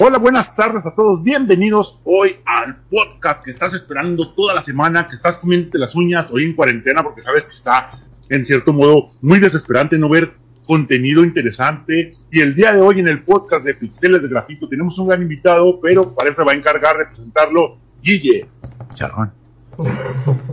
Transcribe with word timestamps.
Hola, 0.00 0.18
buenas 0.18 0.54
tardes 0.54 0.86
a 0.86 0.94
todos. 0.94 1.24
Bienvenidos 1.24 1.98
hoy 2.04 2.36
al 2.44 2.76
podcast 2.88 3.44
que 3.44 3.50
estás 3.50 3.74
esperando 3.74 4.32
toda 4.32 4.54
la 4.54 4.62
semana, 4.62 5.08
que 5.08 5.16
estás 5.16 5.38
comiendo 5.38 5.76
las 5.76 5.92
uñas 5.96 6.28
hoy 6.30 6.44
en 6.44 6.54
cuarentena 6.54 7.02
porque 7.02 7.20
sabes 7.20 7.44
que 7.44 7.54
está 7.54 7.98
en 8.28 8.46
cierto 8.46 8.72
modo 8.72 9.08
muy 9.22 9.40
desesperante 9.40 9.98
no 9.98 10.08
ver 10.08 10.34
contenido 10.68 11.24
interesante. 11.24 12.14
Y 12.30 12.40
el 12.40 12.54
día 12.54 12.72
de 12.72 12.80
hoy 12.80 13.00
en 13.00 13.08
el 13.08 13.24
podcast 13.24 13.64
de 13.64 13.74
Pixeles 13.74 14.22
de 14.22 14.28
Grafito 14.28 14.68
tenemos 14.68 14.96
un 15.00 15.08
gran 15.08 15.20
invitado, 15.20 15.80
pero 15.80 16.14
para 16.14 16.30
eso 16.30 16.44
va 16.44 16.52
a 16.52 16.54
encargar 16.54 16.96
de 16.96 17.06
presentarlo 17.06 17.78
Guille 18.00 18.46
Charrón. 18.94 19.32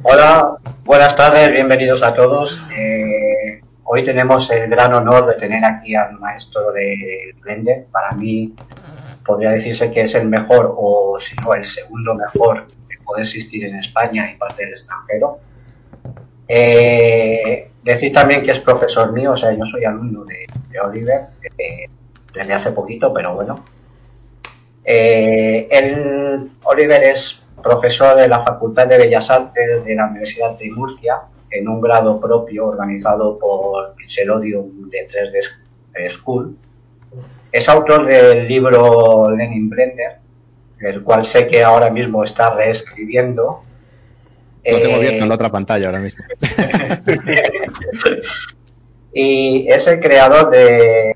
Hola, 0.02 0.58
buenas 0.84 1.16
tardes, 1.16 1.52
bienvenidos 1.52 2.02
a 2.02 2.16
todos. 2.16 2.60
Eh, 2.76 3.62
hoy 3.84 4.04
tenemos 4.04 4.50
el 4.50 4.68
gran 4.72 4.92
honor 4.96 5.28
de 5.28 5.36
tener 5.36 5.64
aquí 5.64 5.94
al 5.94 6.18
maestro 6.18 6.72
de 6.72 7.36
Blender. 7.44 7.86
Para 7.92 8.14
mí 8.14 8.52
podría 9.26 9.52
decirse 9.52 9.92
que 9.92 10.02
es 10.02 10.16
el 10.16 10.28
mejor 10.28 10.74
o 10.78 11.18
si 11.20 11.36
no 11.38 11.54
el 11.54 11.66
segundo 11.66 12.14
mejor 12.14 12.68
que 12.88 12.98
puede 13.04 13.24
existir 13.24 13.66
en 13.66 13.76
España 13.78 14.32
y 14.32 14.38
parte 14.38 14.64
del 14.64 14.72
extranjero. 14.72 15.40
Eh, 16.48 17.72
decir 17.84 18.14
también 18.14 18.44
que 18.44 18.52
es 18.52 18.60
profesor 18.60 19.12
mío, 19.12 19.32
o 19.32 19.36
sea, 19.36 19.52
yo 19.52 19.66
soy 19.66 19.84
alumno 19.84 20.24
de, 20.26 20.46
Oliver 20.80 21.22
eh, 21.58 21.90
desde 22.34 22.54
hace 22.54 22.72
poquito, 22.72 23.12
pero 23.14 23.34
bueno. 23.34 23.66
Eh, 24.84 25.68
Oliver 26.64 27.04
es 27.04 27.44
profesor 27.64 28.16
de 28.16 28.28
la 28.28 28.40
Facultad 28.40 28.88
de 28.88 28.98
Bellas 28.98 29.32
Artes 29.32 29.84
de 29.84 29.96
la 29.96 30.08
Universidad 30.08 30.58
de 30.60 30.70
Murcia 30.70 31.22
en 31.50 31.68
un 31.68 31.82
grado 31.82 32.20
propio 32.20 32.68
organizado 32.68 33.40
por 33.40 33.96
Pixelodium 33.96 34.90
de 34.90 35.08
3D 35.08 36.10
School 36.10 36.56
es 37.56 37.70
autor 37.70 38.06
del 38.06 38.50
libro 38.50 39.32
Lenin 39.32 39.70
Blender, 39.70 40.18
el 40.78 41.02
cual 41.04 41.24
sé 41.24 41.48
que 41.48 41.64
ahora 41.64 41.90
mismo 41.90 42.22
está 42.22 42.54
reescribiendo. 42.54 43.64
Lo 44.66 44.82
tengo 44.82 44.98
abierto 44.98 45.24
en 45.24 45.30
la 45.30 45.36
otra 45.36 45.50
pantalla 45.50 45.86
ahora 45.86 46.00
mismo. 46.00 46.26
y 49.14 49.68
es 49.70 49.88
el 49.88 50.02
creador 50.02 50.50
de 50.50 51.16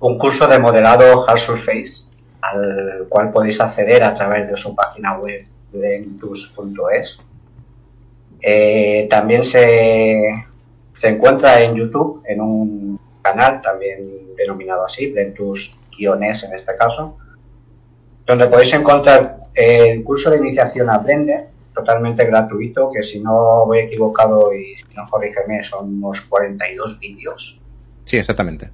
un 0.00 0.18
curso 0.18 0.48
de 0.48 0.58
modelado 0.58 1.28
Hard 1.28 1.38
Surface, 1.38 2.08
al 2.40 3.06
cual 3.08 3.30
podéis 3.30 3.60
acceder 3.60 4.02
a 4.02 4.14
través 4.14 4.50
de 4.50 4.56
su 4.56 4.74
página 4.74 5.16
web 5.16 5.46
lentus.es. 5.74 7.22
Eh, 8.40 9.06
también 9.08 9.44
se, 9.44 10.44
se 10.92 11.08
encuentra 11.08 11.60
en 11.60 11.76
YouTube 11.76 12.20
en 12.26 12.40
un 12.40 13.03
canal 13.24 13.60
también 13.62 14.36
denominado 14.36 14.84
así, 14.84 15.10
Blentus-es 15.10 16.44
en 16.44 16.54
este 16.54 16.76
caso, 16.76 17.16
donde 18.26 18.46
podéis 18.46 18.74
encontrar 18.74 19.38
el 19.54 20.04
curso 20.04 20.30
de 20.30 20.36
iniciación 20.36 20.90
a 20.90 20.98
Blender, 20.98 21.46
totalmente 21.72 22.24
gratuito, 22.26 22.90
que 22.92 23.02
si 23.02 23.20
no 23.20 23.66
voy 23.66 23.80
equivocado 23.80 24.54
y 24.54 24.76
si 24.76 24.84
no 24.94 25.06
corrígeme, 25.08 25.62
son 25.62 25.96
unos 25.96 26.20
42 26.22 27.00
vídeos. 27.00 27.60
Sí, 28.02 28.18
exactamente. 28.18 28.70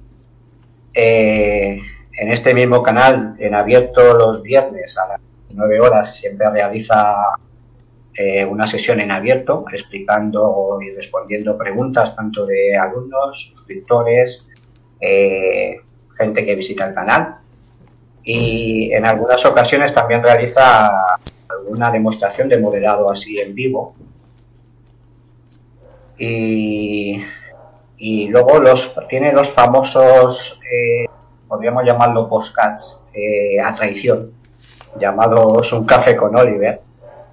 Eh, 0.93 1.79
en 2.17 2.31
este 2.31 2.53
mismo 2.53 2.83
canal, 2.83 3.35
en 3.39 3.55
abierto 3.55 4.13
los 4.13 4.43
viernes 4.43 4.97
a 4.97 5.07
las 5.07 5.21
9 5.49 5.79
horas, 5.79 6.15
siempre 6.15 6.49
realiza 6.49 7.15
eh, 8.13 8.43
una 8.43 8.67
sesión 8.67 8.99
en 8.99 9.09
abierto 9.09 9.63
explicando 9.71 10.79
y 10.81 10.89
respondiendo 10.91 11.57
preguntas 11.57 12.13
tanto 12.13 12.45
de 12.45 12.75
alumnos, 12.75 13.51
suscriptores, 13.53 14.49
eh, 14.99 15.77
gente 16.17 16.45
que 16.45 16.55
visita 16.55 16.87
el 16.87 16.93
canal 16.93 17.37
y 18.23 18.91
en 18.93 19.05
algunas 19.05 19.45
ocasiones 19.45 19.93
también 19.93 20.21
realiza 20.21 20.91
alguna 21.47 21.89
demostración 21.89 22.49
de 22.49 22.59
modelado 22.59 23.09
así 23.09 23.39
en 23.39 23.55
vivo. 23.55 23.95
Y, 26.17 27.17
luego 28.27 28.59
los 28.59 28.93
tiene 29.07 29.31
los 29.31 29.49
famosos, 29.49 30.59
eh, 30.69 31.07
podríamos 31.47 31.83
llamarlo 31.85 32.27
postcats, 32.27 33.01
a 33.63 33.73
traición, 33.73 34.31
llamados 34.99 35.73
Un 35.73 35.85
café 35.85 36.15
con 36.15 36.35
Oliver. 36.35 36.81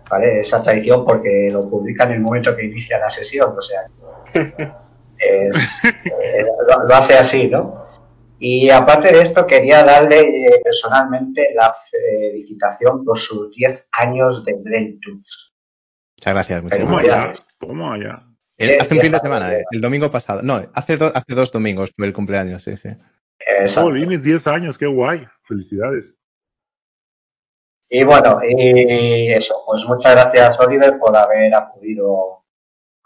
¿Vale? 0.09 0.41
Esa 0.41 0.63
traición 0.63 1.05
porque 1.05 1.51
lo 1.51 1.69
publican 1.69 2.09
en 2.11 2.17
el 2.17 2.21
momento 2.23 2.57
que 2.57 2.65
inicia 2.65 2.99
la 2.99 3.11
sesión, 3.11 3.55
o 3.57 3.63
sea, 3.63 3.81
Eh, 5.21 5.51
lo, 6.69 6.95
hace 6.95 7.15
así, 7.15 7.49
¿no? 7.49 7.87
Y 8.39 8.71
aparte 8.71 9.13
de 9.13 9.23
esto, 9.23 9.47
quería 9.47 9.83
darle 9.83 10.21
eh, 10.21 10.61
personalmente 10.63 11.49
la 11.55 11.75
felicitación 11.91 13.05
por 13.05 13.19
sus 13.19 13.51
10 13.51 13.89
años 13.93 14.45
de 14.45 14.55
Blentus. 14.55 15.57
Muchas 16.17 16.33
gracias. 16.33 16.63
Muchas 16.63 16.79
¿Cómo 16.81 16.99
gracias. 16.99 17.47
¿Cómo 17.59 17.93
allá? 17.93 18.25
hace 18.81 18.95
un 18.95 19.01
fin 19.01 19.13
de 19.13 19.19
semana, 19.19 19.55
eh, 19.55 19.65
el 19.71 19.81
domingo 19.81 20.11
pasado. 20.11 20.43
No, 20.43 20.61
hace, 20.73 20.95
hace 20.95 21.35
dos 21.35 21.53
domingos 21.53 21.93
fue 21.97 22.07
el 22.07 22.13
cumpleaños, 22.13 22.63
sí, 22.63 22.77
sí. 22.77 22.91
Jolines, 23.75 24.23
10 24.23 24.47
años, 24.47 24.79
qué 24.79 24.87
guay. 24.87 25.27
Felicidades. 25.43 26.15
Y 27.91 28.05
bueno, 28.05 28.39
y 28.47 29.33
eso, 29.33 29.63
pues 29.67 29.85
muchas 29.87 30.13
gracias, 30.13 30.61
Oliver, 30.61 30.99
por 30.99 31.17
haber 31.17 31.55
acudido 31.55 32.45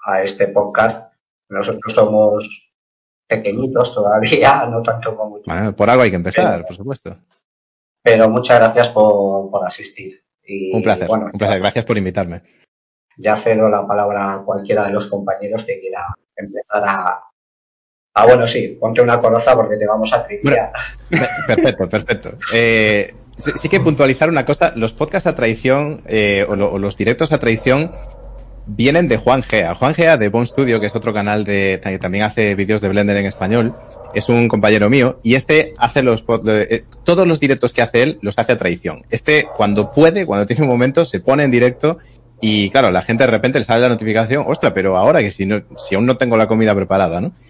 a 0.04 0.22
este 0.22 0.48
podcast 0.48 1.12
nosotros 1.52 1.92
somos 1.92 2.72
pequeñitos 3.28 3.94
todavía, 3.94 4.66
no 4.70 4.82
tanto 4.82 5.16
como 5.16 5.40
por 5.76 5.90
algo 5.90 6.02
hay 6.02 6.10
que 6.10 6.16
empezar, 6.16 6.64
por 6.64 6.74
supuesto. 6.74 7.16
Pero 8.02 8.28
muchas 8.28 8.58
gracias 8.58 8.88
por, 8.88 9.64
asistir. 9.64 10.24
Y, 10.42 10.74
un 10.74 10.82
placer, 10.82 11.08
un 11.08 11.30
placer. 11.32 11.60
Gracias 11.60 11.84
por 11.84 11.96
invitarme. 11.96 12.42
Ya 13.16 13.36
cedo 13.36 13.68
la 13.68 13.86
palabra 13.86 14.34
a 14.34 14.42
cualquiera 14.42 14.86
de 14.86 14.92
los 14.92 15.06
compañeros 15.06 15.64
que 15.64 15.78
quiera 15.78 16.06
empezar 16.34 16.82
a, 16.84 17.24
Ah, 18.14 18.26
bueno, 18.26 18.46
sí, 18.46 18.76
ponte 18.78 19.00
una 19.00 19.20
coroza 19.20 19.54
porque 19.54 19.78
te 19.78 19.86
vamos 19.86 20.12
a 20.12 20.26
tripear. 20.26 20.70
perfecto, 21.46 21.88
perfecto. 21.88 22.30
Eh, 22.52 23.10
sí, 23.36 23.68
que 23.68 23.80
puntualizar 23.80 24.28
una 24.28 24.44
cosa, 24.44 24.72
los 24.76 24.92
podcasts 24.92 25.26
a 25.26 25.34
traición 25.34 26.02
eh, 26.06 26.46
o, 26.48 26.56
los 26.56 26.96
directos 26.96 27.32
a 27.32 27.38
traición 27.38 27.92
vienen 28.66 29.08
de 29.08 29.16
Juan 29.16 29.42
Gea. 29.42 29.74
Juan 29.74 29.94
Gea 29.94 30.16
de 30.16 30.28
Bone 30.28 30.46
Studio, 30.46 30.80
que 30.80 30.86
es 30.86 30.94
otro 30.94 31.12
canal 31.12 31.44
de, 31.44 31.80
que 31.82 31.98
también 31.98 32.24
hace 32.24 32.54
vídeos 32.54 32.80
de 32.80 32.88
Blender 32.88 33.16
en 33.16 33.26
español, 33.26 33.74
es 34.14 34.28
un 34.28 34.48
compañero 34.48 34.88
mío, 34.88 35.18
y 35.22 35.34
este 35.34 35.74
hace 35.78 36.02
los, 36.02 36.24
eh, 36.46 36.84
todos 37.04 37.26
los 37.26 37.40
directos 37.40 37.72
que 37.72 37.82
hace 37.82 38.02
él 38.02 38.18
los 38.22 38.38
hace 38.38 38.52
a 38.52 38.58
traición. 38.58 39.02
Este, 39.10 39.48
cuando 39.56 39.90
puede, 39.90 40.26
cuando 40.26 40.46
tiene 40.46 40.62
un 40.62 40.68
momento, 40.68 41.04
se 41.04 41.20
pone 41.20 41.42
en 41.42 41.50
directo 41.50 41.98
y 42.44 42.70
claro, 42.70 42.90
la 42.90 43.02
gente 43.02 43.22
de 43.22 43.30
repente 43.30 43.60
le 43.60 43.64
sale 43.64 43.82
la 43.82 43.88
notificación, 43.88 44.44
ostra, 44.48 44.74
pero 44.74 44.96
ahora 44.96 45.20
que 45.20 45.30
si 45.30 45.46
no, 45.46 45.62
si 45.78 45.94
aún 45.94 46.06
no 46.06 46.16
tengo 46.16 46.36
la 46.36 46.48
comida 46.48 46.74
preparada, 46.74 47.20
¿no? 47.20 47.32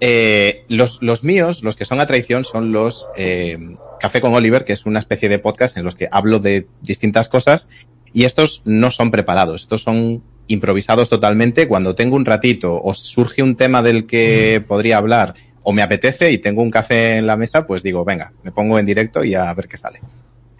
Eh, 0.00 0.64
los, 0.68 1.02
los 1.02 1.24
míos, 1.24 1.64
los 1.64 1.74
que 1.74 1.84
son 1.84 2.00
a 2.00 2.06
traición, 2.06 2.44
son 2.44 2.70
los 2.70 3.08
eh, 3.16 3.58
Café 3.98 4.20
con 4.20 4.32
Oliver, 4.32 4.64
que 4.64 4.72
es 4.72 4.86
una 4.86 5.00
especie 5.00 5.28
de 5.28 5.38
podcast 5.38 5.76
en 5.76 5.84
los 5.84 5.96
que 5.96 6.06
hablo 6.12 6.38
de 6.38 6.68
distintas 6.82 7.28
cosas 7.28 7.66
y 8.12 8.24
estos 8.24 8.62
no 8.64 8.90
son 8.90 9.10
preparados, 9.10 9.62
estos 9.62 9.82
son 9.82 10.22
improvisados 10.46 11.08
totalmente. 11.08 11.66
Cuando 11.66 11.96
tengo 11.96 12.14
un 12.14 12.24
ratito 12.24 12.80
o 12.80 12.94
surge 12.94 13.42
un 13.42 13.56
tema 13.56 13.82
del 13.82 14.06
que 14.06 14.62
podría 14.66 14.98
hablar 14.98 15.34
o 15.62 15.72
me 15.72 15.82
apetece 15.82 16.30
y 16.30 16.38
tengo 16.38 16.62
un 16.62 16.70
café 16.70 17.16
en 17.16 17.26
la 17.26 17.36
mesa, 17.36 17.66
pues 17.66 17.82
digo, 17.82 18.04
venga, 18.04 18.32
me 18.44 18.52
pongo 18.52 18.78
en 18.78 18.86
directo 18.86 19.24
y 19.24 19.34
a 19.34 19.52
ver 19.54 19.66
qué 19.66 19.76
sale. 19.76 20.00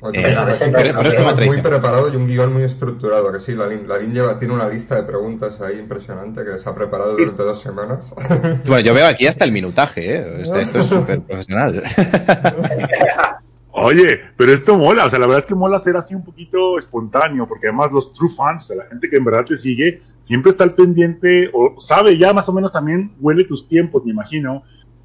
Eh, 0.03 0.35
pero, 0.73 1.03
es 1.03 1.47
muy 1.47 1.61
preparado 1.61 2.11
y 2.11 2.17
un 2.17 2.27
guion 2.27 2.55
muy 2.55 2.63
estructurado, 2.63 3.31
que 3.33 3.41
sí, 3.41 3.55
la 3.55 3.67
Lin 3.67 4.15
lleva, 4.15 4.39
tiene 4.39 4.55
una 4.55 4.67
lista 4.67 4.97
de 4.97 5.03
preguntas 5.03 5.61
ahí 5.61 5.79
impresionante 5.79 6.43
que 6.43 6.59
se 6.59 6.69
ha 6.69 6.75
preparado 6.75 7.17
durante 7.17 7.43
dos 7.43 7.61
semanas. 7.61 8.11
Bueno, 8.67 8.81
yo 8.81 8.95
veo 8.95 9.07
aquí 9.07 9.27
hasta 9.27 9.45
el 9.45 9.53
minutaje, 9.53 10.17
¿eh? 10.17 10.43
esto 10.43 10.81
es 10.81 10.87
súper 10.87 11.21
profesional. 11.21 11.83
Oye, 13.73 14.21
pero 14.37 14.53
esto 14.53 14.77
mola, 14.77 15.07
o 15.07 15.11
sea, 15.11 15.19
la 15.19 15.27
verdad 15.27 15.41
es 15.41 15.47
que 15.47 15.55
mola 15.55 15.81
ser 15.81 15.97
así 15.97 16.15
un 16.15 16.25
poquito 16.25 16.79
espontáneo, 16.79 17.47
porque 17.47 17.69
además 17.69 17.93
los 17.93 18.13
true 18.13 18.29
fans, 18.29 18.73
la 18.77 18.85
gente 18.87 19.09
que 19.09 19.17
en 19.17 19.25
verdad 19.25 19.45
te 19.45 19.57
sigue, 19.57 20.03
siempre 20.23 20.53
está 20.53 20.65
al 20.65 20.75
pendiente, 20.75 21.51
o 21.53 21.81
sabe 21.81 22.17
ya 22.17 22.33
más 22.33 22.49
o 22.49 22.53
menos 22.53 22.73
también, 22.73 23.13
huele 23.21 23.45
tus 23.45 23.69
tiempos, 23.69 24.05
me 24.05 24.13
imagino. 24.13 24.63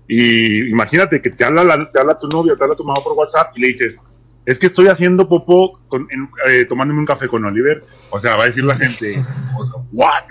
Y 0.08 0.70
imagínate 0.70 1.22
que 1.22 1.32
te 1.32 1.44
habla, 1.44 1.90
te 1.92 2.00
habla 2.00 2.18
tu 2.18 2.28
novio, 2.28 2.58
te 2.58 2.64
habla 2.64 2.76
tu 2.76 2.84
mamá 2.84 3.00
por 3.04 3.14
WhatsApp 3.14 3.56
y 3.56 3.62
le 3.62 3.68
dices, 3.68 4.00
es 4.46 4.60
que 4.60 4.68
estoy 4.68 4.88
haciendo 4.88 5.28
popó 5.28 5.80
con, 5.88 6.08
eh, 6.48 6.66
tomándome 6.66 7.00
un 7.00 7.06
café 7.06 7.28
con 7.28 7.44
Oliver. 7.46 7.84
O 8.10 8.20
sea, 8.20 8.36
va 8.36 8.44
a 8.44 8.48
decir 8.48 8.64
la 8.64 8.78
gente, 8.78 9.24
o 9.58 9.66
sea, 9.66 9.76
¿what? 9.92 10.24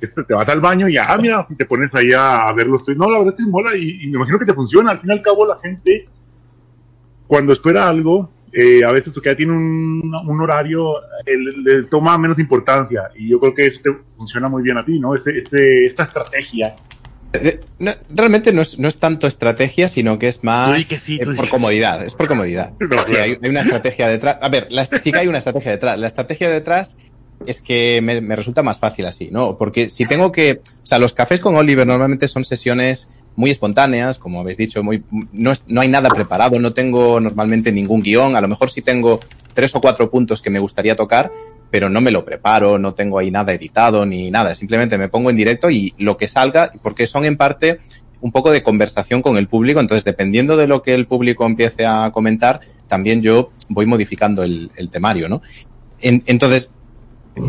Este, 0.00 0.24
te 0.24 0.34
vas 0.34 0.48
al 0.48 0.60
baño 0.60 0.88
y 0.88 0.98
ah, 0.98 1.16
mira, 1.20 1.46
te 1.56 1.64
pones 1.64 1.94
ahí 1.94 2.12
a, 2.12 2.52
ver 2.52 2.66
los 2.66 2.86
No, 2.88 3.10
la 3.10 3.18
verdad 3.20 3.34
que 3.34 3.44
mola 3.44 3.74
y, 3.74 4.06
me 4.08 4.16
imagino 4.16 4.38
que 4.38 4.44
te 4.44 4.52
funciona. 4.52 4.90
Al 4.90 5.00
fin 5.00 5.10
y 5.10 5.12
al 5.14 5.22
cabo, 5.22 5.46
la 5.46 5.58
gente 5.58 6.06
cuando 7.26 7.54
espera 7.54 7.88
algo, 7.88 8.30
eh, 8.52 8.84
a 8.84 8.92
veces 8.92 9.18
que 9.18 9.30
ya 9.30 9.36
tiene 9.36 9.54
un, 9.54 10.40
horario, 10.40 10.92
le 11.26 11.84
toma 11.84 12.18
menos 12.18 12.38
importancia. 12.38 13.10
Y 13.16 13.30
yo 13.30 13.40
creo 13.40 13.54
que 13.54 13.66
eso 13.66 13.80
te 13.82 13.96
funciona 14.16 14.48
muy 14.48 14.62
bien 14.62 14.76
a 14.76 14.84
ti, 14.84 15.00
¿no? 15.00 15.14
Este, 15.14 15.38
este, 15.38 15.86
esta 15.86 16.02
estrategia 16.02 16.76
Eh, 17.42 17.60
realmente 18.10 18.52
no 18.52 18.62
es, 18.62 18.78
no 18.78 18.88
es, 18.88 18.98
tanto 18.98 19.26
estrategia, 19.26 19.88
sino 19.88 20.18
que 20.18 20.28
es 20.28 20.42
más 20.44 20.84
por 21.36 21.48
comodidad. 21.48 22.04
Es 22.04 22.14
por 22.14 22.28
comodidad. 22.28 22.72
hay, 23.20 23.38
una 23.48 23.60
estrategia 23.60 24.08
detrás. 24.08 24.38
A 24.40 24.48
ver, 24.48 24.68
sí 25.00 25.12
que 25.12 25.18
hay 25.18 25.28
una 25.28 25.38
estrategia 25.38 25.72
detrás. 25.72 25.98
La 25.98 26.06
estrategia 26.06 26.50
detrás 26.50 26.96
es 27.44 27.60
que 27.60 28.00
me, 28.02 28.20
me, 28.20 28.34
resulta 28.34 28.62
más 28.62 28.78
fácil 28.78 29.06
así, 29.06 29.28
¿no? 29.30 29.58
Porque 29.58 29.88
si 29.88 30.06
tengo 30.06 30.32
que, 30.32 30.60
o 30.82 30.86
sea, 30.86 30.98
los 30.98 31.12
cafés 31.12 31.40
con 31.40 31.54
Oliver 31.54 31.86
normalmente 31.86 32.28
son 32.28 32.44
sesiones 32.44 33.08
muy 33.36 33.50
espontáneas, 33.50 34.18
como 34.18 34.40
habéis 34.40 34.56
dicho, 34.56 34.82
muy, 34.82 35.04
no, 35.32 35.52
es, 35.52 35.64
no 35.66 35.82
hay 35.82 35.88
nada 35.88 36.08
preparado, 36.08 36.58
no 36.58 36.72
tengo 36.72 37.20
normalmente 37.20 37.70
ningún 37.70 38.02
guion, 38.02 38.34
a 38.34 38.40
lo 38.40 38.48
mejor 38.48 38.70
sí 38.70 38.80
tengo 38.80 39.20
tres 39.52 39.74
o 39.74 39.80
cuatro 39.80 40.10
puntos 40.10 40.40
que 40.40 40.50
me 40.50 40.58
gustaría 40.58 40.96
tocar, 40.96 41.30
pero 41.70 41.88
no 41.88 42.00
me 42.00 42.10
lo 42.10 42.24
preparo, 42.24 42.78
no 42.78 42.94
tengo 42.94 43.18
ahí 43.18 43.30
nada 43.30 43.52
editado 43.52 44.06
ni 44.06 44.30
nada, 44.30 44.54
simplemente 44.54 44.98
me 44.98 45.08
pongo 45.08 45.30
en 45.30 45.36
directo 45.36 45.70
y 45.70 45.94
lo 45.98 46.16
que 46.16 46.28
salga, 46.28 46.70
porque 46.82 47.06
son 47.06 47.24
en 47.24 47.36
parte 47.36 47.80
un 48.20 48.32
poco 48.32 48.50
de 48.50 48.62
conversación 48.62 49.22
con 49.22 49.36
el 49.36 49.48
público, 49.48 49.80
entonces 49.80 50.04
dependiendo 50.04 50.56
de 50.56 50.66
lo 50.66 50.82
que 50.82 50.94
el 50.94 51.06
público 51.06 51.46
empiece 51.46 51.86
a 51.86 52.10
comentar, 52.12 52.60
también 52.88 53.22
yo 53.22 53.50
voy 53.68 53.86
modificando 53.86 54.42
el, 54.42 54.70
el 54.76 54.90
temario, 54.90 55.28
¿no? 55.28 55.42
En, 56.00 56.22
entonces, 56.26 56.70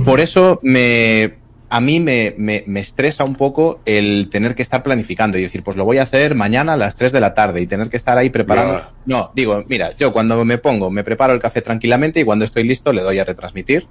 por 0.06 0.19
eso 0.19 0.60
me, 0.64 1.36
a 1.69 1.81
mí 1.81 2.00
me, 2.00 2.34
me, 2.38 2.64
me, 2.68 2.80
estresa 2.80 3.24
un 3.24 3.36
poco 3.36 3.81
el 3.86 4.30
tener 4.30 4.56
que 4.56 4.62
estar 4.62 4.84
planificando 4.84 5.38
y 5.38 5.42
decir, 5.42 5.64
pues 5.64 5.78
lo 5.78 5.86
voy 5.86 5.98
a 5.98 6.04
hacer 6.04 6.36
mañana 6.36 6.74
a 6.74 6.78
las 6.78 6.96
3 6.96 7.12
de 7.12 7.19
la 7.19 7.34
tarde 7.34 7.62
y 7.62 7.68
tener 7.68 7.90
que 7.90 7.98
estar 7.98 8.18
ahí 8.18 8.30
preparando. 8.30 8.84
No, 9.06 9.31
digo, 9.36 9.64
mira, 9.68 9.96
yo 9.98 10.14
cuando 10.14 10.44
me 10.46 10.58
pongo, 10.58 10.90
me 10.92 11.04
preparo 11.04 11.34
el 11.34 11.40
café 11.40 11.62
tranquilamente 11.62 12.19
y 12.19 12.24
cuando 12.24 12.46
estoy 12.46 12.64
listo 12.64 12.94
le 12.94 13.02
doy 13.02 13.19
a 13.19 13.25
retransmitir 13.25 13.88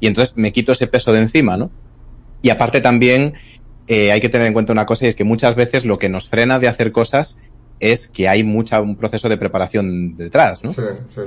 y 0.00 0.06
entonces 0.06 0.36
me 0.36 0.52
quito 0.52 0.72
ese 0.72 0.86
peso 0.86 1.12
de 1.12 1.20
encima, 1.20 1.56
¿no? 1.56 1.70
Y 2.42 2.50
aparte 2.50 2.80
también 2.80 3.34
eh, 3.86 4.12
hay 4.12 4.20
que 4.20 4.28
tener 4.28 4.46
en 4.46 4.52
cuenta 4.52 4.72
una 4.72 4.86
cosa 4.86 5.04
y 5.04 5.08
es 5.08 5.16
que 5.16 5.24
muchas 5.24 5.54
veces 5.54 5.84
lo 5.84 5.98
que 5.98 6.08
nos 6.08 6.28
frena 6.28 6.58
de 6.58 6.68
hacer 6.68 6.92
cosas 6.92 7.36
es 7.80 8.08
que 8.08 8.28
hay 8.28 8.42
mucha, 8.42 8.80
un 8.80 8.96
proceso 8.96 9.28
de 9.28 9.36
preparación 9.36 10.16
detrás, 10.16 10.64
¿no? 10.64 10.74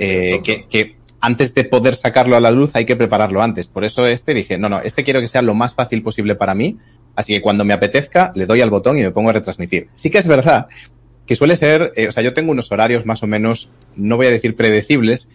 eh, 0.00 0.40
que, 0.44 0.66
que 0.68 0.96
antes 1.20 1.54
de 1.54 1.64
poder 1.64 1.94
sacarlo 1.94 2.36
a 2.36 2.40
la 2.40 2.50
luz 2.50 2.72
hay 2.74 2.84
que 2.84 2.96
prepararlo 2.96 3.42
antes. 3.42 3.66
Por 3.66 3.84
eso 3.84 4.06
este 4.06 4.34
dije, 4.34 4.58
no, 4.58 4.68
no, 4.68 4.80
este 4.80 5.04
quiero 5.04 5.20
que 5.20 5.28
sea 5.28 5.42
lo 5.42 5.54
más 5.54 5.74
fácil 5.74 6.02
posible 6.02 6.34
para 6.34 6.54
mí. 6.54 6.78
Así 7.16 7.32
que 7.32 7.40
cuando 7.40 7.64
me 7.64 7.72
apetezca, 7.72 8.32
le 8.34 8.46
doy 8.46 8.60
al 8.60 8.70
botón 8.70 8.98
y 8.98 9.02
me 9.02 9.10
pongo 9.10 9.30
a 9.30 9.32
retransmitir. 9.32 9.88
Sí 9.94 10.10
que 10.10 10.18
es 10.18 10.26
verdad 10.26 10.68
que 11.26 11.36
suele 11.36 11.56
ser, 11.56 11.92
eh, 11.96 12.08
o 12.08 12.12
sea, 12.12 12.22
yo 12.22 12.34
tengo 12.34 12.52
unos 12.52 12.70
horarios 12.70 13.06
más 13.06 13.22
o 13.22 13.26
menos, 13.26 13.70
no 13.96 14.16
voy 14.16 14.26
a 14.26 14.30
decir 14.30 14.56
predecibles, 14.56 15.28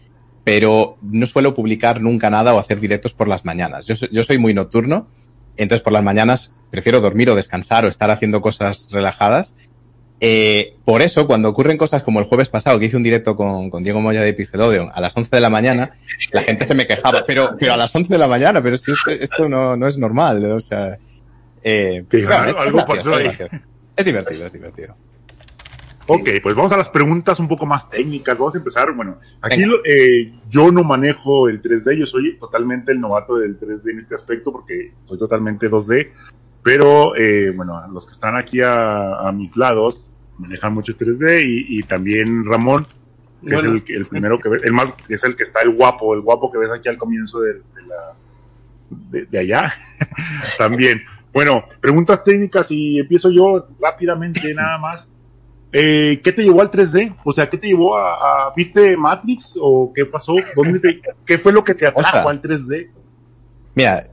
pero 0.49 0.97
no 1.03 1.27
suelo 1.27 1.53
publicar 1.53 2.01
nunca 2.01 2.31
nada 2.31 2.55
o 2.55 2.57
hacer 2.57 2.79
directos 2.79 3.13
por 3.13 3.27
las 3.27 3.45
mañanas. 3.45 3.85
Yo, 3.85 3.93
yo 4.11 4.23
soy 4.23 4.39
muy 4.39 4.55
nocturno, 4.55 5.07
entonces 5.57 5.83
por 5.83 5.93
las 5.93 6.03
mañanas 6.03 6.55
prefiero 6.71 7.01
dormir 7.01 7.29
o 7.29 7.35
descansar 7.35 7.85
o 7.85 7.87
estar 7.87 8.09
haciendo 8.09 8.41
cosas 8.41 8.89
relajadas 8.91 9.53
eh, 10.21 10.73
por 10.85 11.03
eso, 11.03 11.27
cuando 11.27 11.49
ocurren 11.49 11.77
cosas 11.77 12.01
como 12.01 12.19
el 12.19 12.25
jueves 12.25 12.49
pasado, 12.49 12.79
que 12.79 12.85
hice 12.87 12.97
un 12.97 13.03
directo 13.03 13.35
con, 13.35 13.69
con 13.69 13.83
Diego 13.83 14.01
Moya 14.01 14.23
de 14.23 14.33
Pixelodion 14.33 14.89
a 14.91 15.01
las 15.01 15.15
11 15.15 15.29
de 15.35 15.39
la 15.39 15.51
mañana, 15.51 15.91
la 16.31 16.41
gente 16.41 16.65
se 16.65 16.73
me 16.73 16.87
quejaba, 16.87 17.25
pero, 17.27 17.55
pero 17.57 17.73
a 17.73 17.77
las 17.77 17.95
11 17.95 18.11
de 18.11 18.17
la 18.17 18.27
mañana, 18.27 18.59
pero 18.59 18.75
si 18.75 18.91
esto, 18.91 19.11
esto 19.11 19.47
no, 19.47 19.77
no 19.77 19.87
es 19.87 19.99
normal, 19.99 20.43
o 20.51 20.59
sea, 20.59 20.97
eh, 21.63 22.03
claro, 22.09 22.49
es, 22.49 22.55
algo 22.55 22.85
gracioso, 22.85 23.19
es, 23.19 23.37
es 23.95 24.05
divertido, 24.05 24.47
es 24.47 24.53
divertido. 24.53 24.97
Ok, 26.09 26.29
pues 26.41 26.55
vamos 26.55 26.71
a 26.71 26.77
las 26.77 26.89
preguntas 26.89 27.39
un 27.39 27.47
poco 27.47 27.65
más 27.65 27.89
técnicas. 27.89 28.37
Vamos 28.37 28.55
a 28.55 28.57
empezar. 28.57 28.91
Bueno, 28.93 29.19
aquí 29.41 29.63
eh, 29.85 30.33
yo 30.49 30.71
no 30.71 30.83
manejo 30.83 31.47
el 31.47 31.61
3D, 31.61 31.97
yo 31.97 32.05
soy 32.05 32.37
totalmente 32.37 32.91
el 32.91 32.99
novato 32.99 33.37
del 33.37 33.59
3D 33.59 33.91
en 33.91 33.99
este 33.99 34.15
aspecto 34.15 34.51
porque 34.51 34.93
soy 35.03 35.19
totalmente 35.19 35.69
2D. 35.69 36.09
Pero 36.63 37.15
eh, 37.15 37.51
bueno, 37.51 37.81
los 37.93 38.05
que 38.05 38.11
están 38.11 38.35
aquí 38.35 38.61
a, 38.61 39.19
a 39.19 39.31
mis 39.31 39.55
lados 39.55 40.15
manejan 40.39 40.73
mucho 40.73 40.97
3D 40.97 41.43
y, 41.45 41.79
y 41.79 41.83
también 41.83 42.45
Ramón, 42.45 42.87
que 43.45 43.55
es 43.55 43.63
el, 43.63 43.83
el, 43.87 44.05
primero 44.05 44.37
que 44.39 44.49
ves, 44.49 44.63
el 44.63 44.73
más, 44.73 44.93
que 45.07 45.13
es 45.13 45.23
el 45.23 45.35
que 45.35 45.43
está 45.43 45.61
el 45.61 45.75
guapo, 45.75 46.13
el 46.13 46.21
guapo 46.21 46.51
que 46.51 46.57
ves 46.57 46.71
aquí 46.71 46.89
al 46.89 46.97
comienzo 46.97 47.39
de, 47.39 47.53
de 47.53 47.81
la, 47.87 48.15
de, 48.89 49.25
de 49.25 49.39
allá, 49.39 49.73
también. 50.57 51.01
Bueno, 51.31 51.63
preguntas 51.79 52.23
técnicas 52.23 52.71
y 52.71 52.99
empiezo 52.99 53.29
yo 53.29 53.67
rápidamente 53.79 54.53
nada 54.53 54.77
más. 54.79 55.07
Eh, 55.71 56.19
¿Qué 56.23 56.31
te 56.31 56.41
llevó 56.41 56.61
al 56.61 56.71
3D? 56.71 57.15
O 57.23 57.33
sea, 57.33 57.49
¿qué 57.49 57.57
te 57.57 57.67
llevó 57.67 57.95
a, 57.97 58.47
a 58.47 58.53
viste 58.55 58.97
Matrix 58.97 59.57
o 59.61 59.91
qué 59.93 60.05
pasó? 60.05 60.35
¿Dónde 60.55 60.79
te, 60.79 61.01
¿Qué 61.25 61.37
fue 61.37 61.51
lo 61.51 61.63
que 61.63 61.75
te 61.75 61.85
atrajo 61.85 62.27
al 62.27 62.41
3D? 62.41 62.89
Mira, 63.75 64.07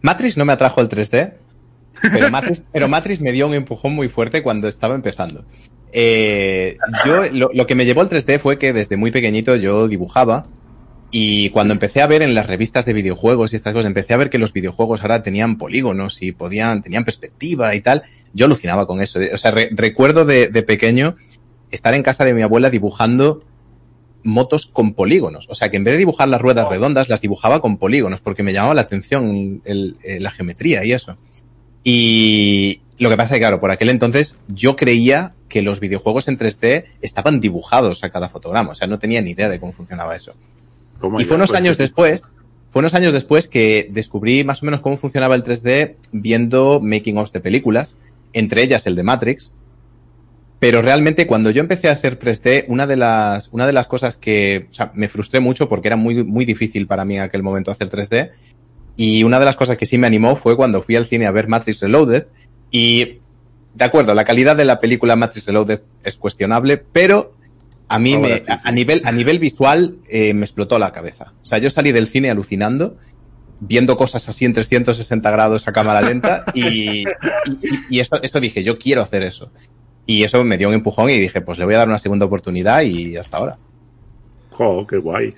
Matrix 0.00 0.36
no 0.36 0.44
me 0.44 0.52
atrajo 0.52 0.80
al 0.80 0.88
3D, 0.88 1.34
pero 2.00 2.30
Matrix, 2.30 2.62
pero 2.72 2.88
Matrix 2.88 3.20
me 3.20 3.32
dio 3.32 3.48
un 3.48 3.54
empujón 3.54 3.94
muy 3.94 4.08
fuerte 4.08 4.42
cuando 4.42 4.68
estaba 4.68 4.94
empezando. 4.94 5.44
Eh, 5.92 6.76
yo, 7.04 7.24
lo, 7.32 7.50
lo, 7.52 7.66
que 7.66 7.74
me 7.74 7.84
llevó 7.84 8.02
al 8.02 8.08
3D 8.08 8.38
fue 8.38 8.58
que 8.58 8.72
desde 8.72 8.96
muy 8.96 9.10
pequeñito 9.10 9.56
yo 9.56 9.88
dibujaba 9.88 10.46
y 11.10 11.50
cuando 11.50 11.72
empecé 11.72 12.02
a 12.02 12.06
ver 12.06 12.22
en 12.22 12.34
las 12.34 12.46
revistas 12.46 12.84
de 12.84 12.92
videojuegos 12.92 13.52
y 13.52 13.56
estas 13.56 13.72
cosas, 13.72 13.86
empecé 13.86 14.12
a 14.12 14.18
ver 14.18 14.28
que 14.28 14.38
los 14.38 14.52
videojuegos 14.52 15.02
ahora 15.02 15.22
tenían 15.22 15.56
polígonos 15.56 16.20
y 16.22 16.32
podían, 16.32 16.82
tenían 16.82 17.04
perspectiva 17.04 17.74
y 17.74 17.80
tal. 17.80 18.02
Yo 18.34 18.46
alucinaba 18.46 18.86
con 18.86 19.00
eso. 19.00 19.18
O 19.32 19.38
sea, 19.38 19.50
re, 19.50 19.70
recuerdo 19.72 20.26
de, 20.26 20.48
de 20.48 20.62
pequeño 20.62 21.16
estar 21.70 21.94
en 21.94 22.02
casa 22.02 22.24
de 22.24 22.34
mi 22.34 22.42
abuela 22.42 22.68
dibujando 22.68 23.42
motos 24.22 24.66
con 24.66 24.92
polígonos. 24.92 25.46
O 25.48 25.54
sea, 25.54 25.70
que 25.70 25.78
en 25.78 25.84
vez 25.84 25.94
de 25.94 25.98
dibujar 25.98 26.28
las 26.28 26.42
ruedas 26.42 26.68
redondas, 26.68 27.08
las 27.08 27.22
dibujaba 27.22 27.60
con 27.60 27.78
polígonos, 27.78 28.20
porque 28.20 28.42
me 28.42 28.52
llamaba 28.52 28.74
la 28.74 28.82
atención 28.82 29.62
el, 29.64 29.96
el, 30.02 30.22
la 30.22 30.30
geometría 30.30 30.84
y 30.84 30.92
eso. 30.92 31.16
Y 31.84 32.82
lo 32.98 33.08
que 33.08 33.16
pasa 33.16 33.34
es 33.34 33.36
que, 33.36 33.40
claro, 33.40 33.60
por 33.60 33.70
aquel 33.70 33.88
entonces 33.88 34.36
yo 34.48 34.76
creía 34.76 35.34
que 35.48 35.62
los 35.62 35.80
videojuegos 35.80 36.28
en 36.28 36.38
3D 36.38 36.84
estaban 37.00 37.40
dibujados 37.40 38.04
a 38.04 38.10
cada 38.10 38.28
fotograma. 38.28 38.72
O 38.72 38.74
sea, 38.74 38.88
no 38.88 38.98
tenía 38.98 39.22
ni 39.22 39.30
idea 39.30 39.48
de 39.48 39.58
cómo 39.58 39.72
funcionaba 39.72 40.14
eso. 40.14 40.34
Y 41.18 41.24
fue 41.24 41.36
unos 41.36 41.50
pues, 41.50 41.60
años 41.60 41.78
después, 41.78 42.24
fue 42.70 42.80
unos 42.80 42.94
años 42.94 43.12
después 43.12 43.48
que 43.48 43.88
descubrí 43.90 44.44
más 44.44 44.62
o 44.62 44.66
menos 44.66 44.80
cómo 44.80 44.96
funcionaba 44.96 45.34
el 45.34 45.44
3D 45.44 45.96
viendo 46.12 46.80
making 46.80 47.18
ofs 47.18 47.32
de 47.32 47.40
películas, 47.40 47.98
entre 48.32 48.62
ellas 48.62 48.86
el 48.86 48.94
de 48.94 49.02
Matrix. 49.02 49.50
Pero 50.58 50.82
realmente 50.82 51.26
cuando 51.26 51.50
yo 51.50 51.60
empecé 51.60 51.88
a 51.88 51.92
hacer 51.92 52.18
3D, 52.18 52.64
una 52.66 52.86
de 52.86 52.96
las, 52.96 53.48
una 53.52 53.66
de 53.66 53.72
las 53.72 53.86
cosas 53.86 54.16
que, 54.16 54.66
o 54.70 54.74
sea, 54.74 54.90
me 54.94 55.08
frustré 55.08 55.38
mucho 55.38 55.68
porque 55.68 55.88
era 55.88 55.96
muy, 55.96 56.24
muy 56.24 56.44
difícil 56.44 56.88
para 56.88 57.04
mí 57.04 57.16
en 57.16 57.22
aquel 57.22 57.44
momento 57.44 57.70
hacer 57.70 57.88
3D, 57.88 58.32
y 58.98 59.22
una 59.22 59.38
de 59.38 59.44
las 59.44 59.54
cosas 59.54 59.76
que 59.76 59.86
sí 59.86 59.96
me 59.96 60.08
animó 60.08 60.34
fue 60.34 60.56
cuando 60.56 60.82
fui 60.82 60.96
al 60.96 61.06
cine 61.06 61.26
a 61.26 61.30
ver 61.30 61.46
Matrix 61.46 61.80
Reloaded. 61.80 62.26
Y, 62.72 63.18
de 63.74 63.84
acuerdo, 63.84 64.12
la 64.12 64.24
calidad 64.24 64.56
de 64.56 64.64
la 64.64 64.80
película 64.80 65.14
Matrix 65.14 65.46
Reloaded 65.46 65.82
es 66.02 66.16
cuestionable, 66.16 66.78
pero 66.78 67.30
a 67.88 67.98
mí 67.98 68.16
me, 68.16 68.42
a, 68.48 68.60
a, 68.64 68.72
nivel, 68.72 69.02
a 69.04 69.12
nivel 69.12 69.38
visual 69.38 69.96
eh, 70.08 70.34
me 70.34 70.42
explotó 70.42 70.78
la 70.78 70.92
cabeza. 70.92 71.32
O 71.42 71.46
sea, 71.46 71.58
yo 71.58 71.70
salí 71.70 71.92
del 71.92 72.06
cine 72.06 72.30
alucinando, 72.30 72.96
viendo 73.60 73.96
cosas 73.96 74.28
así 74.28 74.44
en 74.44 74.52
360 74.52 75.30
grados 75.30 75.66
a 75.66 75.72
cámara 75.72 76.02
lenta 76.02 76.44
y, 76.54 77.00
y, 77.00 77.04
y 77.90 78.00
esto, 78.00 78.20
esto 78.22 78.40
dije, 78.40 78.62
yo 78.62 78.78
quiero 78.78 79.02
hacer 79.02 79.22
eso. 79.22 79.50
Y 80.06 80.22
eso 80.22 80.42
me 80.42 80.56
dio 80.56 80.68
un 80.68 80.74
empujón 80.74 81.10
y 81.10 81.18
dije, 81.18 81.40
pues 81.40 81.58
le 81.58 81.64
voy 81.66 81.74
a 81.74 81.78
dar 81.78 81.88
una 81.88 81.98
segunda 81.98 82.26
oportunidad 82.26 82.82
y 82.82 83.16
hasta 83.16 83.36
ahora. 83.36 83.58
Oh, 84.58 84.86
qué 84.86 84.96
guay. 84.96 85.34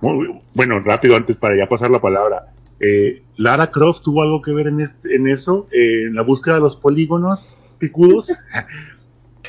Muy, 0.00 0.28
bueno, 0.54 0.80
rápido 0.80 1.16
antes 1.16 1.36
para 1.36 1.56
ya 1.56 1.68
pasar 1.68 1.90
la 1.90 2.00
palabra. 2.00 2.52
Eh, 2.78 3.22
Lara 3.36 3.70
Croft 3.70 4.02
tuvo 4.02 4.22
algo 4.22 4.42
que 4.42 4.52
ver 4.52 4.66
en, 4.66 4.80
este, 4.80 5.16
en 5.16 5.28
eso, 5.28 5.66
eh, 5.72 6.04
en 6.08 6.14
la 6.14 6.22
búsqueda 6.22 6.56
de 6.56 6.60
los 6.60 6.76
polígonos 6.76 7.58
picudos. 7.78 8.32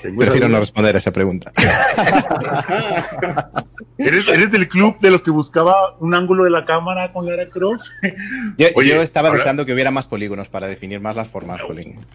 Prefiero 0.02 0.50
no 0.50 0.60
responder 0.60 0.96
a 0.96 1.00
esa 1.00 1.12
pregunta. 1.12 1.52
¿Eres, 3.98 4.28
¿Eres, 4.28 4.52
del 4.52 4.68
club 4.68 5.00
de 5.00 5.10
los 5.10 5.24
que 5.24 5.32
buscaba 5.32 5.96
un 6.00 6.14
ángulo 6.14 6.44
de 6.44 6.52
la 6.52 6.66
cámara 6.66 7.12
con 7.12 7.26
Lara 7.26 7.50
Croft? 7.50 7.88
Yo, 8.58 8.68
Oye, 8.76 8.90
yo 8.90 9.02
estaba 9.02 9.30
ahora... 9.30 9.40
deseando 9.40 9.66
que 9.66 9.74
hubiera 9.74 9.90
más 9.90 10.08
polígonos 10.08 10.50
para 10.50 10.68
definir 10.68 11.00
más 11.00 11.16
las 11.16 11.28
formas, 11.28 11.62
Jolín. 11.62 12.06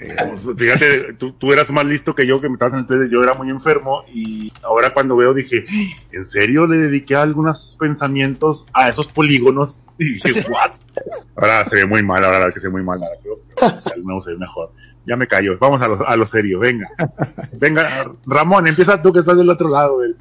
Fíjate, 0.57 1.15
tú, 1.15 1.33
tú, 1.33 1.53
eras 1.53 1.71
más 1.71 1.85
listo 1.85 2.15
que 2.15 2.27
yo, 2.27 2.41
que 2.41 2.49
me 2.49 2.55
estabas 2.55 2.75
en 2.75 2.81
el 2.81 2.87
3 2.87 3.11
yo 3.11 3.23
era 3.23 3.35
muy 3.35 3.51
enfermo 3.51 4.05
y 4.13 4.53
ahora 4.63 4.95
cuando 4.95 5.17
veo 5.17 5.35
dije, 5.35 5.65
¿en 6.13 6.27
serio 6.27 6.67
le 6.67 6.77
dediqué 6.77 7.17
algunos 7.17 7.77
pensamientos 7.81 8.67
a 8.73 8.89
esos 8.89 9.09
polígonos? 9.09 9.79
Y 9.99 10.15
dije, 10.15 10.33
¿what? 10.51 10.73
Ahora 11.37 11.65
se 11.65 11.77
ve 11.77 11.87
muy 11.87 12.03
mal, 12.03 12.25
ahora 12.25 12.53
que 12.53 12.61
se 12.61 12.69
ve 12.69 12.73
muy 12.73 12.83
mal 12.83 13.01
pero 13.23 13.37
el 13.95 14.05
nuevo 14.05 14.23
se 14.23 14.33
ve 14.33 14.39
mejor 14.39 14.73
ya 15.07 15.17
me 15.17 15.27
callo. 15.27 15.57
Vamos 15.59 15.81
a 15.83 15.89
lo, 15.89 16.09
a 16.09 16.17
lo 16.17 16.27
serio, 16.27 16.59
venga. 16.59 16.89
Venga, 17.59 18.13
Ramón, 18.27 18.67
empieza 18.67 19.01
tú 19.01 19.13
que 19.13 19.21
estás 19.21 19.37
del 19.37 19.51
otro 19.51 19.69
lado. 19.69 20.01
Del... 20.01 20.17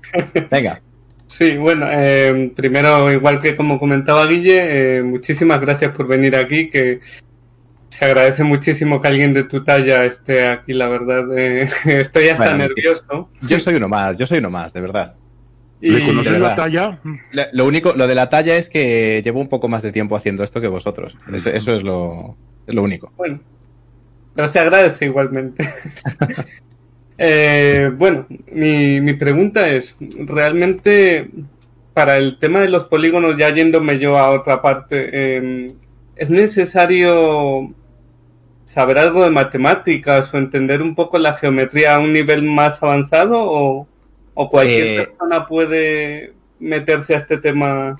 Venga. 0.49 0.81
Sí, 1.27 1.57
bueno, 1.57 1.87
eh, 1.89 2.51
primero, 2.55 3.11
igual 3.11 3.41
que 3.41 3.55
como 3.55 3.79
comentaba 3.79 4.25
Guille, 4.27 4.97
eh, 4.97 5.03
muchísimas 5.03 5.61
gracias 5.61 5.91
por 5.91 6.07
venir 6.07 6.35
aquí, 6.35 6.69
que 6.69 6.99
se 7.89 8.05
agradece 8.05 8.43
muchísimo 8.43 8.99
que 8.99 9.07
alguien 9.07 9.33
de 9.33 9.45
tu 9.45 9.63
talla 9.63 10.03
esté 10.03 10.47
aquí, 10.47 10.73
la 10.73 10.89
verdad. 10.89 11.37
Eh, 11.37 11.69
estoy 11.85 12.29
hasta 12.29 12.43
bueno, 12.43 12.57
nervioso. 12.57 13.29
Yo 13.47 13.59
soy 13.59 13.75
uno 13.75 13.87
más, 13.87 14.17
yo 14.17 14.27
soy 14.27 14.39
uno 14.39 14.49
más, 14.49 14.73
de 14.73 14.81
verdad. 14.81 15.15
¿Le 15.81 15.99
y 15.99 16.05
conoces 16.05 16.39
la 16.39 16.55
talla? 16.55 16.99
Lo 17.53 17.65
único, 17.65 17.93
lo 17.95 18.07
de 18.07 18.15
la 18.15 18.29
talla 18.29 18.55
es 18.55 18.69
que 18.69 19.21
llevo 19.23 19.39
un 19.39 19.49
poco 19.49 19.67
más 19.67 19.81
de 19.81 19.91
tiempo 19.91 20.15
haciendo 20.15 20.43
esto 20.43 20.61
que 20.61 20.67
vosotros. 20.67 21.17
Eso, 21.33 21.49
eso 21.49 21.73
es 21.73 21.83
lo, 21.83 22.35
es 22.67 22.75
lo 22.75 22.83
único. 22.83 23.11
Bueno, 23.17 23.39
pero 24.35 24.47
se 24.47 24.59
agradece 24.59 25.05
igualmente. 25.05 25.67
Eh, 27.23 27.91
bueno, 27.95 28.25
mi, 28.51 28.99
mi 28.99 29.13
pregunta 29.13 29.69
es, 29.69 29.95
realmente 29.99 31.29
para 31.93 32.17
el 32.17 32.39
tema 32.39 32.61
de 32.61 32.69
los 32.69 32.85
polígonos, 32.85 33.37
ya 33.37 33.53
yéndome 33.53 33.99
yo 33.99 34.17
a 34.17 34.29
otra 34.29 34.61
parte, 34.61 35.35
em, 35.37 35.73
¿es 36.15 36.31
necesario 36.31 37.73
saber 38.63 38.97
algo 38.97 39.23
de 39.23 39.29
matemáticas 39.29 40.33
o 40.33 40.37
entender 40.37 40.81
un 40.81 40.95
poco 40.95 41.17
la 41.19 41.33
geometría 41.33 41.95
a 41.95 41.99
un 41.99 42.13
nivel 42.13 42.43
más 42.43 42.81
avanzado 42.81 43.37
o, 43.39 43.87
cualquier 44.33 44.87
eh, 44.87 45.05
persona 45.07 45.47
puede 45.47 46.33
meterse 46.59 47.15
a 47.15 47.19
este 47.19 47.37
tema 47.37 47.99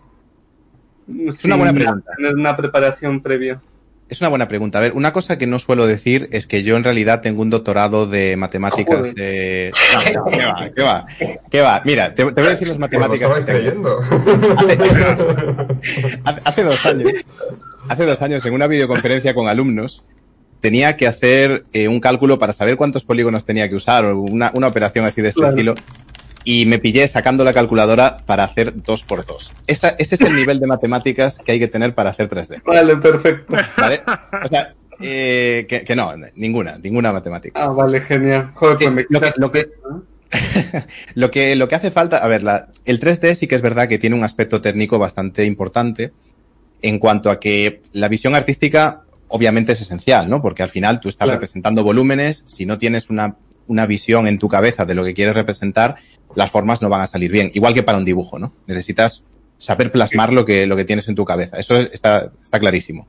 es 1.28 1.46
una 1.46 1.56
buena 1.56 1.74
pregunta. 1.74 2.12
tener 2.16 2.36
una 2.36 2.56
preparación 2.56 3.22
previa? 3.22 3.62
Es 4.10 4.20
una 4.20 4.30
buena 4.30 4.48
pregunta. 4.48 4.78
A 4.78 4.82
ver, 4.82 4.94
una 4.94 5.14
cosa 5.14 5.38
que 5.38 5.48
no 5.48 5.58
suelo 5.58 5.88
decir 5.88 6.28
es 6.34 6.46
que 6.46 6.64
yo 6.64 6.76
en 6.76 6.84
realidad 6.84 7.22
tengo 7.22 7.42
un 7.42 7.50
doctorado 7.50 8.08
de 8.08 8.36
matemáticas. 8.36 9.14
¿Qué 9.16 9.72
va? 9.96 10.72
¿Qué 10.76 10.82
va? 10.82 11.06
¿Qué 11.50 11.62
va? 11.62 11.82
Mira, 11.86 12.14
te, 12.14 12.26
voy 12.26 12.34
a 12.38 12.50
decir 12.50 12.68
las 12.68 12.78
matemáticas. 12.78 13.34
que 13.34 13.46
creyendo. 13.46 14.00
Hace, 16.26 16.42
hace, 16.44 16.64
dos 16.64 16.86
años, 16.86 17.12
hace 17.88 18.06
dos 18.06 18.22
años 18.22 18.46
en 18.46 18.54
una 18.54 18.68
videoconferencia 18.68 19.34
con 19.34 19.48
alumnos 19.48 20.04
tenía 20.60 20.96
que 20.96 21.08
hacer 21.08 21.64
eh, 21.74 21.88
un 21.88 22.00
cálculo 22.00 22.38
para 22.38 22.54
saber 22.54 22.78
cuántos 22.78 23.04
polígonos 23.04 23.46
tenía 23.46 23.68
que 23.68 23.76
usar 23.76 24.06
o 24.06 24.20
una, 24.20 24.52
una 24.54 24.68
operación 24.68 25.06
así 25.06 25.22
de 25.22 25.30
este 25.30 25.44
estilo 25.44 25.76
y 26.44 26.66
me 26.66 26.80
pillé 26.80 27.08
sacando 27.08 27.44
la 27.44 27.54
calculadora 27.54 28.24
para 28.26 28.44
hacer 28.44 28.82
2 28.84 29.04
por 29.04 29.26
2 29.26 29.54
Ese 29.68 29.96
es 29.98 30.22
el 30.22 30.36
nivel 30.36 30.60
de 30.60 30.68
matemáticas 30.68 31.40
que 31.40 31.54
hay 31.54 31.60
que 31.60 31.68
tener 31.68 31.94
para 31.94 32.12
hacer 32.12 32.30
3D. 32.30 32.64
Vale, 32.64 32.98
perfecto. 32.98 33.54
¿Vale? 33.78 34.02
O 34.44 34.48
sea, 34.48 34.74
eh, 35.02 35.66
que, 35.68 35.96
no, 35.96 36.14
ninguna, 36.36 36.78
ninguna 36.78 37.12
matemática. 37.12 37.64
Ah, 37.64 37.70
vale, 37.70 38.02
genial. 38.02 38.52
Joder, 38.54 38.78
pues 38.78 38.92
me 38.92 39.06
lo, 39.10 39.22
que, 39.22 39.32
lo, 39.38 39.52
que, 39.52 39.70
lo, 41.16 41.32
que, 41.32 41.56
lo 41.56 41.68
que 41.68 41.76
hace 41.76 41.92
falta, 41.92 42.18
a 42.18 42.28
ver, 42.28 42.44
la, 42.44 42.70
el 42.86 43.00
3D 43.00 43.36
sí 43.36 43.48
que 43.48 43.56
es 43.56 43.62
verdad 43.62 43.88
que 43.88 43.98
tiene 43.98 44.16
un 44.16 44.24
aspecto 44.24 44.62
técnico 44.62 45.00
bastante 45.00 45.46
importante 45.46 46.12
en 46.82 47.00
cuanto 47.00 47.30
a 47.30 47.40
que 47.40 47.82
la 47.94 48.08
visión 48.08 48.36
artística 48.36 49.04
obviamente 49.28 49.72
es 49.72 49.82
esencial, 49.82 50.30
¿no? 50.30 50.42
Porque 50.42 50.64
al 50.64 50.70
final 50.70 51.00
tú 51.00 51.10
estás 51.10 51.30
representando 51.30 51.84
volúmenes, 51.84 52.44
si 52.48 52.66
no 52.66 52.78
tienes 52.78 53.10
una 53.10 53.36
una 53.72 53.86
visión 53.86 54.28
en 54.28 54.38
tu 54.38 54.50
cabeza 54.50 54.86
de 54.86 54.96
lo 54.96 55.06
que 55.06 55.14
quieres 55.14 55.34
representar, 55.34 55.96
las 56.36 56.52
formas 56.52 56.82
no 56.82 56.90
van 56.90 57.02
a 57.02 57.08
salir 57.08 57.32
bien. 57.32 57.52
Igual 57.54 57.74
que 57.74 57.84
para 57.84 57.98
un 57.98 58.04
dibujo, 58.04 58.38
¿no? 58.38 58.54
Necesitas 58.68 59.24
saber 59.58 59.94
plasmar 59.94 60.34
lo 60.34 60.44
que, 60.44 60.68
lo 60.68 60.76
que 60.76 60.84
tienes 60.84 61.08
en 61.08 61.16
tu 61.16 61.24
cabeza. 61.24 61.58
Eso 61.58 61.76
está, 61.76 62.34
está 62.44 62.60
clarísimo. 62.60 63.08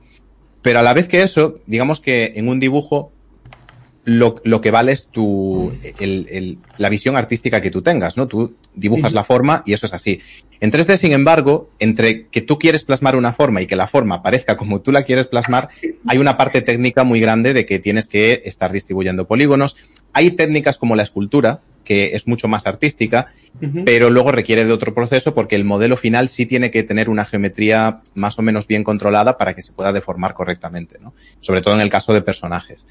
Pero 0.61 0.79
a 0.79 0.83
la 0.83 0.93
vez 0.93 1.09
que 1.09 1.21
eso, 1.21 1.53
digamos 1.65 1.99
que 1.99 2.31
en 2.35 2.47
un 2.47 2.61
dibujo 2.61 3.11
lo, 4.05 4.35
lo 4.43 4.61
que 4.61 4.71
vale 4.71 4.91
es 4.91 5.07
tu, 5.07 5.71
el, 5.99 6.27
el, 6.29 6.57
la 6.77 6.89
visión 6.89 7.15
artística 7.15 7.61
que 7.61 7.71
tú 7.71 7.81
tengas, 7.81 8.17
¿no? 8.17 8.27
Tú 8.27 8.55
dibujas 8.75 9.13
la 9.13 9.23
forma 9.23 9.63
y 9.65 9.73
eso 9.73 9.85
es 9.85 9.93
así. 9.93 10.19
En 10.59 10.71
3D, 10.71 10.97
sin 10.97 11.11
embargo, 11.11 11.69
entre 11.79 12.27
que 12.27 12.41
tú 12.41 12.57
quieres 12.57 12.83
plasmar 12.83 13.15
una 13.15 13.33
forma 13.33 13.61
y 13.61 13.67
que 13.67 13.75
la 13.75 13.87
forma 13.87 14.23
parezca 14.23 14.57
como 14.57 14.81
tú 14.81 14.91
la 14.91 15.03
quieres 15.03 15.27
plasmar, 15.27 15.69
hay 16.07 16.17
una 16.17 16.37
parte 16.37 16.61
técnica 16.61 17.03
muy 17.03 17.19
grande 17.19 17.53
de 17.53 17.65
que 17.65 17.79
tienes 17.79 18.07
que 18.07 18.41
estar 18.45 18.71
distribuyendo 18.71 19.27
polígonos. 19.27 19.75
Hay 20.13 20.31
técnicas 20.31 20.77
como 20.77 20.95
la 20.95 21.03
escultura, 21.03 21.61
que 21.83 22.11
es 22.13 22.27
mucho 22.27 22.47
más 22.47 22.65
artística, 22.65 23.27
pero 23.83 24.09
luego 24.09 24.31
requiere 24.31 24.65
de 24.65 24.71
otro 24.71 24.93
proceso 24.93 25.33
porque 25.33 25.55
el 25.55 25.65
modelo 25.65 25.97
final 25.97 26.29
sí 26.29 26.45
tiene 26.45 26.71
que 26.71 26.83
tener 26.83 27.09
una 27.09 27.25
geometría 27.25 28.01
más 28.15 28.39
o 28.39 28.41
menos 28.41 28.67
bien 28.67 28.83
controlada 28.83 29.37
para 29.37 29.53
que 29.53 29.61
se 29.61 29.73
pueda 29.73 29.91
deformar 29.91 30.33
correctamente, 30.33 30.97
¿no? 31.01 31.13
Sobre 31.41 31.61
todo 31.61 31.75
en 31.75 31.81
el 31.81 31.89
caso 31.89 32.13
de 32.13 32.21
personajes. 32.21 32.85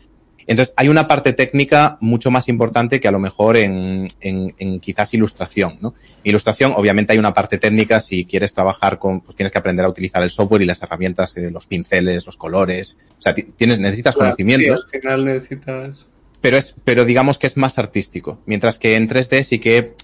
Entonces, 0.47 0.75
hay 0.77 0.89
una 0.89 1.07
parte 1.07 1.33
técnica 1.33 1.99
mucho 2.01 2.31
más 2.31 2.49
importante 2.49 3.01
que 3.01 3.09
a 3.09 3.13
lo 3.13 3.19
mejor 3.19 3.57
en, 3.57 4.09
en, 4.21 4.55
en, 4.59 4.81
quizás 4.81 5.15
ilustración, 5.15 5.79
¿no? 5.81 5.95
Ilustración, 6.25 6.73
obviamente 6.75 7.13
hay 7.13 7.19
una 7.19 7.35
parte 7.35 7.59
técnica, 7.59 8.01
si 8.01 8.25
quieres 8.25 8.53
trabajar 8.55 8.99
con, 8.99 9.21
pues 9.21 9.37
tienes 9.37 9.53
que 9.53 9.59
aprender 9.59 9.85
a 9.85 9.89
utilizar 9.89 10.23
el 10.23 10.31
software 10.31 10.63
y 10.63 10.67
las 10.67 10.83
herramientas, 10.83 11.37
eh, 11.37 11.51
los 11.51 11.67
pinceles, 11.67 12.27
los 12.27 12.37
colores, 12.37 12.99
o 13.19 13.23
sea, 13.23 13.35
tienes, 13.35 13.79
necesitas 13.79 14.15
conocimientos. 14.15 14.87
Sí, 14.91 14.97
al 14.97 15.01
final 15.01 15.25
necesitas. 15.25 16.07
Pero 16.41 16.57
es, 16.57 16.75
pero 16.85 17.05
digamos 17.05 17.39
que 17.39 17.47
es 17.47 17.57
más 17.57 17.79
artístico. 17.79 18.41
Mientras 18.47 18.79
que 18.79 18.97
en 18.97 19.09
3D 19.09 19.45
sí 19.45 19.59
que 19.61 19.95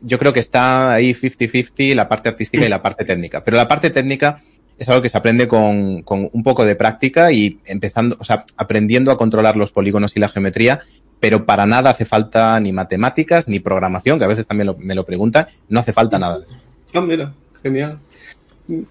yo 0.00 0.18
creo 0.18 0.32
que 0.32 0.40
está 0.40 0.92
ahí 0.92 1.14
50-50 1.14 1.94
la 1.94 2.08
parte 2.08 2.28
artística 2.28 2.64
y 2.64 2.68
la 2.68 2.82
parte 2.82 3.04
técnica. 3.04 3.42
Pero 3.44 3.56
la 3.56 3.68
parte 3.68 3.90
técnica, 3.90 4.42
es 4.78 4.88
algo 4.88 5.02
que 5.02 5.08
se 5.08 5.18
aprende 5.18 5.48
con, 5.48 6.02
con, 6.02 6.30
un 6.32 6.42
poco 6.42 6.64
de 6.64 6.76
práctica 6.76 7.32
y 7.32 7.58
empezando, 7.66 8.16
o 8.18 8.24
sea, 8.24 8.44
aprendiendo 8.56 9.10
a 9.10 9.16
controlar 9.16 9.56
los 9.56 9.72
polígonos 9.72 10.16
y 10.16 10.20
la 10.20 10.28
geometría, 10.28 10.80
pero 11.20 11.44
para 11.44 11.66
nada 11.66 11.90
hace 11.90 12.04
falta 12.04 12.58
ni 12.60 12.72
matemáticas 12.72 13.48
ni 13.48 13.60
programación, 13.60 14.18
que 14.18 14.24
a 14.24 14.28
veces 14.28 14.46
también 14.46 14.74
me 14.78 14.94
lo 14.94 15.04
preguntan, 15.04 15.46
no 15.68 15.80
hace 15.80 15.92
falta 15.92 16.18
nada 16.18 16.38
de 16.38 16.44
eso. 16.44 16.56
Ah, 16.94 17.00
mira, 17.00 17.32
genial. 17.62 17.98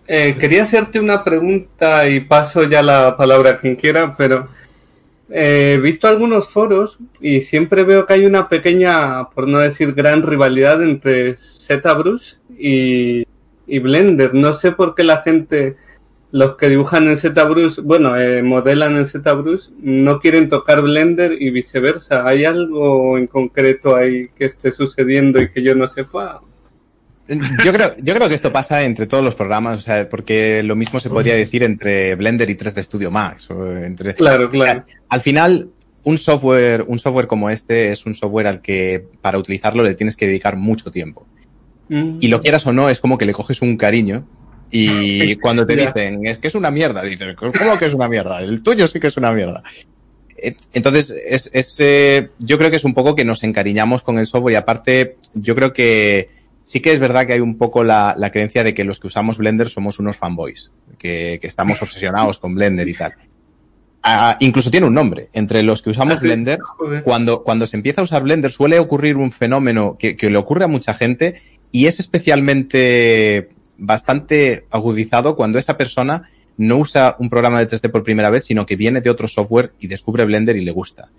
Eh, 0.08 0.36
quería 0.40 0.64
hacerte 0.64 1.00
una 1.00 1.24
pregunta 1.24 2.08
y 2.10 2.22
paso 2.22 2.64
ya 2.64 2.82
la 2.82 3.16
palabra 3.16 3.52
a 3.52 3.60
quien 3.60 3.76
quiera, 3.76 4.16
pero 4.18 4.48
eh, 5.30 5.76
he 5.76 5.80
visto 5.80 6.08
algunos 6.08 6.50
foros 6.50 6.98
y 7.22 7.42
siempre 7.42 7.84
veo 7.84 8.06
que 8.06 8.14
hay 8.14 8.26
una 8.26 8.50
pequeña, 8.50 9.30
por 9.30 9.48
no 9.48 9.60
decir 9.60 9.94
gran 9.94 10.24
rivalidad 10.24 10.82
entre 10.82 11.36
ZBrush 11.38 12.36
y 12.58 13.26
y 13.68 13.80
Blender. 13.80 14.34
No 14.34 14.54
sé 14.54 14.72
por 14.72 14.96
qué 14.96 15.04
la 15.04 15.22
gente, 15.22 15.76
los 16.32 16.56
que 16.56 16.70
dibujan 16.70 17.08
en 17.08 17.18
ZBrush, 17.18 17.80
bueno, 17.82 18.18
eh, 18.18 18.42
modelan 18.42 18.98
en 18.98 19.06
ZBrush, 19.06 19.70
no 19.80 20.20
quieren 20.20 20.50
tocar 20.50 20.82
Blender 20.82 21.40
y 21.40 21.50
viceversa. 21.52 22.28
¿Hay 22.28 22.46
algo 22.46 23.18
en 23.18 23.28
concreto 23.28 23.96
ahí 23.96 24.30
que 24.36 24.46
esté 24.46 24.72
sucediendo 24.72 25.42
y 25.42 25.50
que 25.50 25.62
yo 25.62 25.76
no 25.76 25.88
sepa? 25.88 26.42
Yo 27.66 27.74
creo, 27.74 27.92
yo 27.98 28.16
creo 28.16 28.30
que 28.30 28.36
esto 28.36 28.54
pasa 28.54 28.86
entre 28.86 29.06
todos 29.06 29.22
los 29.22 29.36
programas, 29.36 29.80
o 29.80 29.82
sea, 29.82 30.08
porque 30.08 30.64
lo 30.64 30.78
mismo 30.78 30.98
se 31.02 31.10
podría 31.10 31.36
decir 31.36 31.62
entre 31.62 32.16
Blender 32.16 32.50
y 32.50 32.56
3D 32.56 32.82
Studio 32.84 33.12
Max. 33.12 33.52
O 33.52 33.76
entre, 33.76 34.14
claro, 34.14 34.50
claro. 34.50 34.86
al 35.10 35.20
final, 35.20 35.70
un 36.04 36.18
software, 36.18 36.86
un 36.88 37.00
software 37.00 37.28
como 37.28 37.50
este 37.50 37.92
es 37.92 38.06
un 38.06 38.16
software 38.16 38.48
al 38.48 38.62
que 38.62 39.06
para 39.22 39.38
utilizarlo 39.38 39.84
le 39.84 39.94
tienes 39.94 40.16
que 40.16 40.26
dedicar 40.26 40.56
mucho 40.56 40.90
tiempo. 40.90 41.28
Mm. 41.90 42.18
Y 42.20 42.28
lo 42.28 42.42
quieras 42.42 42.66
o 42.68 42.74
no, 42.74 42.90
es 42.90 43.00
como 43.00 43.18
que 43.18 43.26
le 43.26 43.34
coges 43.34 43.62
un 43.62 43.78
cariño. 43.78 44.26
Y 44.72 45.36
cuando 45.42 45.66
te 45.66 45.76
dicen, 45.76 46.26
es 46.26 46.38
que 46.38 46.48
es 46.48 46.56
una 46.56 46.72
mierda, 46.72 47.04
dices, 47.04 47.36
¿cómo 47.36 47.78
que 47.78 47.86
es 47.86 47.94
una 47.94 48.08
mierda? 48.08 48.42
El 48.42 48.62
tuyo 48.62 48.88
sí 48.88 49.00
que 49.00 49.08
es 49.08 49.18
una 49.18 49.32
mierda. 49.32 49.64
Entonces, 50.74 51.16
es, 51.28 51.50
es 51.54 51.78
eh, 51.80 52.30
yo 52.38 52.58
creo 52.58 52.70
que 52.70 52.76
es 52.76 52.84
un 52.84 52.94
poco 52.94 53.16
que 53.16 53.26
nos 53.26 53.44
encariñamos 53.44 54.04
con 54.04 54.20
el 54.20 54.28
software 54.28 54.54
y 54.54 54.58
aparte, 54.58 55.18
yo 55.34 55.56
creo 55.56 55.74
que 55.74 56.30
sí 56.64 56.80
que 56.80 56.92
es 56.92 57.00
verdad 57.00 57.26
que 57.26 57.34
hay 57.34 57.40
un 57.40 57.58
poco 57.58 57.84
la, 57.84 58.14
la 58.18 58.30
creencia 58.30 58.64
de 58.64 58.74
que 58.74 58.84
los 58.84 59.00
que 59.00 59.08
usamos 59.08 59.38
Blender 59.38 59.70
somos 59.70 60.00
unos 60.00 60.18
fanboys, 60.18 60.72
que, 61.00 61.40
que 61.42 61.48
estamos 61.48 61.82
obsesionados 61.82 62.40
con 62.40 62.54
Blender 62.54 62.88
y 62.88 62.94
tal. 62.94 63.14
Ah, 64.04 64.38
incluso 64.40 64.70
tiene 64.70 64.86
un 64.86 64.94
nombre. 64.94 65.30
Entre 65.34 65.64
los 65.64 65.82
que 65.82 65.90
usamos 65.90 66.20
ah, 66.20 66.22
Blender, 66.22 66.60
cuando, 67.04 67.44
cuando 67.44 67.66
se 67.66 67.78
empieza 67.78 68.02
a 68.02 68.04
usar 68.04 68.22
Blender 68.24 68.52
suele 68.52 68.80
ocurrir 68.80 69.18
un 69.18 69.32
fenómeno 69.32 69.98
que, 69.98 70.16
que 70.16 70.30
le 70.30 70.38
ocurre 70.38 70.66
a 70.66 70.68
mucha 70.68 70.94
gente 70.94 71.42
y 71.72 71.88
es 71.88 72.00
especialmente 72.00 73.50
bastante 73.78 74.66
agudizado 74.72 75.36
cuando 75.36 75.60
esa 75.60 75.78
persona 75.78 76.30
no 76.58 76.78
usa 76.78 77.16
un 77.20 77.30
programa 77.30 77.60
de 77.60 77.70
3D 77.70 77.92
por 77.92 78.04
primera 78.04 78.30
vez, 78.30 78.46
sino 78.46 78.66
que 78.66 78.76
viene 78.76 79.02
de 79.02 79.10
otro 79.10 79.28
software 79.28 79.74
y 79.80 79.88
descubre 79.88 80.26
Blender 80.26 80.56
y 80.56 80.66
le 80.66 80.72
gusta. 80.72 81.10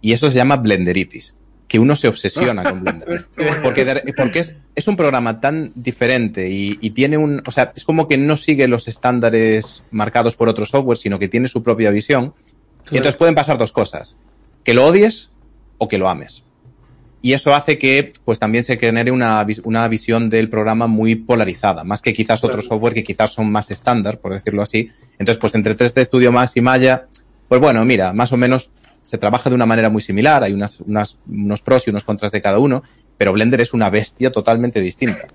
Y 0.00 0.12
eso 0.12 0.28
se 0.28 0.34
llama 0.34 0.56
Blenderitis, 0.56 1.36
que 1.68 1.78
uno 1.78 1.94
se 1.94 2.08
obsesiona 2.08 2.64
con 2.64 2.82
Blender. 2.82 3.26
Porque, 3.62 4.12
porque 4.16 4.40
es, 4.40 4.56
es, 4.74 4.88
un 4.88 4.96
programa 4.96 5.40
tan 5.40 5.70
diferente 5.74 6.50
y, 6.50 6.78
y, 6.80 6.90
tiene 6.90 7.16
un, 7.16 7.42
o 7.46 7.52
sea, 7.52 7.72
es 7.76 7.84
como 7.84 8.08
que 8.08 8.18
no 8.18 8.36
sigue 8.36 8.66
los 8.66 8.88
estándares 8.88 9.84
marcados 9.90 10.34
por 10.34 10.48
otro 10.48 10.66
software, 10.66 10.98
sino 10.98 11.18
que 11.18 11.28
tiene 11.28 11.46
su 11.48 11.62
propia 11.62 11.90
visión. 11.90 12.34
Y 12.90 12.96
entonces 12.96 13.16
pueden 13.16 13.34
pasar 13.34 13.58
dos 13.58 13.70
cosas. 13.70 14.16
Que 14.64 14.74
lo 14.74 14.86
odies 14.86 15.30
o 15.78 15.88
que 15.88 15.98
lo 15.98 16.08
ames 16.08 16.42
y 17.20 17.32
eso 17.32 17.54
hace 17.54 17.78
que 17.78 18.12
pues 18.24 18.38
también 18.38 18.62
se 18.62 18.76
genere 18.76 19.10
una, 19.10 19.44
una 19.64 19.88
visión 19.88 20.30
del 20.30 20.48
programa 20.48 20.86
muy 20.86 21.16
polarizada, 21.16 21.82
más 21.84 22.00
que 22.00 22.12
quizás 22.12 22.44
otros 22.44 22.66
software 22.66 22.94
que 22.94 23.02
quizás 23.02 23.32
son 23.32 23.50
más 23.50 23.70
estándar, 23.70 24.18
por 24.18 24.32
decirlo 24.32 24.62
así. 24.62 24.90
Entonces, 25.18 25.38
pues 25.38 25.54
entre 25.54 25.76
3D 25.76 26.04
Studio 26.04 26.30
Max 26.30 26.56
y 26.56 26.60
Maya, 26.60 27.06
pues 27.48 27.60
bueno, 27.60 27.84
mira, 27.84 28.12
más 28.12 28.32
o 28.32 28.36
menos 28.36 28.70
se 29.02 29.18
trabaja 29.18 29.50
de 29.50 29.56
una 29.56 29.66
manera 29.66 29.90
muy 29.90 30.02
similar, 30.02 30.44
hay 30.44 30.52
unas, 30.52 30.80
unas, 30.80 31.18
unos 31.28 31.62
pros 31.62 31.86
y 31.86 31.90
unos 31.90 32.04
contras 32.04 32.30
de 32.30 32.40
cada 32.40 32.58
uno, 32.58 32.82
pero 33.16 33.32
Blender 33.32 33.60
es 33.60 33.72
una 33.72 33.90
bestia 33.90 34.30
totalmente 34.30 34.80
distinta. 34.80 35.26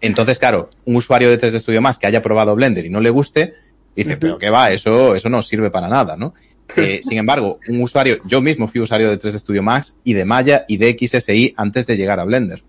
Entonces, 0.00 0.38
claro, 0.38 0.70
un 0.84 0.96
usuario 0.96 1.30
de 1.30 1.40
3D 1.40 1.60
Studio 1.60 1.80
Max 1.80 1.98
que 1.98 2.06
haya 2.06 2.22
probado 2.22 2.54
Blender 2.54 2.86
y 2.86 2.90
no 2.90 3.00
le 3.00 3.10
guste, 3.10 3.54
dice, 3.96 4.16
pero 4.16 4.38
qué 4.38 4.50
va, 4.50 4.70
eso, 4.70 5.14
eso 5.14 5.28
no 5.28 5.42
sirve 5.42 5.70
para 5.70 5.88
nada, 5.88 6.16
¿no? 6.16 6.34
Eh, 6.76 7.00
sin 7.02 7.18
embargo, 7.18 7.60
un 7.68 7.80
usuario, 7.80 8.18
yo 8.24 8.40
mismo 8.40 8.66
fui 8.66 8.80
usuario 8.80 9.10
de 9.10 9.20
3D 9.20 9.38
Studio 9.38 9.62
Max 9.62 9.94
y 10.04 10.14
de 10.14 10.24
Maya 10.24 10.64
y 10.68 10.78
de 10.78 10.96
XSI 10.98 11.54
antes 11.56 11.86
de 11.86 11.96
llegar 11.96 12.18
a 12.18 12.24
Blender. 12.24 12.62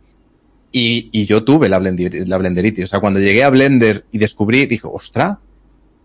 Y, 0.72 1.10
y 1.12 1.25
yo 1.25 1.44
tuve 1.44 1.70
la, 1.70 1.80
Blender, 1.80 2.27
la 2.27 2.38
Blenderitis. 2.38 2.84
O 2.86 2.88
sea, 2.88 3.00
cuando 3.00 3.20
llegué 3.20 3.44
a 3.44 3.50
Blender 3.50 4.06
y 4.12 4.18
descubrí, 4.18 4.66
dije, 4.66 4.88
ostra, 4.92 5.39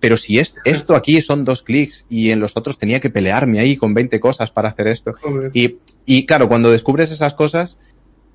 pero 0.00 0.16
si 0.16 0.38
es, 0.38 0.56
esto 0.64 0.96
aquí 0.96 1.20
son 1.20 1.44
dos 1.44 1.62
clics 1.62 2.06
y 2.08 2.30
en 2.30 2.40
los 2.40 2.56
otros 2.56 2.76
tenía 2.76 2.98
que 2.98 3.10
pelearme 3.10 3.60
ahí 3.60 3.76
con 3.76 3.94
20 3.94 4.18
cosas 4.18 4.50
para 4.50 4.68
hacer 4.68 4.88
esto. 4.88 5.12
Y, 5.52 5.76
y 6.06 6.26
claro, 6.26 6.48
cuando 6.48 6.72
descubres 6.72 7.12
esas 7.12 7.34
cosas, 7.34 7.78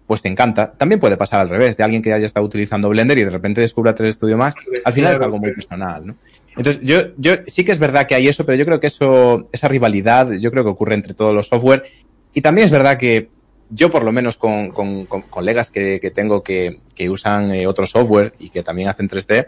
pues 0.07 0.21
te 0.21 0.29
encanta. 0.29 0.71
También 0.71 0.99
puede 0.99 1.17
pasar 1.17 1.41
al 1.41 1.49
revés, 1.49 1.75
de 1.77 1.83
alguien 1.83 2.01
que 2.01 2.13
haya 2.13 2.25
estado 2.25 2.45
utilizando 2.45 2.89
Blender 2.89 3.17
y 3.17 3.23
de 3.23 3.29
repente 3.29 3.61
descubra 3.61 3.93
3 3.93 4.15
Studio 4.15 4.37
Max. 4.37 4.55
Al 4.85 4.93
final 4.93 5.13
es 5.13 5.21
algo 5.21 5.37
muy 5.37 5.51
personal, 5.51 6.07
¿no? 6.07 6.15
Entonces, 6.55 6.81
yo, 6.81 6.99
yo 7.17 7.33
sí 7.45 7.63
que 7.63 7.71
es 7.73 7.77
verdad 7.77 8.07
que 8.07 8.15
hay 8.15 8.27
eso, 8.27 8.45
pero 8.45 8.57
yo 8.57 8.65
creo 8.65 8.79
que 8.79 8.87
eso, 8.87 9.47
esa 9.51 9.67
rivalidad, 9.67 10.31
yo 10.31 10.49
creo 10.49 10.63
que 10.63 10.71
ocurre 10.71 10.95
entre 10.95 11.13
todos 11.13 11.35
los 11.35 11.49
software. 11.49 11.83
Y 12.33 12.41
también 12.41 12.65
es 12.65 12.71
verdad 12.71 12.97
que 12.97 13.29
yo, 13.69 13.91
por 13.91 14.03
lo 14.03 14.11
menos 14.11 14.37
con, 14.37 14.71
con, 14.71 15.05
con 15.05 15.23
colegas 15.23 15.69
que, 15.69 15.99
que, 15.99 16.09
tengo 16.09 16.41
que, 16.41 16.79
que 16.95 17.09
usan 17.09 17.53
eh, 17.53 17.67
otro 17.67 17.85
software 17.85 18.33
y 18.39 18.49
que 18.49 18.63
también 18.63 18.87
hacen 18.87 19.09
3D, 19.09 19.47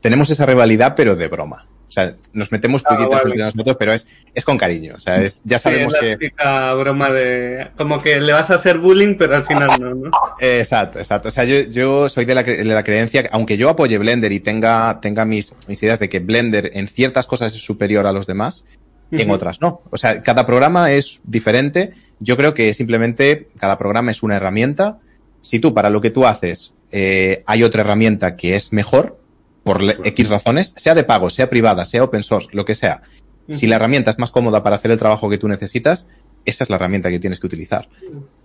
tenemos 0.00 0.30
esa 0.30 0.46
rivalidad, 0.46 0.94
pero 0.96 1.16
de 1.16 1.28
broma. 1.28 1.66
O 1.88 1.90
sea, 1.90 2.16
nos 2.32 2.50
metemos 2.50 2.82
ah, 2.86 2.96
entre 2.98 3.36
nosotros, 3.36 3.76
pero 3.78 3.92
es, 3.92 4.08
es 4.34 4.44
con 4.44 4.58
cariño. 4.58 4.94
O 4.96 5.00
sea, 5.00 5.22
es, 5.22 5.40
ya 5.44 5.58
sabemos 5.58 5.94
sí, 5.98 6.06
es 6.06 6.18
la 6.36 6.74
que. 6.74 6.74
broma 6.82 7.10
de. 7.10 7.68
Como 7.76 8.02
que 8.02 8.20
le 8.20 8.32
vas 8.32 8.50
a 8.50 8.56
hacer 8.56 8.78
bullying, 8.78 9.14
pero 9.16 9.36
al 9.36 9.44
final 9.44 9.70
no, 9.80 9.94
¿no? 9.94 10.10
Exacto, 10.40 10.98
exacto. 10.98 11.28
O 11.28 11.30
sea, 11.30 11.44
yo, 11.44 11.60
yo 11.70 12.08
soy 12.08 12.24
de 12.24 12.34
la, 12.34 12.42
de 12.42 12.64
la 12.64 12.82
creencia, 12.82 13.22
que, 13.22 13.28
aunque 13.32 13.56
yo 13.56 13.70
apoye 13.70 13.98
Blender 13.98 14.32
y 14.32 14.40
tenga, 14.40 15.00
tenga 15.00 15.24
mis, 15.24 15.52
mis 15.68 15.82
ideas 15.82 16.00
de 16.00 16.08
que 16.08 16.18
Blender 16.18 16.70
en 16.74 16.88
ciertas 16.88 17.26
cosas 17.26 17.54
es 17.54 17.64
superior 17.64 18.06
a 18.06 18.12
los 18.12 18.26
demás, 18.26 18.64
en 19.12 19.30
otras 19.30 19.60
no. 19.60 19.82
O 19.90 19.96
sea, 19.96 20.22
cada 20.22 20.46
programa 20.46 20.90
es 20.92 21.20
diferente. 21.24 21.92
Yo 22.18 22.36
creo 22.36 22.54
que 22.54 22.74
simplemente 22.74 23.48
cada 23.58 23.78
programa 23.78 24.10
es 24.10 24.22
una 24.22 24.36
herramienta. 24.36 24.98
Si 25.40 25.60
tú, 25.60 25.72
para 25.72 25.90
lo 25.90 26.00
que 26.00 26.10
tú 26.10 26.26
haces, 26.26 26.74
eh, 26.90 27.44
hay 27.46 27.62
otra 27.62 27.82
herramienta 27.82 28.36
que 28.36 28.56
es 28.56 28.72
mejor, 28.72 29.18
por 29.66 29.82
X 29.82 30.28
razones, 30.28 30.74
sea 30.76 30.94
de 30.94 31.02
pago, 31.02 31.28
sea 31.28 31.50
privada, 31.50 31.84
sea 31.84 32.04
open 32.04 32.22
source, 32.22 32.48
lo 32.52 32.64
que 32.64 32.76
sea. 32.76 33.02
Si 33.50 33.66
la 33.66 33.74
herramienta 33.74 34.12
es 34.12 34.18
más 34.20 34.30
cómoda 34.30 34.62
para 34.62 34.76
hacer 34.76 34.92
el 34.92 34.98
trabajo 34.98 35.28
que 35.28 35.38
tú 35.38 35.48
necesitas, 35.48 36.06
esa 36.44 36.62
es 36.62 36.70
la 36.70 36.76
herramienta 36.76 37.10
que 37.10 37.18
tienes 37.18 37.40
que 37.40 37.48
utilizar. 37.48 37.88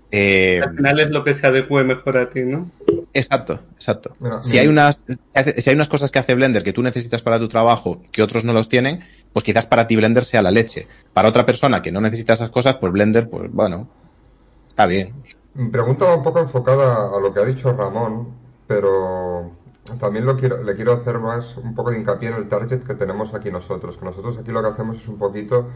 Eh, 0.10 0.62
Al 0.63 0.75
final 0.75 1.00
es 1.00 1.12
lo 1.12 1.24
que 1.24 1.36
se 1.36 1.46
adecue 1.46 1.84
mejor 1.84 2.18
a 2.18 2.28
ti, 2.28 2.42
¿no? 2.42 2.72
Exacto, 3.13 3.60
exacto. 3.74 4.16
si, 4.42 4.58
hay 4.58 4.68
unas, 4.68 5.04
si 5.58 5.70
hay 5.70 5.75
unas 5.75 5.90
cosas 5.90 6.10
que 6.10 6.18
hace 6.18 6.34
Blender 6.34 6.63
que 6.63 6.74
tú 6.74 6.82
necesitas 6.82 7.22
para 7.22 7.38
tu 7.38 7.48
trabajo 7.48 8.01
que 8.12 8.24
otros 8.24 8.44
no 8.44 8.51
los 8.51 8.68
tienen, 8.68 9.01
pues 9.32 9.46
quizás 9.46 9.68
para 9.68 9.86
ti 9.86 9.96
Blender 9.96 10.25
sea 10.25 10.42
la 10.42 10.50
leche. 10.50 10.88
Para 11.13 11.30
otra 11.30 11.46
persona 11.46 11.84
que 11.84 11.92
no 11.92 12.01
necesita 12.01 12.34
esas 12.34 12.50
cosas, 12.50 12.78
pues 12.78 12.92
Blender, 12.92 13.30
pues 13.30 13.51
bueno, 13.51 13.88
está 14.68 14.88
bien. 14.88 15.13
Mi 15.54 15.70
pregunta 15.70 16.06
va 16.06 16.16
un 16.16 16.24
poco 16.24 16.40
enfocada 16.40 17.16
a 17.16 17.20
lo 17.20 17.32
que 17.32 17.42
ha 17.42 17.46
dicho 17.46 17.72
Ramón, 17.74 18.30
pero 18.66 19.61
también 20.00 20.26
le 20.26 20.36
quiero 20.76 20.94
hacer 20.94 21.20
más 21.20 21.58
un 21.58 21.74
poco 21.76 21.92
de 21.92 21.98
hincapié 21.98 22.30
en 22.30 22.36
el 22.36 22.48
target 22.48 22.84
que 22.84 22.96
tenemos 22.96 23.34
aquí 23.34 23.52
nosotros, 23.52 23.98
que 23.98 24.06
nosotros 24.06 24.38
aquí 24.38 24.52
lo 24.52 24.62
que 24.62 24.70
hacemos 24.70 24.98
es 24.98 25.08
un 25.08 25.18
poquito 25.18 25.68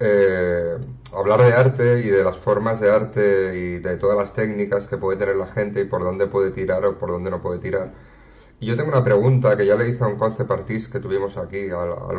eh, 0.00 0.78
hablar 1.12 1.42
de 1.42 1.52
arte 1.52 2.00
y 2.00 2.08
de 2.08 2.22
las 2.22 2.36
formas 2.38 2.80
de 2.80 2.90
arte 2.90 3.56
y 3.56 3.78
de 3.80 3.96
todas 3.96 4.16
las 4.16 4.32
técnicas 4.32 4.86
que 4.86 4.96
puede 4.96 5.18
tener 5.18 5.36
la 5.36 5.48
gente 5.48 5.80
y 5.80 5.84
por 5.84 6.02
dónde 6.04 6.26
puede 6.28 6.52
tirar 6.52 6.84
o 6.84 6.98
por 6.98 7.10
dónde 7.10 7.30
no 7.30 7.42
puede 7.42 7.58
tirar. 7.58 7.92
Y 8.60 8.66
yo 8.66 8.76
tengo 8.76 8.90
una 8.90 9.04
pregunta 9.04 9.56
que 9.56 9.66
ya 9.66 9.76
le 9.76 9.88
hice 9.88 10.04
a 10.04 10.08
un 10.08 10.18
concept 10.18 10.50
artist 10.50 10.92
que 10.92 11.00
tuvimos 11.00 11.36
aquí, 11.36 11.70
a, 11.70 11.82
a 11.82 12.14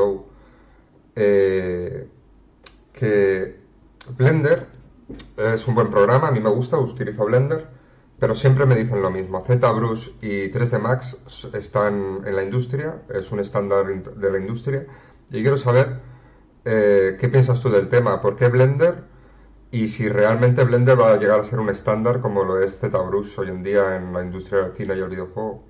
eh, 1.16 2.08
que 2.94 3.60
Blender 4.18 4.68
es 5.38 5.68
un 5.68 5.76
buen 5.76 5.90
programa, 5.90 6.28
a 6.30 6.32
mí 6.32 6.40
me 6.40 6.50
gusta, 6.50 6.78
utilizo 6.78 7.26
Blender, 7.26 7.68
pero 8.20 8.36
siempre 8.36 8.66
me 8.66 8.76
dicen 8.76 9.02
lo 9.02 9.10
mismo. 9.10 9.44
ZBrush 9.46 10.10
y 10.22 10.52
3D 10.52 10.80
Max 10.80 11.18
están 11.54 12.22
en 12.26 12.36
la 12.36 12.44
industria, 12.44 13.02
es 13.14 13.32
un 13.32 13.40
estándar 13.40 13.86
de 13.88 14.32
la 14.32 14.38
industria. 14.38 14.86
Y 15.32 15.42
quiero 15.42 15.58
saber 15.58 16.00
eh, 16.66 17.18
qué 17.20 17.30
piensas 17.30 17.62
tú 17.62 17.70
del 17.70 17.88
tema. 17.88 18.22
¿Por 18.22 18.36
qué 18.36 18.48
Blender? 18.48 19.04
Y 19.72 19.88
si 19.88 20.10
realmente 20.10 20.64
Blender 20.64 21.00
va 21.00 21.14
a 21.14 21.18
llegar 21.18 21.40
a 21.40 21.44
ser 21.44 21.60
un 21.60 21.70
estándar 21.70 22.20
como 22.20 22.44
lo 22.44 22.62
es 22.62 22.78
ZBrush 22.80 23.40
hoy 23.40 23.50
en 23.50 23.64
día 23.64 23.96
en 23.96 24.12
la 24.12 24.24
industria 24.24 24.64
del 24.64 24.74
cine 24.74 24.96
y 24.98 25.00
el 25.00 25.10
videojuego. 25.10 25.64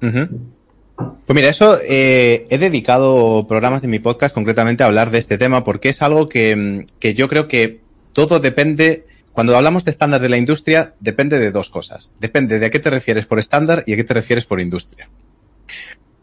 Pues 0.00 1.34
mira, 1.34 1.48
eso 1.48 1.78
eh, 1.82 2.46
he 2.50 2.58
dedicado 2.58 3.46
programas 3.46 3.82
de 3.82 3.88
mi 3.88 4.00
podcast 4.00 4.34
concretamente 4.34 4.82
a 4.82 4.86
hablar 4.86 5.10
de 5.10 5.18
este 5.18 5.38
tema 5.38 5.64
porque 5.64 5.88
es 5.88 6.02
algo 6.02 6.28
que, 6.28 6.84
que 6.98 7.14
yo 7.14 7.28
creo 7.28 7.48
que 7.48 7.80
todo 8.12 8.40
depende 8.40 9.06
cuando 9.36 9.54
hablamos 9.54 9.84
de 9.84 9.90
estándar 9.90 10.22
de 10.22 10.30
la 10.30 10.38
industria, 10.38 10.94
depende 10.98 11.38
de 11.38 11.50
dos 11.50 11.68
cosas. 11.68 12.10
Depende 12.18 12.58
de 12.58 12.64
a 12.64 12.70
qué 12.70 12.78
te 12.78 12.88
refieres 12.88 13.26
por 13.26 13.38
estándar 13.38 13.84
y 13.86 13.92
a 13.92 13.96
qué 13.96 14.02
te 14.02 14.14
refieres 14.14 14.46
por 14.46 14.62
industria. 14.62 15.10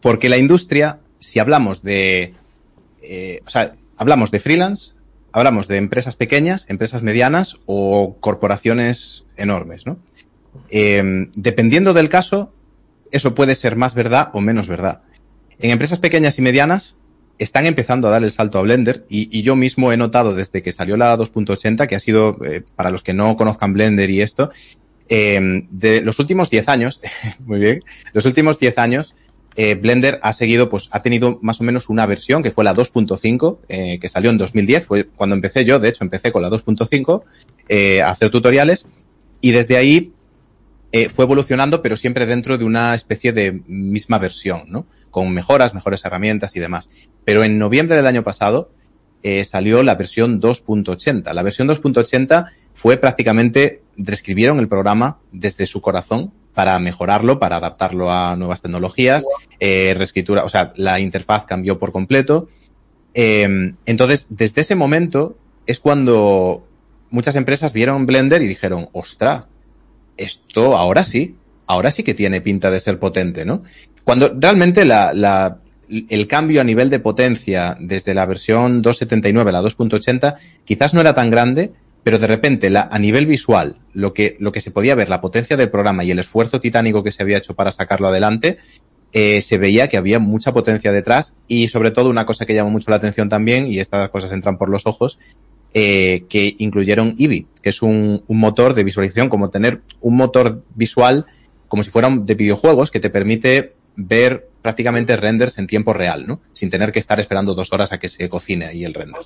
Porque 0.00 0.28
la 0.28 0.36
industria, 0.36 0.98
si 1.20 1.38
hablamos 1.38 1.84
de, 1.84 2.34
eh, 3.02 3.40
o 3.46 3.50
sea, 3.50 3.76
hablamos 3.96 4.32
de 4.32 4.40
freelance, 4.40 4.94
hablamos 5.30 5.68
de 5.68 5.76
empresas 5.76 6.16
pequeñas, 6.16 6.66
empresas 6.68 7.02
medianas 7.02 7.58
o 7.66 8.16
corporaciones 8.18 9.24
enormes, 9.36 9.86
¿no? 9.86 9.96
Eh, 10.70 11.28
dependiendo 11.36 11.92
del 11.92 12.08
caso, 12.08 12.52
eso 13.12 13.32
puede 13.36 13.54
ser 13.54 13.76
más 13.76 13.94
verdad 13.94 14.30
o 14.32 14.40
menos 14.40 14.66
verdad. 14.66 15.02
En 15.60 15.70
empresas 15.70 16.00
pequeñas 16.00 16.36
y 16.40 16.42
medianas, 16.42 16.96
están 17.38 17.66
empezando 17.66 18.08
a 18.08 18.10
dar 18.12 18.24
el 18.24 18.30
salto 18.30 18.58
a 18.58 18.62
Blender 18.62 19.04
y, 19.08 19.42
yo 19.42 19.56
mismo 19.56 19.92
he 19.92 19.96
notado 19.96 20.34
desde 20.34 20.62
que 20.62 20.72
salió 20.72 20.96
la 20.96 21.16
2.80 21.16 21.86
que 21.86 21.94
ha 21.94 22.00
sido, 22.00 22.38
eh, 22.44 22.62
para 22.76 22.90
los 22.90 23.02
que 23.02 23.14
no 23.14 23.36
conozcan 23.36 23.72
Blender 23.72 24.10
y 24.10 24.20
esto, 24.20 24.50
eh, 25.08 25.66
de 25.70 26.00
los 26.00 26.18
últimos 26.18 26.50
10 26.50 26.68
años, 26.68 27.00
muy 27.44 27.58
bien, 27.58 27.80
los 28.12 28.24
últimos 28.24 28.58
10 28.58 28.78
años, 28.78 29.14
eh, 29.56 29.76
Blender 29.76 30.18
ha 30.22 30.32
seguido, 30.32 30.68
pues 30.68 30.88
ha 30.90 31.02
tenido 31.02 31.38
más 31.40 31.60
o 31.60 31.64
menos 31.64 31.88
una 31.88 32.06
versión 32.06 32.42
que 32.42 32.50
fue 32.50 32.64
la 32.64 32.74
2.5, 32.74 33.58
eh, 33.68 33.98
que 34.00 34.08
salió 34.08 34.30
en 34.30 34.38
2010, 34.38 34.86
fue 34.86 35.04
cuando 35.04 35.36
empecé 35.36 35.64
yo, 35.64 35.78
de 35.78 35.88
hecho 35.88 36.02
empecé 36.02 36.32
con 36.32 36.42
la 36.42 36.50
2.5 36.50 37.22
eh, 37.68 38.02
a 38.02 38.10
hacer 38.10 38.30
tutoriales 38.30 38.88
y 39.40 39.52
desde 39.52 39.76
ahí 39.76 40.12
eh, 40.96 41.08
fue 41.08 41.24
evolucionando, 41.24 41.82
pero 41.82 41.96
siempre 41.96 42.24
dentro 42.24 42.56
de 42.56 42.64
una 42.64 42.94
especie 42.94 43.32
de 43.32 43.50
misma 43.66 44.20
versión, 44.20 44.62
¿no? 44.68 44.86
Con 45.10 45.34
mejoras, 45.34 45.74
mejores 45.74 46.04
herramientas 46.04 46.54
y 46.54 46.60
demás. 46.60 46.88
Pero 47.24 47.42
en 47.42 47.58
noviembre 47.58 47.96
del 47.96 48.06
año 48.06 48.22
pasado 48.22 48.70
eh, 49.24 49.44
salió 49.44 49.82
la 49.82 49.96
versión 49.96 50.40
2.80. 50.40 51.32
La 51.32 51.42
versión 51.42 51.66
2.80 51.66 52.46
fue 52.76 52.96
prácticamente, 52.96 53.82
reescribieron 53.96 54.60
el 54.60 54.68
programa 54.68 55.18
desde 55.32 55.66
su 55.66 55.80
corazón 55.80 56.32
para 56.54 56.78
mejorarlo, 56.78 57.40
para 57.40 57.56
adaptarlo 57.56 58.12
a 58.12 58.36
nuevas 58.36 58.62
tecnologías, 58.62 59.26
eh, 59.58 59.94
reescritura, 59.98 60.44
o 60.44 60.48
sea, 60.48 60.72
la 60.76 61.00
interfaz 61.00 61.44
cambió 61.44 61.76
por 61.76 61.90
completo. 61.90 62.48
Eh, 63.14 63.74
entonces, 63.84 64.28
desde 64.30 64.60
ese 64.60 64.76
momento 64.76 65.36
es 65.66 65.80
cuando 65.80 66.64
muchas 67.10 67.34
empresas 67.34 67.72
vieron 67.72 68.06
Blender 68.06 68.42
y 68.42 68.46
dijeron, 68.46 68.90
ostra, 68.92 69.48
esto 70.16 70.76
ahora 70.76 71.04
sí, 71.04 71.36
ahora 71.66 71.90
sí 71.90 72.02
que 72.02 72.14
tiene 72.14 72.40
pinta 72.40 72.70
de 72.70 72.80
ser 72.80 72.98
potente, 72.98 73.44
¿no? 73.44 73.62
Cuando 74.04 74.34
realmente 74.38 74.84
la, 74.84 75.12
la, 75.14 75.58
el 75.88 76.26
cambio 76.26 76.60
a 76.60 76.64
nivel 76.64 76.90
de 76.90 77.00
potencia 77.00 77.76
desde 77.80 78.14
la 78.14 78.26
versión 78.26 78.82
2.79 78.82 79.48
a 79.48 79.52
la 79.52 79.62
2.80 79.62 80.36
quizás 80.64 80.94
no 80.94 81.00
era 81.00 81.14
tan 81.14 81.30
grande, 81.30 81.72
pero 82.02 82.18
de 82.18 82.26
repente 82.26 82.70
la, 82.70 82.88
a 82.90 82.98
nivel 82.98 83.26
visual, 83.26 83.76
lo 83.92 84.12
que, 84.12 84.36
lo 84.38 84.52
que 84.52 84.60
se 84.60 84.70
podía 84.70 84.94
ver, 84.94 85.08
la 85.08 85.20
potencia 85.20 85.56
del 85.56 85.70
programa 85.70 86.04
y 86.04 86.10
el 86.10 86.18
esfuerzo 86.18 86.60
titánico 86.60 87.02
que 87.02 87.12
se 87.12 87.22
había 87.22 87.38
hecho 87.38 87.54
para 87.54 87.72
sacarlo 87.72 88.08
adelante, 88.08 88.58
eh, 89.12 89.42
se 89.42 89.58
veía 89.58 89.88
que 89.88 89.96
había 89.96 90.18
mucha 90.18 90.52
potencia 90.52 90.90
detrás 90.90 91.36
y 91.46 91.68
sobre 91.68 91.92
todo 91.92 92.10
una 92.10 92.26
cosa 92.26 92.46
que 92.46 92.54
llamó 92.54 92.70
mucho 92.70 92.90
la 92.90 92.96
atención 92.96 93.28
también, 93.28 93.68
y 93.68 93.78
estas 93.78 94.10
cosas 94.10 94.32
entran 94.32 94.58
por 94.58 94.68
los 94.68 94.86
ojos, 94.86 95.18
eh, 95.74 96.24
que 96.28 96.54
incluyeron 96.58 97.16
Eevee, 97.18 97.46
que 97.60 97.70
es 97.70 97.82
un, 97.82 98.22
un, 98.26 98.38
motor 98.38 98.74
de 98.74 98.84
visualización, 98.84 99.28
como 99.28 99.50
tener 99.50 99.82
un 100.00 100.16
motor 100.16 100.62
visual 100.74 101.26
como 101.68 101.82
si 101.82 101.90
fuera 101.90 102.08
de 102.10 102.34
videojuegos 102.34 102.90
que 102.90 103.00
te 103.00 103.10
permite 103.10 103.74
ver 103.96 104.48
prácticamente 104.62 105.16
renders 105.16 105.58
en 105.58 105.66
tiempo 105.66 105.92
real, 105.92 106.26
¿no? 106.26 106.40
Sin 106.52 106.70
tener 106.70 106.92
que 106.92 106.98
estar 106.98 107.20
esperando 107.20 107.54
dos 107.54 107.72
horas 107.72 107.92
a 107.92 107.98
que 107.98 108.08
se 108.08 108.28
cocine 108.28 108.66
ahí 108.66 108.84
el 108.84 108.94
render. 108.94 109.22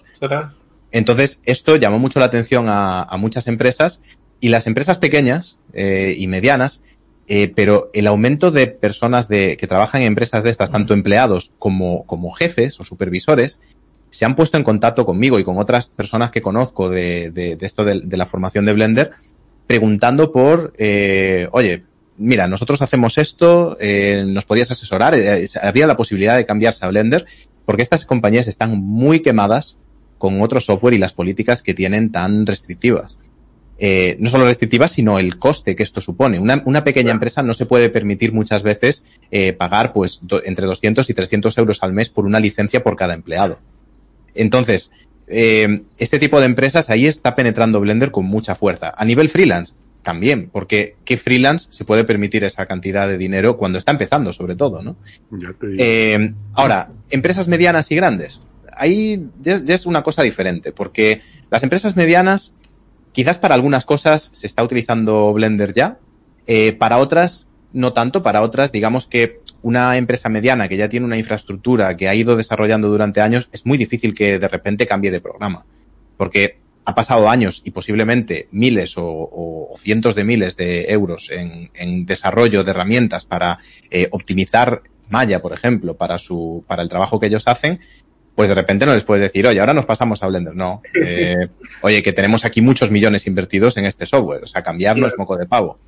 Entonces, 0.91 1.41
esto 1.45 1.77
llamó 1.77 1.99
mucho 1.99 2.19
la 2.19 2.27
atención 2.27 2.67
a, 2.69 3.03
a 3.03 3.17
muchas 3.19 3.47
empresas 3.47 4.01
y 4.41 4.49
las 4.49 4.67
empresas 4.67 4.99
pequeñas 4.99 5.59
eh, 5.73 6.15
y 6.17 6.27
medianas, 6.27 6.83
eh, 7.27 7.53
pero 7.55 7.91
el 7.93 8.07
aumento 8.07 8.51
de 8.51 8.69
personas 8.69 9.29
de, 9.29 9.57
que 9.57 9.67
trabajan 9.67 10.03
en 10.03 10.09
empresas 10.09 10.45
de 10.45 10.51
estas, 10.51 10.71
tanto 10.71 10.95
empleados 10.95 11.53
como, 11.59 12.07
como 12.07 12.33
jefes 12.33 12.81
o 12.81 12.85
supervisores, 12.85 13.61
se 14.11 14.25
han 14.25 14.35
puesto 14.37 14.57
en 14.57 14.65
contacto 14.65 15.05
conmigo 15.05 15.39
y 15.39 15.45
con 15.45 15.59
otras 15.59 15.89
personas 15.89 16.31
que 16.31 16.43
conozco 16.43 16.89
de, 16.89 17.31
de, 17.31 17.57
de 17.57 17.67
esto 17.67 17.85
de, 17.85 18.01
de, 18.05 18.17
la 18.17 18.27
formación 18.27 18.65
de 18.65 18.73
Blender, 18.73 19.11
preguntando 19.67 20.33
por, 20.33 20.73
eh, 20.79 21.49
oye, 21.53 21.85
mira, 22.17 22.49
nosotros 22.49 22.83
hacemos 22.83 23.19
esto, 23.19 23.77
eh, 23.81 24.25
nos 24.27 24.45
podías 24.45 24.71
asesorar, 24.71 25.15
eh, 25.15 25.47
habría 25.63 25.87
la 25.87 25.97
posibilidad 25.97 26.37
de 26.37 26.47
cambiarse 26.47 26.85
a 26.85 26.89
Blender, 26.89 27.27
porque 27.65 27.83
estas 27.83 28.07
compañías 28.07 28.49
están 28.49 28.79
muy 28.79 29.21
quemadas 29.21 29.77
con 30.17 30.41
otro 30.41 30.61
software 30.61 30.95
y 30.95 30.99
las 30.99 31.13
políticas 31.13 31.63
que 31.63 31.75
tienen 31.75 32.11
tan 32.11 32.47
restrictivas. 32.47 33.19
eh, 33.79 34.17
no 34.19 34.29
solo 34.29 34.47
restrictivas, 34.47 34.91
sino 34.93 35.19
el 35.19 35.39
coste 35.39 35.77
que 35.77 35.85
esto 35.85 36.01
supone. 36.01 36.39
Una, 36.41 36.63
una 36.67 36.83
pequeña 36.85 37.13
empresa 37.13 37.43
no 37.43 37.55
se 37.55 37.67
puede 37.67 37.91
permitir 37.91 38.33
muchas 38.33 38.63
veces 38.65 39.05
eh, 39.31 39.53
pagar 39.53 39.93
pues 39.93 40.21
entre 40.45 40.67
200 40.67 41.09
y 41.09 41.15
300 41.15 41.57
euros 41.59 41.83
al 41.83 41.93
mes 41.93 42.09
por 42.09 42.27
una 42.27 42.41
licencia 42.41 42.83
por 42.83 42.97
cada 42.97 43.15
empleado. 43.15 43.61
Entonces, 44.39 44.91
eh, 45.27 45.83
este 45.99 46.19
tipo 46.19 46.41
de 46.41 46.47
empresas 46.47 46.91
ahí 46.91 47.07
está 47.07 47.37
penetrando 47.37 47.81
Blender 47.81 48.11
con 48.11 48.25
mucha 48.25 48.55
fuerza. 48.55 48.93
A 48.97 49.05
nivel 49.05 49.29
freelance, 49.29 49.75
también, 50.03 50.49
porque 50.51 50.97
¿qué 51.05 51.17
freelance 51.17 51.69
se 51.71 51.85
puede 51.85 52.05
permitir 52.05 52.45
esa 52.45 52.67
cantidad 52.67 53.07
de 53.09 53.19
dinero 53.19 53.57
cuando 53.57 53.79
está 53.79 53.93
empezando, 53.93 54.33
sobre 54.33 54.57
todo, 54.57 54.83
¿no? 54.83 54.97
Ya 55.31 55.53
te 55.53 55.67
digo. 55.67 55.83
Eh, 55.85 56.35
ahora, 56.55 56.93
empresas 57.11 57.49
medianas 57.49 57.91
y 57.91 57.97
grandes. 57.97 58.41
Ahí 58.75 59.27
ya 59.41 59.55
es, 59.55 59.65
ya 59.65 59.75
es 59.75 59.87
una 59.87 60.03
cosa 60.03 60.23
diferente, 60.23 60.73
porque 60.73 61.21
las 61.51 61.63
empresas 61.63 61.97
medianas, 61.97 62.55
quizás 63.13 63.39
para 63.39 63.55
algunas 63.55 63.85
cosas 63.85 64.31
se 64.33 64.47
está 64.47 64.63
utilizando 64.63 65.33
Blender 65.35 65.75
ya, 65.75 65.99
eh, 66.47 66.73
para 66.73 66.99
otras 66.99 67.49
no 67.73 67.93
tanto, 67.93 68.23
para 68.23 68.41
otras 68.41 68.73
digamos 68.73 69.07
que 69.07 69.41
una 69.63 69.97
empresa 69.97 70.29
mediana 70.29 70.69
que 70.69 70.77
ya 70.77 70.89
tiene 70.89 71.07
una 71.07 71.19
infraestructura 71.19 71.97
que 71.97 72.09
ha 72.09 72.15
ido 72.15 72.37
desarrollando 72.37 72.89
durante 72.89 73.21
años, 73.21 73.49
es 73.53 73.67
muy 73.67 73.79
difícil 73.79 74.15
que 74.15 74.39
de 74.39 74.49
repente 74.49 74.87
cambie 74.87 75.11
de 75.11 75.21
programa, 75.21 75.65
porque 76.17 76.59
ha 76.85 76.95
pasado 76.95 77.29
años 77.29 77.61
y 77.65 77.71
posiblemente 77.71 78.49
miles 78.51 78.97
o, 78.97 79.05
o 79.07 79.73
cientos 79.77 80.15
de 80.15 80.25
miles 80.25 80.57
de 80.57 80.87
euros 80.91 81.31
en, 81.31 81.71
en 81.75 82.07
desarrollo 82.07 82.65
de 82.65 82.71
herramientas 82.71 83.27
para 83.27 83.59
eh, 83.91 84.09
optimizar 84.11 84.83
Maya, 85.11 85.41
por 85.41 85.53
ejemplo, 85.53 85.97
para 85.97 86.19
su, 86.19 86.65
para 86.67 86.83
el 86.83 86.89
trabajo 86.89 87.19
que 87.19 87.27
ellos 87.27 87.45
hacen, 87.47 87.79
pues 88.35 88.49
de 88.49 88.55
repente 88.55 88.87
no 88.87 88.95
les 88.95 89.05
puedes 89.05 89.23
decir, 89.23 89.47
oye, 89.47 89.59
ahora 89.59 89.75
nos 89.75 89.85
pasamos 89.85 90.23
a 90.23 90.29
Blender. 90.29 90.55
No. 90.55 90.81
Eh, 90.95 91.49
oye, 91.83 92.03
que 92.03 92.13
tenemos 92.13 92.45
aquí 92.45 92.61
muchos 92.61 92.91
millones 92.91 93.27
invertidos 93.27 93.77
en 93.77 93.85
este 93.85 94.07
software. 94.07 94.45
O 94.45 94.47
sea, 94.47 94.63
cambiarlo 94.63 95.07
es 95.07 95.15
moco 95.19 95.37
de 95.37 95.47
pavo. 95.47 95.79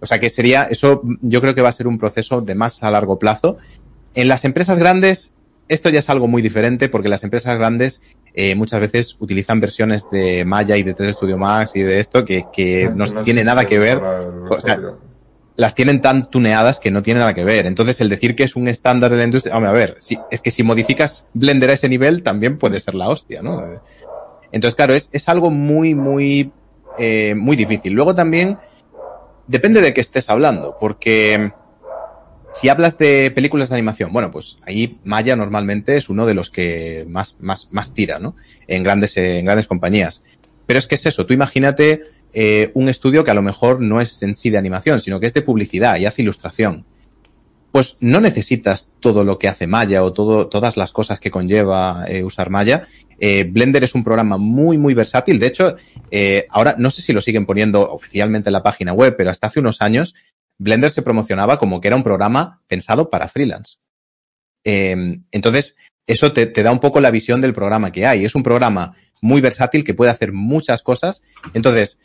O 0.00 0.06
sea, 0.06 0.18
que 0.18 0.30
sería, 0.30 0.64
eso 0.64 1.02
yo 1.20 1.40
creo 1.40 1.54
que 1.54 1.62
va 1.62 1.68
a 1.68 1.72
ser 1.72 1.86
un 1.86 1.98
proceso 1.98 2.40
de 2.40 2.54
más 2.54 2.82
a 2.82 2.90
largo 2.90 3.18
plazo. 3.18 3.58
En 4.14 4.28
las 4.28 4.44
empresas 4.44 4.78
grandes, 4.78 5.34
esto 5.68 5.88
ya 5.90 5.98
es 5.98 6.10
algo 6.10 6.28
muy 6.28 6.42
diferente 6.42 6.88
porque 6.88 7.08
las 7.08 7.24
empresas 7.24 7.58
grandes 7.58 8.02
eh, 8.34 8.54
muchas 8.54 8.80
veces 8.80 9.16
utilizan 9.18 9.60
versiones 9.60 10.08
de 10.10 10.44
Maya 10.44 10.76
y 10.76 10.82
de 10.82 10.94
3 10.94 11.14
Studio 11.14 11.38
Max 11.38 11.72
y 11.74 11.82
de 11.82 12.00
esto 12.00 12.24
que, 12.24 12.46
que 12.52 12.90
no 12.94 13.04
tiene 13.24 13.44
nada 13.44 13.64
que 13.66 13.78
ver. 13.78 13.98
O 13.98 14.60
sea, 14.60 14.78
las 15.58 15.74
tienen 15.74 16.00
tan 16.00 16.24
tuneadas 16.24 16.78
que 16.78 16.92
no 16.92 17.02
tiene 17.02 17.18
nada 17.18 17.34
que 17.34 17.42
ver. 17.42 17.66
Entonces, 17.66 18.00
el 18.00 18.08
decir 18.08 18.36
que 18.36 18.44
es 18.44 18.54
un 18.54 18.68
estándar 18.68 19.10
de 19.10 19.16
la 19.16 19.24
industria, 19.24 19.56
hombre, 19.56 19.70
a 19.70 19.72
ver, 19.72 19.96
si, 19.98 20.16
es 20.30 20.40
que 20.40 20.52
si 20.52 20.62
modificas 20.62 21.26
Blender 21.34 21.70
a 21.70 21.72
ese 21.72 21.88
nivel, 21.88 22.22
también 22.22 22.58
puede 22.58 22.78
ser 22.78 22.94
la 22.94 23.08
hostia, 23.08 23.42
¿no? 23.42 23.64
Entonces, 24.52 24.76
claro, 24.76 24.94
es, 24.94 25.10
es 25.12 25.28
algo 25.28 25.50
muy, 25.50 25.96
muy, 25.96 26.52
eh, 26.96 27.34
muy 27.36 27.56
difícil. 27.56 27.92
Luego 27.92 28.14
también, 28.14 28.56
depende 29.48 29.80
de 29.80 29.92
qué 29.92 30.00
estés 30.00 30.30
hablando, 30.30 30.76
porque 30.78 31.52
si 32.52 32.68
hablas 32.68 32.96
de 32.98 33.30
películas 33.34 33.68
de 33.68 33.74
animación, 33.74 34.12
bueno, 34.12 34.30
pues 34.30 34.58
ahí 34.66 34.98
Maya 35.04 35.36
normalmente 35.36 35.96
es 35.96 36.08
uno 36.08 36.26
de 36.26 36.34
los 36.34 36.50
que 36.50 37.04
más, 37.08 37.34
más, 37.40 37.68
más 37.72 37.92
tira, 37.92 38.18
¿no? 38.18 38.36
En 38.66 38.82
grandes, 38.82 39.16
en 39.16 39.44
grandes 39.44 39.66
compañías. 39.66 40.22
Pero 40.66 40.78
es 40.78 40.86
que 40.86 40.94
es 40.94 41.06
eso, 41.06 41.26
tú 41.26 41.34
imagínate 41.34 42.02
eh, 42.32 42.70
un 42.74 42.88
estudio 42.88 43.24
que 43.24 43.30
a 43.30 43.34
lo 43.34 43.42
mejor 43.42 43.80
no 43.80 44.00
es 44.00 44.22
en 44.22 44.34
sí 44.34 44.50
de 44.50 44.58
animación, 44.58 45.00
sino 45.00 45.18
que 45.20 45.26
es 45.26 45.34
de 45.34 45.42
publicidad 45.42 45.96
y 45.96 46.06
hace 46.06 46.22
ilustración. 46.22 46.84
Pues 47.72 47.96
no 48.00 48.20
necesitas 48.20 48.88
todo 49.00 49.24
lo 49.24 49.38
que 49.38 49.48
hace 49.48 49.66
Maya 49.66 50.02
o 50.02 50.12
todo, 50.12 50.48
todas 50.48 50.76
las 50.76 50.92
cosas 50.92 51.20
que 51.20 51.30
conlleva 51.30 52.04
eh, 52.08 52.22
usar 52.22 52.50
Maya. 52.50 52.86
Eh, 53.18 53.44
Blender 53.44 53.84
es 53.84 53.94
un 53.94 54.04
programa 54.04 54.36
muy, 54.38 54.78
muy 54.78 54.94
versátil. 54.94 55.38
De 55.38 55.46
hecho, 55.46 55.76
eh, 56.10 56.46
ahora 56.50 56.76
no 56.78 56.90
sé 56.90 57.02
si 57.02 57.12
lo 57.12 57.20
siguen 57.20 57.46
poniendo 57.46 57.90
oficialmente 57.90 58.48
en 58.48 58.52
la 58.52 58.62
página 58.62 58.92
web, 58.92 59.16
pero 59.16 59.30
hasta 59.30 59.48
hace 59.48 59.60
unos 59.60 59.82
años 59.82 60.14
Blender 60.58 60.90
se 60.90 61.02
promocionaba 61.02 61.58
como 61.58 61.80
que 61.80 61.88
era 61.88 61.96
un 61.96 62.02
programa 62.02 62.62
pensado 62.66 63.10
para 63.10 63.28
freelance. 63.28 63.78
Eh, 64.64 65.20
entonces, 65.30 65.76
eso 66.06 66.32
te, 66.32 66.46
da 66.46 66.72
un 66.72 66.80
poco 66.80 67.00
la 67.00 67.10
visión 67.10 67.40
del 67.40 67.52
programa 67.52 67.92
que 67.92 68.06
hay. 68.06 68.24
Es 68.24 68.34
un 68.34 68.42
programa 68.42 68.94
muy 69.20 69.40
versátil 69.40 69.84
que 69.84 69.94
puede 69.94 70.10
hacer 70.10 70.32
muchas 70.32 70.82
cosas. 70.82 71.22
Entonces, 71.54 72.00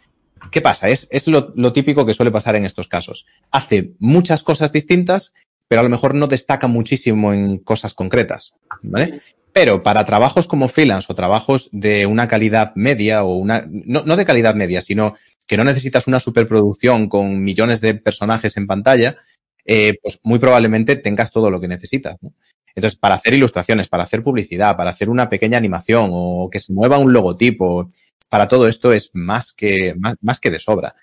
¿qué 0.51 0.61
pasa? 0.61 0.89
Es, 0.89 1.07
es 1.09 1.27
lo, 1.27 1.51
lo, 1.55 1.73
típico 1.73 2.05
que 2.05 2.13
suele 2.13 2.31
pasar 2.31 2.55
en 2.55 2.65
estos 2.65 2.87
casos. 2.87 3.25
Hace 3.49 3.93
muchas 3.99 4.43
cosas 4.43 4.71
distintas, 4.71 5.33
pero 5.67 5.81
a 5.81 5.83
lo 5.83 5.89
mejor 5.89 6.13
no 6.13 6.27
destaca 6.27 6.67
muchísimo 6.67 7.33
en 7.33 7.57
cosas 7.57 7.93
concretas. 7.93 8.53
¿Vale? 8.81 9.21
Pero 9.53 9.83
para 9.83 10.05
trabajos 10.05 10.47
como 10.47 10.67
freelance 10.67 11.07
o 11.09 11.15
trabajos 11.15 11.69
de 11.71 12.05
una 12.07 12.27
calidad 12.27 12.73
media 12.75 13.23
o 13.23 13.35
una, 13.35 13.65
no, 13.69 14.03
no 14.03 14.17
de 14.17 14.25
calidad 14.25 14.55
media, 14.55 14.81
sino 14.81 15.15
que 15.47 15.57
no 15.57 15.63
necesitas 15.63 16.07
una 16.07 16.19
superproducción 16.19 17.07
con 17.07 17.43
millones 17.43 17.79
de 17.81 17.93
personajes 17.93 18.57
en 18.57 18.67
pantalla, 18.67 19.17
eh, 19.65 19.95
pues 20.01 20.19
muy 20.23 20.39
probablemente 20.39 20.95
tengas 20.95 21.31
todo 21.31 21.49
lo 21.49 21.61
que 21.61 21.67
necesitas. 21.67 22.17
¿no? 22.21 22.33
Entonces, 22.75 22.97
para 22.97 23.15
hacer 23.15 23.33
ilustraciones, 23.33 23.87
para 23.87 24.03
hacer 24.03 24.23
publicidad, 24.23 24.75
para 24.75 24.89
hacer 24.89 25.09
una 25.09 25.29
pequeña 25.29 25.57
animación 25.57 26.09
o 26.11 26.49
que 26.51 26.59
se 26.59 26.73
mueva 26.73 26.97
un 26.97 27.13
logotipo, 27.13 27.91
para 28.29 28.47
todo 28.47 28.67
esto 28.67 28.93
es 28.93 29.11
más 29.13 29.53
que, 29.53 29.93
más, 29.97 30.15
más 30.21 30.39
que 30.39 30.49
de 30.49 30.59
sobra. 30.59 30.95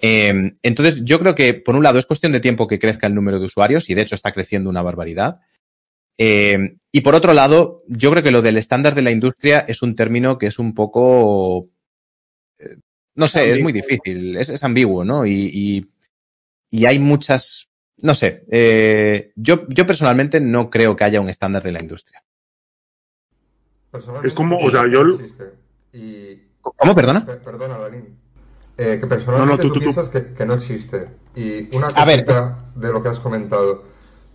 Eh, 0.00 0.52
entonces, 0.62 1.04
yo 1.04 1.18
creo 1.18 1.34
que, 1.34 1.54
por 1.54 1.74
un 1.74 1.82
lado, 1.82 1.98
es 1.98 2.06
cuestión 2.06 2.30
de 2.30 2.40
tiempo 2.40 2.68
que 2.68 2.78
crezca 2.78 3.08
el 3.08 3.14
número 3.14 3.40
de 3.40 3.46
usuarios 3.46 3.90
y, 3.90 3.94
de 3.94 4.02
hecho, 4.02 4.14
está 4.14 4.30
creciendo 4.32 4.70
una 4.70 4.82
barbaridad. 4.82 5.40
Eh, 6.18 6.76
y 6.90 7.00
por 7.02 7.14
otro 7.14 7.32
lado, 7.32 7.84
yo 7.86 8.10
creo 8.10 8.22
que 8.22 8.32
lo 8.32 8.42
del 8.42 8.56
estándar 8.56 8.94
de 8.94 9.02
la 9.02 9.12
industria 9.12 9.60
es 9.60 9.82
un 9.82 9.94
término 9.94 10.36
que 10.36 10.46
es 10.46 10.58
un 10.58 10.74
poco, 10.74 11.68
eh, 12.58 12.76
no 13.14 13.28
sé, 13.28 13.40
ambiguo. 13.40 13.56
es 13.56 13.62
muy 13.62 13.72
difícil, 13.72 14.36
es, 14.36 14.48
es 14.48 14.64
ambiguo, 14.64 15.04
¿no? 15.04 15.24
Y, 15.24 15.50
y, 15.52 15.90
y, 16.70 16.86
hay 16.86 16.98
muchas, 16.98 17.68
no 18.02 18.16
sé, 18.16 18.44
eh, 18.50 19.32
yo, 19.36 19.68
yo 19.68 19.86
personalmente 19.86 20.40
no 20.40 20.70
creo 20.70 20.96
que 20.96 21.04
haya 21.04 21.20
un 21.20 21.28
estándar 21.28 21.62
de 21.62 21.72
la 21.72 21.80
industria. 21.80 22.24
Es 24.24 24.34
como, 24.34 24.58
o 24.58 24.70
sea, 24.70 24.86
yo... 24.86 25.02
Y... 25.92 26.42
¿Cómo, 26.60 26.94
perdona? 26.94 27.24
Perdona, 27.24 27.78
Darín. 27.78 28.18
Eh, 28.76 28.98
que 29.00 29.06
personalmente 29.06 29.56
no, 29.56 29.56
no, 29.56 29.62
tú, 29.62 29.68
tú, 29.68 29.74
tú, 29.74 29.80
piensas 29.80 30.08
que, 30.08 30.34
que, 30.34 30.46
no 30.46 30.54
existe. 30.54 31.08
Y 31.34 31.74
una 31.74 31.88
ver, 32.04 32.24
de 32.26 32.92
lo 32.92 33.02
que 33.02 33.08
has 33.08 33.18
comentado. 33.18 33.82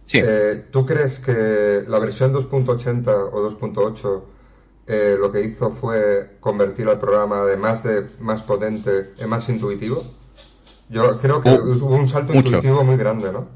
Sí. 0.05 0.19
Eh, 0.23 0.65
¿Tú 0.71 0.85
crees 0.85 1.19
que 1.19 1.83
la 1.87 1.99
versión 1.99 2.33
2.80 2.33 3.29
o 3.31 3.49
2.8 3.51 4.23
eh, 4.85 5.15
lo 5.17 5.31
que 5.31 5.41
hizo 5.41 5.71
fue 5.71 6.31
convertir 6.39 6.87
al 6.87 6.99
programa 6.99 7.45
de 7.45 7.55
más 7.55 7.83
de 7.83 8.05
más 8.19 8.41
potente 8.41 9.11
en 9.17 9.29
más 9.29 9.47
intuitivo? 9.47 10.03
Yo 10.89 11.19
creo 11.21 11.41
que 11.41 11.49
uh, 11.49 11.85
hubo 11.85 11.95
un 11.95 12.07
salto 12.07 12.33
mucho. 12.33 12.55
intuitivo 12.55 12.83
muy 12.83 12.97
grande, 12.97 13.31
¿no? 13.31 13.47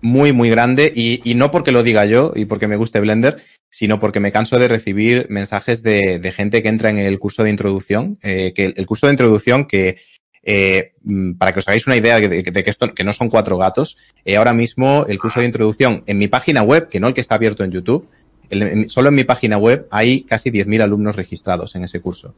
Muy, 0.00 0.32
muy 0.32 0.48
grande. 0.48 0.92
Y, 0.94 1.20
y, 1.28 1.34
no 1.34 1.50
porque 1.50 1.72
lo 1.72 1.82
diga 1.82 2.06
yo 2.06 2.32
y 2.36 2.44
porque 2.44 2.68
me 2.68 2.76
guste 2.76 3.00
Blender, 3.00 3.42
sino 3.68 3.98
porque 3.98 4.20
me 4.20 4.30
canso 4.30 4.58
de 4.58 4.68
recibir 4.68 5.26
mensajes 5.28 5.82
de, 5.82 6.20
de 6.20 6.32
gente 6.32 6.62
que 6.62 6.68
entra 6.68 6.90
en 6.90 6.98
el 6.98 7.18
curso 7.18 7.42
de 7.42 7.50
introducción. 7.50 8.16
Eh, 8.22 8.52
que 8.54 8.66
el, 8.66 8.74
el 8.76 8.86
curso 8.86 9.08
de 9.08 9.14
introducción 9.14 9.66
que 9.66 9.96
eh, 10.50 10.92
para 11.36 11.52
que 11.52 11.58
os 11.58 11.68
hagáis 11.68 11.86
una 11.86 11.96
idea 11.96 12.18
de, 12.18 12.26
de, 12.26 12.42
de 12.42 12.64
que, 12.64 12.70
esto, 12.70 12.94
que 12.94 13.04
no 13.04 13.12
son 13.12 13.28
cuatro 13.28 13.58
gatos, 13.58 13.98
eh, 14.24 14.38
ahora 14.38 14.54
mismo 14.54 15.04
el 15.06 15.18
curso 15.18 15.40
de 15.40 15.46
introducción 15.46 16.02
en 16.06 16.16
mi 16.16 16.26
página 16.26 16.62
web, 16.62 16.88
que 16.88 17.00
no 17.00 17.08
el 17.08 17.12
que 17.12 17.20
está 17.20 17.34
abierto 17.34 17.64
en 17.64 17.70
YouTube, 17.70 18.08
el, 18.48 18.62
en, 18.62 18.88
solo 18.88 19.10
en 19.10 19.14
mi 19.14 19.24
página 19.24 19.58
web 19.58 19.86
hay 19.90 20.22
casi 20.22 20.50
10.000 20.50 20.80
alumnos 20.80 21.16
registrados 21.16 21.74
en 21.74 21.84
ese 21.84 22.00
curso. 22.00 22.34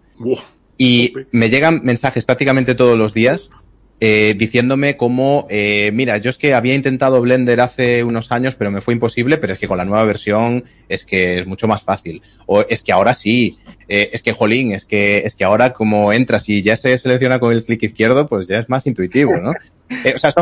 Y 0.77 1.12
me 1.31 1.51
llegan 1.51 1.83
mensajes 1.85 2.25
prácticamente 2.25 2.75
todos 2.75 2.99
los 2.99 3.14
días 3.14 3.53
eh, 4.02 4.34
diciéndome 4.36 4.96
cómo, 4.96 5.46
eh, 5.50 5.90
mira, 5.92 6.16
yo 6.16 6.30
es 6.30 6.38
que 6.38 6.54
había 6.54 6.74
intentado 6.74 7.20
Blender 7.20 7.60
hace 7.60 8.02
unos 8.02 8.32
años, 8.32 8.54
pero 8.54 8.70
me 8.70 8.80
fue 8.80 8.94
imposible, 8.94 9.36
pero 9.36 9.52
es 9.52 9.58
que 9.58 9.68
con 9.68 9.76
la 9.76 9.84
nueva 9.84 10.04
versión 10.04 10.64
es 10.88 11.04
que 11.04 11.40
es 11.40 11.46
mucho 11.46 11.68
más 11.68 11.82
fácil. 11.82 12.22
O 12.46 12.62
es 12.62 12.82
que 12.82 12.92
ahora 12.92 13.12
sí, 13.12 13.58
eh, 13.88 14.08
es 14.12 14.22
que, 14.22 14.32
jolín, 14.32 14.72
es 14.72 14.86
que, 14.86 15.18
es 15.18 15.34
que 15.34 15.44
ahora 15.44 15.74
como 15.74 16.14
entras 16.14 16.48
y 16.48 16.62
ya 16.62 16.76
se 16.76 16.96
selecciona 16.96 17.38
con 17.38 17.52
el 17.52 17.62
clic 17.62 17.82
izquierdo, 17.82 18.26
pues 18.26 18.48
ya 18.48 18.58
es 18.60 18.70
más 18.70 18.86
intuitivo, 18.86 19.36
¿no? 19.38 19.52
Eh, 20.04 20.12
o 20.14 20.18
sea, 20.18 20.32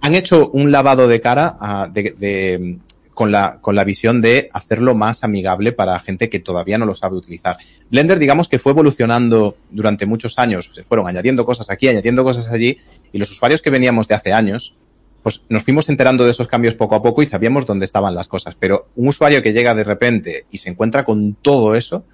han 0.00 0.14
hecho 0.14 0.48
un 0.48 0.72
lavado 0.72 1.06
de 1.06 1.20
cara 1.20 1.58
a, 1.60 1.86
de, 1.86 2.14
de, 2.18 2.78
con 3.16 3.32
la, 3.32 3.62
con 3.62 3.74
la 3.74 3.82
visión 3.82 4.20
de 4.20 4.50
hacerlo 4.52 4.94
más 4.94 5.24
amigable 5.24 5.72
para 5.72 5.98
gente 6.00 6.28
que 6.28 6.38
todavía 6.38 6.76
no 6.76 6.84
lo 6.84 6.94
sabe 6.94 7.16
utilizar. 7.16 7.56
Blender, 7.90 8.18
digamos 8.18 8.46
que 8.46 8.58
fue 8.58 8.72
evolucionando 8.72 9.56
durante 9.70 10.04
muchos 10.04 10.38
años, 10.38 10.70
se 10.74 10.84
fueron 10.84 11.08
añadiendo 11.08 11.46
cosas 11.46 11.70
aquí, 11.70 11.88
añadiendo 11.88 12.24
cosas 12.24 12.50
allí, 12.50 12.76
y 13.12 13.18
los 13.18 13.30
usuarios 13.30 13.62
que 13.62 13.70
veníamos 13.70 14.06
de 14.06 14.16
hace 14.16 14.34
años, 14.34 14.74
pues 15.22 15.44
nos 15.48 15.62
fuimos 15.62 15.88
enterando 15.88 16.26
de 16.26 16.32
esos 16.32 16.46
cambios 16.46 16.74
poco 16.74 16.94
a 16.94 17.02
poco 17.02 17.22
y 17.22 17.26
sabíamos 17.26 17.64
dónde 17.64 17.86
estaban 17.86 18.14
las 18.14 18.28
cosas. 18.28 18.54
Pero 18.54 18.88
un 18.96 19.08
usuario 19.08 19.42
que 19.42 19.54
llega 19.54 19.74
de 19.74 19.84
repente 19.84 20.44
y 20.50 20.58
se 20.58 20.68
encuentra 20.68 21.02
con 21.02 21.36
todo 21.40 21.74
eso, 21.74 22.04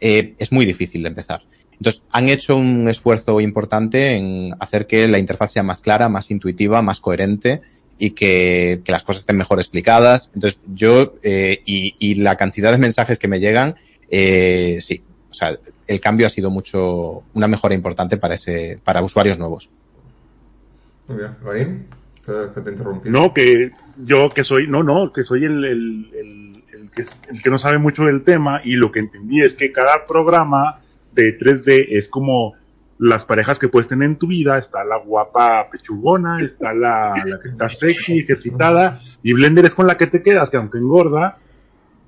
eh, 0.00 0.34
es 0.38 0.50
muy 0.50 0.66
difícil 0.66 1.04
de 1.04 1.10
empezar. 1.10 1.42
Entonces, 1.74 2.02
han 2.10 2.28
hecho 2.28 2.56
un 2.56 2.88
esfuerzo 2.88 3.40
importante 3.40 4.16
en 4.16 4.52
hacer 4.58 4.88
que 4.88 5.06
la 5.06 5.20
interfaz 5.20 5.52
sea 5.52 5.62
más 5.62 5.80
clara, 5.80 6.08
más 6.08 6.32
intuitiva, 6.32 6.82
más 6.82 6.98
coherente 6.98 7.62
y 7.98 8.10
que, 8.10 8.80
que, 8.84 8.92
las 8.92 9.02
cosas 9.02 9.20
estén 9.20 9.36
mejor 9.36 9.58
explicadas. 9.58 10.30
Entonces, 10.34 10.60
yo, 10.72 11.14
eh, 11.22 11.62
y, 11.64 11.94
y, 11.98 12.16
la 12.16 12.36
cantidad 12.36 12.72
de 12.72 12.78
mensajes 12.78 13.18
que 13.18 13.28
me 13.28 13.40
llegan, 13.40 13.76
eh, 14.10 14.78
sí. 14.80 15.02
O 15.30 15.34
sea, 15.34 15.58
el 15.88 16.00
cambio 16.00 16.26
ha 16.26 16.30
sido 16.30 16.50
mucho, 16.50 17.24
una 17.34 17.48
mejora 17.48 17.74
importante 17.74 18.16
para 18.16 18.34
ese, 18.34 18.78
para 18.84 19.02
usuarios 19.02 19.38
nuevos. 19.38 19.68
Muy 21.08 21.18
bien, 21.18 21.36
Raín, 21.42 21.86
que, 22.24 22.32
que 22.54 22.60
te 22.60 22.70
interrumpí. 22.70 23.10
No, 23.10 23.34
que 23.34 23.72
yo 24.04 24.30
que 24.30 24.44
soy, 24.44 24.68
no, 24.68 24.82
no, 24.82 25.12
que 25.12 25.24
soy 25.24 25.44
el, 25.44 25.64
el, 25.64 26.10
el, 26.14 26.64
el 26.72 26.90
que, 26.90 27.02
el 27.30 27.42
que 27.42 27.50
no 27.50 27.58
sabe 27.58 27.78
mucho 27.78 28.04
del 28.04 28.22
tema 28.22 28.60
y 28.64 28.74
lo 28.74 28.92
que 28.92 29.00
entendí 29.00 29.42
es 29.42 29.54
que 29.54 29.72
cada 29.72 30.06
programa 30.06 30.80
de 31.12 31.36
3D 31.36 31.86
es 31.90 32.08
como 32.08 32.54
las 33.04 33.26
parejas 33.26 33.58
que 33.58 33.68
puedes 33.68 33.86
tener 33.86 34.08
en 34.08 34.16
tu 34.16 34.28
vida, 34.28 34.56
está 34.56 34.82
la 34.82 34.96
guapa 34.96 35.68
pechugona, 35.70 36.40
está 36.40 36.72
la, 36.72 37.12
la 37.26 37.38
que 37.38 37.48
está 37.48 37.68
sexy, 37.68 38.20
ejercitada, 38.20 39.00
y 39.22 39.34
Blender 39.34 39.66
es 39.66 39.74
con 39.74 39.86
la 39.86 39.98
que 39.98 40.06
te 40.06 40.22
quedas, 40.22 40.48
que 40.48 40.56
aunque 40.56 40.78
engorda, 40.78 41.36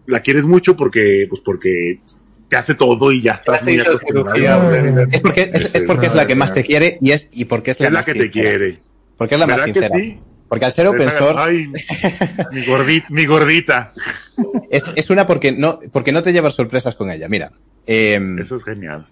la 0.07 0.21
quieres 0.21 0.47
mucho 0.47 0.75
porque, 0.75 1.27
pues 1.29 1.43
porque 1.45 2.01
te 2.49 2.57
hace 2.57 2.75
todo 2.75 3.13
y 3.13 3.21
ya 3.21 3.33
estás 3.33 3.63
muy 3.63 3.79
acostumbrado 3.79 4.37
cirugía, 4.37 4.55
a 4.55 4.69
Blender. 4.71 5.09
Es 5.13 5.21
porque, 5.21 5.51
es, 5.53 5.75
es 5.75 5.85
porque 5.85 6.07
es 6.07 6.15
la 6.15 6.27
que 6.27 6.35
más 6.35 6.55
te 6.55 6.65
quiere 6.65 6.97
y 7.03 7.11
es, 7.11 7.29
y 7.33 7.45
porque 7.45 7.73
es 7.73 7.81
la, 7.81 7.89
Es 7.89 7.93
la 7.93 7.99
más 7.99 8.07
que 8.07 8.15
te 8.15 8.31
quiere. 8.31 8.81
Porque 9.19 9.35
es 9.35 9.41
la 9.41 9.47
más 9.47 9.57
¿Verdad 9.57 9.67
que 9.67 9.81
sincera. 9.81 9.99
sí? 9.99 10.19
Porque 10.49 10.65
al 10.65 10.73
ser 10.73 10.87
open 10.87 11.11
source, 11.11 11.37
Ay, 11.39 11.67
mi 12.53 12.65
gordita, 12.65 13.07
mi 13.11 13.27
gordita. 13.27 13.93
es, 14.71 14.85
es 14.95 15.11
una 15.11 15.27
porque 15.27 15.53
no, 15.53 15.81
porque 15.93 16.13
no 16.13 16.23
te 16.23 16.33
llevas 16.33 16.55
sorpresas 16.55 16.95
con 16.95 17.11
ella. 17.11 17.29
Mira, 17.29 17.53
em, 17.87 18.39
Eso 18.39 18.57
es 18.57 18.65
genial. 18.65 19.07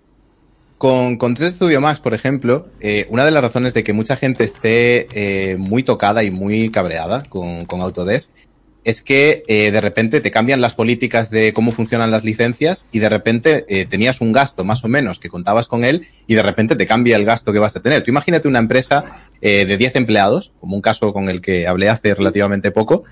Con, 0.78 1.16
con 1.18 1.34
3 1.34 1.52
Studio 1.52 1.80
Max, 1.80 2.00
por 2.00 2.14
ejemplo, 2.14 2.68
eh, 2.80 3.06
una 3.08 3.24
de 3.24 3.30
las 3.30 3.42
razones 3.42 3.74
de 3.74 3.84
que 3.84 3.92
mucha 3.92 4.16
gente 4.16 4.42
esté 4.42 5.06
eh, 5.12 5.56
muy 5.56 5.84
tocada 5.84 6.24
y 6.24 6.30
muy 6.30 6.70
cabreada 6.70 7.22
con, 7.28 7.64
con 7.64 7.80
Autodesk 7.80 8.30
es 8.82 9.00
que 9.00 9.44
eh, 9.46 9.70
de 9.70 9.80
repente 9.80 10.20
te 10.20 10.30
cambian 10.30 10.60
las 10.60 10.74
políticas 10.74 11.30
de 11.30 11.54
cómo 11.54 11.72
funcionan 11.72 12.10
las 12.10 12.24
licencias 12.24 12.86
y 12.92 12.98
de 12.98 13.08
repente 13.08 13.64
tenías 13.88 14.20
un 14.20 14.32
gasto 14.32 14.62
más 14.62 14.84
o 14.84 14.88
menos 14.88 15.18
que 15.18 15.30
contabas 15.30 15.68
con 15.68 15.84
él 15.84 16.06
y 16.26 16.34
de 16.34 16.42
repente 16.42 16.76
te 16.76 16.86
cambia 16.86 17.16
el 17.16 17.24
gasto 17.24 17.52
que 17.54 17.60
vas 17.60 17.76
a 17.76 17.80
tener. 17.80 18.02
Tú 18.02 18.10
imagínate 18.10 18.46
una 18.46 18.58
empresa 18.58 19.04
de 19.40 19.78
10 19.78 19.96
empleados, 19.96 20.52
como 20.60 20.76
un 20.76 20.82
caso 20.82 21.14
con 21.14 21.30
el 21.30 21.40
que 21.40 21.66
hablé 21.66 21.88
hace 21.88 22.14
relativamente 22.14 22.72
poco, 22.72 23.04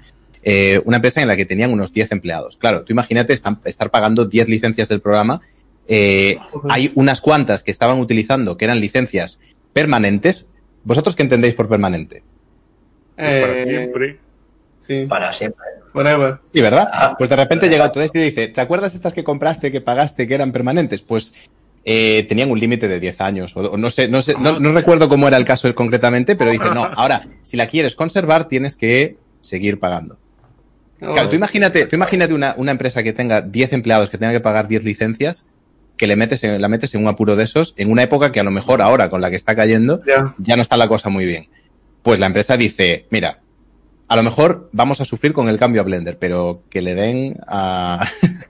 una 0.84 0.96
empresa 0.96 1.22
en 1.22 1.28
la 1.28 1.36
que 1.36 1.46
tenían 1.46 1.72
unos 1.72 1.94
10 1.94 2.12
empleados. 2.12 2.58
Claro, 2.58 2.84
tú 2.84 2.92
imagínate 2.92 3.32
estar 3.32 3.90
pagando 3.90 4.26
10 4.26 4.50
licencias 4.50 4.90
del 4.90 5.00
programa 5.00 5.40
eh, 5.88 6.38
hay 6.68 6.92
unas 6.94 7.20
cuantas 7.20 7.62
que 7.62 7.70
estaban 7.70 7.98
utilizando 7.98 8.56
que 8.56 8.64
eran 8.64 8.80
licencias 8.80 9.40
permanentes. 9.72 10.48
¿Vosotros 10.84 11.14
qué 11.16 11.22
entendéis 11.22 11.54
por 11.54 11.68
permanente? 11.68 12.22
Pues 13.16 13.40
para 13.40 13.58
Eh, 13.60 13.64
siempre. 13.64 14.18
Sí, 14.78 15.06
Para 15.08 15.32
siempre. 15.32 15.64
forever. 15.92 16.38
Sí, 16.52 16.60
¿verdad? 16.60 16.88
Ah. 16.92 17.14
Pues 17.16 17.30
de 17.30 17.36
repente 17.36 17.68
llega 17.68 17.84
Autodesk 17.84 18.16
y 18.16 18.20
dice, 18.20 18.48
¿te 18.48 18.60
acuerdas 18.60 18.94
estas 18.94 19.12
que 19.12 19.22
compraste, 19.22 19.70
que 19.70 19.80
pagaste, 19.80 20.26
que 20.26 20.34
eran 20.34 20.50
permanentes? 20.50 21.02
Pues 21.02 21.34
eh, 21.84 22.24
tenían 22.28 22.50
un 22.50 22.58
límite 22.58 22.88
de 22.88 22.98
10 22.98 23.20
años. 23.20 23.56
O, 23.56 23.60
o 23.60 23.76
no 23.76 23.90
sé, 23.90 24.08
no 24.08 24.22
sé, 24.22 24.34
no, 24.40 24.58
no 24.58 24.72
recuerdo 24.72 25.08
cómo 25.08 25.28
era 25.28 25.36
el 25.36 25.44
caso 25.44 25.72
concretamente, 25.74 26.34
pero 26.34 26.50
dice, 26.50 26.64
no, 26.74 26.82
ahora, 26.96 27.26
si 27.42 27.56
la 27.56 27.68
quieres 27.68 27.94
conservar, 27.94 28.48
tienes 28.48 28.74
que 28.76 29.16
seguir 29.40 29.78
pagando. 29.78 30.18
Claro, 30.98 31.28
tú 31.28 31.34
imagínate, 31.34 31.86
tú 31.86 31.96
imagínate 31.96 32.32
una, 32.32 32.54
una 32.56 32.70
empresa 32.72 33.02
que 33.02 33.12
tenga 33.12 33.40
10 33.42 33.72
empleados 33.72 34.08
que 34.10 34.18
tenga 34.18 34.32
que 34.32 34.38
pagar 34.40 34.68
10 34.68 34.84
licencias, 34.84 35.46
que 36.02 36.08
le 36.08 36.16
metes 36.16 36.42
en, 36.42 36.60
la 36.60 36.66
metes 36.66 36.92
en 36.96 37.00
un 37.00 37.06
apuro 37.06 37.36
de 37.36 37.44
esos, 37.44 37.74
en 37.76 37.88
una 37.88 38.02
época 38.02 38.32
que 38.32 38.40
a 38.40 38.42
lo 38.42 38.50
mejor 38.50 38.82
ahora, 38.82 39.08
con 39.08 39.20
la 39.20 39.30
que 39.30 39.36
está 39.36 39.54
cayendo, 39.54 40.02
Ya. 40.04 40.34
ya 40.36 40.56
no 40.56 40.62
está 40.62 40.76
la 40.76 40.88
cosa 40.88 41.10
muy 41.10 41.24
bien. 41.24 41.46
Pues 42.02 42.18
la 42.18 42.26
empresa 42.26 42.56
dice, 42.56 43.06
mira, 43.10 43.38
a 44.08 44.16
lo 44.16 44.24
mejor 44.24 44.68
vamos 44.72 45.00
a 45.00 45.04
sufrir 45.04 45.32
con 45.32 45.48
el 45.48 45.60
cambio 45.60 45.80
a 45.80 45.84
Blender, 45.84 46.18
pero 46.18 46.64
que 46.70 46.82
le 46.82 46.96
den 46.96 47.36
a... 47.46 48.04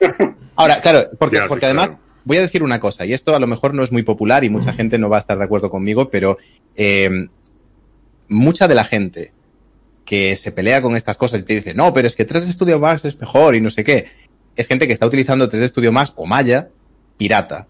Ahora, 0.56 0.80
claro, 0.80 1.10
porque, 1.18 1.36
sí, 1.36 1.42
porque 1.46 1.66
además 1.66 1.88
claro. 1.88 2.02
voy 2.24 2.38
a 2.38 2.40
decir 2.40 2.62
una 2.62 2.80
cosa, 2.80 3.04
y 3.04 3.12
esto 3.12 3.36
a 3.36 3.38
lo 3.38 3.46
mejor 3.46 3.74
no 3.74 3.82
es 3.82 3.92
muy 3.92 4.02
popular 4.02 4.44
y 4.44 4.48
mucha 4.48 4.72
gente 4.72 4.96
no 4.98 5.10
va 5.10 5.18
a 5.18 5.20
estar 5.20 5.36
de 5.36 5.44
acuerdo 5.44 5.68
conmigo, 5.68 6.08
pero 6.08 6.38
eh, 6.74 7.28
mucha 8.28 8.66
de 8.66 8.74
la 8.74 8.84
gente 8.84 9.34
que 10.06 10.36
se 10.36 10.52
pelea 10.52 10.80
con 10.80 10.96
estas 10.96 11.18
cosas 11.18 11.40
y 11.40 11.42
te 11.42 11.56
dice, 11.56 11.74
no, 11.74 11.92
pero 11.92 12.08
es 12.08 12.16
que 12.16 12.26
3D 12.26 12.50
Studio 12.50 12.80
Max 12.80 13.04
es 13.04 13.20
mejor 13.20 13.54
y 13.56 13.60
no 13.60 13.68
sé 13.68 13.84
qué, 13.84 14.06
es 14.56 14.66
gente 14.66 14.86
que 14.86 14.94
está 14.94 15.04
utilizando 15.04 15.50
3D 15.50 15.68
Studio 15.68 15.92
Max 15.92 16.14
o 16.16 16.24
Maya 16.24 16.70
pirata. 17.16 17.66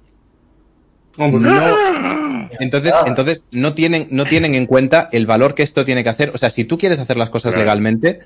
Hombre, 1.18 1.50
No, 1.50 2.48
entonces, 2.61 2.94
entonces 3.07 3.44
no 3.50 3.74
tienen, 3.74 4.09
no 4.11 4.24
tienen 4.24 4.55
en 4.55 4.66
cuenta 4.66 5.09
el 5.12 5.26
valor 5.26 5.55
que 5.55 5.62
esto 5.62 5.85
tiene 5.85 6.02
que 6.02 6.11
hacer. 6.11 6.31
O 6.35 6.38
sea, 6.38 6.50
si 6.50 6.64
tú 6.64 6.78
quieres 6.78 6.98
hacer 6.98 7.16
las 7.16 7.31
cosas 7.31 7.52
Claro. 7.52 7.64
legalmente, 7.64 8.20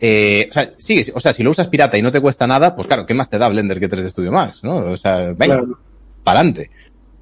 eh, 0.00 0.48
o 0.50 0.52
sea, 0.52 0.72
sí, 0.76 1.04
o 1.14 1.20
sea, 1.20 1.32
si 1.32 1.42
lo 1.42 1.50
usas 1.50 1.68
pirata 1.68 1.96
y 1.98 2.02
no 2.02 2.12
te 2.12 2.20
cuesta 2.20 2.46
nada, 2.46 2.74
pues 2.74 2.86
claro, 2.88 3.06
¿qué 3.06 3.14
más 3.14 3.30
te 3.30 3.38
da 3.38 3.48
Blender 3.48 3.80
que 3.80 3.88
3D 3.88 4.10
Studio 4.10 4.32
Max? 4.32 4.64
¿No? 4.64 4.76
O 4.76 4.96
sea, 4.96 5.32
venga, 5.36 5.58
Claro. 5.58 5.78
para 6.24 6.40
adelante. 6.40 6.70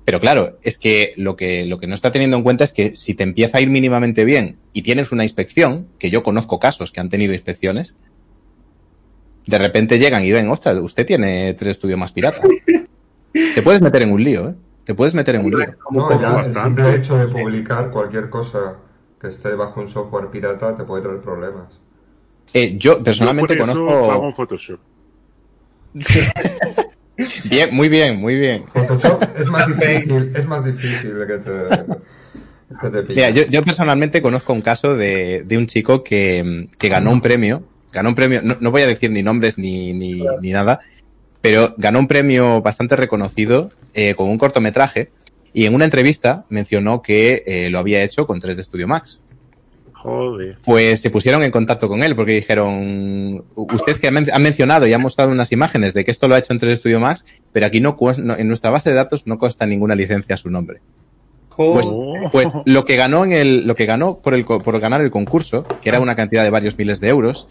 Pero 0.04 0.20
claro, 0.20 0.58
es 0.62 0.78
que 0.78 1.12
lo 1.16 1.36
que, 1.36 1.64
lo 1.64 1.78
que 1.78 1.86
no 1.86 1.94
está 1.94 2.10
teniendo 2.10 2.36
en 2.36 2.42
cuenta 2.42 2.64
es 2.64 2.72
que 2.72 2.96
si 2.96 3.14
te 3.14 3.22
empieza 3.22 3.58
a 3.58 3.60
ir 3.60 3.70
mínimamente 3.70 4.24
bien 4.24 4.56
y 4.72 4.82
tienes 4.82 5.12
una 5.12 5.22
inspección, 5.22 5.86
que 6.00 6.10
yo 6.10 6.24
conozco 6.24 6.58
casos 6.58 6.90
que 6.90 6.98
han 7.00 7.08
tenido 7.08 7.34
inspecciones, 7.34 7.94
de 9.46 9.58
repente 9.58 9.98
llegan 10.00 10.24
y 10.24 10.32
ven, 10.32 10.48
ostras, 10.50 10.76
usted 10.78 11.06
tiene 11.06 11.56
3D 11.56 11.74
Studio 11.74 11.96
Max 11.98 12.12
pirata. 12.12 12.40
Te 13.32 13.62
puedes 13.62 13.80
meter 13.80 14.02
en 14.02 14.12
un 14.12 14.22
lío, 14.22 14.48
¿eh? 14.50 14.54
Te 14.84 14.94
puedes 14.94 15.14
meter 15.14 15.36
en 15.36 15.44
un 15.44 15.50
lío. 15.52 15.74
No, 15.90 16.20
ya 16.20 16.40
el 16.44 16.54
simple 16.54 16.94
hecho 16.96 17.16
de 17.16 17.28
publicar 17.28 17.90
cualquier 17.90 18.28
cosa 18.30 18.76
que 19.20 19.28
esté 19.28 19.54
bajo 19.54 19.80
un 19.80 19.88
software 19.88 20.28
pirata 20.28 20.76
te 20.76 20.84
puede 20.84 21.02
traer 21.02 21.20
problemas. 21.20 21.68
Eh, 22.52 22.76
yo 22.78 23.02
personalmente 23.02 23.54
Yo 23.54 23.60
por 23.60 23.70
eso 23.70 23.86
conozco. 23.86 24.12
hago 24.12 24.32
Photoshop. 24.32 24.80
Bien, 27.44 27.72
muy 27.72 27.88
bien, 27.88 28.16
muy 28.18 28.34
bien. 28.36 28.64
Photoshop 28.74 29.22
es 29.38 29.46
más 29.46 29.66
difícil, 29.78 30.32
es 30.34 30.46
más 30.46 30.64
difícil 30.64 31.18
de 31.18 31.26
que 31.26 31.38
te, 31.38 31.52
que 32.80 32.90
te. 32.90 33.14
Mira, 33.14 33.30
yo, 33.30 33.44
yo 33.48 33.62
personalmente 33.62 34.22
conozco 34.22 34.52
un 34.52 34.62
caso 34.62 34.96
de, 34.96 35.42
de 35.44 35.58
un 35.58 35.66
chico 35.66 36.02
que, 36.02 36.68
que 36.78 36.88
ganó 36.88 37.12
un 37.12 37.20
premio. 37.20 37.62
Ganó 37.92 38.08
un 38.08 38.14
premio, 38.14 38.40
no, 38.42 38.56
no 38.58 38.70
voy 38.70 38.82
a 38.82 38.86
decir 38.86 39.10
ni 39.10 39.22
nombres 39.22 39.58
ni, 39.58 39.92
ni, 39.92 40.22
ni 40.40 40.50
nada, 40.50 40.80
pero 41.42 41.74
ganó 41.76 41.98
un 41.98 42.08
premio 42.08 42.62
bastante 42.62 42.96
reconocido 42.96 43.70
eh, 43.92 44.14
con 44.14 44.28
un 44.30 44.38
cortometraje 44.38 45.10
y 45.52 45.66
en 45.66 45.74
una 45.74 45.84
entrevista 45.84 46.46
mencionó 46.48 47.02
que 47.02 47.42
eh, 47.46 47.68
lo 47.68 47.78
había 47.78 48.02
hecho 48.02 48.26
con 48.26 48.40
3D 48.40 48.62
Studio 48.64 48.88
Max. 48.88 49.20
Joder. 49.92 50.58
Pues 50.64 51.00
se 51.00 51.10
pusieron 51.10 51.44
en 51.44 51.52
contacto 51.52 51.88
con 51.88 52.02
él 52.02 52.16
porque 52.16 52.32
dijeron, 52.32 53.44
usted 53.54 53.96
que 53.98 54.08
ha, 54.08 54.10
men- 54.10 54.30
ha 54.32 54.38
mencionado 54.40 54.86
y 54.86 54.92
ha 54.92 54.98
mostrado 54.98 55.30
unas 55.30 55.52
imágenes 55.52 55.94
de 55.94 56.04
que 56.04 56.10
esto 56.10 56.26
lo 56.26 56.34
ha 56.34 56.38
hecho 56.38 56.52
en 56.52 56.58
3D 56.58 56.76
Studio 56.78 56.98
Max, 56.98 57.24
pero 57.52 57.66
aquí 57.66 57.80
no, 57.80 57.96
no- 58.18 58.36
en 58.36 58.48
nuestra 58.48 58.70
base 58.70 58.90
de 58.90 58.96
datos 58.96 59.26
no 59.28 59.38
consta 59.38 59.64
ninguna 59.66 59.94
licencia 59.94 60.34
a 60.34 60.38
su 60.38 60.50
nombre. 60.50 60.80
Pues, 61.54 61.86
Oh. 61.92 62.30
pues 62.32 62.48
lo 62.64 62.84
que 62.84 62.96
ganó 62.96 63.24
en 63.24 63.32
el, 63.32 63.66
lo 63.66 63.76
que 63.76 63.84
ganó 63.86 64.18
por 64.18 64.34
el, 64.34 64.44
por 64.44 64.80
ganar 64.80 65.02
el 65.02 65.10
concurso, 65.10 65.66
que 65.82 65.90
era 65.90 66.00
una 66.00 66.16
cantidad 66.16 66.42
de 66.42 66.50
varios 66.50 66.76
miles 66.78 66.98
de 66.98 67.08
euros, 67.10 67.46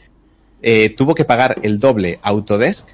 eh, 0.63 0.89
tuvo 0.89 1.13
que 1.15 1.23
pagar 1.23 1.57
el 1.61 1.79
doble 1.79 2.19
Autodesk, 2.23 2.87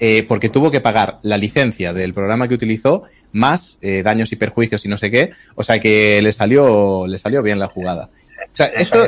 eh, 0.00 0.24
porque 0.26 0.48
tuvo 0.48 0.70
que 0.70 0.80
pagar 0.80 1.18
la 1.22 1.36
licencia 1.36 1.92
del 1.92 2.14
programa 2.14 2.48
que 2.48 2.54
utilizó, 2.54 3.02
más 3.32 3.78
eh, 3.82 4.02
daños 4.02 4.32
y 4.32 4.36
perjuicios 4.36 4.84
y 4.84 4.88
no 4.88 4.96
sé 4.98 5.10
qué, 5.10 5.30
o 5.54 5.62
sea 5.62 5.78
que 5.80 6.20
le 6.22 6.32
salió, 6.32 7.06
le 7.06 7.18
salió 7.18 7.42
bien 7.42 7.58
la 7.58 7.66
jugada. 7.68 8.10
O 8.38 8.50
sea, 8.56 8.66
esto, 8.66 8.98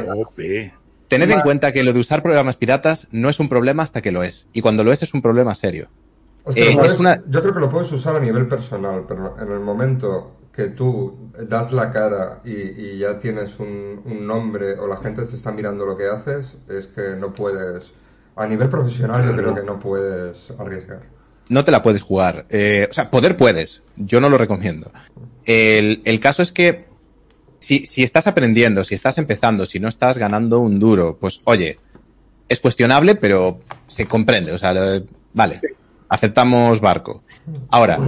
tened 1.08 1.30
en 1.30 1.40
cuenta 1.40 1.72
que 1.72 1.82
lo 1.82 1.92
de 1.92 2.00
usar 2.00 2.22
programas 2.22 2.56
piratas 2.56 3.08
no 3.10 3.28
es 3.28 3.40
un 3.40 3.48
problema 3.48 3.82
hasta 3.82 4.00
que 4.02 4.12
lo 4.12 4.22
es. 4.22 4.46
Y 4.52 4.60
cuando 4.60 4.84
lo 4.84 4.92
es, 4.92 5.02
es 5.02 5.14
un 5.14 5.22
problema 5.22 5.54
serio. 5.54 5.88
Eh, 6.54 6.72
puedes- 6.74 6.92
es 6.92 6.98
una- 7.00 7.22
Yo 7.28 7.40
creo 7.42 7.54
que 7.54 7.60
lo 7.60 7.70
puedes 7.70 7.90
usar 7.92 8.16
a 8.16 8.20
nivel 8.20 8.46
personal, 8.48 9.04
pero 9.08 9.36
en 9.40 9.50
el 9.52 9.60
momento 9.60 10.36
que 10.54 10.66
tú 10.66 11.30
das 11.48 11.72
la 11.72 11.92
cara 11.92 12.40
y, 12.44 12.52
y 12.52 12.98
ya 12.98 13.18
tienes 13.20 13.58
un, 13.58 14.02
un 14.04 14.26
nombre 14.26 14.72
o 14.78 14.86
la 14.86 14.96
gente 14.98 15.22
te 15.24 15.36
está 15.36 15.52
mirando 15.52 15.86
lo 15.86 15.96
que 15.96 16.06
haces, 16.06 16.56
es 16.68 16.86
que 16.88 17.16
no 17.18 17.32
puedes. 17.34 17.92
A 18.36 18.46
nivel 18.46 18.68
profesional, 18.68 19.24
yo 19.24 19.36
creo 19.36 19.54
que 19.54 19.62
no 19.62 19.78
puedes 19.78 20.50
arriesgar. 20.58 21.02
no 21.48 21.64
te 21.64 21.70
la 21.70 21.82
puedes 21.82 22.02
jugar. 22.02 22.46
Eh, 22.48 22.86
o 22.90 22.92
sea, 22.92 23.10
poder 23.10 23.36
puedes. 23.36 23.82
Yo 23.96 24.20
no 24.20 24.28
lo 24.28 24.38
recomiendo. 24.38 24.92
El, 25.44 26.00
el 26.04 26.20
caso 26.20 26.42
es 26.42 26.52
que 26.52 26.86
si, 27.58 27.86
si 27.86 28.02
estás 28.02 28.26
aprendiendo, 28.26 28.84
si 28.84 28.94
estás 28.94 29.18
empezando, 29.18 29.66
si 29.66 29.80
no 29.80 29.88
estás 29.88 30.16
ganando 30.18 30.60
un 30.60 30.78
duro, 30.78 31.18
pues 31.20 31.42
oye, 31.44 31.78
es 32.48 32.60
cuestionable, 32.60 33.14
pero 33.14 33.60
se 33.86 34.06
comprende. 34.06 34.52
O 34.52 34.58
sea, 34.58 34.74
vale, 35.34 35.60
aceptamos 36.08 36.80
barco. 36.80 37.22
Ahora, 37.70 37.98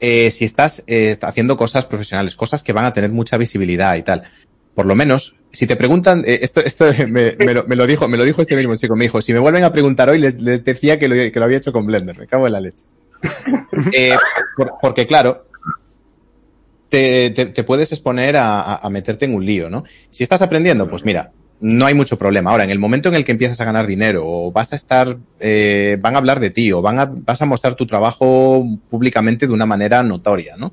eh, 0.00 0.30
si 0.30 0.44
estás 0.44 0.82
eh, 0.86 1.16
haciendo 1.22 1.56
cosas 1.56 1.86
profesionales, 1.86 2.36
cosas 2.36 2.62
que 2.62 2.72
van 2.72 2.84
a 2.84 2.92
tener 2.92 3.10
mucha 3.10 3.36
visibilidad 3.36 3.96
y 3.96 4.02
tal, 4.02 4.22
por 4.74 4.86
lo 4.86 4.94
menos, 4.94 5.34
si 5.52 5.66
te 5.66 5.76
preguntan, 5.76 6.24
eh, 6.26 6.40
esto, 6.42 6.60
esto 6.60 6.86
me, 7.10 7.36
me 7.38 7.54
lo, 7.54 7.64
me 7.66 7.76
lo 7.76 7.86
dijo, 7.86 8.08
me 8.08 8.16
lo 8.16 8.24
dijo 8.24 8.42
este 8.42 8.56
mismo 8.56 8.74
chico, 8.76 8.96
me 8.96 9.04
dijo, 9.04 9.20
si 9.20 9.32
me 9.32 9.38
vuelven 9.38 9.64
a 9.64 9.72
preguntar 9.72 10.08
hoy, 10.10 10.18
les, 10.18 10.40
les 10.40 10.64
decía 10.64 10.98
que 10.98 11.08
lo, 11.08 11.14
que 11.14 11.32
lo 11.34 11.44
había 11.44 11.58
hecho 11.58 11.72
con 11.72 11.86
Blender, 11.86 12.18
me 12.18 12.26
cago 12.26 12.46
en 12.46 12.52
la 12.52 12.60
leche. 12.60 12.84
Eh, 13.92 14.14
por- 14.56 14.74
porque 14.80 15.06
claro, 15.06 15.46
te, 16.88 17.30
te- 17.30 17.46
te 17.46 17.64
puedes 17.64 17.90
exponer 17.92 18.36
a, 18.36 18.60
a- 18.60 18.76
a 18.76 18.90
meterte 18.90 19.24
en 19.24 19.34
un 19.34 19.44
lío, 19.44 19.68
¿no? 19.70 19.84
Si 20.10 20.22
estás 20.22 20.42
aprendiendo, 20.42 20.88
pues 20.88 21.04
mira, 21.04 21.32
no 21.60 21.86
hay 21.86 21.94
mucho 21.94 22.18
problema. 22.18 22.50
Ahora, 22.50 22.64
en 22.64 22.70
el 22.70 22.78
momento 22.78 23.08
en 23.08 23.14
el 23.16 23.24
que 23.24 23.32
empiezas 23.32 23.60
a 23.60 23.64
ganar 23.64 23.86
dinero 23.86 24.22
o 24.26 24.52
vas 24.52 24.72
a 24.72 24.76
estar, 24.76 25.16
eh, 25.40 25.96
van 26.00 26.14
a 26.14 26.18
hablar 26.18 26.38
de 26.40 26.50
ti 26.50 26.70
o 26.72 26.82
van 26.82 26.98
a, 26.98 27.06
vas 27.06 27.40
a 27.42 27.46
mostrar 27.46 27.74
tu 27.74 27.86
trabajo 27.86 28.64
públicamente 28.90 29.46
de 29.46 29.52
una 29.52 29.66
manera 29.66 30.02
notoria, 30.02 30.56
¿no? 30.56 30.72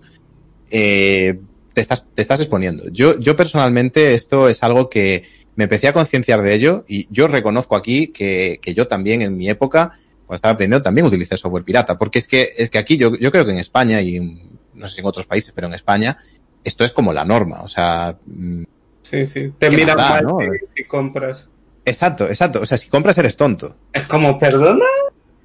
Eh, 0.70 1.40
te 1.74 1.82
estás, 1.82 2.06
te 2.14 2.22
estás 2.22 2.40
exponiendo. 2.40 2.90
Yo, 2.92 3.20
yo 3.20 3.36
personalmente 3.36 4.14
esto 4.14 4.50
es 4.50 4.64
algo 4.64 4.90
que 4.90 5.24
me 5.56 5.66
empecé 5.66 5.88
a 5.88 5.94
concienciar 5.94 6.42
de 6.42 6.54
ello 6.54 6.86
y 6.88 7.08
yo 7.10 7.28
reconozco 7.28 7.76
aquí 7.76 8.08
que, 8.08 8.60
que 8.62 8.74
yo 8.74 8.88
también 8.88 9.22
en 9.22 9.36
mi 9.38 9.50
época, 9.50 9.92
cuando 10.26 10.36
estaba 10.36 10.54
aprendiendo, 10.54 10.82
también 10.82 11.06
utilicé 11.08 11.38
software 11.38 11.64
pirata, 11.64 11.98
porque 11.98 12.20
es 12.20 12.28
que, 12.28 12.50
es 12.58 12.70
que 12.70 12.78
aquí 12.78 12.98
yo, 12.98 13.16
yo 13.18 13.32
creo 13.32 13.46
que 13.46 13.52
en 13.52 13.60
España 13.60 14.02
y 14.02 14.20
no 14.74 14.88
sé 14.88 14.96
si 14.96 15.02
en 15.02 15.08
otros 15.08 15.26
países, 15.26 15.52
pero 15.54 15.68
en 15.68 15.74
España, 15.74 16.18
esto 16.64 16.84
es 16.84 16.94
como 16.94 17.14
la 17.14 17.26
norma, 17.26 17.62
o 17.62 17.68
sea, 17.68 18.16
mm, 18.26 18.64
Sí, 19.02 19.26
sí. 19.26 19.52
Te 19.58 19.70
miran 19.70 19.98
mal 19.98 20.26
si 20.74 20.84
compras. 20.86 21.50
exacto, 21.84 22.28
exacto. 22.28 22.62
O 22.62 22.66
sea, 22.66 22.78
si 22.78 22.88
compras 22.88 23.18
eres 23.18 23.36
tonto. 23.36 23.76
Es 23.92 24.04
como, 24.04 24.40
¿perdona? 24.40 24.86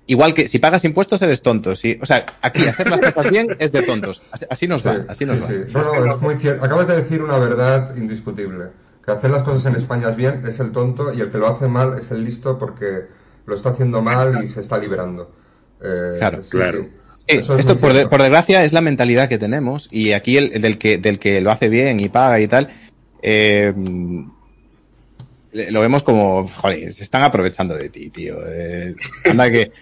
Igual 0.08 0.34
que 0.34 0.46
si 0.48 0.58
pagas 0.58 0.84
impuestos 0.84 1.20
eres 1.22 1.42
tonto. 1.42 1.74
Si, 1.74 1.98
o 2.00 2.06
sea, 2.06 2.24
aquí 2.40 2.66
hacer 2.66 2.88
las 2.88 3.00
cosas 3.00 3.30
bien 3.30 3.56
es 3.58 3.72
de 3.72 3.82
tontos. 3.82 4.22
Así, 4.30 4.44
así 4.48 4.68
nos 4.68 4.86
va, 4.86 4.94
Sí, 4.94 5.00
así 5.08 5.24
nos 5.26 5.36
sí, 5.38 5.42
va. 5.42 5.48
sí. 5.48 5.72
No, 5.74 6.04
no, 6.06 6.14
es 6.16 6.20
muy 6.22 6.34
cierto. 6.36 6.64
Acabas 6.64 6.86
de 6.88 6.96
decir 7.02 7.22
una 7.22 7.38
verdad 7.38 7.96
indiscutible. 7.96 8.66
Que 9.04 9.10
hacer 9.12 9.30
las 9.30 9.42
cosas 9.42 9.66
en 9.72 9.80
España 9.80 10.10
es 10.10 10.16
bien 10.16 10.42
es 10.48 10.58
el 10.60 10.70
tonto 10.72 11.12
y 11.12 11.20
el 11.20 11.30
que 11.30 11.38
lo 11.38 11.48
hace 11.48 11.66
mal 11.68 11.98
es 12.00 12.10
el 12.10 12.24
listo 12.24 12.58
porque 12.58 13.02
lo 13.46 13.54
está 13.56 13.70
haciendo 13.70 14.00
mal 14.02 14.44
y 14.44 14.48
se 14.48 14.60
está 14.60 14.78
liberando. 14.78 15.32
Eh, 15.82 16.16
Claro, 16.18 16.42
sí, 16.42 16.48
claro. 16.50 16.82
sí. 16.82 16.88
Sí, 17.28 17.38
Eso 17.38 17.54
es 17.54 17.60
esto 17.60 17.78
por, 17.78 17.88
de- 17.90 17.94
cierto. 18.00 18.10
por 18.10 18.20
desgracia 18.22 18.64
es 18.64 18.72
la 18.72 18.80
mentalidad 18.80 19.28
que 19.28 19.38
tenemos 19.38 19.88
y 19.90 20.12
aquí 20.12 20.36
el, 20.36 20.52
el 20.54 20.62
del 20.62 20.78
que 20.78 20.98
del 20.98 21.18
que 21.18 21.40
lo 21.40 21.50
hace 21.50 21.68
bien 21.68 21.98
y 21.98 22.08
paga 22.08 22.38
y 22.40 22.46
tal 22.46 22.68
eh, 23.22 23.72
lo 25.52 25.80
vemos 25.80 26.02
como 26.02 26.46
joder, 26.48 26.92
se 26.92 27.02
están 27.02 27.22
aprovechando 27.22 27.74
de 27.76 27.88
ti, 27.88 28.10
tío. 28.10 28.36
Eh, 28.46 28.94
anda 29.24 29.50
que 29.50 29.72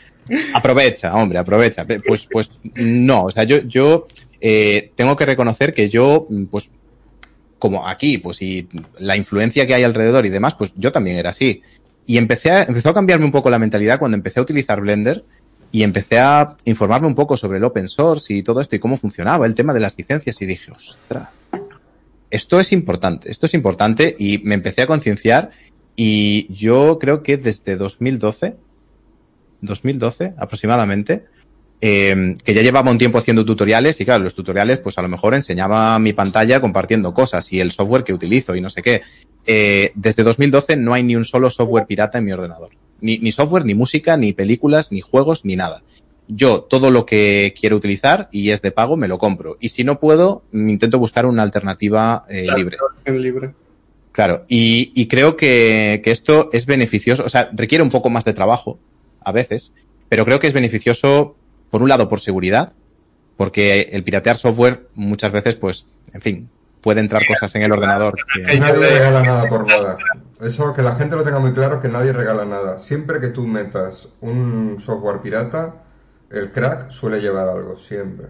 aprovecha, 0.54 1.14
hombre, 1.14 1.38
aprovecha. 1.38 1.86
Pues 2.06 2.26
pues 2.30 2.60
no, 2.74 3.24
o 3.24 3.30
sea, 3.30 3.44
yo 3.44 3.58
yo 3.62 4.06
eh, 4.40 4.90
tengo 4.94 5.16
que 5.16 5.26
reconocer 5.26 5.72
que 5.72 5.88
yo 5.88 6.26
pues 6.50 6.70
como 7.58 7.88
aquí, 7.88 8.18
pues 8.18 8.42
y 8.42 8.68
la 8.98 9.16
influencia 9.16 9.66
que 9.66 9.74
hay 9.74 9.84
alrededor 9.84 10.26
y 10.26 10.28
demás, 10.28 10.54
pues 10.54 10.74
yo 10.76 10.92
también 10.92 11.16
era 11.16 11.30
así. 11.30 11.62
Y 12.06 12.18
empecé 12.18 12.50
a, 12.50 12.64
empezó 12.64 12.90
a 12.90 12.94
cambiarme 12.94 13.24
un 13.24 13.32
poco 13.32 13.48
la 13.48 13.58
mentalidad 13.58 13.98
cuando 13.98 14.16
empecé 14.16 14.38
a 14.38 14.42
utilizar 14.42 14.80
Blender 14.82 15.24
y 15.72 15.82
empecé 15.82 16.18
a 16.18 16.56
informarme 16.66 17.06
un 17.06 17.14
poco 17.14 17.36
sobre 17.36 17.58
el 17.58 17.64
open 17.64 17.88
source 17.88 18.34
y 18.34 18.42
todo 18.42 18.60
esto 18.60 18.76
y 18.76 18.78
cómo 18.78 18.98
funcionaba 18.98 19.46
el 19.46 19.54
tema 19.54 19.72
de 19.72 19.80
las 19.80 19.96
licencias 19.96 20.40
y 20.42 20.46
dije, 20.46 20.70
ostras, 20.72 21.30
esto 22.30 22.60
es 22.60 22.70
importante, 22.72 23.30
esto 23.30 23.46
es 23.46 23.54
importante 23.54 24.14
y 24.18 24.38
me 24.44 24.54
empecé 24.54 24.82
a 24.82 24.86
concienciar 24.86 25.50
y 25.96 26.52
yo 26.52 26.98
creo 27.00 27.22
que 27.22 27.38
desde 27.38 27.76
2012, 27.76 28.56
2012 29.64 30.34
aproximadamente, 30.38 31.24
eh, 31.80 32.34
que 32.42 32.54
ya 32.54 32.62
llevaba 32.62 32.90
un 32.90 32.98
tiempo 32.98 33.18
haciendo 33.18 33.44
tutoriales 33.44 34.00
y 34.00 34.04
claro, 34.04 34.24
los 34.24 34.34
tutoriales 34.34 34.78
pues 34.78 34.96
a 34.96 35.02
lo 35.02 35.08
mejor 35.08 35.34
enseñaba 35.34 35.98
mi 35.98 36.12
pantalla 36.12 36.60
compartiendo 36.60 37.12
cosas 37.12 37.52
y 37.52 37.60
el 37.60 37.72
software 37.72 38.04
que 38.04 38.14
utilizo 38.14 38.56
y 38.56 38.60
no 38.60 38.70
sé 38.70 38.80
qué. 38.80 39.02
Eh, 39.46 39.92
desde 39.94 40.22
2012 40.22 40.76
no 40.76 40.94
hay 40.94 41.02
ni 41.02 41.16
un 41.16 41.24
solo 41.24 41.50
software 41.50 41.86
pirata 41.86 42.18
en 42.18 42.24
mi 42.24 42.32
ordenador. 42.32 42.70
Ni, 43.00 43.18
ni 43.18 43.32
software, 43.32 43.66
ni 43.66 43.74
música, 43.74 44.16
ni 44.16 44.32
películas, 44.32 44.92
ni 44.92 45.02
juegos, 45.02 45.44
ni 45.44 45.56
nada. 45.56 45.82
Yo 46.26 46.62
todo 46.62 46.90
lo 46.90 47.04
que 47.04 47.52
quiero 47.58 47.76
utilizar 47.76 48.30
y 48.32 48.48
es 48.50 48.62
de 48.62 48.70
pago 48.70 48.96
me 48.96 49.08
lo 49.08 49.18
compro. 49.18 49.58
Y 49.60 49.68
si 49.68 49.84
no 49.84 50.00
puedo, 50.00 50.42
mm, 50.52 50.70
intento 50.70 50.98
buscar 50.98 51.26
una 51.26 51.42
alternativa 51.42 52.22
eh, 52.30 52.46
libre. 52.56 52.78
Claro, 54.12 54.46
y, 54.48 54.92
y 54.94 55.08
creo 55.08 55.36
que, 55.36 56.00
que 56.02 56.12
esto 56.12 56.48
es 56.52 56.66
beneficioso, 56.66 57.24
o 57.24 57.28
sea, 57.28 57.50
requiere 57.52 57.82
un 57.82 57.90
poco 57.90 58.10
más 58.10 58.24
de 58.24 58.32
trabajo 58.32 58.78
a 59.24 59.32
veces, 59.32 59.72
pero 60.08 60.24
creo 60.24 60.40
que 60.40 60.46
es 60.46 60.52
beneficioso, 60.52 61.36
por 61.70 61.82
un 61.82 61.88
lado, 61.88 62.08
por 62.08 62.20
seguridad, 62.20 62.74
porque 63.36 63.88
el 63.92 64.04
piratear 64.04 64.36
software 64.36 64.86
muchas 64.94 65.32
veces, 65.32 65.56
pues, 65.56 65.86
en 66.12 66.20
fin, 66.20 66.48
puede 66.80 67.00
entrar 67.00 67.26
cosas 67.26 67.54
en 67.54 67.62
el 67.62 67.72
ordenador. 67.72 68.14
que- 68.32 68.58
Nadie 68.58 68.74
regala 68.90 69.22
nada 69.22 69.48
por 69.48 69.66
nada. 69.66 69.96
Eso 70.40 70.74
que 70.74 70.82
la 70.82 70.94
gente 70.96 71.16
lo 71.16 71.24
tenga 71.24 71.38
muy 71.38 71.52
claro 71.54 71.80
que 71.80 71.88
nadie 71.88 72.12
regala 72.12 72.44
nada. 72.44 72.78
Siempre 72.78 73.20
que 73.20 73.28
tú 73.28 73.46
metas 73.46 74.08
un 74.20 74.76
software 74.80 75.20
pirata, 75.20 75.76
el 76.30 76.52
crack 76.52 76.90
suele 76.90 77.20
llevar 77.20 77.48
algo, 77.48 77.78
siempre. 77.78 78.26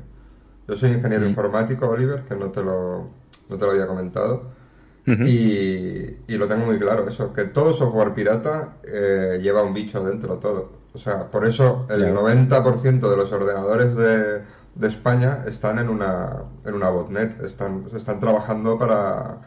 Yo 0.69 0.77
soy 0.77 0.93
ingeniero 0.93 1.27
informático, 1.27 1.89
Oliver, 1.89 2.23
que 2.29 2.37
no 2.37 2.51
te 2.51 2.63
lo, 2.63 3.11
no 3.49 3.57
te 3.59 3.65
lo 3.65 3.71
había 3.73 3.87
comentado. 3.87 4.51
Y, 5.27 6.17
y 6.29 6.37
lo 6.39 6.49
tengo 6.49 6.65
muy 6.65 6.79
claro, 6.79 7.07
eso, 7.09 7.33
que 7.35 7.45
todo 7.45 7.75
software 7.75 8.15
pirata 8.15 8.77
eh, 8.85 9.39
lleva 9.43 9.63
un 9.63 9.75
bicho 9.75 10.03
dentro, 10.03 10.37
todo. 10.37 10.73
O 10.95 10.99
sea, 10.99 11.31
por 11.31 11.47
eso 11.47 11.87
el 11.91 12.01
Ya. 12.03 12.11
90% 12.13 13.11
de 13.11 13.17
los 13.17 13.33
ordenadores 13.33 13.97
de, 13.97 14.43
de 14.77 14.89
España 14.89 15.41
están 15.47 15.79
en 15.79 15.89
una, 15.89 16.45
en 16.65 16.75
una 16.75 16.89
botnet, 16.91 17.41
están, 17.43 17.87
están 17.97 18.21
trabajando 18.21 18.79
para, 18.79 19.39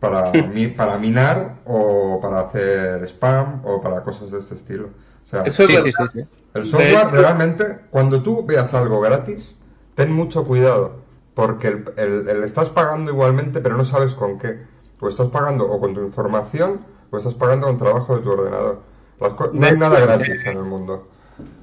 para, 0.00 0.32
mi- 0.54 0.68
para 0.68 0.98
minar 0.98 1.56
o 1.66 2.20
para 2.22 2.40
hacer 2.40 3.04
spam 3.04 3.62
o 3.64 3.80
para 3.80 4.02
cosas 4.02 4.30
de 4.30 4.38
este 4.38 4.54
estilo. 4.54 4.88
O 5.24 5.26
sea, 5.26 5.42
Eso 5.42 5.62
es 5.64 5.68
Sí, 5.68 5.76
sí, 5.76 5.92
sí, 5.92 6.08
sí. 6.12 6.24
el 6.54 6.64
software 6.64 6.92
hecho- 7.08 7.10
realmente, 7.10 7.80
cuando 7.90 8.22
tú 8.22 8.44
veas 8.46 8.74
algo 8.74 9.00
gratis, 9.00 9.56
ten 9.94 10.12
mucho 10.12 10.44
cuidado, 10.46 10.96
porque 11.34 11.68
el, 11.68 11.84
el- 11.96 12.28
el 12.28 12.44
estás 12.44 12.70
pagando 12.70 13.10
igualmente, 13.12 13.60
pero 13.60 13.76
no 13.76 13.84
sabes 13.84 14.14
con 14.14 14.38
qué. 14.38 14.66
O 15.00 15.08
estás 15.08 15.28
pagando 15.28 15.70
o 15.70 15.80
con 15.80 15.94
tu 15.94 16.02
información, 16.02 16.80
o 17.10 17.18
estás 17.18 17.34
pagando 17.34 17.66
con 17.66 17.78
trabajo 17.78 18.16
de 18.16 18.22
tu 18.22 18.30
ordenador. 18.30 18.80
Co- 19.20 19.50
no 19.54 19.66
hay 19.66 19.76
nada 19.76 20.00
gratis 20.00 20.46
en 20.46 20.56
el 20.58 20.64
mundo. 20.64 21.08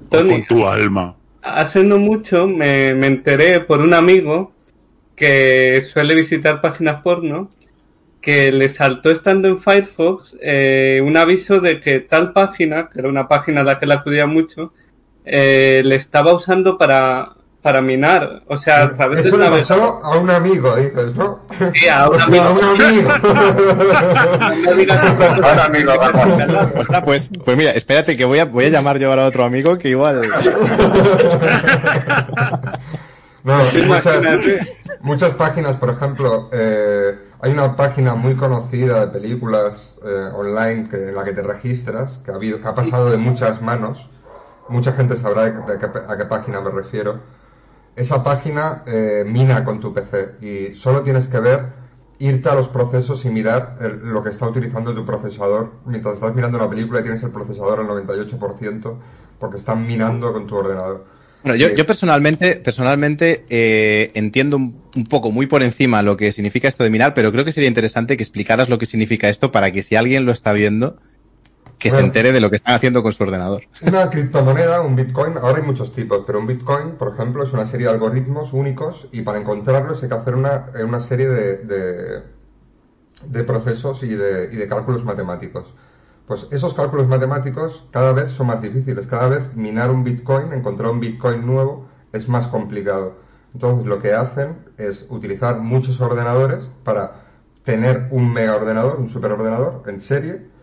Tony, 0.10 0.30
Con 0.32 0.46
tu 0.46 0.65
alma. 0.67 1.15
hace 1.41 1.84
no 1.84 1.98
mucho 1.98 2.48
me, 2.48 2.93
me 2.96 3.08
enteré 3.08 3.60
por 3.62 3.82
un 3.82 3.93
amigo 3.93 4.54
que 5.15 5.82
suele 5.84 6.15
visitar 6.15 6.62
páginas 6.62 7.02
porno 7.04 7.50
que 8.22 8.52
le 8.52 8.70
saltó 8.70 9.12
estando 9.12 9.50
en 9.50 9.60
Firefox 9.60 10.38
eh, 10.41 11.02
un 11.06 11.17
aviso 11.17 11.62
de 11.62 11.82
que 11.82 12.02
tal 12.02 12.34
página, 12.34 12.89
que 12.89 13.00
era 13.00 13.10
una 13.10 13.30
página 13.30 13.62
a 13.62 13.65
la 13.65 13.80
que 13.80 13.88
le 13.88 13.96
acudía 13.96 14.28
mucho, 14.28 14.74
eh, 15.26 15.84
le 15.86 15.96
estaba 15.96 16.34
usando 16.34 16.78
para, 16.78 17.37
para 17.67 17.82
minar. 17.82 18.43
O 18.47 18.56
sea, 18.56 18.84
a 18.84 18.91
través 18.93 19.25
Eso 19.25 19.32
del 19.32 19.39
le 19.41 19.45
navegador. 19.49 19.99
pasó 19.99 20.06
a 20.06 20.17
un 20.17 20.30
amigo, 20.30 20.73
dices, 20.77 21.13
¿no? 21.15 21.39
Sí, 21.73 21.89
a 21.89 22.08
un 22.10 22.21
A 22.21 22.23
amigo. 22.23 22.51
un 22.53 22.82
amigo. 22.82 23.10
No 24.63 24.73
digas 24.73 25.01
que 25.01 25.08
fue 25.10 25.25
Ahora, 25.27 25.65
amigo, 25.65 25.91
vamos. 25.99 26.69
Ostras, 26.80 27.03
pues, 27.03 27.30
pues 27.43 27.58
mira, 27.58 27.71
espérate 27.71 28.15
que 28.15 28.23
voy 28.23 28.39
a, 28.39 28.45
voy 28.45 28.63
a 28.65 28.69
llamar 28.69 28.99
yo 28.99 29.10
ahora 29.10 29.25
a 29.25 29.27
otro 29.27 29.43
amigo 29.43 29.77
que 29.77 29.89
igual. 29.89 30.21
No, 33.43 33.65
Sí, 33.71 33.82
muchas, 33.82 34.21
muchas 35.01 35.34
páginas, 35.34 35.75
por 35.75 35.89
ejemplo, 35.89 36.49
eh, 36.53 37.19
hay 37.41 37.51
una 37.51 37.75
página 37.75 38.15
muy 38.15 38.36
conocida 38.36 39.01
de 39.06 39.08
películas 39.08 39.97
eh, 40.06 40.30
online 40.34 40.88
que, 40.89 41.10
en 41.10 41.15
la 41.15 41.25
que 41.25 41.34
te 41.34 41.41
registras, 41.41 42.19
que 42.23 42.32
ha, 42.32 42.36
habido, 42.36 42.62
que 42.62 42.67
ha 42.69 42.75
pasado 42.75 43.10
de 43.12 43.17
muchas 43.17 43.62
manos. 43.62 44.10
Mucha 44.69 44.93
gente 44.93 45.17
sabrá 45.17 45.43
de, 45.45 45.51
de 45.51 45.80
qué, 45.80 45.86
a 46.08 46.17
qué 46.17 46.25
página 46.25 46.62
me 46.62 46.71
refiero. 46.71 47.19
Esa 47.97 48.23
página 48.23 48.83
eh, 48.88 49.25
mina 49.27 49.65
con 49.65 49.79
tu 49.81 49.93
PC 49.93 50.36
y 50.41 50.73
solo 50.75 51.01
tienes 51.01 51.27
que 51.27 51.39
ver, 51.39 51.65
irte 52.19 52.47
a 52.47 52.55
los 52.55 52.69
procesos 52.69 53.25
y 53.25 53.29
mirar 53.29 53.75
el- 53.81 53.99
lo 54.10 54.23
que 54.23 54.29
está 54.29 54.47
utilizando 54.47 54.93
tu 54.95 55.05
procesador. 55.05 55.73
Mientras 55.86 56.13
estás 56.15 56.33
mirando 56.36 56.57
una 56.57 56.69
película 56.69 56.99
y 56.99 57.03
tienes 57.03 57.23
el 57.23 57.31
procesador 57.31 57.79
al 57.79 57.88
98% 57.88 58.99
porque 59.39 59.57
están 59.57 59.86
minando 59.86 60.31
con 60.31 60.47
tu 60.47 60.55
ordenador. 60.55 61.05
Bueno, 61.43 61.55
yo, 61.55 61.69
yo 61.73 61.86
personalmente, 61.86 62.55
personalmente 62.55 63.45
eh, 63.49 64.12
entiendo 64.15 64.57
un, 64.57 64.81
un 64.95 65.05
poco 65.05 65.31
muy 65.31 65.45
por 65.47 65.62
encima 65.63 66.01
lo 66.01 66.17
que 66.17 66.31
significa 66.31 66.67
esto 66.67 66.83
de 66.83 66.89
minar, 66.89 67.13
pero 67.13 67.31
creo 67.31 67.45
que 67.45 67.51
sería 67.51 67.69
interesante 67.69 68.17
que 68.17 68.23
explicaras 68.23 68.69
lo 68.69 68.77
que 68.79 68.86
significa 68.86 69.29
esto 69.29 69.51
para 69.51 69.71
que 69.71 69.83
si 69.83 69.95
alguien 69.95 70.25
lo 70.25 70.31
está 70.31 70.53
viendo, 70.53 70.97
que 71.77 71.91
se 71.91 71.99
entere 71.99 72.31
de 72.31 72.39
lo 72.39 72.49
que 72.49 72.55
están 72.55 72.73
haciendo 72.75 73.03
con 73.03 73.13
su 73.13 73.23
ordenador. 73.23 73.63
Una 73.81 74.09
criptomoneda, 74.09 74.81
un 74.81 74.95
bitcoin, 74.95 75.37
ahora 75.37 75.57
hay 75.57 75.63
muchos 75.63 75.93
tipos, 75.93 76.23
pero 76.25 76.39
un 76.39 76.47
bitcoin, 76.47 76.91
por 76.91 77.13
ejemplo, 77.13 77.43
es 77.43 77.53
una 77.53 77.65
serie 77.65 77.87
de 77.87 77.93
algoritmos 77.93 78.53
únicos 78.53 79.07
y 79.11 79.21
para 79.21 79.39
encontrarlos 79.39 80.01
hay 80.01 80.09
que 80.09 80.15
hacer 80.15 80.35
una, 80.35 80.67
una 80.83 81.01
serie 81.01 81.29
de, 81.29 81.57
de, 81.57 82.23
de 83.25 83.43
procesos 83.43 84.03
y 84.03 84.15
de, 84.15 84.49
y 84.51 84.55
de 84.55 84.67
cálculos 84.67 85.03
matemáticos. 85.03 85.73
Pues 86.27 86.47
esos 86.51 86.73
cálculos 86.73 87.07
matemáticos 87.07 87.85
cada 87.91 88.11
vez 88.11 88.31
son 88.31 88.47
más 88.47 88.61
difíciles, 88.61 89.07
cada 89.07 89.27
vez 89.29 89.55
minar 89.55 89.91
un 89.91 90.03
bitcoin, 90.03 90.51
encontrar 90.53 90.91
un 90.91 90.99
bitcoin 90.99 91.45
nuevo, 91.45 91.87
es 92.11 92.27
más 92.27 92.47
complicado. 92.47 93.15
Entonces 93.53 93.86
lo 93.86 94.01
que 94.01 94.13
hacen 94.13 94.57
es 94.78 95.05
utilizar 95.09 95.59
muchos 95.59 96.01
ordenadores 96.01 96.69
para 96.84 97.23
tener 97.63 98.07
un 98.11 98.34
mega 98.34 98.55
ordenador, 98.55 98.99
un 98.99 99.09
superordenador 99.09 99.84
en 99.88 100.01
serie, 100.01 100.57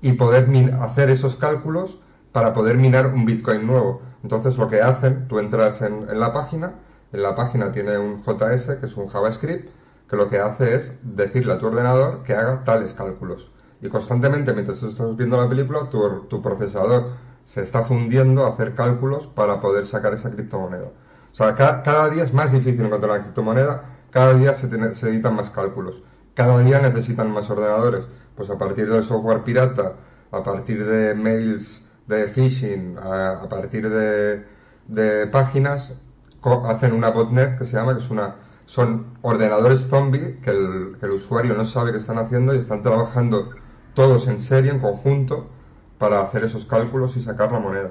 y 0.00 0.12
poder 0.12 0.48
hacer 0.80 1.10
esos 1.10 1.36
cálculos 1.36 1.98
para 2.32 2.54
poder 2.54 2.76
minar 2.76 3.08
un 3.08 3.24
Bitcoin 3.24 3.66
nuevo. 3.66 4.02
Entonces 4.22 4.56
lo 4.56 4.68
que 4.68 4.80
hacen, 4.82 5.28
tú 5.28 5.38
entras 5.38 5.82
en, 5.82 6.18
la 6.18 6.32
página, 6.32 6.74
en 7.12 7.22
la 7.22 7.34
página 7.34 7.72
tiene 7.72 7.98
un 7.98 8.18
JS, 8.22 8.76
que 8.80 8.86
es 8.86 8.96
un 8.96 9.08
JavaScript, 9.08 9.70
que 10.08 10.16
lo 10.16 10.28
que 10.28 10.38
hace 10.38 10.74
es 10.74 10.94
decirle 11.02 11.54
a 11.54 11.58
tu 11.58 11.66
ordenador 11.66 12.22
que 12.22 12.34
haga 12.34 12.64
tales 12.64 12.92
cálculos. 12.92 13.50
Y 13.80 13.88
constantemente, 13.88 14.52
mientras 14.52 14.80
tú 14.80 14.88
estás 14.88 15.16
viendo 15.16 15.36
la 15.36 15.48
película, 15.48 15.88
tu, 15.90 16.26
tu 16.28 16.42
procesador 16.42 17.12
se 17.46 17.62
está 17.62 17.82
fundiendo 17.82 18.44
a 18.44 18.50
hacer 18.50 18.74
cálculos 18.74 19.26
para 19.26 19.60
poder 19.60 19.86
sacar 19.86 20.14
esa 20.14 20.30
criptomoneda. 20.30 20.88
O 21.32 21.34
sea, 21.34 21.54
cada, 21.54 22.10
día 22.10 22.24
es 22.24 22.32
más 22.32 22.52
difícil 22.52 22.84
encontrar 22.84 23.12
la 23.18 23.22
criptomoneda, 23.22 23.84
cada 24.10 24.34
día 24.34 24.54
se, 24.54 24.94
se 24.94 25.08
editan 25.08 25.36
más 25.36 25.50
cálculos, 25.50 26.02
cada 26.34 26.58
día 26.60 26.80
necesitan 26.80 27.30
más 27.30 27.48
ordenadores. 27.50 28.04
Pues 28.40 28.48
a 28.48 28.56
partir 28.56 28.88
del 28.88 29.04
software 29.04 29.42
pirata, 29.44 29.96
a 30.32 30.42
partir 30.42 30.82
de 30.86 31.14
mails 31.14 31.82
de 32.06 32.26
phishing, 32.28 32.96
a, 32.96 33.32
a 33.32 33.48
partir 33.50 33.86
de, 33.90 34.46
de 34.88 35.26
páginas, 35.26 35.92
co- 36.40 36.66
hacen 36.66 36.94
una 36.94 37.10
botnet 37.10 37.58
que 37.58 37.66
se 37.66 37.72
llama, 37.76 37.92
que 37.94 38.02
es 38.02 38.08
una, 38.08 38.36
son 38.64 39.08
ordenadores 39.20 39.86
zombie 39.90 40.38
que 40.42 40.48
el, 40.52 40.96
que 40.98 41.04
el 41.04 41.12
usuario 41.12 41.52
no 41.52 41.66
sabe 41.66 41.92
qué 41.92 41.98
están 41.98 42.16
haciendo 42.16 42.54
y 42.54 42.58
están 42.60 42.82
trabajando 42.82 43.50
todos 43.92 44.26
en 44.26 44.40
serie, 44.40 44.70
en 44.70 44.78
conjunto, 44.80 45.50
para 45.98 46.22
hacer 46.22 46.42
esos 46.44 46.64
cálculos 46.64 47.18
y 47.18 47.22
sacar 47.22 47.52
la 47.52 47.58
moneda. 47.58 47.90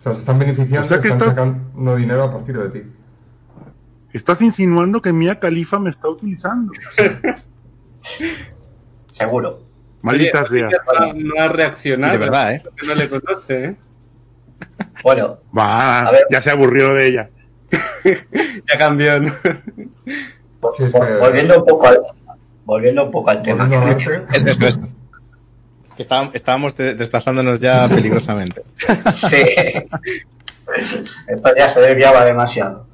O 0.00 0.02
sea, 0.02 0.12
se 0.12 0.18
están 0.18 0.40
beneficiando, 0.40 0.86
O 0.86 0.88
sea 0.88 1.00
que 1.00 1.06
están 1.06 1.28
estás- 1.28 1.34
sacando 1.36 1.94
dinero 1.94 2.24
a 2.24 2.32
partir 2.32 2.58
de 2.58 2.68
ti. 2.80 2.92
Estás 4.12 4.42
insinuando 4.42 5.00
que 5.00 5.12
Mia 5.12 5.38
Khalifa 5.38 5.78
me 5.78 5.90
está 5.90 6.08
utilizando. 6.08 6.72
Seguro. 9.12 9.60
Maldita 10.02 10.44
sea. 10.46 10.68
No, 11.14 11.42
ha 11.42 11.48
reaccionado. 11.48 12.12
De 12.12 12.18
verdad, 12.18 12.54
¿eh? 12.54 12.62
porque 12.64 12.86
no 12.86 12.94
le 12.94 13.08
conoce, 13.08 13.64
¿eh? 13.64 13.76
Bueno, 15.02 15.38
Va, 15.56 16.00
A 16.06 16.10
ver. 16.12 16.26
ya 16.30 16.40
se 16.42 16.50
aburrió 16.50 16.94
de 16.94 17.06
ella. 17.06 17.30
Ya 18.04 18.78
cambió, 18.78 19.18
¿no? 19.20 19.32
Sí, 20.76 20.84
es 20.84 20.92
que- 20.92 20.98
volviendo 21.20 21.58
un 21.58 21.64
poco 21.66 21.86
al, 21.88 22.00
volviendo 22.64 23.04
un 23.04 23.10
poco 23.10 23.30
al 23.30 23.42
tema. 23.42 23.64
Volviendo 23.66 23.86
a 23.86 23.94
darte, 23.94 24.36
Es, 24.36 24.46
eso 24.46 24.66
es. 24.66 24.80
Que 25.96 26.02
estábamos, 26.02 26.34
estábamos 26.34 26.76
de- 26.76 26.94
desplazándonos 26.94 27.60
ya 27.60 27.88
peligrosamente. 27.94 28.62
Sí. 29.14 29.42
Esto 31.26 31.50
ya 31.56 31.68
se 31.68 31.80
desviaba 31.80 32.24
demasiado. 32.24 32.86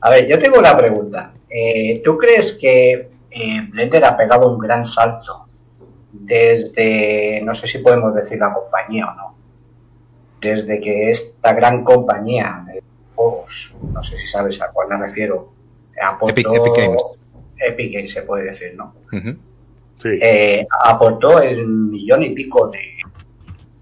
A 0.00 0.10
ver, 0.10 0.26
yo 0.28 0.38
tengo 0.38 0.58
una 0.58 0.76
pregunta. 0.76 1.32
Eh, 1.48 2.00
¿Tú 2.04 2.16
crees 2.18 2.52
que 2.60 3.08
eh, 3.36 3.68
Blender 3.70 4.04
ha 4.04 4.16
pegado 4.16 4.50
un 4.50 4.58
gran 4.58 4.84
salto 4.84 5.46
desde, 6.12 7.40
no 7.42 7.54
sé 7.54 7.66
si 7.66 7.78
podemos 7.78 8.14
decir 8.14 8.38
la 8.38 8.52
compañía 8.52 9.06
o 9.10 9.14
no, 9.14 9.34
desde 10.40 10.80
que 10.80 11.10
esta 11.10 11.52
gran 11.52 11.84
compañía 11.84 12.64
de 12.66 12.82
juegos, 13.14 13.74
no 13.92 14.02
sé 14.02 14.16
si 14.18 14.26
sabes 14.26 14.60
a 14.60 14.70
cuál 14.70 14.88
me 14.88 14.98
refiero, 14.98 15.52
aportó 16.00 16.34
Epic- 16.40 16.56
Epic 16.56 16.76
Games. 16.76 17.02
Epic 17.58 17.92
Games 17.94 18.12
se 18.12 18.22
puede 18.22 18.44
decir, 18.44 18.74
¿no? 18.76 18.94
Sí. 20.02 20.08
eh, 20.20 20.66
aportó 20.84 21.40
el 21.40 21.66
millón 21.66 22.22
y 22.22 22.30
pico 22.34 22.68
de, 22.70 22.80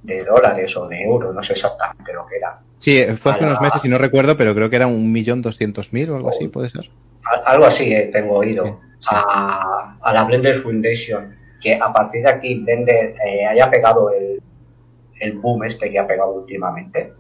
de 0.03 0.25
dólares 0.25 0.77
o 0.77 0.87
de 0.87 1.03
euros, 1.03 1.35
no 1.35 1.43
sé 1.43 1.55
exactamente 1.55 2.13
lo 2.13 2.25
que 2.27 2.37
era. 2.37 2.59
Sí, 2.77 3.03
fue 3.17 3.33
hace 3.33 3.43
la- 3.43 3.49
unos 3.49 3.61
meses 3.61 3.85
y 3.85 3.89
no 3.89 3.99
recuerdo, 3.99 4.37
pero 4.37 4.55
creo 4.55 4.71
que 4.71 4.77
era 4.77 4.87
un 4.87 5.11
millón 5.11 5.43
doscientos 5.43 5.93
mil 5.93 6.11
o 6.11 6.17
algo 6.17 6.29
así, 6.31 6.47
puede 6.49 6.69
ser. 6.71 6.89
Al- 7.25 7.43
Algo 7.47 7.67
así 7.67 7.93
eh, 7.93 8.11
tengo 8.13 8.35
oído. 8.37 8.65
Sí. 8.65 8.73
A, 9.11 9.97
a 10.01 10.13
la 10.13 10.25
Blender 10.25 10.57
Foundation, 10.57 11.35
que 11.61 11.75
a 11.75 11.93
partir 11.93 12.23
de 12.23 12.31
aquí 12.31 12.55
Blender 12.61 13.15
eh, 13.27 13.47
haya 13.47 13.71
pegado 13.71 14.11
el, 14.11 14.41
el 15.21 15.33
boom 15.33 15.65
este 15.65 15.91
que 15.91 15.99
ha 15.99 16.07
pegado 16.07 16.33
últimamente. 16.33 17.13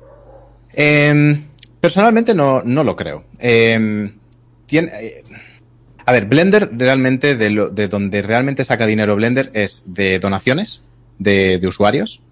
Em, 0.72 1.44
personalmente 1.80 2.34
no, 2.34 2.62
no 2.64 2.84
lo 2.84 2.96
creo. 2.96 3.24
Em, 3.38 4.12
tiene, 4.66 4.90
eh, 5.00 5.24
a 6.04 6.12
ver, 6.12 6.26
Blender 6.26 6.70
realmente, 6.72 7.36
de, 7.36 7.50
lo, 7.50 7.70
de 7.70 7.88
donde 7.88 8.22
realmente 8.22 8.64
saca 8.64 8.86
dinero 8.86 9.16
Blender 9.16 9.50
es 9.54 9.82
de 9.86 10.18
donaciones 10.18 10.82
de, 11.18 11.58
de 11.58 11.66
usuarios, 11.66 12.22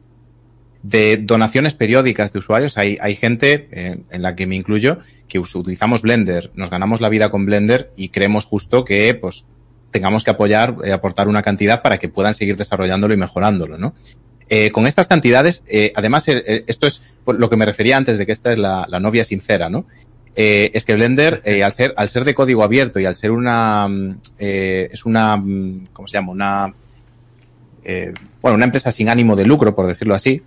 de 0.83 1.16
donaciones 1.16 1.74
periódicas 1.74 2.33
de 2.33 2.39
usuarios. 2.41 2.78
Hay, 2.78 2.99
hay 3.01 3.14
gente, 3.14 3.68
eh, 3.70 3.99
en 4.11 4.22
la 4.22 4.35
que 4.35 4.47
me 4.47 4.57
incluyo, 4.57 4.99
que 5.28 5.39
utilizamos 5.39 6.03
Blender, 6.03 6.51
nos 6.55 6.70
ganamos 6.70 7.01
la 7.01 7.09
vida 7.09 7.30
con 7.30 7.47
Blender 7.47 7.93
y 7.97 8.09
creemos 8.09 8.45
justo 8.45 8.85
que 8.85 9.14
pues 9.14 9.47
tengamos 9.91 10.24
que 10.24 10.30
apoyar, 10.30 10.76
eh, 10.85 10.93
aportar 10.93 11.28
una 11.28 11.43
cantidad 11.43 11.83
para 11.83 11.99
que 11.99 12.09
puedan 12.09 12.35
seguir 12.35 12.57
desarrollándolo 12.57 13.14
y 13.14 13.18
mejorándolo, 13.18 13.78
¿no? 13.78 13.95
Eh, 14.55 14.70
con 14.70 14.87
estas 14.87 15.07
cantidades, 15.07 15.62
eh, 15.66 15.93
además, 15.97 16.28
eh, 16.28 16.64
esto 16.66 16.87
es 16.87 17.01
por 17.24 17.41
lo 17.41 17.49
que 17.49 17.57
me 17.57 17.64
refería 17.64 17.97
antes 17.97 18.18
de 18.18 18.26
que 18.26 18.33
esta 18.33 18.53
es 18.53 18.59
la, 18.59 18.87
la 18.87 19.01
novia 19.01 19.24
sincera, 19.24 19.70
¿no? 19.70 19.87
Es 20.35 20.85
que 20.85 20.95
Blender, 20.95 21.43
al 21.62 21.72
ser, 21.72 21.95
al 21.97 22.09
ser 22.09 22.24
de 22.24 22.35
código 22.35 22.62
abierto 22.62 22.99
y 23.01 23.05
al 23.05 23.16
ser 23.16 23.30
una, 23.30 23.87
mm, 23.89 24.20
eh, 24.39 24.89
es 24.91 25.05
una, 25.05 25.39
mm, 25.39 25.85
¿cómo 25.93 26.07
se 26.09 26.14
llama? 26.14 26.33
Una, 26.33 26.74
eh, 27.85 28.12
bueno, 28.41 28.57
una 28.57 28.64
empresa 28.64 28.93
sin 28.93 29.09
ánimo 29.09 29.37
de 29.37 29.45
lucro, 29.45 29.74
por 29.74 29.87
decirlo 29.87 30.14
así, 30.14 30.43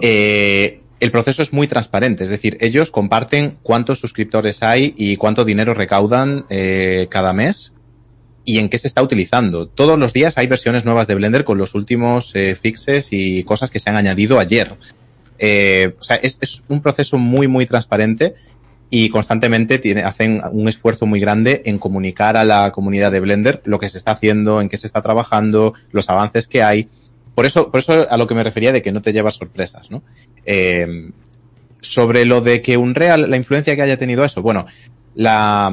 eh, 0.00 0.80
el 1.00 1.10
proceso 1.10 1.42
es 1.42 1.52
muy 1.52 1.66
transparente, 1.66 2.24
es 2.24 2.30
decir, 2.30 2.56
ellos 2.60 2.90
comparten 2.90 3.58
cuántos 3.62 3.98
suscriptores 3.98 4.62
hay 4.62 4.94
y 4.96 5.16
cuánto 5.16 5.44
dinero 5.44 5.74
recaudan 5.74 6.44
eh, 6.50 7.08
cada 7.10 7.32
mes 7.32 7.72
y 8.44 8.58
en 8.58 8.68
qué 8.68 8.78
se 8.78 8.88
está 8.88 9.02
utilizando. 9.02 9.66
Todos 9.66 9.98
los 9.98 10.12
días 10.12 10.38
hay 10.38 10.46
versiones 10.46 10.84
nuevas 10.84 11.06
de 11.06 11.14
Blender 11.14 11.44
con 11.44 11.58
los 11.58 11.74
últimos 11.74 12.34
eh, 12.34 12.54
fixes 12.54 13.08
y 13.10 13.44
cosas 13.44 13.70
que 13.70 13.80
se 13.80 13.90
han 13.90 13.96
añadido 13.96 14.38
ayer. 14.38 14.72
O 14.72 16.04
sea, 16.04 16.16
es, 16.16 16.64
un 16.68 16.80
proceso 16.80 17.18
muy, 17.18 17.48
muy 17.48 17.66
transparente 17.66 18.34
y 18.90 19.08
constantemente 19.08 19.80
hacen 20.04 20.40
un 20.52 20.68
esfuerzo 20.68 21.04
muy 21.06 21.20
grande 21.20 21.62
en 21.64 21.78
comunicar 21.78 22.36
a 22.36 22.44
la 22.44 22.70
comunidad 22.70 23.10
de 23.10 23.20
Blender 23.20 23.60
lo 23.64 23.78
que 23.78 23.88
se 23.88 23.98
está 23.98 24.12
haciendo, 24.12 24.60
en 24.60 24.68
qué 24.68 24.76
se 24.76 24.86
está 24.86 25.02
trabajando, 25.02 25.74
los 25.90 26.08
avances 26.08 26.46
que 26.46 26.62
hay. 26.62 26.88
Por 27.34 27.46
eso, 27.46 27.70
por 27.70 27.80
eso 27.80 28.06
a 28.08 28.16
lo 28.16 28.26
que 28.26 28.34
me 28.34 28.44
refería 28.44 28.72
de 28.72 28.82
que 28.82 28.92
no 28.92 29.02
te 29.02 29.12
llevas 29.12 29.34
sorpresas, 29.36 29.90
¿no? 29.90 30.02
Eh, 30.44 31.10
sobre 31.80 32.24
lo 32.24 32.40
de 32.40 32.62
que 32.62 32.76
Unreal, 32.76 33.30
la 33.30 33.36
influencia 33.36 33.76
que 33.76 33.82
haya 33.82 33.98
tenido 33.98 34.24
eso, 34.24 34.42
bueno, 34.42 34.66
la, 35.14 35.72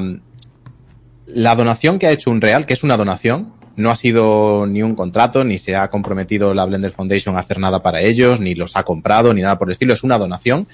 la 1.26 1.54
donación 1.54 1.98
que 1.98 2.06
ha 2.06 2.12
hecho 2.12 2.30
Unreal, 2.30 2.66
que 2.66 2.74
es 2.74 2.82
una 2.82 2.96
donación, 2.96 3.52
no 3.76 3.90
ha 3.90 3.96
sido 3.96 4.66
ni 4.66 4.82
un 4.82 4.94
contrato, 4.94 5.44
ni 5.44 5.58
se 5.58 5.76
ha 5.76 5.88
comprometido 5.88 6.52
la 6.52 6.66
Blender 6.66 6.92
Foundation 6.92 7.36
a 7.36 7.40
hacer 7.40 7.58
nada 7.58 7.82
para 7.82 8.00
ellos, 8.00 8.40
ni 8.40 8.54
los 8.54 8.76
ha 8.76 8.82
comprado, 8.82 9.32
ni 9.32 9.42
nada 9.42 9.58
por 9.58 9.68
el 9.68 9.72
estilo, 9.72 9.94
es 9.94 10.02
una 10.02 10.18
donación, 10.18 10.68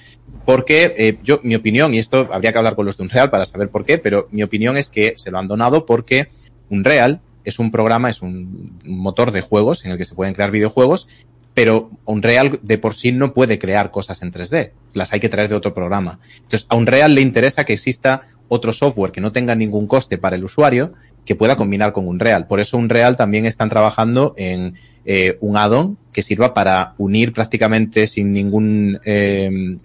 porque 0.45 0.93
eh, 0.97 1.17
yo, 1.23 1.39
mi 1.43 1.55
opinión, 1.55 1.93
y 1.93 1.99
esto 1.99 2.27
habría 2.31 2.51
que 2.51 2.57
hablar 2.57 2.75
con 2.75 2.85
los 2.85 2.97
de 2.97 3.03
Unreal 3.03 3.29
para 3.29 3.45
saber 3.45 3.69
por 3.69 3.85
qué, 3.85 3.97
pero 3.97 4.27
mi 4.31 4.43
opinión 4.43 4.77
es 4.77 4.89
que 4.89 5.13
se 5.15 5.31
lo 5.31 5.37
han 5.37 5.47
donado 5.47 5.85
porque 5.85 6.29
Unreal 6.69 7.21
es 7.43 7.59
un 7.59 7.71
programa, 7.71 8.09
es 8.09 8.21
un 8.21 8.77
motor 8.85 9.31
de 9.31 9.41
juegos 9.41 9.85
en 9.85 9.91
el 9.91 9.97
que 9.97 10.05
se 10.05 10.15
pueden 10.15 10.33
crear 10.33 10.51
videojuegos, 10.51 11.07
pero 11.53 11.89
Unreal 12.05 12.59
de 12.61 12.77
por 12.77 12.95
sí 12.95 13.11
no 13.11 13.33
puede 13.33 13.59
crear 13.59 13.91
cosas 13.91 14.21
en 14.21 14.31
3D, 14.31 14.71
las 14.93 15.13
hay 15.13 15.19
que 15.19 15.29
traer 15.29 15.49
de 15.49 15.55
otro 15.55 15.73
programa. 15.73 16.19
Entonces, 16.35 16.67
a 16.69 16.75
Unreal 16.75 17.15
le 17.15 17.21
interesa 17.21 17.65
que 17.65 17.73
exista 17.73 18.21
otro 18.47 18.73
software 18.73 19.11
que 19.11 19.21
no 19.21 19.31
tenga 19.31 19.55
ningún 19.55 19.87
coste 19.87 20.17
para 20.17 20.35
el 20.35 20.43
usuario 20.43 20.93
que 21.25 21.35
pueda 21.35 21.55
combinar 21.55 21.93
con 21.93 22.07
Unreal. 22.07 22.47
Por 22.47 22.59
eso 22.59 22.77
Unreal 22.77 23.15
también 23.15 23.45
están 23.45 23.69
trabajando 23.69 24.33
en 24.37 24.75
eh, 25.05 25.37
un 25.41 25.57
add-on 25.57 25.97
que 26.11 26.23
sirva 26.23 26.53
para 26.53 26.93
unir 26.97 27.33
prácticamente 27.33 28.07
sin 28.07 28.33
ningún 28.33 28.99
eh, 29.05 29.77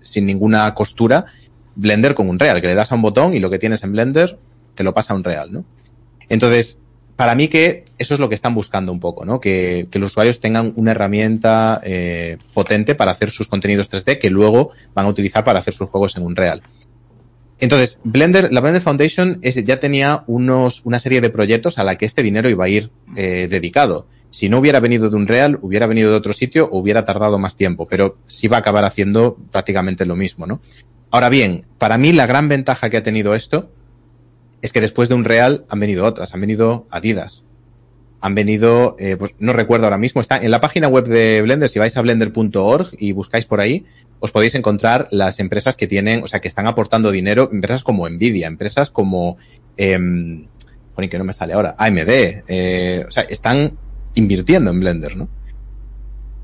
sin 0.00 0.26
ninguna 0.26 0.72
costura 0.74 1.26
Blender 1.76 2.14
con 2.14 2.28
Unreal, 2.28 2.60
que 2.60 2.66
le 2.66 2.74
das 2.74 2.90
a 2.90 2.96
un 2.96 3.02
botón 3.02 3.34
y 3.34 3.38
lo 3.38 3.50
que 3.50 3.58
tienes 3.60 3.84
en 3.84 3.92
Blender 3.92 4.38
te 4.74 4.82
lo 4.82 4.94
pasa 4.94 5.12
a 5.12 5.16
Unreal, 5.16 5.52
¿no? 5.52 5.64
Entonces, 6.28 6.78
para 7.18 7.34
mí 7.34 7.48
que 7.48 7.84
eso 7.98 8.14
es 8.14 8.20
lo 8.20 8.28
que 8.28 8.36
están 8.36 8.54
buscando 8.54 8.92
un 8.92 9.00
poco, 9.00 9.24
¿no? 9.24 9.40
Que, 9.40 9.88
los 9.92 10.12
usuarios 10.12 10.38
tengan 10.38 10.72
una 10.76 10.92
herramienta 10.92 11.80
eh, 11.82 12.38
potente 12.54 12.94
para 12.94 13.10
hacer 13.10 13.30
sus 13.30 13.48
contenidos 13.48 13.90
3D 13.90 14.20
que 14.20 14.30
luego 14.30 14.70
van 14.94 15.06
a 15.06 15.08
utilizar 15.08 15.42
para 15.44 15.58
hacer 15.58 15.74
sus 15.74 15.90
juegos 15.90 16.16
en 16.16 16.22
Unreal. 16.22 16.62
Entonces, 17.58 17.98
Blender, 18.04 18.52
la 18.52 18.60
Blender 18.60 18.80
Foundation 18.80 19.40
es, 19.42 19.56
ya 19.64 19.80
tenía 19.80 20.22
unos, 20.28 20.82
una 20.84 21.00
serie 21.00 21.20
de 21.20 21.28
proyectos 21.28 21.78
a 21.78 21.82
la 21.82 21.98
que 21.98 22.06
este 22.06 22.22
dinero 22.22 22.48
iba 22.48 22.66
a 22.66 22.68
ir 22.68 22.92
eh, 23.16 23.48
dedicado. 23.50 24.06
Si 24.30 24.48
no 24.48 24.58
hubiera 24.58 24.78
venido 24.78 25.10
de 25.10 25.16
Unreal, 25.16 25.58
hubiera 25.60 25.88
venido 25.88 26.12
de 26.12 26.18
otro 26.18 26.32
sitio 26.32 26.68
o 26.70 26.78
hubiera 26.78 27.04
tardado 27.04 27.36
más 27.40 27.56
tiempo, 27.56 27.88
pero 27.88 28.16
sí 28.28 28.46
va 28.46 28.58
a 28.58 28.60
acabar 28.60 28.84
haciendo 28.84 29.36
prácticamente 29.50 30.06
lo 30.06 30.14
mismo, 30.14 30.46
¿no? 30.46 30.60
Ahora 31.10 31.30
bien, 31.30 31.66
para 31.78 31.98
mí 31.98 32.12
la 32.12 32.26
gran 32.26 32.48
ventaja 32.48 32.90
que 32.90 32.98
ha 32.98 33.02
tenido 33.02 33.34
esto 33.34 33.72
es 34.62 34.72
que 34.72 34.80
después 34.80 35.08
de 35.08 35.14
Unreal 35.14 35.64
han 35.68 35.80
venido 35.80 36.04
otras, 36.04 36.34
han 36.34 36.40
venido 36.40 36.86
Adidas, 36.90 37.44
han 38.20 38.34
venido, 38.34 38.96
eh, 38.98 39.16
pues 39.16 39.34
no 39.38 39.52
recuerdo 39.52 39.86
ahora 39.86 39.98
mismo, 39.98 40.20
está 40.20 40.38
en 40.38 40.50
la 40.50 40.60
página 40.60 40.88
web 40.88 41.06
de 41.06 41.40
Blender, 41.42 41.68
si 41.68 41.78
vais 41.78 41.96
a 41.96 42.02
blender.org 42.02 42.88
y 42.98 43.12
buscáis 43.12 43.44
por 43.44 43.60
ahí, 43.60 43.84
os 44.20 44.32
podéis 44.32 44.54
encontrar 44.54 45.08
las 45.12 45.38
empresas 45.38 45.76
que 45.76 45.86
tienen, 45.86 46.22
o 46.24 46.28
sea, 46.28 46.40
que 46.40 46.48
están 46.48 46.66
aportando 46.66 47.10
dinero, 47.10 47.48
empresas 47.52 47.84
como 47.84 48.08
Nvidia, 48.08 48.48
empresas 48.48 48.90
como, 48.90 49.36
eh, 49.76 49.98
que 51.08 51.18
no 51.18 51.24
me 51.24 51.32
sale 51.32 51.52
ahora, 51.52 51.76
AMD, 51.78 52.08
eh, 52.48 53.04
o 53.06 53.10
sea, 53.10 53.22
están 53.24 53.78
invirtiendo 54.14 54.72
en 54.72 54.80
Blender, 54.80 55.16
¿no? 55.16 55.28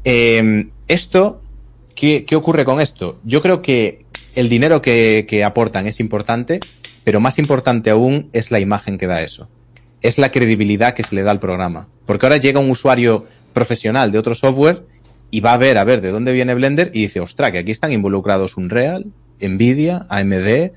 Eh, 0.04 0.68
esto, 0.86 1.42
¿qué, 1.96 2.24
¿qué 2.24 2.36
ocurre 2.36 2.64
con 2.64 2.80
esto? 2.80 3.18
Yo 3.24 3.42
creo 3.42 3.62
que 3.62 4.04
el 4.36 4.48
dinero 4.48 4.80
que 4.80 5.42
aportan 5.44 5.88
es 5.88 5.98
importante, 5.98 6.60
pero 7.04 7.20
más 7.20 7.38
importante 7.38 7.90
aún 7.90 8.30
es 8.32 8.50
la 8.50 8.60
imagen 8.60 8.98
que 8.98 9.06
da 9.06 9.22
eso. 9.22 9.48
Es 10.00 10.18
la 10.18 10.30
credibilidad 10.30 10.94
que 10.94 11.02
se 11.02 11.14
le 11.14 11.22
da 11.22 11.30
al 11.30 11.40
programa. 11.40 11.88
Porque 12.06 12.26
ahora 12.26 12.38
llega 12.38 12.60
un 12.60 12.70
usuario 12.70 13.26
profesional 13.52 14.10
de 14.10 14.18
otro 14.18 14.34
software 14.34 14.84
y 15.30 15.40
va 15.40 15.52
a 15.52 15.58
ver 15.58 15.78
a 15.78 15.84
ver 15.84 16.00
de 16.00 16.10
dónde 16.10 16.32
viene 16.32 16.54
Blender 16.54 16.90
y 16.94 17.02
dice, 17.02 17.20
ostra, 17.20 17.52
que 17.52 17.58
aquí 17.58 17.70
están 17.70 17.92
involucrados 17.92 18.56
Unreal, 18.56 19.06
Nvidia, 19.40 20.06
AMD, 20.08 20.72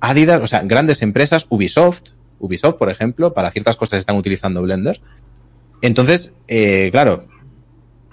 Adidas, 0.00 0.42
o 0.42 0.46
sea, 0.46 0.62
grandes 0.62 1.02
empresas, 1.02 1.46
Ubisoft, 1.48 2.10
Ubisoft, 2.38 2.76
por 2.76 2.90
ejemplo, 2.90 3.34
para 3.34 3.50
ciertas 3.50 3.76
cosas 3.76 4.00
están 4.00 4.16
utilizando 4.16 4.62
Blender. 4.62 5.00
Entonces, 5.80 6.34
eh, 6.48 6.88
claro, 6.90 7.26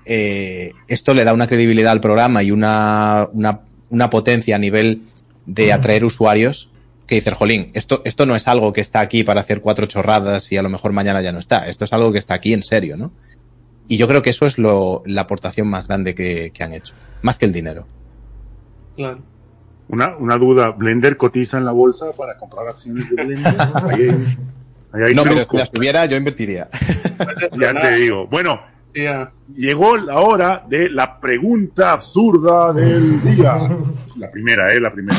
eh, 0.05 0.71
esto 0.87 1.13
le 1.13 1.23
da 1.23 1.33
una 1.33 1.47
credibilidad 1.47 1.91
al 1.91 2.01
programa 2.01 2.43
y 2.43 2.51
una, 2.51 3.27
una, 3.33 3.61
una 3.89 4.09
potencia 4.09 4.55
a 4.55 4.59
nivel 4.59 5.03
de 5.45 5.73
atraer 5.73 6.05
usuarios 6.05 6.68
que 7.09 7.15
dice, 7.15 7.31
jolín, 7.31 7.71
esto, 7.73 8.01
esto 8.05 8.25
no 8.25 8.35
es 8.35 8.47
algo 8.47 8.71
que 8.71 8.79
está 8.81 9.01
aquí 9.01 9.23
para 9.25 9.41
hacer 9.41 9.59
cuatro 9.61 9.85
chorradas 9.87 10.51
y 10.51 10.57
a 10.57 10.61
lo 10.61 10.69
mejor 10.69 10.93
mañana 10.93 11.21
ya 11.21 11.31
no 11.33 11.39
está. 11.39 11.67
Esto 11.67 11.83
es 11.85 11.91
algo 11.93 12.11
que 12.13 12.19
está 12.19 12.35
aquí 12.35 12.53
en 12.53 12.63
serio, 12.63 12.95
¿no? 12.95 13.11
Y 13.87 13.97
yo 13.97 14.07
creo 14.07 14.21
que 14.21 14.29
eso 14.29 14.45
es 14.45 14.57
lo, 14.57 15.01
la 15.05 15.21
aportación 15.21 15.67
más 15.67 15.87
grande 15.87 16.13
que, 16.15 16.51
que 16.53 16.63
han 16.63 16.73
hecho, 16.73 16.93
más 17.23 17.37
que 17.39 17.45
el 17.45 17.51
dinero. 17.51 17.87
Claro. 18.95 19.19
Una, 19.89 20.15
una 20.17 20.37
duda, 20.37 20.69
¿Blender 20.69 21.17
cotiza 21.17 21.57
en 21.57 21.65
la 21.65 21.71
bolsa 21.71 22.11
para 22.15 22.37
comprar 22.37 22.67
acciones 22.67 23.09
de 23.09 23.15
Blender? 23.23 23.55
Ahí 23.89 24.01
hay- 24.09 24.37
ahí 24.93 25.03
hay 25.09 25.15
no, 25.15 25.23
pero 25.23 25.43
si 25.49 25.57
las 25.57 25.71
tuviera, 25.71 26.05
yo 26.05 26.15
invertiría. 26.17 26.69
Ya 27.59 27.79
te 27.81 27.95
digo. 27.95 28.27
Bueno, 28.27 28.61
llegó 29.55 29.97
la 29.97 30.19
hora 30.19 30.63
de 30.69 30.89
la 30.89 31.19
pregunta 31.19 31.91
absurda 31.93 32.71
del 32.73 33.21
día. 33.23 33.57
La 34.17 34.31
primera, 34.31 34.71
¿eh? 34.73 34.79
La 34.79 34.91
primera. 34.91 35.17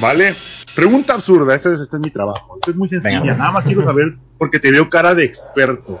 ¿Vale? 0.00 0.34
Pregunta 0.74 1.14
absurda, 1.14 1.54
este 1.54 1.72
es, 1.72 1.80
este 1.80 1.96
es 1.96 2.02
mi 2.02 2.10
trabajo. 2.10 2.56
Esto 2.56 2.70
es 2.70 2.76
muy 2.76 2.88
sencilla. 2.88 3.20
Venga. 3.20 3.36
Nada 3.36 3.52
más 3.52 3.64
quiero 3.64 3.82
saber 3.82 4.16
porque 4.38 4.60
te 4.60 4.70
veo 4.70 4.88
cara 4.88 5.14
de 5.14 5.24
experto. 5.24 6.00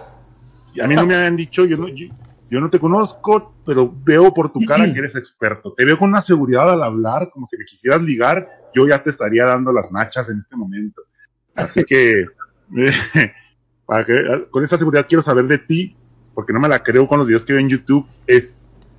Y 0.72 0.80
a 0.80 0.86
mí 0.86 0.94
no 0.94 1.04
me 1.04 1.16
habían 1.16 1.36
dicho, 1.36 1.64
yo 1.64 1.76
no, 1.76 1.88
yo, 1.88 2.06
yo 2.50 2.60
no 2.60 2.70
te 2.70 2.78
conozco, 2.78 3.54
pero 3.66 3.92
veo 4.04 4.32
por 4.32 4.52
tu 4.52 4.60
cara 4.60 4.92
que 4.92 4.98
eres 4.98 5.16
experto. 5.16 5.74
Te 5.76 5.84
veo 5.84 5.98
con 5.98 6.10
una 6.10 6.22
seguridad 6.22 6.70
al 6.70 6.82
hablar, 6.82 7.30
como 7.32 7.46
si 7.46 7.56
me 7.56 7.64
quisieras 7.64 8.00
ligar, 8.02 8.48
yo 8.74 8.86
ya 8.86 9.02
te 9.02 9.10
estaría 9.10 9.44
dando 9.44 9.72
las 9.72 9.90
nachas 9.90 10.28
en 10.28 10.38
este 10.38 10.54
momento. 10.54 11.02
Así 11.56 11.82
que, 11.82 12.26
para 13.86 14.04
que 14.04 14.46
con 14.50 14.62
esa 14.62 14.78
seguridad 14.78 15.06
quiero 15.08 15.22
saber 15.22 15.46
de 15.46 15.58
ti, 15.58 15.96
porque 16.34 16.52
no 16.52 16.60
me 16.60 16.68
la 16.68 16.84
creo 16.84 17.08
con 17.08 17.18
los 17.18 17.26
videos 17.26 17.44
que 17.44 17.54
veo 17.54 17.60
en 17.60 17.68
YouTube, 17.68 18.06
es, 18.28 18.52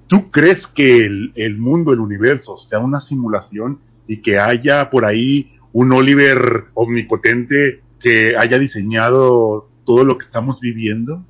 ¿tú 0.08 0.30
crees 0.30 0.68
que 0.68 0.98
el, 1.06 1.32
el 1.36 1.58
mundo, 1.58 1.94
el 1.94 2.02
universo, 2.02 2.58
sea 2.58 2.80
una 2.80 3.00
simulación 3.00 3.80
y 4.10 4.18
que 4.18 4.38
haya 4.40 4.90
por 4.90 5.06
ahí 5.06 5.54
un 5.72 5.94
Oliver 5.94 6.66
omnipotente 6.74 7.80
que 8.02 8.36
haya 8.36 8.58
diseñado 8.60 9.70
todo 9.86 10.04
lo 10.04 10.18
que 10.18 10.26
estamos 10.26 10.60
viviendo? 10.60 11.24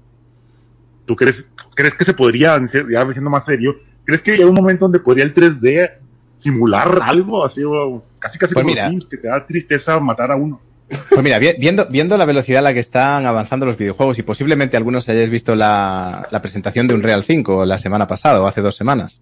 ¿Tú 1.05 1.15
crees, 1.15 1.47
crees 1.75 1.93
que 1.95 2.05
se 2.05 2.13
podría, 2.13 2.57
ya 2.71 3.11
siendo 3.11 3.29
más 3.29 3.45
serio, 3.45 3.75
crees 4.05 4.21
que 4.21 4.31
hay 4.33 4.43
un 4.43 4.53
momento 4.55 4.85
donde 4.85 4.99
podría 4.99 5.25
el 5.25 5.33
3D 5.33 5.91
simular 6.37 6.99
algo 7.03 7.43
así, 7.43 7.63
o 7.65 8.01
casi 8.19 8.37
casi 8.39 8.53
Pues 8.53 8.63
como 8.63 8.73
mira. 8.73 8.89
Sims, 8.89 9.07
que 9.07 9.17
te 9.17 9.27
da 9.27 9.45
tristeza 9.45 9.99
matar 9.99 10.31
a 10.31 10.35
uno? 10.35 10.61
Pues 11.09 11.21
mira, 11.21 11.37
vi- 11.37 11.53
viendo, 11.59 11.85
viendo 11.87 12.17
la 12.17 12.25
velocidad 12.25 12.59
a 12.59 12.63
la 12.63 12.73
que 12.73 12.79
están 12.79 13.25
avanzando 13.25 13.65
los 13.65 13.77
videojuegos 13.77 14.17
y 14.19 14.23
posiblemente 14.23 14.77
algunos 14.77 15.07
hayáis 15.09 15.29
visto 15.29 15.53
la, 15.53 16.27
la 16.31 16.41
presentación 16.41 16.87
de 16.87 16.93
Unreal 16.95 17.23
5 17.23 17.65
la 17.65 17.77
semana 17.77 18.07
pasada 18.07 18.41
o 18.41 18.47
hace 18.47 18.61
dos 18.61 18.75
semanas, 18.75 19.21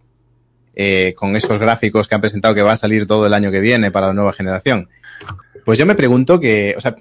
eh, 0.79 1.13
con 1.17 1.35
esos 1.35 1.57
gráficos 1.57 2.07
que 2.07 2.13
han 2.15 2.21
presentado 2.21 2.53
que 2.53 2.61
va 2.61 2.73
a 2.73 2.77
salir 2.77 3.07
todo 3.07 3.25
el 3.25 3.33
año 3.33 3.49
que 3.49 3.59
viene 3.59 3.89
para 3.89 4.07
la 4.07 4.13
nueva 4.13 4.31
generación. 4.31 4.87
Pues 5.65 5.79
yo 5.79 5.85
me 5.87 5.95
pregunto 5.95 6.39
que, 6.39 6.75
o 6.77 6.81
sea, 6.81 6.95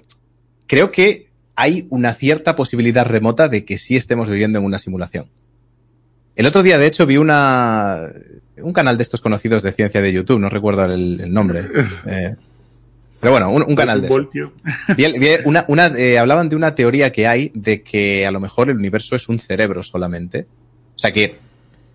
creo 0.65 0.89
que 0.89 1.27
hay 1.55 1.85
una 1.89 2.13
cierta 2.15 2.55
posibilidad 2.55 3.05
remota 3.05 3.47
de 3.49 3.63
que 3.65 3.77
sí 3.77 3.95
estemos 3.95 4.27
viviendo 4.29 4.57
en 4.59 4.65
una 4.65 4.79
simulación. 4.79 5.27
El 6.35 6.45
otro 6.47 6.63
día, 6.63 6.77
de 6.77 6.87
hecho, 6.87 7.05
vi 7.05 7.17
una, 7.17 8.09
un 8.61 8.73
canal 8.73 8.97
de 8.97 9.03
estos 9.03 9.21
conocidos 9.21 9.61
de 9.63 9.71
ciencia 9.71 10.01
de 10.01 10.11
YouTube, 10.13 10.39
no 10.39 10.49
recuerdo 10.49 10.85
el, 10.85 11.19
el 11.21 11.31
nombre. 11.33 11.61
eh, 12.07 12.35
pero 13.19 13.31
bueno, 13.31 13.49
un, 13.51 13.63
un 13.63 13.75
canal 13.75 14.01
de 14.01 14.07
eso. 14.07 14.15
voltio. 14.15 14.53
Vi- 14.95 15.17
vi 15.17 15.27
una, 15.45 15.65
una, 15.67 15.87
eh, 15.87 16.19
hablaban 16.19 16.49
de 16.49 16.55
una 16.55 16.75
teoría 16.75 17.11
que 17.11 17.25
hay 17.27 17.51
de 17.55 17.81
que 17.81 18.27
a 18.27 18.31
lo 18.31 18.39
mejor 18.39 18.69
el 18.69 18.77
universo 18.77 19.15
es 19.15 19.27
un 19.29 19.39
cerebro 19.39 19.81
solamente. 19.81 20.45
O 20.95 20.99
sea 20.99 21.11
que 21.11 21.37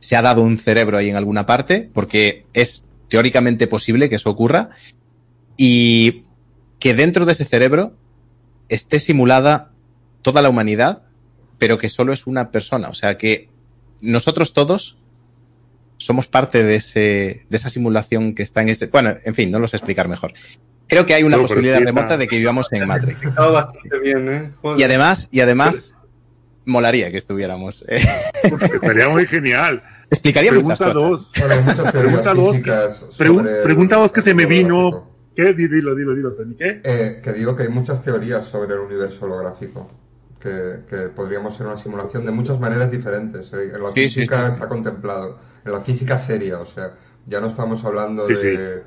se 0.02 0.16
ha 0.16 0.22
dado 0.22 0.42
un 0.42 0.58
cerebro 0.58 0.98
ahí 0.98 1.08
en 1.08 1.16
alguna 1.16 1.46
parte, 1.46 1.88
porque 1.94 2.44
es 2.54 2.84
teóricamente 3.08 3.68
posible 3.68 4.08
que 4.08 4.16
eso 4.16 4.30
ocurra, 4.30 4.70
y 5.56 6.24
que 6.80 6.92
dentro 6.94 7.24
de 7.24 7.32
ese 7.32 7.44
cerebro 7.44 7.94
esté 8.68 8.98
simulada 8.98 9.70
toda 10.22 10.42
la 10.42 10.48
humanidad, 10.48 11.04
pero 11.58 11.78
que 11.78 11.88
solo 11.88 12.12
es 12.12 12.26
una 12.26 12.50
persona. 12.50 12.88
O 12.88 12.94
sea 12.94 13.16
que 13.16 13.48
nosotros 14.00 14.52
todos 14.52 14.98
somos 15.98 16.26
parte 16.26 16.64
de 16.64 16.74
ese, 16.74 17.46
de 17.48 17.56
esa 17.56 17.70
simulación 17.70 18.34
que 18.34 18.42
está 18.42 18.62
en 18.62 18.70
ese. 18.70 18.86
Bueno, 18.88 19.14
en 19.24 19.34
fin, 19.36 19.52
no 19.52 19.60
lo 19.60 19.68
sé 19.68 19.76
explicar 19.76 20.08
mejor. 20.08 20.32
Creo 20.88 21.06
que 21.06 21.14
hay 21.14 21.22
una 21.22 21.36
No, 21.36 21.42
posibilidad 21.42 21.78
sí 21.78 21.84
remota 21.84 22.16
de 22.16 22.26
que 22.26 22.38
vivamos 22.38 22.72
en 22.72 22.88
Matrix. 22.88 23.22
Estaba 23.24 23.52
bastante 23.52 24.00
bien, 24.00 24.28
¿eh? 24.28 24.50
Joder. 24.60 24.80
Y 24.80 24.82
además, 24.82 25.28
y 25.30 25.40
además, 25.40 25.94
molaría 26.64 27.12
que 27.12 27.18
estuviéramos. 27.18 27.84
Eh, 27.88 28.00
Estaría 28.42 29.08
muy 29.08 29.26
genial. 29.26 29.80
Explicaría 30.14 30.52
muchas 30.52 30.78
Pregunta 30.78 31.00
cosas. 31.00 31.10
dos. 31.10 31.32
Bueno, 31.38 31.54
hay 31.54 31.60
muchas 31.60 31.92
teorías 31.92 31.92
Pregunta 32.02 32.34
dos. 33.52 33.62
pregunta 33.64 33.96
dos 33.96 34.12
que 34.12 34.22
se 34.22 34.34
me 34.34 34.46
vino. 34.46 35.10
¿Qué? 35.34 35.54
Di- 35.54 35.68
Dilo, 35.68 35.94
dilo, 35.94 36.14
dilo, 36.14 36.32
Tony. 36.32 36.54
¿Qué? 36.54 36.80
Eh, 36.84 37.20
que 37.24 37.32
digo 37.32 37.56
que 37.56 37.62
hay 37.64 37.68
muchas 37.70 38.02
teorías 38.02 38.44
sobre 38.46 38.74
el 38.74 38.80
universo 38.80 39.24
holográfico. 39.24 39.88
Que, 40.38 40.80
que 40.90 40.96
podríamos 41.08 41.56
ser 41.56 41.66
una 41.68 41.76
simulación 41.78 42.26
de 42.26 42.32
muchas 42.32 42.58
maneras 42.58 42.90
diferentes. 42.90 43.52
Eh, 43.52 43.70
En 43.74 43.82
la 43.82 43.90
Sí, 43.90 44.00
física 44.08 44.48
sí. 44.48 44.54
está 44.54 44.68
contemplado. 44.68 45.38
En 45.64 45.70
la 45.72 45.80
física 45.82 46.18
seria, 46.18 46.58
o 46.58 46.66
sea, 46.66 46.94
ya 47.26 47.40
no 47.40 47.46
estamos 47.46 47.84
hablando 47.84 48.26
Sí, 48.26 48.34
de, 48.34 48.82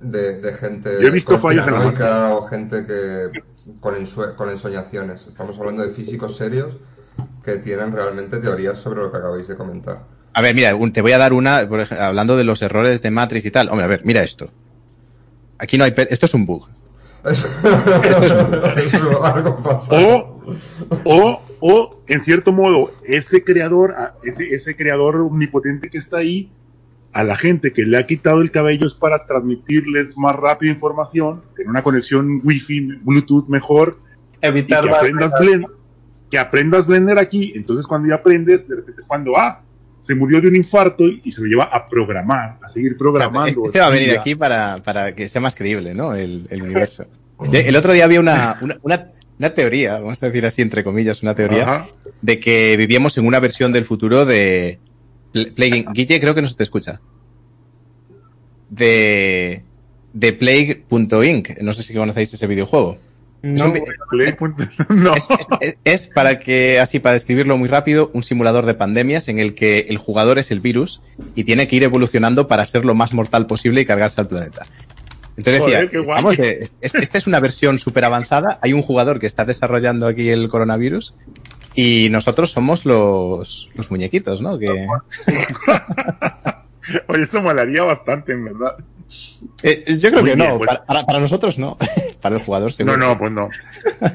de, 0.00 0.40
de 0.40 0.52
gente 0.54 0.96
Yo 1.00 1.08
he 1.08 1.10
visto 1.10 1.38
fallos 1.38 1.66
en 1.66 1.74
la 1.74 2.34
o 2.34 2.46
gente 2.48 2.86
que 2.86 3.42
con, 3.78 3.94
ensue- 3.94 4.34
con 4.34 4.48
ensoñaciones. 4.48 5.26
Estamos 5.26 5.58
hablando 5.58 5.82
de 5.82 5.90
físicos 5.90 6.36
serios 6.36 6.74
que 7.44 7.56
tienen 7.56 7.92
realmente 7.92 8.38
teorías 8.38 8.78
sobre 8.78 9.00
lo 9.02 9.12
que 9.12 9.18
acabáis 9.18 9.46
de 9.48 9.56
comentar. 9.56 10.04
A 10.32 10.42
ver, 10.42 10.54
mira, 10.54 10.74
un- 10.76 10.92
te 10.92 11.02
voy 11.02 11.12
a 11.12 11.18
dar 11.18 11.32
una, 11.32 11.68
por 11.68 11.80
ej- 11.80 11.92
hablando 11.98 12.36
de 12.36 12.44
los 12.44 12.62
errores 12.62 13.02
de 13.02 13.10
Matrix 13.10 13.44
y 13.46 13.50
tal. 13.50 13.68
Hombre, 13.68 13.84
a 13.84 13.88
ver, 13.88 14.00
mira 14.04 14.22
esto. 14.22 14.50
Aquí 15.58 15.76
no 15.76 15.84
hay. 15.84 15.92
Esto 15.96 16.26
es 16.26 16.34
un 16.34 16.46
bug. 16.46 16.68
Eso, 18.76 19.24
algo 19.24 19.62
pasa. 19.62 19.92
O, 19.92 20.40
o, 21.04 21.42
o, 21.60 22.00
en 22.06 22.20
cierto 22.22 22.52
modo, 22.52 22.92
ese 23.04 23.44
creador, 23.44 23.94
ese, 24.24 24.54
ese 24.54 24.76
creador 24.76 25.16
omnipotente 25.16 25.90
que 25.90 25.98
está 25.98 26.18
ahí, 26.18 26.50
a 27.12 27.24
la 27.24 27.36
gente 27.36 27.72
que 27.72 27.82
le 27.82 27.98
ha 27.98 28.06
quitado 28.06 28.40
el 28.40 28.50
cabello 28.50 28.86
es 28.86 28.94
para 28.94 29.26
transmitirles 29.26 30.16
más 30.16 30.36
rápido 30.36 30.72
información, 30.72 31.42
tener 31.56 31.68
una 31.68 31.82
conexión 31.82 32.40
wifi, 32.44 32.80
bluetooth 33.02 33.48
mejor, 33.48 33.98
y 34.40 34.46
Evitar 34.46 34.84
que 34.84 34.90
aprendas 34.90 35.32
Blender, 35.38 35.70
que 36.30 36.38
aprendas 36.38 36.86
Blender 36.86 37.18
aquí, 37.18 37.52
entonces 37.56 37.86
cuando 37.86 38.08
ya 38.08 38.14
aprendes, 38.14 38.66
de 38.68 38.76
repente 38.76 39.00
es 39.02 39.06
cuando, 39.06 39.36
ah, 39.36 39.62
se 40.02 40.14
murió 40.14 40.40
de 40.40 40.48
un 40.48 40.56
infarto 40.56 41.04
y, 41.06 41.30
se 41.30 41.40
lo 41.42 41.46
lleva 41.46 41.64
a 41.64 41.88
programar, 41.88 42.58
a 42.62 42.68
seguir 42.68 42.96
programando. 42.96 43.64
Este 43.66 43.80
va 43.80 43.86
a 43.86 43.90
venir 43.90 44.18
aquí 44.18 44.34
para, 44.34 44.82
para 44.82 45.14
que 45.14 45.28
sea 45.28 45.40
más 45.40 45.54
creíble, 45.54 45.94
¿no? 45.94 46.14
El, 46.14 46.46
el 46.50 46.62
universo. 46.64 47.04
El 47.52 47.76
otro 47.76 47.92
día 47.92 48.04
había 48.04 48.20
una, 48.20 48.58
una, 48.60 48.78
una, 48.82 49.10
una 49.38 49.50
teoría, 49.50 49.98
vamos 49.98 50.22
a 50.22 50.26
decir 50.26 50.44
así, 50.46 50.62
entre 50.62 50.84
comillas, 50.84 51.22
una 51.22 51.34
teoría, 51.34 51.62
Ajá. 51.64 51.86
de 52.20 52.38
que 52.40 52.76
vivíamos 52.76 53.16
en 53.18 53.26
una 53.26 53.40
versión 53.40 53.72
del 53.72 53.84
futuro 53.84 54.24
de 54.26 54.78
Pl- 55.32 55.52
Plague. 55.52 55.86
Guille, 55.92 56.20
creo 56.20 56.34
que 56.34 56.42
no 56.42 56.48
se 56.48 56.56
te 56.56 56.64
escucha. 56.64 57.00
De, 58.68 59.62
de 60.12 60.32
Plague.inc. 60.32 61.60
No 61.60 61.72
sé 61.72 61.82
si 61.82 61.94
conocéis 61.94 62.32
ese 62.34 62.46
videojuego. 62.46 62.98
Es 63.42 63.62
No, 63.62 63.70
un 63.70 63.76
es, 65.16 65.28
es- 65.60 65.78
es 65.84 66.06
para 66.08 66.38
que, 66.38 66.78
así, 66.80 66.98
para 66.98 67.14
describirlo 67.14 67.56
muy 67.56 67.68
rápido, 67.68 68.10
un 68.12 68.22
simulador 68.22 68.66
de 68.66 68.74
pandemias 68.74 69.28
en 69.28 69.38
el 69.38 69.54
que 69.54 69.86
el 69.88 69.98
jugador 69.98 70.38
es 70.38 70.50
el 70.50 70.60
virus 70.60 71.00
y 71.34 71.44
tiene 71.44 71.66
que 71.66 71.76
ir 71.76 71.82
evolucionando 71.84 72.48
para 72.48 72.66
ser 72.66 72.84
lo 72.84 72.94
más 72.94 73.12
mortal 73.12 73.46
posible 73.46 73.80
y 73.80 73.86
cargarse 73.86 74.20
al 74.20 74.28
planeta. 74.28 74.66
Entonces 75.36 75.62
Joder, 75.62 75.90
decía, 75.90 76.02
vamos, 76.06 76.38
eh, 76.38 76.68
es- 76.80 76.94
esta 76.94 77.18
es 77.18 77.26
una 77.26 77.40
versión 77.40 77.78
súper 77.78 78.04
avanzada, 78.04 78.58
hay 78.60 78.74
un 78.74 78.82
jugador 78.82 79.18
que 79.18 79.26
está 79.26 79.44
desarrollando 79.46 80.06
aquí 80.06 80.28
el 80.28 80.48
coronavirus 80.50 81.14
y 81.74 82.08
nosotros 82.10 82.50
somos 82.50 82.84
los, 82.84 83.70
los 83.74 83.90
muñequitos, 83.90 84.42
¿no? 84.42 84.58
Que, 84.58 84.68
Oye, 87.08 87.22
esto 87.22 87.40
molaría 87.40 87.84
bastante, 87.84 88.32
en 88.32 88.44
verdad. 88.44 88.74
Eh, 89.62 89.84
yo 89.98 90.10
creo 90.10 90.22
Muy 90.22 90.30
que 90.30 90.36
bien, 90.36 90.48
no, 90.50 90.58
pues. 90.58 90.70
para, 90.86 91.18
nosotros 91.20 91.58
no, 91.58 91.76
para 92.22 92.36
el 92.36 92.42
jugador 92.42 92.72
seguro. 92.72 92.96
No, 92.96 93.08
no, 93.08 93.18
pues 93.18 93.32
no. 93.32 93.48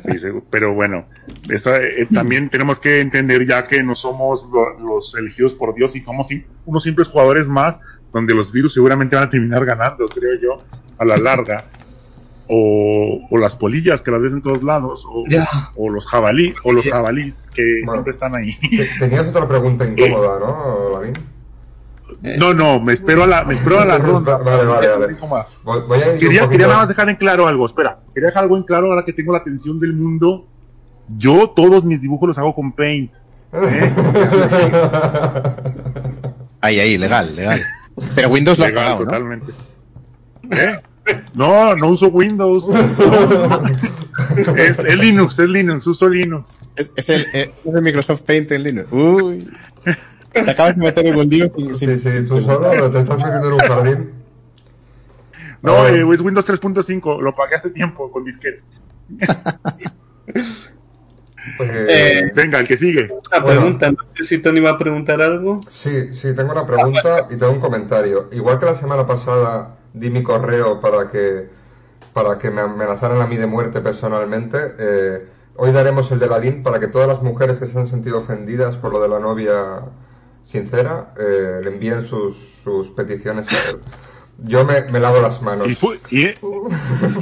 Sí. 0.04 0.18
Pero 0.50 0.74
bueno, 0.74 1.06
eso, 1.50 1.76
eh, 1.76 2.08
también 2.14 2.50
tenemos 2.52 2.80
que 2.80 3.02
entender 3.02 3.46
ya 3.48 3.68
que 3.68 3.84
no 3.84 3.96
somos 3.96 4.48
lo- 4.52 4.80
los 4.80 5.16
elegidos 5.16 5.54
por 5.54 5.74
Dios 5.76 5.96
y 5.96 6.02
somos 6.02 6.28
unos 6.66 6.84
simples 6.84 7.08
jugadores 7.08 7.48
más, 7.48 7.80
donde 8.14 8.34
los 8.34 8.52
virus 8.52 8.74
seguramente 8.74 9.16
van 9.16 9.26
a 9.26 9.30
terminar 9.30 9.66
ganando, 9.66 10.08
creo 10.08 10.40
yo, 10.42 10.64
a 10.98 11.06
la 11.06 11.18
larga. 11.18 11.66
o, 12.48 13.22
o 13.32 13.38
las 13.40 13.56
polillas 13.56 14.04
que 14.04 14.12
las 14.12 14.22
ves 14.22 14.32
en 14.32 14.42
todos 14.44 14.62
lados, 14.62 15.04
o, 15.10 15.24
Ya. 15.28 15.48
o 15.76 15.90
los 15.90 16.06
jabalí, 16.06 16.54
o 16.64 16.72
los 16.72 16.86
jabalís 16.86 17.34
que 17.56 17.64
Bueno. 17.84 17.94
siempre 17.94 18.12
están 18.14 18.36
ahí. 18.36 18.56
Te- 18.60 18.88
Tenías 19.00 19.28
otra 19.30 19.48
pregunta 19.48 19.84
incómoda, 19.90 20.40
¿no, 20.40 20.92
Lavín? 20.94 21.14
Eh, 22.26 22.36
No, 22.40 22.54
no, 22.54 22.80
me 22.80 22.94
espero 22.94 23.24
a 23.24 23.28
la, 23.28 23.44
me 23.44 23.54
espero 23.56 23.80
a 23.80 23.86
la 23.86 23.98
ronda. 23.98 24.38
Vale, 24.38 24.66
vale, 24.66 24.88
vale. 24.88 25.16
Voy, 25.64 25.82
voy 25.88 26.00
a 26.00 26.04
Quería, 26.18 26.42
poquito- 26.42 26.50
quería 26.50 26.68
nada 26.68 26.80
más 26.80 26.88
dejar 26.88 27.10
en 27.10 27.16
claro 27.18 27.48
algo, 27.48 27.68
espera, 27.68 28.00
quería 28.14 28.28
dejar 28.28 28.44
algo 28.44 28.58
en 28.58 28.64
claro 28.64 28.88
ahora 28.88 29.06
que 29.06 29.14
tengo 29.14 29.32
la 29.32 29.40
atención 29.40 29.80
del 29.80 29.94
mundo. 29.94 30.48
Yo 31.18 31.52
todos 31.56 31.84
mis 31.86 32.02
dibujos 32.02 32.28
los 32.30 32.38
hago 32.38 32.56
con 32.56 32.72
Paint. 32.72 33.12
Ahí, 36.62 36.80
ahí, 36.80 36.98
legal, 36.98 37.36
legal. 37.36 37.62
Pero 38.16 38.30
Windows 38.30 38.58
lo 38.58 38.66
ha 38.66 38.70
Legal, 38.70 38.84
pagado, 38.84 39.00
¿no? 39.02 39.06
totalmente. 39.06 39.52
¿Eh? 40.52 40.80
No, 41.36 41.76
no 41.76 41.90
uso 41.90 42.08
Windows. 42.08 42.68
No. 42.68 42.76
Es, 44.58 44.80
es 44.80 44.96
Linux, 44.98 45.38
es 45.40 45.50
Linux, 45.50 45.86
uso 45.88 46.08
Linux. 46.08 46.58
Es, 46.78 46.90
es 46.96 47.10
el, 47.10 47.28
eh, 47.34 47.52
es 47.66 47.76
el 47.76 47.82
Microsoft 47.82 48.22
Paint 48.22 48.50
en 48.54 48.64
Linux. 48.64 48.92
Uy. 48.92 49.52
Te 50.44 50.52
acabas 50.52 50.76
de 50.76 50.82
meter 50.84 51.08
en 51.08 51.16
un 51.18 51.30
lío 51.30 51.50
sin, 51.56 51.76
Sí, 51.76 52.00
sí, 52.00 52.26
tú 52.28 52.40
solo 52.42 52.92
te 52.92 53.00
estás 53.00 53.18
metiendo 53.18 53.48
en 53.48 53.54
un 53.54 53.60
jardín. 53.60 54.12
No, 55.62 55.78
Ah. 55.78 55.90
eh, 55.90 56.06
es 56.14 56.20
Windows 56.22 56.46
3.5, 56.46 57.22
lo 57.22 57.34
pagué 57.34 57.56
hace 57.56 57.70
tiempo 57.70 58.12
con 58.12 58.24
disquetes. 58.24 58.66
Eh, 61.60 61.86
Eh, 61.88 62.32
Venga, 62.34 62.60
el 62.60 62.68
que 62.68 62.76
sigue. 62.76 63.04
Una 63.32 63.40
Bueno. 63.44 63.62
pregunta, 63.62 63.92
no 63.92 63.98
sé 64.18 64.24
si 64.24 64.40
Tony 64.40 64.60
va 64.62 64.72
a 64.72 64.78
preguntar 64.80 65.22
algo. 65.22 65.62
Sí, 65.70 66.12
sí, 66.14 66.34
tengo 66.36 66.52
una 66.52 66.66
pregunta 66.66 67.28
y 67.30 67.38
tengo 67.38 67.52
un 67.52 67.60
comentario. 67.60 68.30
Igual 68.32 68.58
que 68.60 68.66
la 68.66 68.74
semana 68.76 69.06
pasada 69.06 69.76
di 69.94 70.10
mi 70.10 70.24
correo 70.24 70.82
para 70.82 71.12
que 71.12 71.48
para 72.14 72.40
que 72.40 72.50
me 72.50 72.62
amenazaran 72.62 73.22
a 73.22 73.28
mí 73.28 73.36
de 73.38 73.46
muerte 73.46 73.82
personalmente, 73.82 74.58
eh, 74.80 75.26
hoy 75.58 75.72
daremos 75.74 76.10
el 76.12 76.18
de 76.20 76.28
la 76.28 76.40
LIN 76.40 76.64
para 76.64 76.80
que 76.80 76.88
todas 76.88 77.08
las 77.10 77.22
mujeres 77.22 77.58
que 77.60 77.68
se 77.68 77.78
han 77.78 77.88
sentido 77.88 78.20
ofendidas 78.20 78.76
por 78.78 78.92
lo 78.94 79.02
de 79.02 79.10
la 79.10 79.20
novia 79.20 79.82
sincera 80.46 81.14
eh, 81.18 81.62
le 81.64 81.72
envíen 81.72 82.06
sus, 82.06 82.36
sus 82.64 82.90
peticiones 82.90 83.48
a 83.52 83.70
él. 83.72 83.78
Yo 84.44 84.66
me, 84.66 84.82
me 84.92 85.00
lavo 85.00 85.22
las 85.22 85.42
manos. 85.42 85.70
Y, 85.70 86.16
y, 86.16 86.36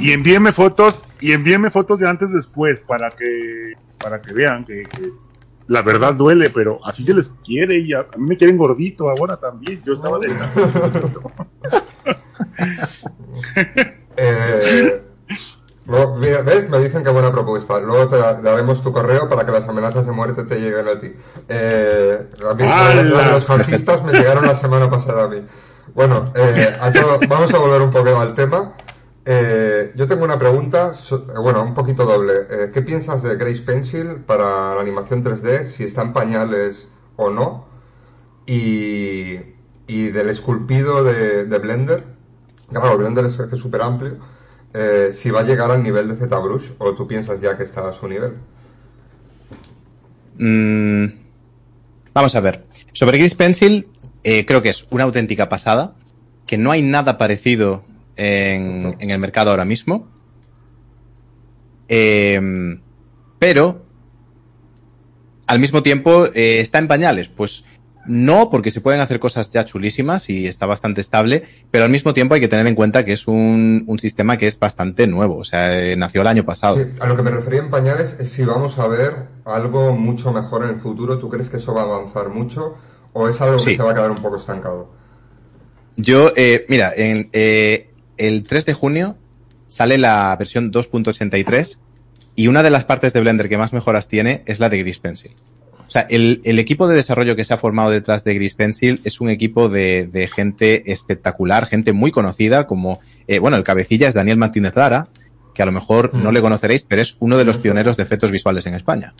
y 0.00 0.12
envíeme 0.12 0.52
fotos, 0.52 1.02
y 1.20 1.32
envíeme 1.32 1.70
fotos 1.70 2.00
de 2.00 2.08
antes 2.08 2.28
después 2.32 2.80
para 2.80 3.10
que 3.10 3.74
para 3.98 4.20
que 4.20 4.32
vean 4.32 4.64
que, 4.64 4.82
que 4.82 5.12
la 5.66 5.82
verdad 5.82 6.14
duele, 6.14 6.50
pero 6.50 6.78
así 6.84 7.04
se 7.04 7.14
les 7.14 7.32
quiere 7.44 7.78
y 7.78 7.94
a, 7.94 8.00
a 8.00 8.16
mí 8.18 8.26
me 8.26 8.36
quieren 8.36 8.58
gordito 8.58 9.08
ahora 9.08 9.38
también. 9.38 9.82
Yo 9.84 9.94
estaba 9.94 10.18
de 10.18 10.28
Eh, 14.16 15.03
mira, 16.18 16.42
¿ves? 16.42 16.68
Me 16.70 16.78
dicen 16.78 17.04
que 17.04 17.10
buena 17.10 17.30
propuesta. 17.30 17.78
Luego 17.78 18.08
te 18.08 18.16
da- 18.16 18.40
daremos 18.40 18.82
tu 18.82 18.92
correo 18.92 19.28
para 19.28 19.44
que 19.44 19.52
las 19.52 19.68
amenazas 19.68 20.06
de 20.06 20.12
muerte 20.12 20.44
te 20.44 20.56
lleguen 20.60 20.88
a 20.88 20.98
ti. 21.00 21.12
Eh, 21.48 22.30
a 22.48 22.54
mí, 22.54 22.64
los, 23.10 23.30
los 23.32 23.44
fascistas 23.44 24.02
me 24.04 24.12
llegaron 24.12 24.46
la 24.46 24.54
semana 24.56 24.88
pasada 24.90 25.24
a 25.24 25.28
mí. 25.28 25.44
Bueno, 25.94 26.32
eh, 26.34 26.74
a 26.80 26.90
todo- 26.92 27.18
vamos 27.28 27.52
a 27.52 27.58
volver 27.58 27.82
un 27.82 27.90
poco 27.90 28.18
al 28.18 28.34
tema. 28.34 28.72
Eh, 29.26 29.92
yo 29.94 30.06
tengo 30.08 30.24
una 30.24 30.38
pregunta, 30.38 30.92
bueno, 31.40 31.62
un 31.62 31.74
poquito 31.74 32.04
doble. 32.04 32.46
Eh, 32.50 32.70
¿Qué 32.72 32.80
piensas 32.82 33.22
de 33.22 33.36
Grace 33.36 33.60
Pencil 33.60 34.16
para 34.26 34.74
la 34.74 34.80
animación 34.80 35.22
3D? 35.22 35.66
Si 35.66 35.84
está 35.84 36.02
en 36.02 36.12
pañales 36.14 36.88
o 37.16 37.30
no. 37.30 37.66
Y, 38.46 39.38
y 39.86 40.08
del 40.10 40.28
esculpido 40.30 41.04
de, 41.04 41.44
de 41.44 41.58
Blender. 41.58 42.04
Claro, 42.70 42.96
Blender 42.98 43.26
es 43.26 43.38
es 43.38 43.58
súper 43.60 43.82
amplio. 43.82 44.16
Eh, 44.76 45.12
si 45.14 45.30
va 45.30 45.40
a 45.40 45.44
llegar 45.44 45.70
al 45.70 45.84
nivel 45.84 46.08
de 46.08 46.16
ZBrush 46.16 46.72
o 46.78 46.94
tú 46.94 47.06
piensas 47.06 47.40
ya 47.40 47.56
que 47.56 47.62
está 47.62 47.88
a 47.88 47.92
su 47.92 48.08
nivel. 48.08 48.34
Mm, 50.36 51.06
vamos 52.12 52.34
a 52.34 52.40
ver. 52.40 52.64
Sobre 52.92 53.18
Gris 53.18 53.36
Pencil, 53.36 53.86
eh, 54.24 54.44
creo 54.44 54.62
que 54.62 54.70
es 54.70 54.86
una 54.90 55.04
auténtica 55.04 55.48
pasada, 55.48 55.94
que 56.46 56.58
no 56.58 56.72
hay 56.72 56.82
nada 56.82 57.18
parecido 57.18 57.84
en, 58.16 58.96
en 58.98 59.10
el 59.10 59.18
mercado 59.20 59.50
ahora 59.50 59.64
mismo. 59.64 60.08
Eh, 61.88 62.40
pero, 63.38 63.84
al 65.46 65.60
mismo 65.60 65.82
tiempo, 65.82 66.26
eh, 66.34 66.60
está 66.60 66.78
en 66.78 66.88
pañales. 66.88 67.28
Pues 67.28 67.64
no, 68.06 68.50
porque 68.50 68.70
se 68.70 68.80
pueden 68.80 69.00
hacer 69.00 69.18
cosas 69.18 69.50
ya 69.50 69.64
chulísimas 69.64 70.28
y 70.30 70.46
está 70.46 70.66
bastante 70.66 71.00
estable, 71.00 71.44
pero 71.70 71.84
al 71.84 71.90
mismo 71.90 72.14
tiempo 72.14 72.34
hay 72.34 72.40
que 72.40 72.48
tener 72.48 72.66
en 72.66 72.74
cuenta 72.74 73.04
que 73.04 73.12
es 73.12 73.26
un, 73.26 73.84
un 73.86 73.98
sistema 73.98 74.36
que 74.36 74.46
es 74.46 74.58
bastante 74.58 75.06
nuevo. 75.06 75.38
O 75.38 75.44
sea, 75.44 75.80
eh, 75.80 75.96
nació 75.96 76.20
el 76.22 76.26
año 76.26 76.44
pasado. 76.44 76.76
Sí, 76.76 76.86
a 77.00 77.06
lo 77.06 77.16
que 77.16 77.22
me 77.22 77.30
refería 77.30 77.60
en 77.60 77.70
pañales 77.70 78.16
es 78.18 78.30
si 78.30 78.44
vamos 78.44 78.78
a 78.78 78.86
ver 78.86 79.28
algo 79.44 79.94
mucho 79.94 80.32
mejor 80.32 80.64
en 80.64 80.70
el 80.70 80.80
futuro. 80.80 81.18
¿Tú 81.18 81.30
crees 81.30 81.48
que 81.48 81.56
eso 81.56 81.74
va 81.74 81.82
a 81.82 81.84
avanzar 81.84 82.28
mucho 82.28 82.76
o 83.12 83.28
es 83.28 83.40
algo 83.40 83.56
que 83.56 83.76
se 83.76 83.82
va 83.82 83.92
a 83.92 83.94
quedar 83.94 84.10
un 84.10 84.18
poco 84.18 84.36
estancado? 84.36 84.90
Yo, 85.96 86.32
eh, 86.36 86.66
mira, 86.68 86.92
en, 86.94 87.30
eh, 87.32 87.90
el 88.16 88.44
3 88.44 88.66
de 88.66 88.74
junio 88.74 89.16
sale 89.68 89.98
la 89.98 90.36
versión 90.38 90.72
2.83 90.72 91.78
y 92.36 92.48
una 92.48 92.62
de 92.62 92.70
las 92.70 92.84
partes 92.84 93.12
de 93.12 93.20
Blender 93.20 93.48
que 93.48 93.58
más 93.58 93.72
mejoras 93.72 94.08
tiene 94.08 94.42
es 94.46 94.58
la 94.58 94.68
de 94.68 94.78
Gris 94.78 94.98
Pencil. 94.98 95.34
O 95.86 95.90
sea, 95.90 96.02
el, 96.08 96.40
el 96.44 96.58
equipo 96.58 96.88
de 96.88 96.94
desarrollo 96.96 97.36
que 97.36 97.44
se 97.44 97.52
ha 97.54 97.58
formado 97.58 97.90
detrás 97.90 98.24
de 98.24 98.34
Gris 98.34 98.54
Pencil 98.54 99.00
es 99.04 99.20
un 99.20 99.28
equipo 99.30 99.68
de, 99.68 100.06
de 100.06 100.26
gente 100.28 100.90
espectacular, 100.92 101.66
gente 101.66 101.92
muy 101.92 102.10
conocida, 102.10 102.66
como, 102.66 103.00
eh, 103.28 103.38
bueno, 103.38 103.56
el 103.56 103.64
cabecilla 103.64 104.08
es 104.08 104.14
Daniel 104.14 104.38
Martínez 104.38 104.74
Lara, 104.76 105.08
que 105.54 105.62
a 105.62 105.66
lo 105.66 105.72
mejor 105.72 106.10
Mm. 106.14 106.22
no 106.22 106.32
le 106.32 106.40
conoceréis, 106.40 106.84
pero 106.84 107.02
es 107.02 107.16
uno 107.20 107.36
de 107.38 107.44
los 107.44 107.58
Mm. 107.58 107.62
pioneros 107.62 107.96
de 107.96 108.02
efectos 108.02 108.30
visuales 108.30 108.66
en 108.66 108.74
España. 108.74 109.14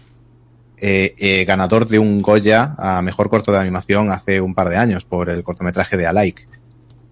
Eh, 0.80 1.14
eh, 1.18 1.44
ganador 1.44 1.86
de 1.86 1.98
un 1.98 2.20
Goya 2.20 2.74
a 2.76 3.00
mejor 3.00 3.28
corto 3.28 3.52
de 3.52 3.58
animación 3.58 4.10
hace 4.10 4.40
un 4.40 4.54
par 4.54 4.68
de 4.68 4.76
años 4.76 5.04
por 5.04 5.30
el 5.30 5.42
cortometraje 5.44 5.96
de 5.96 6.06
Alike. 6.06 6.46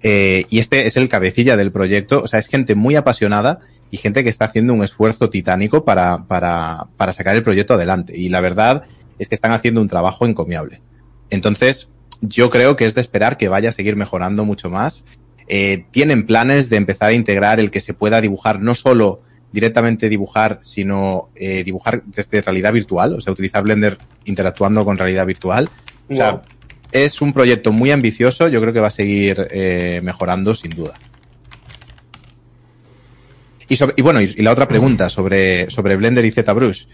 Eh, 0.02 0.46
y 0.50 0.58
este 0.58 0.86
es 0.86 0.96
el 0.96 1.08
cabecilla 1.08 1.56
del 1.56 1.70
proyecto. 1.70 2.22
O 2.22 2.26
sea, 2.26 2.40
es 2.40 2.48
gente 2.48 2.74
muy 2.74 2.96
apasionada 2.96 3.60
y 3.90 3.98
gente 3.98 4.24
que 4.24 4.30
está 4.30 4.46
haciendo 4.46 4.74
un 4.74 4.82
esfuerzo 4.82 5.30
titánico 5.30 5.84
para, 5.84 6.24
para, 6.26 6.88
para 6.96 7.12
sacar 7.12 7.36
el 7.36 7.44
proyecto 7.44 7.74
adelante. 7.74 8.18
Y 8.18 8.28
la 8.30 8.40
verdad 8.40 8.82
es 9.22 9.28
que 9.28 9.34
están 9.34 9.52
haciendo 9.52 9.80
un 9.80 9.88
trabajo 9.88 10.26
encomiable. 10.26 10.80
Entonces, 11.30 11.88
yo 12.20 12.50
creo 12.50 12.76
que 12.76 12.84
es 12.86 12.94
de 12.94 13.00
esperar 13.00 13.36
que 13.36 13.48
vaya 13.48 13.70
a 13.70 13.72
seguir 13.72 13.96
mejorando 13.96 14.44
mucho 14.44 14.70
más. 14.70 15.04
Eh, 15.48 15.86
tienen 15.90 16.26
planes 16.26 16.68
de 16.70 16.76
empezar 16.76 17.08
a 17.08 17.12
integrar 17.14 17.58
el 17.60 17.70
que 17.70 17.80
se 17.80 17.94
pueda 17.94 18.20
dibujar 18.20 18.60
no 18.60 18.74
solo 18.74 19.22
directamente 19.52 20.08
dibujar, 20.08 20.58
sino 20.62 21.28
eh, 21.34 21.62
dibujar 21.64 22.02
desde 22.06 22.40
realidad 22.40 22.72
virtual, 22.72 23.14
o 23.14 23.20
sea, 23.20 23.32
utilizar 23.32 23.62
Blender 23.62 23.98
interactuando 24.24 24.84
con 24.84 24.96
realidad 24.98 25.26
virtual. 25.26 25.68
O 26.08 26.14
sea, 26.16 26.42
es 26.90 27.20
un 27.20 27.32
proyecto 27.32 27.72
muy 27.72 27.90
ambicioso, 27.90 28.48
yo 28.48 28.60
creo 28.60 28.72
que 28.72 28.80
va 28.80 28.86
a 28.88 28.90
seguir 28.90 29.46
eh, 29.50 30.00
mejorando 30.02 30.54
sin 30.54 30.70
duda. 30.70 30.94
Y, 33.68 33.76
sobre- 33.76 33.94
y 33.96 34.02
bueno, 34.02 34.20
y, 34.20 34.24
y 34.36 34.42
la 34.42 34.52
otra 34.52 34.68
pregunta 34.68 35.08
sobre, 35.08 35.70
sobre 35.70 35.96
Blender 35.96 36.24
y 36.24 36.30
ZBrush. 36.32 36.86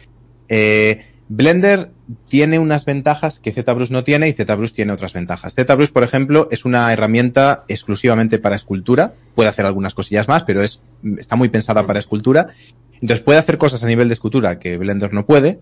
Eh, 0.48 1.04
Blender 1.28 1.90
tiene 2.28 2.58
unas 2.58 2.86
ventajas 2.86 3.38
que 3.38 3.52
ZBrush 3.52 3.90
no 3.90 4.02
tiene 4.02 4.28
y 4.28 4.32
ZBrush 4.32 4.72
tiene 4.72 4.92
otras 4.92 5.12
ventajas. 5.12 5.54
ZBrush, 5.54 5.90
por 5.90 6.02
ejemplo, 6.02 6.48
es 6.50 6.64
una 6.64 6.90
herramienta 6.92 7.64
exclusivamente 7.68 8.38
para 8.38 8.56
escultura. 8.56 9.12
Puede 9.34 9.50
hacer 9.50 9.66
algunas 9.66 9.94
cosillas 9.94 10.26
más, 10.26 10.44
pero 10.44 10.62
es, 10.62 10.82
está 11.18 11.36
muy 11.36 11.50
pensada 11.50 11.86
para 11.86 11.98
escultura. 11.98 12.48
Entonces 12.94 13.20
puede 13.20 13.38
hacer 13.38 13.58
cosas 13.58 13.84
a 13.84 13.86
nivel 13.86 14.08
de 14.08 14.14
escultura 14.14 14.58
que 14.58 14.78
Blender 14.78 15.12
no 15.12 15.26
puede 15.26 15.60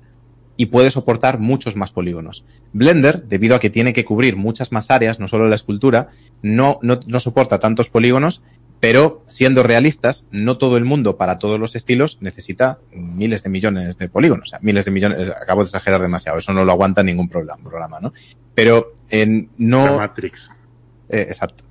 y 0.56 0.66
puede 0.66 0.90
soportar 0.90 1.38
muchos 1.38 1.76
más 1.76 1.92
polígonos. 1.92 2.44
Blender, 2.72 3.24
debido 3.24 3.56
a 3.56 3.60
que 3.60 3.68
tiene 3.68 3.92
que 3.92 4.04
cubrir 4.04 4.36
muchas 4.36 4.72
más 4.72 4.90
áreas, 4.90 5.18
no 5.18 5.28
solo 5.28 5.48
la 5.48 5.54
escultura, 5.54 6.08
no, 6.42 6.78
no, 6.82 7.00
no 7.06 7.20
soporta 7.20 7.58
tantos 7.58 7.90
polígonos, 7.90 8.42
pero 8.80 9.24
siendo 9.26 9.62
realistas, 9.62 10.26
no 10.30 10.58
todo 10.58 10.76
el 10.76 10.84
mundo 10.84 11.16
para 11.16 11.38
todos 11.38 11.58
los 11.58 11.74
estilos 11.76 12.18
necesita 12.20 12.78
miles 12.92 13.42
de 13.42 13.50
millones 13.50 13.98
de 13.98 14.08
polígonos. 14.08 14.48
O 14.48 14.50
sea, 14.50 14.58
miles 14.62 14.84
de 14.84 14.90
millones, 14.90 15.18
eh, 15.18 15.32
acabo 15.42 15.62
de 15.62 15.66
exagerar 15.66 16.00
demasiado, 16.00 16.38
eso 16.38 16.52
no 16.52 16.64
lo 16.64 16.72
aguanta 16.72 17.02
ningún 17.02 17.28
programa, 17.28 18.00
¿no? 18.00 18.12
Pero 18.54 18.92
en 19.10 19.50
La 19.58 19.66
no... 19.66 19.98
Matrix. 19.98 20.50
Eh, 21.08 21.26
exacto. 21.28 21.64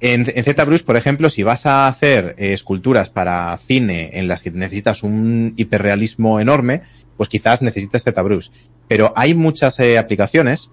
En, 0.00 0.26
en 0.34 0.42
ZBrush, 0.44 0.82
por 0.82 0.96
ejemplo, 0.96 1.30
si 1.30 1.44
vas 1.44 1.64
a 1.64 1.86
hacer 1.86 2.34
eh, 2.36 2.52
esculturas 2.52 3.08
para 3.08 3.56
cine 3.56 4.10
en 4.14 4.26
las 4.26 4.42
que 4.42 4.50
necesitas 4.50 5.04
un 5.04 5.54
hiperrealismo 5.56 6.40
enorme, 6.40 6.82
pues 7.16 7.28
quizás 7.28 7.62
necesites 7.62 8.02
ZBrush. 8.02 8.50
Pero 8.88 9.12
hay 9.14 9.34
muchas 9.34 9.78
eh, 9.78 9.98
aplicaciones, 9.98 10.72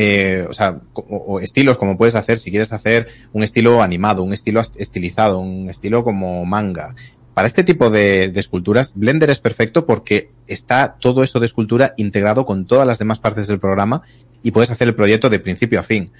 eh, 0.00 0.46
o 0.48 0.52
sea, 0.52 0.80
o, 0.94 1.02
o 1.02 1.40
estilos 1.40 1.76
como 1.76 1.98
puedes 1.98 2.14
hacer 2.14 2.38
si 2.38 2.52
quieres 2.52 2.72
hacer 2.72 3.08
un 3.32 3.42
estilo 3.42 3.82
animado, 3.82 4.22
un 4.22 4.32
estilo 4.32 4.62
estilizado, 4.76 5.40
un 5.40 5.68
estilo 5.68 6.04
como 6.04 6.44
manga. 6.44 6.94
Para 7.34 7.48
este 7.48 7.64
tipo 7.64 7.90
de, 7.90 8.28
de 8.28 8.38
esculturas, 8.38 8.92
Blender 8.94 9.28
es 9.28 9.40
perfecto 9.40 9.86
porque 9.86 10.30
está 10.46 10.98
todo 11.00 11.24
eso 11.24 11.40
de 11.40 11.46
escultura 11.46 11.94
integrado 11.96 12.46
con 12.46 12.64
todas 12.64 12.86
las 12.86 13.00
demás 13.00 13.18
partes 13.18 13.48
del 13.48 13.58
programa 13.58 14.02
y 14.40 14.52
puedes 14.52 14.70
hacer 14.70 14.86
el 14.86 14.94
proyecto 14.94 15.30
de 15.30 15.40
principio 15.40 15.80
a 15.80 15.82
fin. 15.82 16.12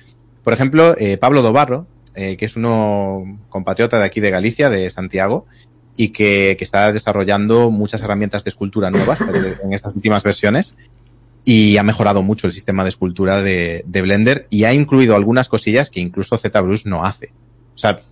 Por 0.42 0.52
ejemplo, 0.52 0.96
eh, 0.98 1.16
Pablo 1.16 1.42
Dobarro, 1.42 1.86
eh, 2.16 2.36
que 2.36 2.46
es 2.46 2.56
uno 2.56 3.38
compatriota 3.48 4.00
de 4.00 4.06
aquí 4.06 4.18
de 4.18 4.30
Galicia, 4.30 4.70
de 4.70 4.90
Santiago, 4.90 5.46
y 5.96 6.08
que, 6.08 6.56
que 6.58 6.64
está 6.64 6.92
desarrollando 6.92 7.70
muchas 7.70 8.02
herramientas 8.02 8.42
de 8.42 8.50
escultura 8.50 8.90
nuevas 8.90 9.20
en 9.62 9.72
estas 9.72 9.94
últimas 9.94 10.24
versiones 10.24 10.74
y 11.50 11.78
ha 11.78 11.82
mejorado 11.82 12.22
mucho 12.22 12.46
el 12.46 12.52
sistema 12.52 12.82
de 12.82 12.90
escultura 12.90 13.40
de, 13.40 13.82
de 13.86 14.02
Blender 14.02 14.46
y 14.50 14.64
ha 14.64 14.74
incluido 14.74 15.16
algunas 15.16 15.48
cosillas 15.48 15.88
que 15.88 15.98
incluso 15.98 16.36
ZBrush 16.36 16.84
no 16.84 17.06
hace. 17.06 17.32
O 17.74 17.78
sea, 17.78 18.02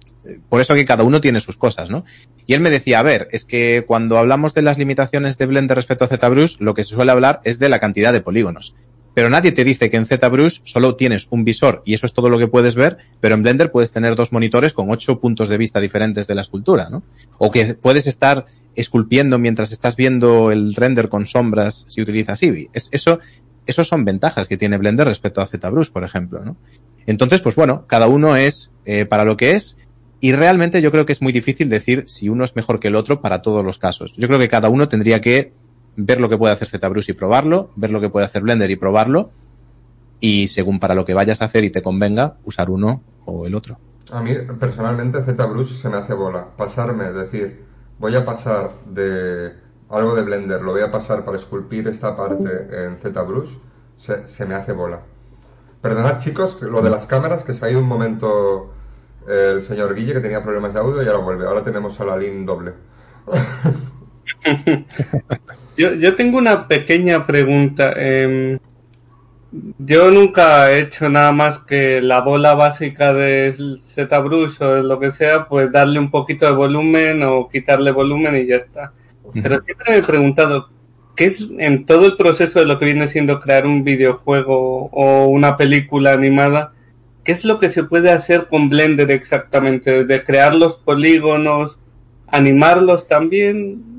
por 0.48 0.62
eso 0.62 0.72
que 0.72 0.86
cada 0.86 1.04
uno 1.04 1.20
tiene 1.20 1.40
sus 1.40 1.58
cosas, 1.58 1.90
¿no? 1.90 2.06
Y 2.46 2.54
él 2.54 2.62
me 2.62 2.70
decía, 2.70 2.98
a 2.98 3.02
ver, 3.02 3.28
es 3.32 3.44
que 3.44 3.84
cuando 3.86 4.16
hablamos 4.16 4.54
de 4.54 4.62
las 4.62 4.78
limitaciones 4.78 5.36
de 5.36 5.44
Blender 5.44 5.76
respecto 5.76 6.06
a 6.06 6.08
ZBrush, 6.08 6.56
lo 6.60 6.72
que 6.72 6.82
se 6.82 6.94
suele 6.94 7.12
hablar 7.12 7.42
es 7.44 7.58
de 7.58 7.68
la 7.68 7.78
cantidad 7.78 8.14
de 8.14 8.22
polígonos. 8.22 8.74
Pero 9.16 9.30
nadie 9.30 9.50
te 9.52 9.64
dice 9.64 9.88
que 9.88 9.96
en 9.96 10.04
ZBrush 10.04 10.60
solo 10.64 10.94
tienes 10.94 11.26
un 11.30 11.42
visor 11.42 11.80
y 11.86 11.94
eso 11.94 12.04
es 12.04 12.12
todo 12.12 12.28
lo 12.28 12.38
que 12.38 12.48
puedes 12.48 12.74
ver, 12.74 12.98
pero 13.18 13.34
en 13.34 13.42
Blender 13.42 13.70
puedes 13.70 13.90
tener 13.90 14.14
dos 14.14 14.30
monitores 14.30 14.74
con 14.74 14.90
ocho 14.90 15.20
puntos 15.20 15.48
de 15.48 15.56
vista 15.56 15.80
diferentes 15.80 16.26
de 16.26 16.34
la 16.34 16.42
escultura, 16.42 16.90
¿no? 16.90 17.02
O 17.38 17.50
que 17.50 17.72
puedes 17.72 18.06
estar 18.06 18.44
esculpiendo 18.74 19.38
mientras 19.38 19.72
estás 19.72 19.96
viendo 19.96 20.52
el 20.52 20.74
render 20.74 21.08
con 21.08 21.26
sombras 21.26 21.86
si 21.88 22.02
utilizas 22.02 22.42
Eevee. 22.42 22.68
Es, 22.74 22.90
eso, 22.92 23.18
eso 23.64 23.84
son 23.84 24.04
ventajas 24.04 24.48
que 24.48 24.58
tiene 24.58 24.76
Blender 24.76 25.06
respecto 25.06 25.40
a 25.40 25.46
ZBrush, 25.46 25.92
por 25.92 26.04
ejemplo, 26.04 26.44
¿no? 26.44 26.58
Entonces, 27.06 27.40
pues 27.40 27.54
bueno, 27.54 27.86
cada 27.86 28.08
uno 28.08 28.36
es 28.36 28.70
eh, 28.84 29.06
para 29.06 29.24
lo 29.24 29.38
que 29.38 29.52
es 29.52 29.78
y 30.20 30.32
realmente 30.32 30.82
yo 30.82 30.92
creo 30.92 31.06
que 31.06 31.14
es 31.14 31.22
muy 31.22 31.32
difícil 31.32 31.70
decir 31.70 32.04
si 32.06 32.28
uno 32.28 32.44
es 32.44 32.54
mejor 32.54 32.80
que 32.80 32.88
el 32.88 32.96
otro 32.96 33.22
para 33.22 33.40
todos 33.40 33.64
los 33.64 33.78
casos. 33.78 34.12
Yo 34.18 34.28
creo 34.28 34.38
que 34.38 34.50
cada 34.50 34.68
uno 34.68 34.88
tendría 34.88 35.22
que 35.22 35.54
ver 35.96 36.20
lo 36.20 36.28
que 36.28 36.38
puede 36.38 36.54
hacer 36.54 36.68
ZBrush 36.68 37.10
y 37.10 37.12
probarlo, 37.12 37.70
ver 37.76 37.90
lo 37.90 38.00
que 38.00 38.10
puede 38.10 38.26
hacer 38.26 38.42
Blender 38.42 38.70
y 38.70 38.76
probarlo, 38.76 39.30
y 40.20 40.48
según 40.48 40.80
para 40.80 40.94
lo 40.94 41.04
que 41.04 41.14
vayas 41.14 41.42
a 41.42 41.46
hacer 41.46 41.64
y 41.64 41.70
te 41.70 41.82
convenga, 41.82 42.36
usar 42.44 42.70
uno 42.70 43.02
o 43.24 43.46
el 43.46 43.54
otro. 43.54 43.78
A 44.10 44.22
mí, 44.22 44.34
personalmente, 44.58 45.22
ZBrush 45.22 45.80
se 45.80 45.88
me 45.88 45.96
hace 45.96 46.14
bola. 46.14 46.48
Pasarme, 46.56 47.08
es 47.08 47.14
decir, 47.14 47.64
voy 47.98 48.14
a 48.14 48.24
pasar 48.24 48.70
de 48.86 49.52
algo 49.88 50.14
de 50.14 50.22
Blender, 50.22 50.62
lo 50.62 50.72
voy 50.72 50.82
a 50.82 50.90
pasar 50.90 51.24
para 51.24 51.36
esculpir 51.36 51.86
esta 51.88 52.16
parte 52.16 52.84
en 52.84 52.98
ZBrush, 52.98 53.50
se, 53.96 54.28
se 54.28 54.46
me 54.46 54.54
hace 54.54 54.72
bola. 54.72 55.00
Perdonad, 55.80 56.18
chicos, 56.18 56.60
lo 56.62 56.82
de 56.82 56.90
las 56.90 57.06
cámaras, 57.06 57.44
que 57.44 57.54
se 57.54 57.64
ha 57.64 57.70
ido 57.70 57.80
un 57.80 57.86
momento 57.86 58.72
el 59.26 59.64
señor 59.64 59.94
Guille, 59.94 60.14
que 60.14 60.20
tenía 60.20 60.42
problemas 60.42 60.74
de 60.74 60.80
audio, 60.80 61.02
y 61.02 61.06
ahora 61.06 61.18
vuelve. 61.18 61.46
Ahora 61.46 61.64
tenemos 61.64 62.00
a 62.00 62.04
la 62.04 62.16
LIN 62.16 62.46
doble. 62.46 62.74
Yo, 65.76 65.94
yo 65.94 66.14
tengo 66.14 66.38
una 66.38 66.68
pequeña 66.68 67.26
pregunta. 67.26 67.92
Eh, 67.96 68.58
yo 69.78 70.10
nunca 70.10 70.70
he 70.70 70.80
hecho 70.80 71.08
nada 71.08 71.32
más 71.32 71.58
que 71.58 72.00
la 72.02 72.20
bola 72.20 72.54
básica 72.54 73.12
de 73.14 73.52
ZBrush 73.52 74.62
o 74.62 74.82
lo 74.82 74.98
que 74.98 75.10
sea, 75.10 75.46
pues 75.46 75.72
darle 75.72 75.98
un 75.98 76.10
poquito 76.10 76.46
de 76.46 76.52
volumen 76.52 77.22
o 77.22 77.48
quitarle 77.48 77.90
volumen 77.90 78.36
y 78.36 78.46
ya 78.46 78.56
está. 78.56 78.92
Pero 79.32 79.60
siempre 79.60 79.92
me 79.92 79.98
he 79.98 80.02
preguntado, 80.02 80.68
¿qué 81.14 81.26
es 81.26 81.50
en 81.58 81.86
todo 81.86 82.06
el 82.06 82.16
proceso 82.16 82.58
de 82.60 82.66
lo 82.66 82.78
que 82.78 82.86
viene 82.86 83.06
siendo 83.06 83.40
crear 83.40 83.66
un 83.66 83.84
videojuego 83.84 84.86
o 84.92 85.26
una 85.26 85.56
película 85.56 86.12
animada? 86.12 86.72
¿Qué 87.24 87.32
es 87.32 87.44
lo 87.44 87.58
que 87.58 87.70
se 87.70 87.84
puede 87.84 88.10
hacer 88.10 88.46
con 88.48 88.68
Blender 88.68 89.10
exactamente? 89.10 90.04
De 90.04 90.24
crear 90.24 90.54
los 90.54 90.76
polígonos, 90.76 91.78
animarlos 92.28 93.08
también, 93.08 93.95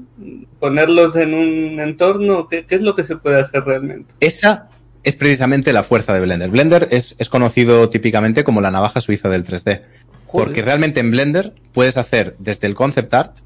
ponerlos 0.59 1.15
en 1.15 1.33
un 1.33 1.79
entorno, 1.79 2.47
¿qué, 2.47 2.65
qué 2.65 2.75
es 2.75 2.81
lo 2.81 2.95
que 2.95 3.03
se 3.03 3.15
puede 3.15 3.41
hacer 3.41 3.63
realmente? 3.63 4.13
Esa 4.19 4.67
es 5.03 5.15
precisamente 5.15 5.73
la 5.73 5.83
fuerza 5.83 6.13
de 6.13 6.21
Blender. 6.21 6.49
Blender 6.49 6.87
es, 6.91 7.15
es 7.19 7.29
conocido 7.29 7.89
típicamente 7.89 8.43
como 8.43 8.61
la 8.61 8.71
navaja 8.71 9.01
suiza 9.01 9.29
del 9.29 9.45
3D. 9.45 9.83
Porque 10.31 10.61
realmente 10.61 10.99
en 10.99 11.11
Blender 11.11 11.53
puedes 11.71 11.97
hacer 11.97 12.35
desde 12.39 12.67
el 12.67 12.75
concept 12.75 13.13
art 13.13 13.37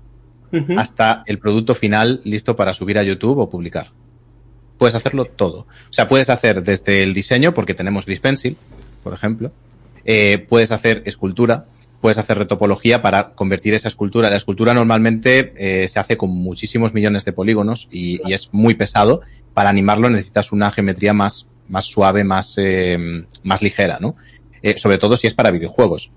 hasta 0.76 1.24
el 1.28 1.40
producto 1.40 1.76
final 1.76 2.22
listo 2.24 2.56
para 2.56 2.74
subir 2.74 2.98
a 2.98 3.04
YouTube 3.04 3.38
o 3.38 3.50
publicar. 3.50 3.92
Puedes 4.78 4.96
hacerlo 4.96 5.26
todo. 5.26 5.62
O 5.62 5.94
sea, 5.94 6.08
puedes 6.08 6.30
hacer 6.30 6.64
desde 6.64 7.04
el 7.04 7.14
diseño, 7.14 7.54
porque 7.54 7.74
tenemos 7.74 8.06
Gris 8.06 8.20
Pencil, 8.20 8.58
por 9.04 9.14
ejemplo. 9.14 9.52
Eh, 10.04 10.46
puedes 10.50 10.72
hacer 10.72 11.04
escultura, 11.06 11.68
puedes 12.02 12.18
hacer 12.18 12.38
retopología 12.38 13.02
para 13.02 13.30
convertir 13.30 13.74
esa 13.76 13.88
escultura. 13.88 14.30
La 14.30 14.36
escultura 14.36 14.74
normalmente 14.74 15.54
eh, 15.56 15.88
se 15.88 16.00
hace 16.00 16.18
con 16.18 16.32
muchísimos 16.32 16.94
millones 16.94 17.24
de 17.24 17.32
polígonos 17.32 17.88
y, 17.92 18.20
y, 18.28 18.34
es 18.34 18.50
muy 18.52 18.74
pesado. 18.74 19.22
Para 19.54 19.70
animarlo 19.70 20.10
necesitas 20.10 20.52
una 20.52 20.72
geometría 20.72 21.14
más, 21.14 21.48
más 21.70 21.86
suave, 21.86 22.24
más, 22.24 22.56
eh, 22.58 22.98
más 23.44 23.62
ligera, 23.62 24.00
¿no? 24.02 24.16
Eh, 24.64 24.78
sobre 24.78 24.98
todo 24.98 25.16
si 25.16 25.28
es 25.28 25.36
para 25.36 25.52
videojuegos. 25.52 26.12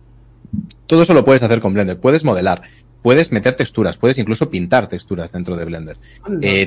Todo 0.87 1.03
eso 1.03 1.15
lo 1.15 1.25
puedes 1.25 1.43
hacer 1.43 1.61
con 1.61 1.75
Blender. 1.75 2.01
Puedes 2.01 2.25
modelar, 2.25 2.63
puedes 3.03 3.31
meter 3.31 3.55
texturas, 3.55 3.99
puedes 3.99 4.19
incluso 4.19 4.49
pintar 4.51 4.89
texturas 4.89 5.33
dentro 5.33 5.57
de 5.57 5.65
Blender. 5.65 5.97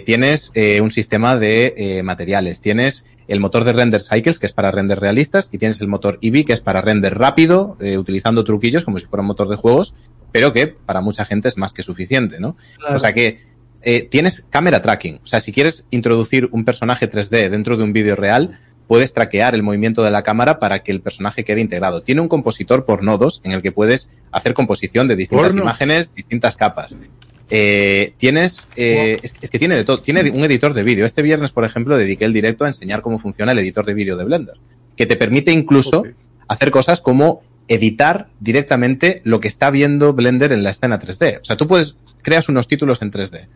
Tienes 0.06 0.52
un 0.82 0.92
sistema 0.92 1.38
de 1.38 2.02
materiales, 2.04 2.60
tienes 2.60 3.06
el 3.28 3.40
motor 3.40 3.64
de 3.64 3.74
render 3.74 4.02
cycles, 4.02 4.40
que 4.40 4.46
es 4.46 4.54
para 4.54 4.72
render 4.72 5.00
realistas, 5.00 5.50
y 5.52 5.58
tienes 5.58 5.82
el 5.82 5.88
motor 5.88 6.18
Eevee, 6.22 6.46
que 6.46 6.54
es 6.54 6.62
para 6.62 6.82
render 6.82 7.18
rápido, 7.18 7.78
eh, 7.80 7.98
utilizando 7.98 8.44
truquillos 8.44 8.86
como 8.86 9.00
si 9.00 9.06
fuera 9.06 9.22
un 9.22 9.28
motor 9.28 9.50
de 9.50 9.56
juegos, 9.56 9.96
pero 10.32 10.54
que 10.54 10.68
para 10.68 11.02
mucha 11.02 11.26
gente 11.26 11.48
es 11.48 11.58
más 11.58 11.74
que 11.74 11.84
suficiente, 11.84 12.40
¿no? 12.40 12.58
Claro. 12.78 12.96
O 12.96 13.00
sea 13.00 13.14
que 13.14 13.40
eh, 13.82 14.04
tienes 14.04 14.46
cámara 14.50 14.82
tracking. 14.82 15.20
O 15.24 15.28
sea, 15.28 15.40
si 15.40 15.52
quieres 15.52 15.86
introducir 15.92 16.50
un 16.52 16.66
personaje 16.66 17.10
3D 17.10 17.50
dentro 17.50 17.78
de 17.78 17.84
un 17.84 17.94
vídeo 17.94 18.16
real, 18.16 18.58
puedes 18.88 19.14
traquear 19.14 19.54
el 19.54 19.64
movimiento 19.64 20.04
de 20.04 20.12
la 20.12 20.24
cámara 20.24 20.60
para 20.60 20.80
que 20.80 20.92
el 20.92 21.02
personaje 21.02 21.44
quede 21.44 21.62
integrado. 21.62 22.02
Tiene 22.02 22.22
un 22.22 22.30
compositor 22.30 22.86
por 22.86 23.04
nodos 23.04 23.42
en 23.44 23.52
el 23.52 23.62
que 23.62 23.72
puedes 23.72 24.10
hacer 24.32 24.54
composición 24.54 25.08
de 25.08 25.16
distintas 25.16 25.48
Porno. 25.48 25.62
imágenes, 25.62 26.14
distintas 26.16 26.56
capas. 26.56 26.98
Eh, 27.50 28.14
tienes, 28.18 28.68
eh, 28.76 29.20
es, 29.24 29.34
es 29.40 29.50
que 29.50 29.60
tiene 29.60 29.76
de 29.76 29.84
todo. 29.84 30.02
Tiene 30.02 30.30
un 30.32 30.44
editor 30.44 30.74
de 30.74 30.84
vídeo. 30.84 31.06
Este 31.06 31.22
viernes, 31.22 31.52
por 31.52 31.64
ejemplo, 31.64 31.98
dediqué 31.98 32.26
el 32.26 32.34
directo 32.34 32.66
a 32.66 32.68
enseñar 32.68 33.02
cómo 33.02 33.20
funciona 33.20 33.52
el 33.54 33.60
editor 33.60 33.86
de 33.86 33.94
vídeo 33.94 34.18
de 34.18 34.26
Blender, 34.26 34.56
que 34.96 35.06
te 35.06 35.16
permite 35.16 35.52
incluso 35.52 36.04
hacer 36.48 36.72
cosas 36.72 37.02
como 37.02 37.42
editar 37.68 38.30
directamente 38.40 39.22
lo 39.24 39.40
que 39.40 39.48
está 39.48 39.70
viendo 39.70 40.14
Blender 40.14 40.52
en 40.52 40.64
la 40.64 40.72
escena 40.72 41.00
3D. 41.00 41.42
O 41.42 41.46
sea, 41.46 41.58
tú 41.58 41.68
puedes, 41.68 41.98
creas 42.22 42.50
unos 42.50 42.68
títulos 42.68 43.02
en 43.02 43.12
3D, 43.12 43.48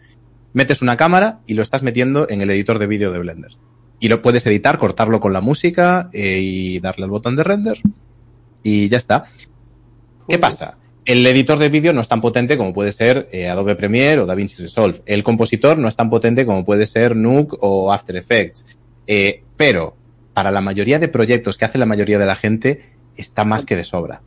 metes 0.53 0.81
una 0.81 0.97
cámara 0.97 1.39
y 1.47 1.53
lo 1.53 1.63
estás 1.63 1.81
metiendo 1.81 2.29
en 2.29 2.41
el 2.41 2.49
editor 2.49 2.79
de 2.79 2.87
vídeo 2.87 3.11
de 3.11 3.19
Blender. 3.19 3.51
Y 3.99 4.07
lo 4.07 4.21
puedes 4.21 4.45
editar, 4.47 4.77
cortarlo 4.77 5.19
con 5.19 5.31
la 5.31 5.41
música 5.41 6.09
eh, 6.11 6.39
y 6.41 6.79
darle 6.79 7.05
al 7.05 7.11
botón 7.11 7.35
de 7.35 7.43
render. 7.43 7.79
Y 8.63 8.89
ya 8.89 8.97
está. 8.97 9.25
¿Qué 10.27 10.39
pasa? 10.39 10.77
El 11.05 11.25
editor 11.25 11.57
de 11.57 11.69
vídeo 11.69 11.93
no 11.93 12.01
es 12.01 12.07
tan 12.07 12.21
potente 12.21 12.57
como 12.57 12.73
puede 12.73 12.93
ser 12.93 13.27
eh, 13.31 13.49
Adobe 13.49 13.75
Premiere 13.75 14.21
o 14.21 14.25
DaVinci 14.25 14.61
Resolve. 14.61 15.01
El 15.05 15.23
compositor 15.23 15.77
no 15.77 15.87
es 15.87 15.95
tan 15.95 16.09
potente 16.09 16.45
como 16.45 16.63
puede 16.63 16.85
ser 16.85 17.15
Nuke 17.15 17.57
o 17.59 17.91
After 17.91 18.15
Effects. 18.15 18.65
Eh, 19.07 19.43
pero 19.57 19.95
para 20.33 20.51
la 20.51 20.61
mayoría 20.61 20.99
de 20.99 21.07
proyectos 21.07 21.57
que 21.57 21.65
hace 21.65 21.77
la 21.77 21.85
mayoría 21.85 22.19
de 22.19 22.25
la 22.25 22.35
gente, 22.35 22.91
está 23.17 23.43
más 23.45 23.65
que 23.65 23.75
de 23.75 23.83
sobra. 23.83 24.21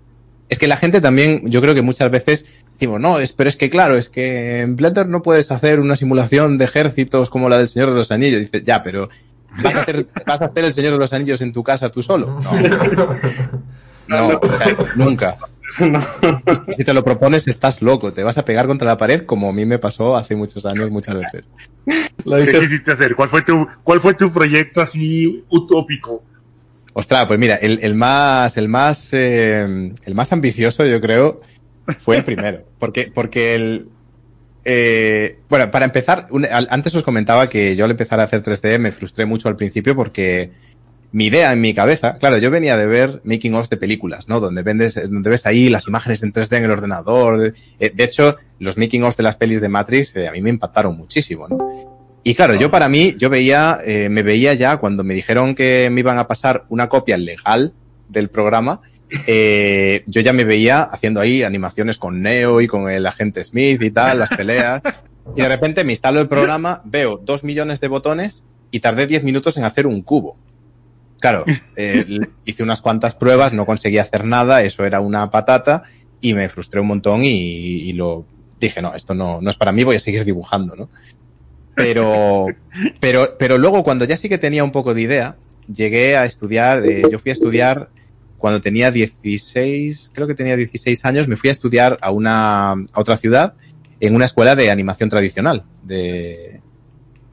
Es 0.48 0.58
que 0.58 0.68
la 0.68 0.76
gente 0.76 1.00
también, 1.00 1.42
yo 1.44 1.60
creo 1.60 1.74
que 1.74 1.82
muchas 1.82 2.10
veces 2.10 2.44
decimos, 2.74 3.00
no, 3.00 3.18
es, 3.18 3.32
pero 3.32 3.48
es 3.48 3.56
que 3.56 3.70
claro, 3.70 3.96
es 3.96 4.08
que 4.08 4.60
en 4.60 4.76
Blender 4.76 5.08
no 5.08 5.22
puedes 5.22 5.50
hacer 5.50 5.80
una 5.80 5.96
simulación 5.96 6.58
de 6.58 6.64
ejércitos 6.66 7.30
como 7.30 7.48
la 7.48 7.58
del 7.58 7.68
Señor 7.68 7.90
de 7.90 7.94
los 7.94 8.10
Anillos. 8.10 8.40
Dice, 8.40 8.62
ya, 8.64 8.82
pero 8.82 9.08
¿vas 9.62 9.76
a 9.76 9.82
hacer, 9.82 10.06
vas 10.26 10.40
a 10.40 10.46
hacer 10.46 10.64
el 10.64 10.72
Señor 10.72 10.92
de 10.92 10.98
los 10.98 11.12
Anillos 11.12 11.40
en 11.40 11.52
tu 11.52 11.62
casa 11.62 11.90
tú 11.90 12.02
solo? 12.02 12.40
No. 12.40 12.50
No, 14.06 14.28
o 14.28 14.56
sea, 14.56 14.76
nunca. 14.96 15.38
Si 16.76 16.84
te 16.84 16.92
lo 16.94 17.04
propones, 17.04 17.46
estás 17.48 17.82
loco. 17.82 18.12
Te 18.12 18.22
vas 18.22 18.38
a 18.38 18.44
pegar 18.44 18.66
contra 18.66 18.86
la 18.86 18.96
pared 18.96 19.22
como 19.24 19.48
a 19.48 19.52
mí 19.52 19.64
me 19.64 19.78
pasó 19.78 20.16
hace 20.16 20.34
muchos 20.36 20.64
años, 20.66 20.90
muchas 20.90 21.16
veces. 21.16 21.48
¿Qué 21.86 22.60
quisiste 22.60 22.92
hacer? 22.92 23.14
¿Cuál 23.14 23.28
fue 23.28 23.42
tu, 23.42 23.66
cuál 23.82 24.00
fue 24.00 24.14
tu 24.14 24.32
proyecto 24.32 24.80
así 24.80 25.44
utópico? 25.48 26.22
Ostras, 26.92 27.26
pues 27.26 27.38
mira, 27.40 27.56
el, 27.56 27.80
el 27.82 27.94
más, 27.94 28.56
el 28.56 28.68
más, 28.68 29.08
eh, 29.12 29.92
el 30.04 30.14
más 30.14 30.32
ambicioso, 30.32 30.86
yo 30.86 31.00
creo, 31.00 31.40
fue 31.98 32.18
el 32.18 32.24
primero. 32.24 32.64
Porque, 32.78 33.10
porque 33.12 33.54
el, 33.56 33.88
eh, 34.64 35.40
bueno, 35.48 35.70
para 35.72 35.86
empezar, 35.86 36.26
un- 36.30 36.46
antes 36.50 36.94
os 36.94 37.02
comentaba 37.02 37.48
que 37.48 37.74
yo 37.74 37.84
al 37.84 37.90
empezar 37.90 38.20
a 38.20 38.24
hacer 38.24 38.42
3D 38.42 38.78
me 38.78 38.92
frustré 38.92 39.26
mucho 39.26 39.48
al 39.48 39.56
principio 39.56 39.96
porque 39.96 40.52
mi 41.14 41.26
idea 41.26 41.52
en 41.52 41.60
mi 41.60 41.72
cabeza, 41.74 42.18
claro, 42.18 42.38
yo 42.38 42.50
venía 42.50 42.76
de 42.76 42.86
ver 42.86 43.20
making 43.22 43.54
ofs 43.54 43.70
de 43.70 43.76
películas, 43.76 44.28
¿no? 44.28 44.40
Donde 44.40 44.62
vendes, 44.62 44.94
donde 44.94 45.30
ves 45.30 45.46
ahí 45.46 45.68
las 45.68 45.86
imágenes 45.86 46.24
en 46.24 46.32
3D 46.32 46.56
en 46.56 46.64
el 46.64 46.72
ordenador. 46.72 47.38
De, 47.38 47.54
eh, 47.78 47.92
de 47.94 48.02
hecho, 48.02 48.36
los 48.58 48.76
making 48.76 49.04
ofs 49.04 49.16
de 49.16 49.22
las 49.22 49.36
pelis 49.36 49.60
de 49.60 49.68
Matrix 49.68 50.16
eh, 50.16 50.26
a 50.26 50.32
mí 50.32 50.42
me 50.42 50.50
impactaron 50.50 50.96
muchísimo, 50.96 51.46
¿no? 51.46 51.94
Y 52.24 52.34
claro, 52.34 52.56
yo 52.56 52.68
para 52.68 52.88
mí, 52.88 53.14
yo 53.16 53.30
veía, 53.30 53.78
eh, 53.86 54.08
me 54.08 54.24
veía 54.24 54.54
ya 54.54 54.78
cuando 54.78 55.04
me 55.04 55.14
dijeron 55.14 55.54
que 55.54 55.88
me 55.92 56.00
iban 56.00 56.18
a 56.18 56.26
pasar 56.26 56.64
una 56.68 56.88
copia 56.88 57.16
legal 57.16 57.74
del 58.08 58.28
programa, 58.28 58.80
eh, 59.28 60.02
yo 60.08 60.20
ya 60.20 60.32
me 60.32 60.44
veía 60.44 60.82
haciendo 60.82 61.20
ahí 61.20 61.44
animaciones 61.44 61.96
con 61.96 62.22
Neo 62.22 62.60
y 62.60 62.66
con 62.66 62.90
el 62.90 63.06
agente 63.06 63.44
Smith 63.44 63.80
y 63.82 63.90
tal, 63.92 64.18
las 64.18 64.30
peleas. 64.30 64.82
Y 65.36 65.42
de 65.42 65.48
repente 65.48 65.84
me 65.84 65.92
instalo 65.92 66.20
el 66.20 66.28
programa, 66.28 66.82
veo 66.84 67.20
dos 67.22 67.44
millones 67.44 67.80
de 67.80 67.88
botones 67.88 68.44
y 68.70 68.80
tardé 68.80 69.06
diez 69.06 69.22
minutos 69.22 69.56
en 69.56 69.64
hacer 69.64 69.86
un 69.86 70.02
cubo. 70.02 70.36
Claro, 71.24 71.46
eh, 71.76 72.20
hice 72.44 72.62
unas 72.62 72.82
cuantas 72.82 73.14
pruebas, 73.14 73.54
no 73.54 73.64
conseguí 73.64 73.96
hacer 73.96 74.26
nada, 74.26 74.62
eso 74.62 74.84
era 74.84 75.00
una 75.00 75.30
patata 75.30 75.84
y 76.20 76.34
me 76.34 76.50
frustré 76.50 76.82
un 76.82 76.88
montón 76.88 77.24
y, 77.24 77.30
y 77.30 77.94
lo, 77.94 78.26
dije, 78.60 78.82
no, 78.82 78.94
esto 78.94 79.14
no, 79.14 79.40
no 79.40 79.48
es 79.48 79.56
para 79.56 79.72
mí, 79.72 79.84
voy 79.84 79.96
a 79.96 80.00
seguir 80.00 80.26
dibujando, 80.26 80.76
¿no? 80.76 80.90
Pero, 81.74 82.48
pero, 83.00 83.38
pero 83.38 83.56
luego 83.56 83.82
cuando 83.82 84.04
ya 84.04 84.18
sí 84.18 84.28
que 84.28 84.36
tenía 84.36 84.64
un 84.64 84.70
poco 84.70 84.92
de 84.92 85.00
idea, 85.00 85.38
llegué 85.66 86.18
a 86.18 86.26
estudiar, 86.26 86.84
eh, 86.84 87.04
yo 87.10 87.18
fui 87.18 87.30
a 87.30 87.32
estudiar 87.32 87.88
cuando 88.36 88.60
tenía 88.60 88.90
16, 88.90 90.10
creo 90.12 90.26
que 90.26 90.34
tenía 90.34 90.56
16 90.56 91.06
años, 91.06 91.26
me 91.26 91.38
fui 91.38 91.48
a 91.48 91.52
estudiar 91.52 91.96
a 92.02 92.10
una, 92.10 92.72
a 92.72 92.76
otra 92.96 93.16
ciudad 93.16 93.54
en 93.98 94.14
una 94.14 94.26
escuela 94.26 94.56
de 94.56 94.70
animación 94.70 95.08
tradicional, 95.08 95.64
de, 95.84 96.60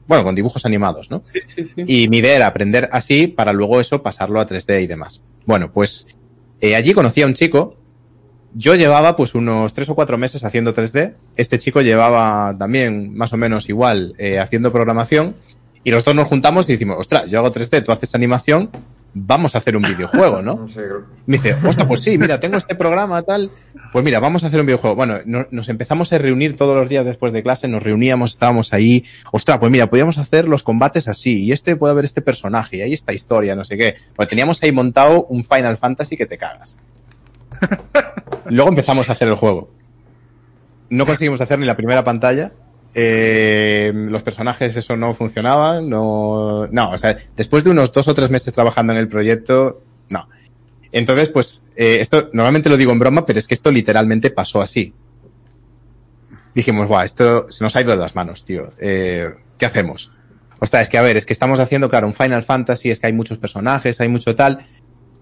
bueno, 0.06 0.24
con 0.24 0.34
dibujos 0.34 0.66
animados, 0.66 1.10
¿no? 1.10 1.22
Sí, 1.32 1.40
sí, 1.46 1.66
sí. 1.66 1.82
Y 1.86 2.08
mi 2.08 2.18
idea 2.18 2.36
era 2.36 2.46
aprender 2.46 2.88
así 2.92 3.28
para 3.28 3.52
luego 3.52 3.80
eso 3.80 4.02
pasarlo 4.02 4.40
a 4.40 4.46
3D 4.46 4.82
y 4.82 4.86
demás. 4.86 5.22
Bueno, 5.46 5.72
pues 5.72 6.06
eh, 6.60 6.76
allí 6.76 6.92
conocí 6.92 7.22
a 7.22 7.26
un 7.26 7.34
chico. 7.34 7.76
Yo 8.54 8.74
llevaba 8.74 9.16
pues 9.16 9.34
unos 9.34 9.72
tres 9.72 9.88
o 9.88 9.94
cuatro 9.94 10.18
meses 10.18 10.44
haciendo 10.44 10.74
3D. 10.74 11.14
Este 11.36 11.58
chico 11.58 11.80
llevaba 11.80 12.56
también 12.58 13.14
más 13.14 13.32
o 13.32 13.36
menos 13.36 13.68
igual 13.68 14.14
eh, 14.18 14.38
haciendo 14.38 14.72
programación. 14.72 15.36
Y 15.84 15.90
los 15.90 16.04
dos 16.04 16.14
nos 16.14 16.28
juntamos 16.28 16.68
y 16.68 16.72
decimos, 16.72 16.96
ostras, 17.00 17.28
yo 17.28 17.38
hago 17.38 17.52
3D, 17.52 17.82
tú 17.82 17.90
haces 17.90 18.14
animación, 18.14 18.70
vamos 19.14 19.54
a 19.54 19.58
hacer 19.58 19.76
un 19.76 19.82
videojuego, 19.82 20.42
¿no? 20.42 20.54
No 20.66 20.68
sé, 20.68 20.80
Me 21.26 21.36
dice, 21.36 21.54
ostras, 21.54 21.86
pues 21.86 22.00
sí, 22.02 22.16
mira, 22.18 22.40
tengo 22.40 22.56
este 22.56 22.74
programa 22.74 23.22
tal. 23.22 23.50
Pues 23.92 24.04
mira, 24.04 24.20
vamos 24.20 24.42
a 24.42 24.46
hacer 24.46 24.60
un 24.60 24.66
videojuego. 24.66 24.96
Bueno, 24.96 25.18
no- 25.26 25.46
nos 25.50 25.68
empezamos 25.68 26.12
a 26.12 26.18
reunir 26.18 26.56
todos 26.56 26.74
los 26.74 26.88
días 26.88 27.04
después 27.04 27.32
de 27.32 27.42
clase, 27.42 27.68
nos 27.68 27.82
reuníamos, 27.82 28.32
estábamos 28.32 28.72
ahí. 28.72 29.04
Ostras, 29.32 29.58
pues 29.58 29.70
mira, 29.70 29.88
podíamos 29.90 30.18
hacer 30.18 30.48
los 30.48 30.62
combates 30.62 31.08
así. 31.08 31.44
Y 31.44 31.52
este 31.52 31.76
puede 31.76 31.92
haber 31.92 32.04
este 32.06 32.22
personaje, 32.22 32.78
y 32.78 32.80
ahí 32.82 32.92
esta 32.94 33.12
historia, 33.12 33.54
no 33.54 33.64
sé 33.64 33.76
qué. 33.76 33.96
Pues 34.16 34.28
teníamos 34.28 34.62
ahí 34.62 34.72
montado 34.72 35.24
un 35.26 35.44
Final 35.44 35.76
Fantasy 35.78 36.16
que 36.16 36.26
te 36.26 36.38
cagas. 36.38 36.78
Luego 38.46 38.70
empezamos 38.70 39.08
a 39.08 39.12
hacer 39.12 39.28
el 39.28 39.36
juego. 39.36 39.70
No 40.90 41.06
conseguimos 41.06 41.40
hacer 41.40 41.58
ni 41.58 41.66
la 41.66 41.76
primera 41.76 42.04
pantalla. 42.04 42.52
Eh, 42.94 43.90
los 43.94 44.22
personajes, 44.22 44.76
eso 44.76 44.96
no 44.96 45.14
funcionaba. 45.14 45.80
No, 45.80 46.66
no, 46.70 46.90
o 46.90 46.98
sea, 46.98 47.16
después 47.36 47.64
de 47.64 47.70
unos 47.70 47.92
dos 47.92 48.08
o 48.08 48.14
tres 48.14 48.30
meses 48.30 48.52
trabajando 48.52 48.92
en 48.92 48.98
el 48.98 49.08
proyecto, 49.08 49.82
no. 50.10 50.28
Entonces, 50.90 51.30
pues, 51.30 51.64
eh, 51.76 51.98
esto 52.00 52.28
normalmente 52.32 52.68
lo 52.68 52.76
digo 52.76 52.92
en 52.92 52.98
broma, 52.98 53.24
pero 53.24 53.38
es 53.38 53.48
que 53.48 53.54
esto 53.54 53.70
literalmente 53.70 54.30
pasó 54.30 54.60
así. 54.60 54.92
Dijimos, 56.54 56.86
guau, 56.86 57.02
esto 57.02 57.50
se 57.50 57.64
nos 57.64 57.74
ha 57.76 57.80
ido 57.80 57.92
de 57.92 57.96
las 57.96 58.14
manos, 58.14 58.44
tío. 58.44 58.72
Eh, 58.78 59.26
¿Qué 59.58 59.64
hacemos? 59.64 60.12
Ostras, 60.58 60.82
es 60.82 60.88
que 60.90 60.98
a 60.98 61.02
ver, 61.02 61.16
es 61.16 61.24
que 61.24 61.32
estamos 61.32 61.60
haciendo, 61.60 61.88
claro, 61.88 62.06
un 62.06 62.14
Final 62.14 62.42
Fantasy, 62.42 62.90
es 62.90 63.00
que 63.00 63.06
hay 63.06 63.14
muchos 63.14 63.38
personajes, 63.38 64.00
hay 64.00 64.08
mucho 64.08 64.36
tal. 64.36 64.66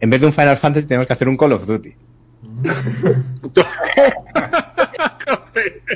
En 0.00 0.10
vez 0.10 0.20
de 0.20 0.26
un 0.26 0.32
Final 0.32 0.56
Fantasy 0.56 0.88
tenemos 0.88 1.06
que 1.06 1.12
hacer 1.12 1.28
un 1.28 1.36
Call 1.36 1.52
of 1.52 1.66
Duty. 1.66 1.92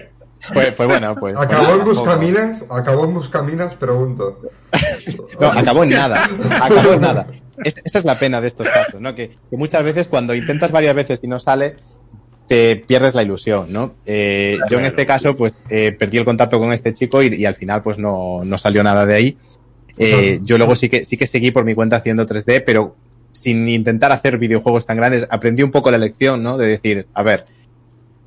Pues, 0.53 0.72
pues 0.72 0.88
bueno, 0.88 1.14
pues. 1.18 1.36
Acabó 1.38 1.66
pues, 1.66 1.78
en 1.78 1.84
Buscaminas, 1.84 2.64
acabó 2.70 3.05
en 3.05 3.14
Buscaminas, 3.14 3.74
pregunto. 3.74 4.40
No, 5.40 5.47
acabó 5.49 5.84
en 5.84 5.90
nada. 5.90 6.28
Acabó 6.61 6.95
en 6.95 7.01
nada. 7.01 7.26
Es- 7.64 7.76
Esta 7.84 7.99
es 7.99 8.05
la 8.05 8.18
pena 8.18 8.40
de 8.40 8.47
estos 8.49 8.68
casos, 8.68 9.01
¿no? 9.01 9.14
Que, 9.14 9.36
que 9.51 9.57
muchas 9.57 9.82
veces 9.84 10.09
cuando 10.09 10.34
intentas 10.34 10.72
varias 10.72 10.95
veces 10.95 11.20
y 11.22 11.28
no 11.28 11.38
sale, 11.38 11.76
te 12.49 12.76
pierdes 12.76 13.14
la 13.14 13.22
ilusión, 13.22 13.72
¿no? 13.72 13.95
Eh, 14.07 14.59
yo 14.70 14.78
en 14.78 14.84
este 14.84 15.07
caso, 15.07 15.36
pues, 15.36 15.55
eh, 15.70 15.92
perdí 15.99 16.18
el 16.18 16.24
contacto 16.24 16.59
con 16.59 16.72
este 16.72 16.92
chico 16.92 17.22
y, 17.22 17.34
y 17.34 17.47
al 17.47 17.55
final, 17.55 17.82
pues, 17.82 17.99
no, 17.99 18.42
no 18.45 18.59
salió 18.59 18.82
nada 18.82 19.07
de 19.07 19.14
ahí. 19.14 19.38
Eh, 19.97 20.40
yo 20.42 20.59
luego 20.59 20.74
sí 20.74 20.88
que, 20.88 21.05
sí 21.05 21.16
que 21.16 21.26
seguí 21.26 21.51
por 21.53 21.64
mi 21.64 21.74
cuenta 21.74 21.97
haciendo 21.97 22.26
3D, 22.26 22.62
pero 22.66 22.97
sin 23.32 23.68
intentar 23.68 24.12
hacer 24.12 24.38
videojuegos 24.38 24.86
tan 24.86 24.97
grandes, 24.97 25.26
aprendí 25.30 25.62
un 25.62 25.70
poco 25.70 25.90
la 25.90 25.99
lección, 25.99 26.42
¿no? 26.42 26.57
De 26.57 26.66
decir, 26.66 27.07
a 27.14 27.22
ver, 27.22 27.47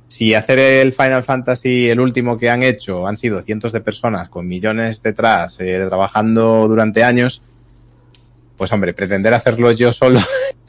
si 0.08 0.34
hacer 0.34 0.58
el 0.58 0.92
Final 0.92 1.24
Fantasy, 1.24 1.90
el 1.90 2.00
último 2.00 2.38
que 2.38 2.50
han 2.50 2.62
hecho, 2.62 3.06
han 3.06 3.16
sido 3.16 3.42
cientos 3.42 3.72
de 3.72 3.80
personas 3.82 4.28
con 4.30 4.48
millones 4.48 5.02
detrás, 5.02 5.60
eh, 5.60 5.84
trabajando 5.88 6.66
durante 6.68 7.04
años, 7.04 7.42
pues 8.56 8.72
hombre, 8.72 8.94
pretender 8.94 9.34
hacerlo 9.34 9.70
yo 9.72 9.92
solo 9.92 10.18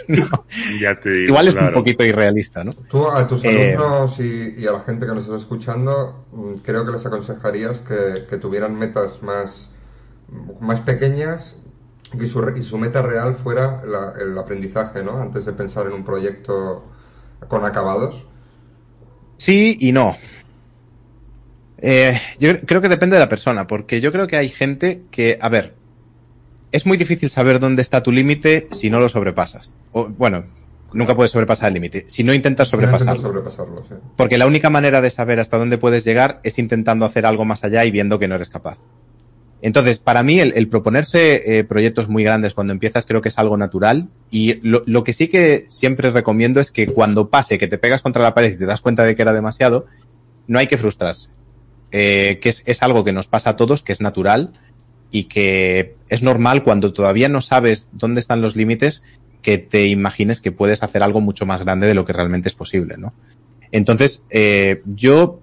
Ya 0.81 0.99
te 0.99 1.09
digo, 1.09 1.29
igual 1.29 1.47
es 1.47 1.55
un 1.55 1.71
poquito 1.71 2.03
irrealista, 2.03 2.63
¿no? 2.63 2.73
Tú 2.87 3.07
a 3.07 3.27
tus 3.27 3.45
Eh, 3.45 3.75
alumnos 3.77 4.19
y, 4.19 4.55
y 4.57 4.67
a 4.67 4.71
la 4.71 4.81
gente 4.81 5.05
que 5.05 5.13
nos 5.13 5.23
está 5.25 5.37
escuchando, 5.37 6.25
mm, 6.31 6.55
creo 6.63 6.85
que 6.85 6.91
les 6.91 7.05
aconsejarías 7.05 7.79
que, 7.81 8.25
que 8.29 8.37
tuvieran 8.37 8.77
metas 8.77 9.21
más, 9.21 9.69
más 10.59 10.81
pequeñas 10.81 11.55
y 12.13 12.27
su, 12.27 12.41
re- 12.41 12.59
y 12.59 12.63
su 12.63 12.77
meta 12.77 13.01
real 13.01 13.35
fuera 13.37 13.83
la- 13.85 14.13
el 14.19 14.37
aprendizaje, 14.37 15.03
¿no? 15.03 15.21
Antes 15.21 15.45
de 15.45 15.53
pensar 15.53 15.87
en 15.87 15.93
un 15.93 16.05
proyecto 16.05 16.85
con 17.47 17.65
acabados. 17.65 18.25
Sí 19.39 19.77
y 19.79 19.93
no. 19.93 20.17
Eh, 21.77 22.19
yo 22.39 22.59
creo 22.61 22.81
que 22.81 22.89
depende 22.89 23.15
de 23.15 23.21
la 23.21 23.29
persona, 23.29 23.67
porque 23.67 24.01
yo 24.01 24.11
creo 24.11 24.27
que 24.27 24.35
hay 24.35 24.49
gente 24.49 25.01
que, 25.11 25.37
a 25.39 25.47
ver, 25.47 25.75
es 26.73 26.85
muy 26.85 26.97
difícil 26.97 27.29
saber 27.29 27.59
dónde 27.59 27.81
está 27.81 28.03
tu 28.03 28.11
límite 28.11 28.67
si 28.71 28.89
no 28.89 28.99
lo 28.99 29.07
sobrepasas. 29.07 29.73
O, 29.93 30.09
bueno, 30.09 30.43
nunca 30.91 31.15
puedes 31.15 31.31
sobrepasar 31.31 31.69
el 31.69 31.75
límite, 31.75 32.03
si 32.07 32.25
no 32.25 32.33
intentas 32.33 32.67
sobrepasarlo. 32.67 33.21
sobrepasarlo, 33.21 33.85
sí. 33.87 33.95
Porque 34.17 34.37
la 34.37 34.45
única 34.45 34.69
manera 34.69 34.99
de 34.99 35.09
saber 35.09 35.39
hasta 35.39 35.57
dónde 35.57 35.77
puedes 35.77 36.03
llegar 36.03 36.41
es 36.43 36.59
intentando 36.59 37.05
hacer 37.05 37.25
algo 37.25 37.45
más 37.45 37.63
allá 37.63 37.85
y 37.85 37.91
viendo 37.91 38.19
que 38.19 38.27
no 38.27 38.35
eres 38.35 38.49
capaz. 38.49 38.77
Entonces, 39.61 39.99
para 39.99 40.23
mí, 40.23 40.39
el, 40.39 40.53
el 40.55 40.69
proponerse 40.69 41.59
eh, 41.59 41.63
proyectos 41.63 42.07
muy 42.07 42.23
grandes 42.23 42.53
cuando 42.53 42.73
empiezas 42.73 43.05
creo 43.05 43.21
que 43.21 43.29
es 43.29 43.37
algo 43.37 43.57
natural. 43.57 44.07
Y 44.31 44.59
lo, 44.61 44.83
lo 44.85 45.03
que 45.03 45.13
sí 45.13 45.27
que 45.27 45.65
siempre 45.67 46.11
recomiendo 46.11 46.61
es 46.61 46.71
que 46.71 46.87
cuando 46.87 47.29
pase, 47.29 47.57
que 47.57 47.67
te 47.67 47.77
pegas 47.77 48.01
contra 48.01 48.23
la 48.23 48.33
pared 48.33 48.53
y 48.53 48.57
te 48.57 48.65
das 48.65 48.81
cuenta 48.81 49.03
de 49.03 49.15
que 49.15 49.21
era 49.21 49.33
demasiado, 49.33 49.85
no 50.47 50.59
hay 50.59 50.67
que 50.67 50.77
frustrarse. 50.77 51.29
Eh, 51.91 52.39
que 52.41 52.49
es, 52.49 52.63
es 52.65 52.83
algo 52.83 53.03
que 53.03 53.13
nos 53.13 53.27
pasa 53.27 53.51
a 53.51 53.55
todos, 53.55 53.83
que 53.83 53.91
es 53.91 53.99
natural 53.99 54.53
y 55.11 55.23
que 55.25 55.95
es 56.07 56.21
normal 56.21 56.63
cuando 56.63 56.93
todavía 56.93 57.29
no 57.29 57.41
sabes 57.41 57.89
dónde 57.91 58.19
están 58.19 58.41
los 58.41 58.55
límites, 58.55 59.03
que 59.41 59.57
te 59.57 59.87
imagines 59.87 60.41
que 60.41 60.51
puedes 60.51 60.83
hacer 60.83 61.03
algo 61.03 61.19
mucho 61.21 61.45
más 61.45 61.63
grande 61.63 61.87
de 61.87 61.93
lo 61.93 62.05
que 62.05 62.13
realmente 62.13 62.47
es 62.47 62.55
posible, 62.55 62.95
¿no? 62.97 63.13
Entonces, 63.71 64.23
eh, 64.29 64.81
yo 64.85 65.41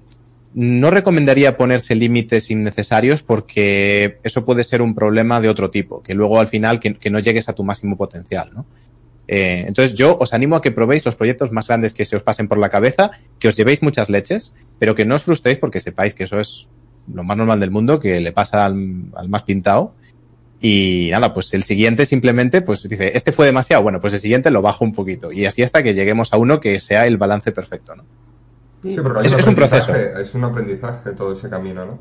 no 0.56 0.90
recomendaría 0.90 1.58
ponerse 1.58 1.94
límites 1.94 2.50
innecesarios 2.50 3.22
porque 3.22 4.18
eso 4.24 4.46
puede 4.46 4.64
ser 4.64 4.80
un 4.80 4.94
problema 4.94 5.38
de 5.38 5.50
otro 5.50 5.70
tipo, 5.70 6.02
que 6.02 6.14
luego 6.14 6.40
al 6.40 6.48
final 6.48 6.80
que, 6.80 7.10
no 7.10 7.18
llegues 7.18 7.50
a 7.50 7.52
tu 7.52 7.62
máximo 7.62 7.98
potencial, 7.98 8.50
¿no? 8.54 8.64
Eh, 9.28 9.64
entonces 9.68 9.98
yo 9.98 10.16
os 10.18 10.32
animo 10.32 10.56
a 10.56 10.62
que 10.62 10.70
probéis 10.70 11.04
los 11.04 11.14
proyectos 11.14 11.52
más 11.52 11.68
grandes 11.68 11.92
que 11.92 12.06
se 12.06 12.16
os 12.16 12.22
pasen 12.22 12.48
por 12.48 12.56
la 12.56 12.70
cabeza, 12.70 13.10
que 13.38 13.48
os 13.48 13.56
llevéis 13.56 13.82
muchas 13.82 14.08
leches, 14.08 14.54
pero 14.78 14.94
que 14.94 15.04
no 15.04 15.16
os 15.16 15.24
frustréis 15.24 15.58
porque 15.58 15.78
sepáis 15.78 16.14
que 16.14 16.24
eso 16.24 16.40
es 16.40 16.70
lo 17.12 17.22
más 17.22 17.36
normal 17.36 17.60
del 17.60 17.70
mundo, 17.70 18.00
que 18.00 18.18
le 18.22 18.32
pasa 18.32 18.64
al, 18.64 19.10
al 19.14 19.28
más 19.28 19.42
pintado. 19.42 19.94
Y 20.58 21.08
nada, 21.10 21.34
pues 21.34 21.52
el 21.52 21.64
siguiente 21.64 22.06
simplemente, 22.06 22.62
pues 22.62 22.88
dice, 22.88 23.12
este 23.14 23.30
fue 23.30 23.44
demasiado, 23.44 23.82
bueno, 23.82 24.00
pues 24.00 24.14
el 24.14 24.20
siguiente 24.20 24.50
lo 24.50 24.62
bajo 24.62 24.86
un 24.86 24.94
poquito. 24.94 25.30
Y 25.32 25.44
así 25.44 25.62
hasta 25.62 25.82
que 25.82 25.92
lleguemos 25.92 26.32
a 26.32 26.38
uno 26.38 26.60
que 26.60 26.80
sea 26.80 27.06
el 27.06 27.18
balance 27.18 27.52
perfecto, 27.52 27.94
¿no? 27.94 28.04
Sí, 28.94 29.00
Es- 29.24 29.32
es 29.32 29.46
un 29.46 29.54
proceso. 29.54 29.90
aprendizaje, 29.92 30.22
Es 30.22 30.34
un 30.34 30.44
aprendizaje 30.44 31.10
todo 31.12 31.32
ese 31.32 31.48
camino, 31.48 31.84
¿no? 31.86 31.98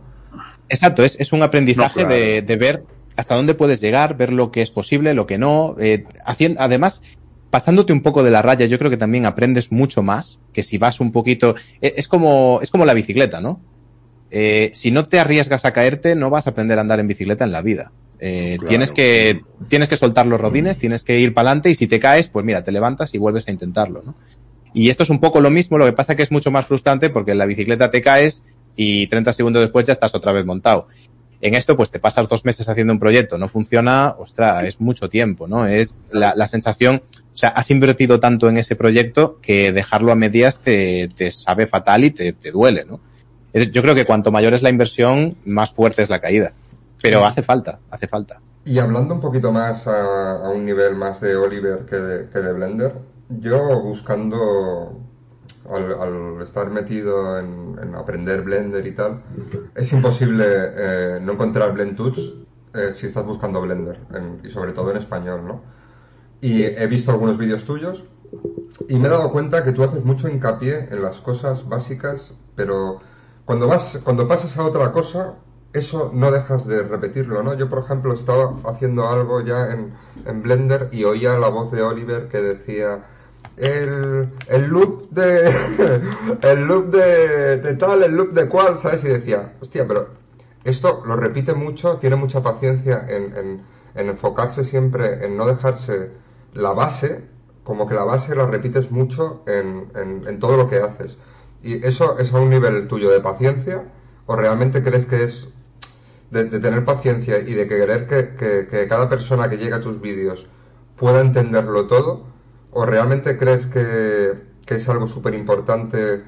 Exacto, 0.69 1.03
es, 1.03 1.19
es 1.19 1.31
un 1.33 1.43
aprendizaje 1.43 2.01
No, 2.01 2.07
claro. 2.07 2.21
de, 2.21 2.41
de 2.41 2.55
ver 2.55 2.83
hasta 3.17 3.35
dónde 3.35 3.53
puedes 3.53 3.79
llegar, 3.81 4.17
ver 4.17 4.33
lo 4.33 4.51
que 4.51 4.61
es 4.61 4.71
posible, 4.71 5.13
lo 5.13 5.25
que 5.27 5.37
no. 5.37 5.75
eh, 5.79 6.05
haciendo, 6.25 6.59
además, 6.61 7.01
pasándote 7.49 7.93
un 7.93 8.01
poco 8.01 8.23
de 8.23 8.31
la 8.31 8.41
raya, 8.41 8.65
yo 8.65 8.77
creo 8.77 8.89
que 8.91 8.97
también 8.97 9.25
aprendes 9.25 9.71
mucho 9.71 10.03
más 10.03 10.41
que 10.53 10.63
si 10.63 10.77
vas 10.77 10.99
un 10.99 11.11
poquito. 11.11 11.55
eh, 11.81 11.93
Es 11.97 12.07
como, 12.07 12.59
es 12.61 12.69
como 12.71 12.85
la 12.85 12.93
bicicleta, 12.93 13.39
¿no? 13.41 13.61
Eh, 14.31 14.71
si 14.73 14.91
no 14.91 15.03
te 15.03 15.19
arriesgas 15.19 15.63
a 15.65 15.71
caerte, 15.71 16.15
no 16.15 16.29
vas 16.29 16.47
a 16.47 16.49
aprender 16.49 16.77
a 16.77 16.81
andar 16.81 16.99
en 16.99 17.07
bicicleta 17.07 17.45
en 17.45 17.51
la 17.51 17.61
vida. 17.61 17.91
Eh, 18.19 18.55
Claro. 18.57 18.67
Tienes 18.69 18.91
que, 18.91 19.41
tienes 19.69 19.87
que 19.87 19.97
soltar 19.97 20.25
los 20.25 20.41
rodines, 20.41 20.77
tienes 20.77 21.03
que 21.03 21.19
ir 21.19 21.33
para 21.33 21.49
adelante 21.49 21.69
y 21.69 21.75
si 21.75 21.87
te 21.87 21.99
caes, 21.99 22.27
pues 22.27 22.43
mira, 22.45 22.63
te 22.63 22.71
levantas 22.71 23.13
y 23.13 23.17
vuelves 23.17 23.47
a 23.47 23.51
intentarlo, 23.51 24.01
¿no? 24.03 24.15
Y 24.75 24.89
esto 24.89 25.01
es 25.03 25.09
un 25.09 25.19
poco 25.19 25.39
lo 25.41 25.49
mismo, 25.49 25.77
lo 25.79 25.85
que 25.85 25.93
pasa 25.93 26.15
que 26.15 26.21
es 26.23 26.31
mucho 26.31 26.51
más 26.51 26.65
frustrante 26.67 27.09
porque 27.09 27.31
en 27.31 27.39
la 27.39 27.45
bicicleta 27.47 27.89
te 27.89 28.01
caes 28.03 28.43
y 28.75 29.07
30 29.07 29.33
segundos 29.33 29.61
después 29.63 29.85
ya 29.87 29.93
estás 29.93 30.13
otra 30.13 30.31
vez 30.33 30.45
montado. 30.45 30.87
En 31.41 31.55
esto, 31.55 31.75
pues 31.77 31.91
te 31.91 31.99
pasas 31.99 32.27
dos 32.27 32.43
meses 32.45 32.67
haciendo 32.69 32.93
un 32.93 32.99
proyecto, 32.99 33.37
no 33.37 33.47
funciona, 33.47 34.15
ostras, 34.17 34.63
es 34.65 34.79
mucho 34.81 35.09
tiempo, 35.09 35.47
¿no? 35.47 35.65
Es 35.65 35.97
la, 36.11 36.33
la 36.35 36.45
sensación, 36.47 37.03
o 37.33 37.37
sea, 37.37 37.49
has 37.49 37.71
invertido 37.71 38.19
tanto 38.19 38.49
en 38.49 38.57
ese 38.57 38.75
proyecto 38.75 39.39
que 39.41 39.71
dejarlo 39.71 40.11
a 40.11 40.15
medias 40.15 40.59
te, 40.59 41.09
te 41.15 41.31
sabe 41.31 41.67
fatal 41.67 42.03
y 42.05 42.11
te, 42.11 42.33
te 42.33 42.51
duele, 42.51 42.85
¿no? 42.85 42.99
Es- 43.53 43.71
Yo 43.71 43.81
creo 43.81 43.95
que 43.95 44.05
cuanto 44.05 44.31
mayor 44.31 44.53
es 44.53 44.61
la 44.63 44.69
inversión, 44.69 45.35
más 45.45 45.71
fuerte 45.71 46.01
es 46.01 46.09
la 46.09 46.19
caída. 46.19 46.53
Pero 47.01 47.25
hace 47.25 47.43
falta, 47.43 47.79
hace 47.91 48.07
falta. 48.07 48.41
Y 48.65 48.79
hablando 48.79 49.13
un 49.13 49.21
poquito 49.21 49.51
más 49.51 49.85
a, 49.87 50.31
a 50.47 50.49
un 50.49 50.65
nivel 50.65 50.95
más 50.95 51.21
de 51.21 51.35
Oliver 51.35 51.85
que 51.87 51.95
de, 51.97 52.29
que 52.29 52.39
de 52.39 52.53
Blender, 52.53 52.93
yo 53.29 53.81
buscando, 53.81 54.99
al, 55.69 55.93
al 56.01 56.41
estar 56.41 56.69
metido 56.69 57.39
en, 57.39 57.77
en 57.81 57.95
aprender 57.95 58.41
Blender 58.43 58.85
y 58.87 58.91
tal, 58.91 59.21
es 59.75 59.91
imposible 59.93 60.45
eh, 60.47 61.19
no 61.21 61.33
encontrar 61.33 61.73
Blendtools 61.73 62.33
eh, 62.73 62.93
si 62.93 63.07
estás 63.07 63.25
buscando 63.25 63.61
Blender, 63.61 63.99
en- 64.13 64.41
y 64.43 64.49
sobre 64.49 64.73
todo 64.73 64.91
en 64.91 64.97
español, 64.97 65.45
¿no? 65.47 65.61
Y 66.41 66.63
he 66.63 66.87
visto 66.87 67.11
algunos 67.11 67.37
vídeos 67.37 67.65
tuyos 67.65 68.05
y 68.87 68.99
me 68.99 69.07
he 69.07 69.11
dado 69.11 69.31
cuenta 69.31 69.63
que 69.63 69.71
tú 69.71 69.83
haces 69.83 70.03
mucho 70.03 70.27
hincapié 70.29 70.89
en 70.91 71.01
las 71.01 71.21
cosas 71.21 71.67
básicas, 71.67 72.33
pero 72.55 72.99
cuando 73.45 73.67
vas, 73.67 73.99
cuando 74.03 74.27
pasas 74.27 74.57
a 74.57 74.65
otra 74.65 74.91
cosa, 74.91 75.35
eso 75.73 76.11
no 76.13 76.31
dejas 76.31 76.65
de 76.67 76.83
repetirlo, 76.83 77.43
¿no? 77.43 77.53
Yo, 77.55 77.69
por 77.69 77.79
ejemplo, 77.79 78.13
estaba 78.13 78.61
haciendo 78.65 79.07
algo 79.09 79.41
ya 79.41 79.71
en, 79.71 79.93
en 80.25 80.41
Blender 80.41 80.89
y 80.91 81.03
oía 81.05 81.37
la 81.37 81.49
voz 81.49 81.71
de 81.71 81.81
Oliver 81.83 82.27
que 82.29 82.41
decía 82.41 83.05
el, 83.57 84.29
el 84.47 84.65
loop 84.65 85.09
de 85.11 85.49
el 86.41 86.65
loop 86.65 86.91
de, 86.91 87.57
de 87.57 87.73
tal, 87.75 88.03
el 88.03 88.15
loop 88.15 88.33
de 88.33 88.49
cual, 88.49 88.79
¿sabes? 88.79 89.03
Y 89.03 89.07
decía, 89.07 89.53
hostia, 89.61 89.87
pero 89.87 90.09
esto 90.63 91.03
lo 91.05 91.15
repite 91.15 91.53
mucho, 91.53 91.97
tiene 91.97 92.15
mucha 92.15 92.41
paciencia 92.41 93.05
en, 93.07 93.35
en, 93.37 93.61
en 93.95 94.09
enfocarse 94.09 94.63
siempre 94.63 95.25
en 95.25 95.37
no 95.37 95.47
dejarse 95.47 96.11
la 96.53 96.73
base, 96.73 97.23
como 97.63 97.87
que 97.87 97.95
la 97.95 98.03
base 98.03 98.35
la 98.35 98.45
repites 98.45 98.91
mucho 98.91 99.43
en, 99.47 99.91
en, 99.95 100.39
todo 100.39 100.57
lo 100.57 100.69
que 100.69 100.77
haces. 100.77 101.17
¿Y 101.61 101.85
eso 101.85 102.17
es 102.19 102.33
a 102.33 102.39
un 102.39 102.49
nivel 102.49 102.87
tuyo 102.87 103.09
de 103.09 103.21
paciencia? 103.21 103.83
¿O 104.25 104.35
realmente 104.35 104.83
crees 104.83 105.05
que 105.05 105.23
es 105.23 105.47
de, 106.31 106.45
tener 106.45 106.85
paciencia 106.85 107.39
y 107.39 107.53
de 107.53 107.67
querer 107.67 108.07
que, 108.07 108.35
que, 108.35 108.67
que 108.67 108.87
cada 108.87 109.09
persona 109.09 109.49
que 109.49 109.57
llegue 109.57 109.73
a 109.73 109.81
tus 109.81 109.99
vídeos 110.01 110.47
pueda 110.95 111.21
entenderlo 111.21 111.87
todo? 111.87 112.34
¿O 112.77 112.85
realmente 112.85 113.37
crees 113.37 113.65
que, 113.67 114.33
que 114.65 114.75
es 114.75 114.89
algo 114.89 115.07
súper 115.07 115.33
importante 115.33 116.23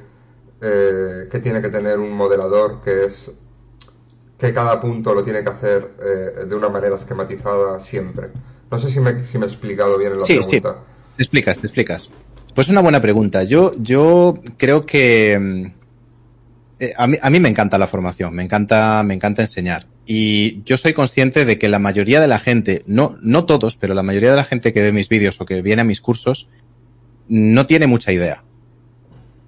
eh, 0.62 1.28
que 1.30 1.40
tiene 1.40 1.62
que 1.62 1.70
tener 1.70 2.00
un 2.00 2.12
modelador 2.14 2.82
que 2.84 3.04
es 3.06 3.32
que 4.40 4.54
cada 4.54 4.80
punto 4.80 5.14
lo 5.14 5.24
tiene 5.24 5.44
que 5.44 5.50
hacer 5.50 5.92
eh, 6.00 6.46
de 6.46 6.56
una 6.56 6.70
manera 6.70 6.96
esquematizada 6.96 7.80
siempre? 7.82 8.28
No 8.72 8.80
sé 8.80 8.90
si 8.90 9.00
me, 9.02 9.24
si 9.26 9.38
me 9.38 9.46
he 9.46 9.50
explicado 9.50 9.98
bien 9.98 10.14
en 10.14 10.20
la 10.20 10.26
Sí, 10.26 10.36
pregunta. 10.38 10.76
sí. 10.80 11.16
Te 11.18 11.24
explicas, 11.24 11.60
te 11.60 11.68
explicas. 11.68 12.10
Pues 12.56 12.70
una 12.70 12.82
buena 12.82 13.02
pregunta. 13.02 13.44
Yo, 13.44 13.74
yo 13.78 14.36
creo 14.58 14.86
que 14.86 15.38
mm, 15.38 15.66
eh, 16.80 16.94
a, 16.98 17.08
mí, 17.08 17.18
a 17.22 17.30
mí 17.30 17.40
me 17.40 17.50
encanta 17.50 17.78
la 17.78 17.88
formación, 17.88 18.34
me 18.34 18.44
encanta, 18.44 19.04
me 19.04 19.14
encanta 19.16 19.42
enseñar. 19.42 19.86
Y 20.10 20.64
yo 20.64 20.78
soy 20.78 20.94
consciente 20.94 21.44
de 21.44 21.60
que 21.60 21.68
la 21.68 21.80
mayoría 21.80 22.22
de 22.22 22.30
la 22.30 22.40
gente, 22.40 22.82
no, 22.88 23.18
no 23.22 23.44
todos, 23.44 23.76
pero 23.76 23.94
la 23.94 24.04
mayoría 24.04 24.30
de 24.30 24.38
la 24.38 24.46
gente 24.46 24.72
que 24.72 24.82
ve 24.82 24.94
mis 24.94 25.10
vídeos 25.10 25.42
o 25.42 25.46
que 25.46 25.62
viene 25.62 25.82
a 25.82 25.86
mis 25.86 26.00
cursos, 26.00 26.48
no 27.28 27.66
tiene 27.66 27.88
mucha 27.88 28.14
idea. 28.14 28.46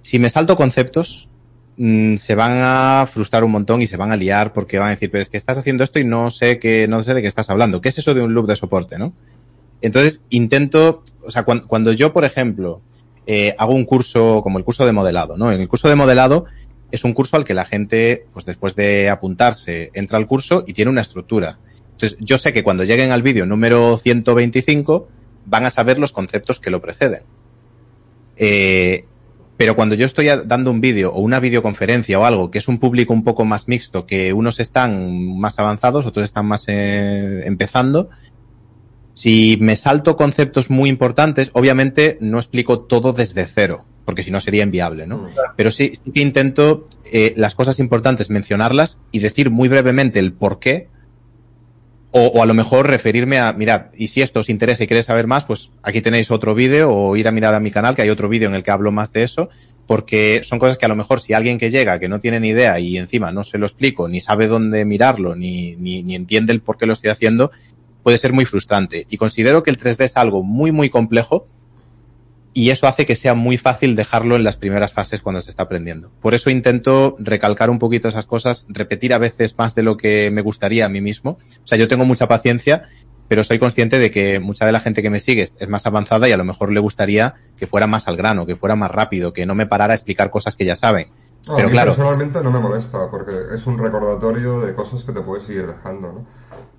Si 0.02 0.18
me 0.18 0.28
salto 0.28 0.56
conceptos, 0.56 1.30
mm, 1.78 2.16
se 2.16 2.34
van 2.34 2.58
a 2.60 3.08
frustrar 3.10 3.42
un 3.42 3.52
montón 3.52 3.80
y 3.80 3.86
se 3.86 3.96
van 3.96 4.12
a 4.12 4.16
liar 4.16 4.52
porque 4.52 4.78
van 4.78 4.88
a 4.88 4.90
decir, 4.90 5.10
pero 5.10 5.22
es 5.22 5.30
que 5.30 5.38
estás 5.38 5.56
haciendo 5.56 5.82
esto 5.82 5.98
y 5.98 6.04
no 6.04 6.30
sé 6.30 6.58
que, 6.58 6.86
no 6.88 7.02
sé 7.02 7.14
de 7.14 7.22
qué 7.22 7.28
estás 7.28 7.48
hablando. 7.48 7.80
¿Qué 7.80 7.88
es 7.88 7.96
eso 7.96 8.12
de 8.12 8.20
un 8.20 8.34
loop 8.34 8.46
de 8.46 8.56
soporte, 8.56 8.98
no? 8.98 9.14
Entonces 9.80 10.24
intento, 10.28 11.04
o 11.22 11.30
sea, 11.30 11.44
cuando, 11.44 11.66
cuando 11.68 11.92
yo, 11.94 12.12
por 12.12 12.26
ejemplo, 12.26 12.82
eh, 13.26 13.54
hago 13.56 13.72
un 13.72 13.86
curso 13.86 14.42
como 14.42 14.58
el 14.58 14.64
curso 14.64 14.84
de 14.84 14.92
modelado, 14.92 15.38
¿no? 15.38 15.50
En 15.52 15.60
el 15.62 15.68
curso 15.68 15.88
de 15.88 15.94
modelado 15.94 16.44
es 16.90 17.04
un 17.04 17.12
curso 17.12 17.36
al 17.36 17.44
que 17.44 17.54
la 17.54 17.64
gente, 17.64 18.26
pues 18.32 18.44
después 18.44 18.76
de 18.76 19.08
apuntarse, 19.08 19.90
entra 19.94 20.18
al 20.18 20.26
curso 20.26 20.64
y 20.66 20.72
tiene 20.72 20.90
una 20.90 21.02
estructura. 21.02 21.58
Entonces, 21.92 22.18
yo 22.20 22.38
sé 22.38 22.52
que 22.52 22.62
cuando 22.62 22.84
lleguen 22.84 23.12
al 23.12 23.22
vídeo 23.22 23.46
número 23.46 23.96
125, 23.96 25.08
van 25.46 25.66
a 25.66 25.70
saber 25.70 25.98
los 25.98 26.12
conceptos 26.12 26.60
que 26.60 26.70
lo 26.70 26.80
preceden. 26.80 27.22
Eh, 28.36 29.04
pero 29.56 29.76
cuando 29.76 29.94
yo 29.94 30.06
estoy 30.06 30.26
dando 30.46 30.70
un 30.70 30.80
vídeo 30.80 31.12
o 31.12 31.20
una 31.20 31.38
videoconferencia 31.38 32.18
o 32.18 32.24
algo 32.24 32.50
que 32.50 32.56
es 32.56 32.68
un 32.68 32.78
público 32.78 33.12
un 33.12 33.24
poco 33.24 33.44
más 33.44 33.68
mixto, 33.68 34.06
que 34.06 34.32
unos 34.32 34.58
están 34.58 35.36
más 35.38 35.58
avanzados, 35.58 36.06
otros 36.06 36.24
están 36.24 36.46
más 36.46 36.64
eh, 36.68 37.42
empezando, 37.44 38.08
si 39.12 39.58
me 39.60 39.76
salto 39.76 40.16
conceptos 40.16 40.70
muy 40.70 40.88
importantes, 40.88 41.50
obviamente 41.52 42.16
no 42.22 42.38
explico 42.38 42.80
todo 42.80 43.12
desde 43.12 43.44
cero, 43.44 43.84
porque 44.10 44.24
si 44.24 44.32
no 44.32 44.40
sería 44.40 44.64
inviable, 44.64 45.06
¿no? 45.06 45.28
Pero 45.54 45.70
sí, 45.70 45.92
sí 45.94 46.10
que 46.10 46.20
intento 46.20 46.88
eh, 47.12 47.32
las 47.36 47.54
cosas 47.54 47.78
importantes 47.78 48.28
mencionarlas 48.28 48.98
y 49.12 49.20
decir 49.20 49.50
muy 49.50 49.68
brevemente 49.68 50.18
el 50.18 50.32
por 50.32 50.58
qué. 50.58 50.88
O, 52.10 52.26
o 52.26 52.42
a 52.42 52.46
lo 52.46 52.54
mejor 52.54 52.88
referirme 52.88 53.38
a, 53.38 53.52
mirad, 53.52 53.92
y 53.96 54.08
si 54.08 54.20
esto 54.20 54.40
os 54.40 54.48
interesa 54.48 54.82
y 54.82 54.88
queréis 54.88 55.06
saber 55.06 55.28
más, 55.28 55.44
pues 55.44 55.70
aquí 55.84 56.00
tenéis 56.00 56.32
otro 56.32 56.56
vídeo 56.56 56.90
o 56.90 57.14
ir 57.16 57.28
a 57.28 57.30
mirar 57.30 57.54
a 57.54 57.60
mi 57.60 57.70
canal, 57.70 57.94
que 57.94 58.02
hay 58.02 58.10
otro 58.10 58.28
vídeo 58.28 58.48
en 58.48 58.56
el 58.56 58.64
que 58.64 58.72
hablo 58.72 58.90
más 58.90 59.12
de 59.12 59.22
eso, 59.22 59.48
porque 59.86 60.40
son 60.42 60.58
cosas 60.58 60.76
que 60.76 60.86
a 60.86 60.88
lo 60.88 60.96
mejor 60.96 61.20
si 61.20 61.32
alguien 61.32 61.56
que 61.56 61.70
llega, 61.70 62.00
que 62.00 62.08
no 62.08 62.18
tiene 62.18 62.40
ni 62.40 62.48
idea 62.48 62.80
y 62.80 62.98
encima 62.98 63.30
no 63.30 63.44
se 63.44 63.58
lo 63.58 63.66
explico, 63.66 64.08
ni 64.08 64.20
sabe 64.20 64.48
dónde 64.48 64.84
mirarlo, 64.84 65.36
ni, 65.36 65.76
ni, 65.76 66.02
ni 66.02 66.16
entiende 66.16 66.52
el 66.52 66.62
por 66.62 66.78
qué 66.78 66.86
lo 66.86 66.94
estoy 66.94 67.10
haciendo, 67.10 67.52
puede 68.02 68.18
ser 68.18 68.32
muy 68.32 68.44
frustrante. 68.44 69.06
Y 69.08 69.18
considero 69.18 69.62
que 69.62 69.70
el 69.70 69.78
3D 69.78 70.02
es 70.02 70.16
algo 70.16 70.42
muy, 70.42 70.72
muy 70.72 70.90
complejo 70.90 71.46
y 72.52 72.70
eso 72.70 72.86
hace 72.88 73.06
que 73.06 73.14
sea 73.14 73.34
muy 73.34 73.58
fácil 73.58 73.94
dejarlo 73.94 74.34
en 74.36 74.42
las 74.44 74.56
primeras 74.56 74.92
fases 74.92 75.22
cuando 75.22 75.40
se 75.40 75.50
está 75.50 75.64
aprendiendo. 75.64 76.10
Por 76.20 76.34
eso 76.34 76.50
intento 76.50 77.16
recalcar 77.18 77.70
un 77.70 77.78
poquito 77.78 78.08
esas 78.08 78.26
cosas, 78.26 78.66
repetir 78.68 79.14
a 79.14 79.18
veces 79.18 79.56
más 79.56 79.74
de 79.74 79.82
lo 79.84 79.96
que 79.96 80.30
me 80.32 80.42
gustaría 80.42 80.86
a 80.86 80.88
mí 80.88 81.00
mismo. 81.00 81.38
O 81.62 81.66
sea, 81.66 81.78
yo 81.78 81.86
tengo 81.86 82.04
mucha 82.04 82.26
paciencia, 82.26 82.82
pero 83.28 83.44
soy 83.44 83.60
consciente 83.60 84.00
de 84.00 84.10
que 84.10 84.40
mucha 84.40 84.66
de 84.66 84.72
la 84.72 84.80
gente 84.80 85.02
que 85.02 85.10
me 85.10 85.20
sigue 85.20 85.42
es 85.42 85.68
más 85.68 85.86
avanzada 85.86 86.28
y 86.28 86.32
a 86.32 86.36
lo 86.36 86.44
mejor 86.44 86.72
le 86.72 86.80
gustaría 86.80 87.34
que 87.56 87.68
fuera 87.68 87.86
más 87.86 88.08
al 88.08 88.16
grano, 88.16 88.46
que 88.46 88.56
fuera 88.56 88.74
más 88.74 88.90
rápido, 88.90 89.32
que 89.32 89.46
no 89.46 89.54
me 89.54 89.66
parara 89.66 89.92
a 89.92 89.96
explicar 89.96 90.30
cosas 90.30 90.56
que 90.56 90.64
ya 90.64 90.74
saben. 90.74 91.06
No, 91.46 91.54
Pero 91.54 91.68
a 91.68 91.70
mí 91.70 91.72
claro. 91.72 91.92
personalmente 91.92 92.42
no 92.42 92.50
me 92.50 92.58
molesta, 92.58 93.08
porque 93.10 93.32
es 93.54 93.64
un 93.66 93.78
recordatorio 93.78 94.60
de 94.60 94.74
cosas 94.74 95.04
que 95.04 95.12
te 95.12 95.20
puedes 95.20 95.46
seguir 95.46 95.68
dejando, 95.68 96.12
¿no? 96.12 96.26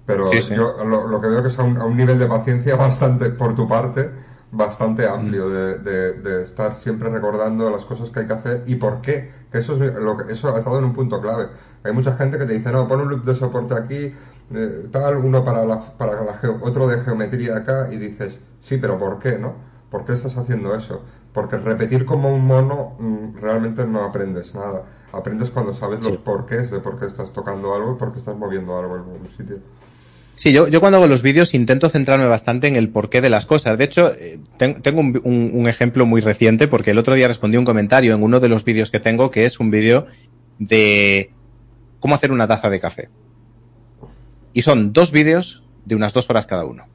Pero 0.06 0.28
Sí, 0.28 0.42
sí. 0.42 0.54
yo 0.54 0.76
lo, 0.86 1.08
lo 1.08 1.22
que 1.22 1.28
veo 1.28 1.42
que 1.42 1.50
es 1.50 1.58
a 1.58 1.64
un, 1.64 1.78
a 1.78 1.86
un 1.86 1.96
nivel 1.96 2.20
de 2.20 2.28
paciencia 2.28 2.76
bastante, 2.78 3.30
por 3.30 3.56
tu 3.56 3.68
parte, 3.68 4.12
bastante 4.52 5.08
amplio, 5.08 5.50
de, 5.50 5.78
de- 5.80 6.14
de 6.14 6.44
estar 6.44 6.76
siempre 6.76 7.10
recordando 7.10 7.70
las 7.72 7.86
cosas 7.86 8.10
que 8.12 8.20
hay 8.22 8.28
que 8.28 8.34
hacer 8.34 8.64
y 8.66 8.76
por 8.76 9.02
qué. 9.02 9.30
Que 9.52 9.60
eso, 9.60 9.74
es 9.84 9.94
lo 9.94 10.18
que, 10.18 10.32
eso 10.34 10.54
ha 10.54 10.58
estado 10.60 10.78
en 10.80 10.86
un 10.86 10.94
punto 10.94 11.20
clave. 11.22 11.48
Hay 11.84 11.92
mucha 11.94 12.14
gente 12.14 12.38
que 12.38 12.46
te 12.46 12.54
dice, 12.54 12.72
no, 12.72 12.88
pon 12.88 13.02
un 13.02 13.10
loop 13.10 13.24
de 13.26 13.36
soporte 13.36 13.74
aquí, 13.76 14.14
eh, 14.54 14.88
tal, 14.92 15.18
uno 15.18 15.44
para, 15.44 15.66
la, 15.66 15.80
para 15.98 16.24
la 16.24 16.34
geo- 16.36 16.58
otro 16.62 16.88
de 16.88 17.00
geometría 17.00 17.56
acá, 17.58 17.88
y 17.90 17.98
dices, 17.98 18.40
sí, 18.60 18.78
pero 18.78 18.98
¿por 18.98 19.20
qué, 19.20 19.38
no? 19.38 19.56
¿Por 19.90 20.06
qué 20.06 20.14
estás 20.14 20.38
haciendo 20.38 20.76
eso? 20.76 21.04
Porque 21.34 21.58
repetir 21.58 22.06
como 22.06 22.34
un 22.34 22.46
mono 22.46 22.96
mm, 22.98 23.36
realmente 23.36 23.86
no 23.86 24.04
aprendes 24.04 24.54
nada. 24.56 24.84
Aprendes 25.12 25.52
cuando 25.52 25.74
sabes 25.74 26.00
los 26.02 26.18
porqués 26.18 26.70
de 26.70 26.80
por 26.80 26.98
qué 26.98 27.06
estás 27.06 27.34
tocando 27.34 27.74
algo 27.76 27.92
y 27.94 27.96
por 27.96 28.12
qué 28.14 28.20
estás 28.20 28.36
moviendo 28.36 28.78
algo 28.78 28.96
en 28.96 29.02
algún 29.02 29.30
sitio. 29.30 29.60
Sí, 30.36 30.52
yo, 30.54 30.68
yo 30.68 30.80
cuando 30.80 30.98
hago 30.98 31.08
los 31.08 31.22
vídeos 31.22 31.54
intento 31.54 31.88
centrarme 31.90 32.26
bastante 32.26 32.68
en 32.68 32.76
el 32.76 32.90
porqué 32.90 33.22
de 33.22 33.30
las 33.30 33.46
cosas. 33.46 33.78
De 33.78 33.84
hecho, 33.84 34.12
eh, 34.16 34.40
ten- 34.58 34.82
tengo 34.82 35.00
un, 35.02 35.22
un- 35.24 35.52
un 35.54 35.68
ejemplo 35.68 36.06
muy 36.06 36.22
reciente 36.22 36.68
porque 36.68 36.92
el 36.92 36.98
otro 36.98 37.14
día 37.14 37.28
respondí 37.28 37.58
un 37.58 37.66
comentario 37.66 38.16
en 38.16 38.24
uno 38.24 38.40
de 38.40 38.50
los 38.50 38.64
vídeos 38.66 38.90
que 38.90 39.00
tengo 39.00 39.30
que 39.30 39.46
es 39.46 39.60
un 39.60 39.70
vídeo 39.70 40.08
de 40.58 41.32
cómo 42.00 42.16
hacer 42.16 42.32
una 42.32 42.48
taza 42.48 42.70
de 42.70 42.80
café. 42.80 43.10
Y 44.54 44.64
son 44.64 44.94
dos 44.94 45.12
vídeos 45.12 45.64
de 45.86 45.96
unas 45.96 46.14
dos 46.14 46.30
horas 46.30 46.46
cada 46.48 46.66
uno. 46.66 46.86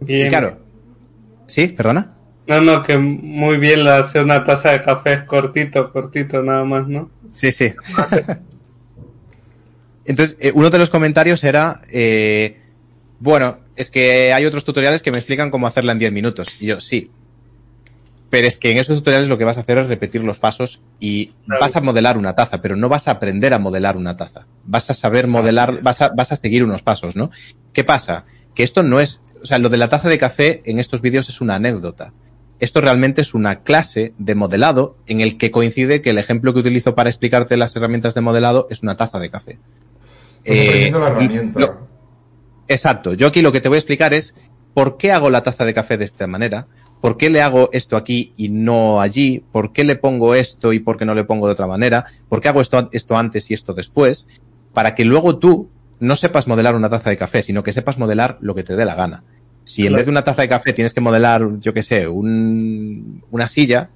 Bien. 0.00 0.26
Y 0.26 0.30
claro. 0.30 0.58
¿Sí? 1.46 1.68
¿Perdona? 1.68 2.14
No, 2.46 2.60
no, 2.60 2.82
que 2.82 2.96
muy 2.98 3.56
bien 3.58 3.84
la 3.84 3.98
hacer 3.98 4.24
una 4.24 4.42
taza 4.44 4.70
de 4.72 4.82
café 4.82 5.12
es 5.12 5.22
cortito, 5.22 5.92
cortito 5.92 6.42
nada 6.42 6.64
más, 6.64 6.88
¿no? 6.88 7.10
Sí, 7.34 7.52
sí. 7.52 7.72
Entonces, 10.04 10.36
eh, 10.40 10.52
uno 10.54 10.70
de 10.70 10.78
los 10.78 10.90
comentarios 10.90 11.44
era, 11.44 11.80
eh, 11.90 12.60
bueno, 13.20 13.58
es 13.76 13.90
que 13.90 14.32
hay 14.32 14.44
otros 14.46 14.64
tutoriales 14.64 15.02
que 15.02 15.10
me 15.12 15.18
explican 15.18 15.50
cómo 15.50 15.66
hacerla 15.66 15.92
en 15.92 15.98
10 15.98 16.12
minutos. 16.12 16.48
Y 16.60 16.66
yo, 16.66 16.80
sí. 16.80 17.10
Pero 18.30 18.46
es 18.48 18.56
que 18.56 18.70
en 18.70 18.78
esos 18.78 18.96
tutoriales 18.98 19.28
lo 19.28 19.36
que 19.36 19.44
vas 19.44 19.58
a 19.58 19.60
hacer 19.60 19.76
es 19.78 19.88
repetir 19.88 20.24
los 20.24 20.38
pasos 20.38 20.80
y 20.98 21.26
Claro. 21.46 21.60
vas 21.60 21.76
a 21.76 21.82
modelar 21.82 22.16
una 22.16 22.34
taza, 22.34 22.62
pero 22.62 22.76
no 22.76 22.88
vas 22.88 23.06
a 23.06 23.12
aprender 23.12 23.52
a 23.52 23.58
modelar 23.58 23.96
una 23.96 24.16
taza. 24.16 24.46
Vas 24.64 24.88
a 24.90 24.94
saber 24.94 25.26
modelar, 25.26 25.82
vas 25.82 26.00
a, 26.00 26.08
vas 26.08 26.32
a 26.32 26.36
seguir 26.36 26.64
unos 26.64 26.82
pasos, 26.82 27.14
¿no? 27.14 27.30
¿Qué 27.74 27.84
pasa? 27.84 28.24
Que 28.54 28.62
esto 28.62 28.82
no 28.82 29.00
es, 29.00 29.22
o 29.42 29.46
sea, 29.46 29.58
lo 29.58 29.68
de 29.68 29.76
la 29.76 29.88
taza 29.90 30.08
de 30.08 30.18
café 30.18 30.62
en 30.64 30.78
estos 30.78 31.02
vídeos 31.02 31.28
es 31.28 31.42
una 31.42 31.56
anécdota. 31.56 32.14
Esto 32.58 32.80
realmente 32.80 33.20
es 33.20 33.34
una 33.34 33.62
clase 33.64 34.14
de 34.18 34.34
modelado 34.34 34.96
en 35.06 35.20
el 35.20 35.36
que 35.36 35.50
coincide 35.50 36.00
que 36.00 36.10
el 36.10 36.18
ejemplo 36.18 36.54
que 36.54 36.60
utilizo 36.60 36.94
para 36.94 37.10
explicarte 37.10 37.56
las 37.58 37.74
herramientas 37.76 38.14
de 38.14 38.20
modelado 38.22 38.66
es 38.70 38.82
una 38.82 38.96
taza 38.96 39.18
de 39.18 39.30
café. 39.30 39.58
Estás 40.44 40.56
Eh, 40.56 40.66
aprendiendo 40.68 40.98
la 41.00 41.06
herramienta. 41.08 41.60
lo- 41.60 41.86
exacto. 42.68 43.14
Yo 43.14 43.26
aquí 43.26 43.42
lo 43.42 43.52
que 43.52 43.60
te 43.60 43.68
voy 43.68 43.76
a 43.76 43.78
explicar 43.78 44.14
es 44.14 44.34
por 44.74 44.96
qué 44.96 45.12
hago 45.12 45.30
la 45.30 45.42
taza 45.42 45.64
de 45.64 45.74
café 45.74 45.96
de 45.98 46.04
esta 46.04 46.26
manera, 46.26 46.66
por 47.00 47.16
qué 47.16 47.30
le 47.30 47.42
hago 47.42 47.68
esto 47.72 47.96
aquí 47.96 48.32
y 48.36 48.48
no 48.48 49.00
allí, 49.00 49.44
por 49.52 49.72
qué 49.72 49.84
le 49.84 49.96
pongo 49.96 50.34
esto 50.34 50.72
y 50.72 50.78
por 50.78 50.96
qué 50.96 51.04
no 51.04 51.14
le 51.14 51.24
pongo 51.24 51.46
de 51.46 51.52
otra 51.52 51.66
manera, 51.66 52.06
por 52.28 52.40
qué 52.40 52.48
hago 52.48 52.60
esto, 52.60 52.88
esto 52.92 53.16
antes 53.16 53.50
y 53.50 53.54
esto 53.54 53.74
después, 53.74 54.28
para 54.72 54.94
que 54.94 55.04
luego 55.04 55.38
tú 55.38 55.68
no 56.00 56.16
sepas 56.16 56.46
modelar 56.48 56.74
una 56.74 56.88
taza 56.90 57.10
de 57.10 57.16
café, 57.16 57.42
sino 57.42 57.62
que 57.62 57.72
sepas 57.72 57.98
modelar 57.98 58.38
lo 58.40 58.54
que 58.54 58.62
te 58.64 58.74
dé 58.76 58.84
la 58.84 58.94
gana. 58.94 59.24
Si 59.64 59.86
en 59.86 59.92
vez 59.94 60.06
de 60.06 60.10
una 60.10 60.24
taza 60.24 60.42
de 60.42 60.48
café 60.48 60.72
tienes 60.72 60.92
que 60.94 61.00
modelar, 61.00 61.46
yo 61.60 61.72
qué 61.74 61.82
sé, 61.84 62.08
un, 62.08 63.22
una 63.30 63.46
silla, 63.46 63.90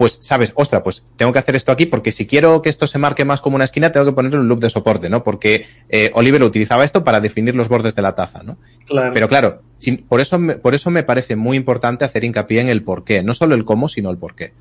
pues 0.00 0.16
sabes, 0.22 0.52
ostra, 0.54 0.82
pues 0.82 1.04
tengo 1.16 1.30
que 1.30 1.38
hacer 1.40 1.54
esto 1.56 1.72
aquí 1.72 1.84
porque 1.84 2.10
si 2.10 2.26
quiero 2.26 2.62
que 2.62 2.70
esto 2.70 2.86
se 2.86 2.96
marque 2.96 3.26
más 3.26 3.42
como 3.42 3.56
una 3.56 3.66
esquina, 3.66 3.92
tengo 3.92 4.06
que 4.06 4.12
ponerle 4.12 4.38
un 4.38 4.48
loop 4.48 4.58
de 4.60 4.70
soporte, 4.70 5.10
¿no? 5.10 5.22
Porque 5.22 5.66
eh, 5.90 6.10
Oliver 6.14 6.42
utilizaba 6.42 6.84
esto 6.84 7.04
para 7.04 7.20
definir 7.20 7.54
los 7.54 7.68
bordes 7.68 7.94
de 7.94 8.00
la 8.00 8.14
taza, 8.14 8.42
¿no? 8.42 8.56
Claro. 8.86 9.12
Pero 9.12 9.28
claro, 9.28 9.62
sin- 9.76 9.98
por, 9.98 10.22
eso 10.22 10.38
me, 10.38 10.54
por 10.54 10.74
eso 10.74 10.88
me 10.88 11.02
parece 11.02 11.36
muy 11.36 11.58
importante 11.58 12.06
hacer 12.06 12.24
hincapié 12.24 12.62
en 12.62 12.70
el 12.70 12.82
por 12.82 13.04
qué, 13.04 13.22
no 13.22 13.34
solo 13.34 13.54
el 13.54 13.66
cómo, 13.66 13.90
sino 13.90 14.08
el 14.10 14.16
por 14.16 14.34
qué. 14.34 14.54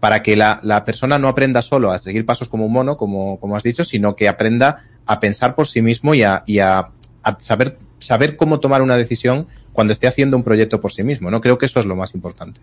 para 0.00 0.22
que 0.22 0.36
la, 0.36 0.60
la, 0.62 0.84
persona 0.84 1.18
no 1.18 1.28
aprenda 1.28 1.62
solo 1.62 1.90
a 1.90 1.96
seguir 1.98 2.26
pasos 2.26 2.50
como 2.50 2.66
un 2.66 2.72
mono, 2.74 2.98
como, 2.98 3.40
como 3.40 3.56
has 3.56 3.62
dicho, 3.62 3.84
sino 3.86 4.16
que 4.16 4.28
aprenda 4.28 4.82
a 5.06 5.18
pensar 5.18 5.54
por 5.54 5.66
sí 5.66 5.80
mismo 5.80 6.14
y 6.14 6.22
a, 6.24 6.42
y 6.46 6.58
a, 6.58 6.90
a 7.22 7.40
saber, 7.40 7.78
saber 8.00 8.36
cómo 8.36 8.60
tomar 8.60 8.82
una 8.82 8.98
decisión 8.98 9.46
cuando 9.72 9.94
esté 9.94 10.06
haciendo 10.06 10.36
un 10.36 10.42
proyecto 10.44 10.78
por 10.78 10.92
sí 10.92 11.02
mismo. 11.04 11.30
No 11.30 11.40
creo 11.40 11.56
que 11.56 11.64
eso 11.64 11.80
es 11.80 11.86
lo 11.86 11.96
más 11.96 12.14
importante. 12.14 12.60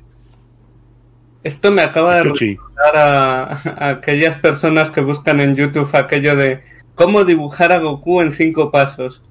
Esto 1.43 1.71
me 1.71 1.81
acaba 1.81 2.17
de 2.17 2.23
recordar 2.23 2.95
a, 2.95 3.43
a, 3.53 3.89
aquellas 3.89 4.37
personas 4.37 4.91
que 4.91 5.01
buscan 5.01 5.39
en 5.39 5.55
YouTube 5.55 5.89
aquello 5.93 6.35
de 6.35 6.61
cómo 6.95 7.23
dibujar 7.25 7.71
a 7.71 7.79
Goku 7.79 8.21
en 8.21 8.31
cinco 8.31 8.71
pasos. 8.71 9.23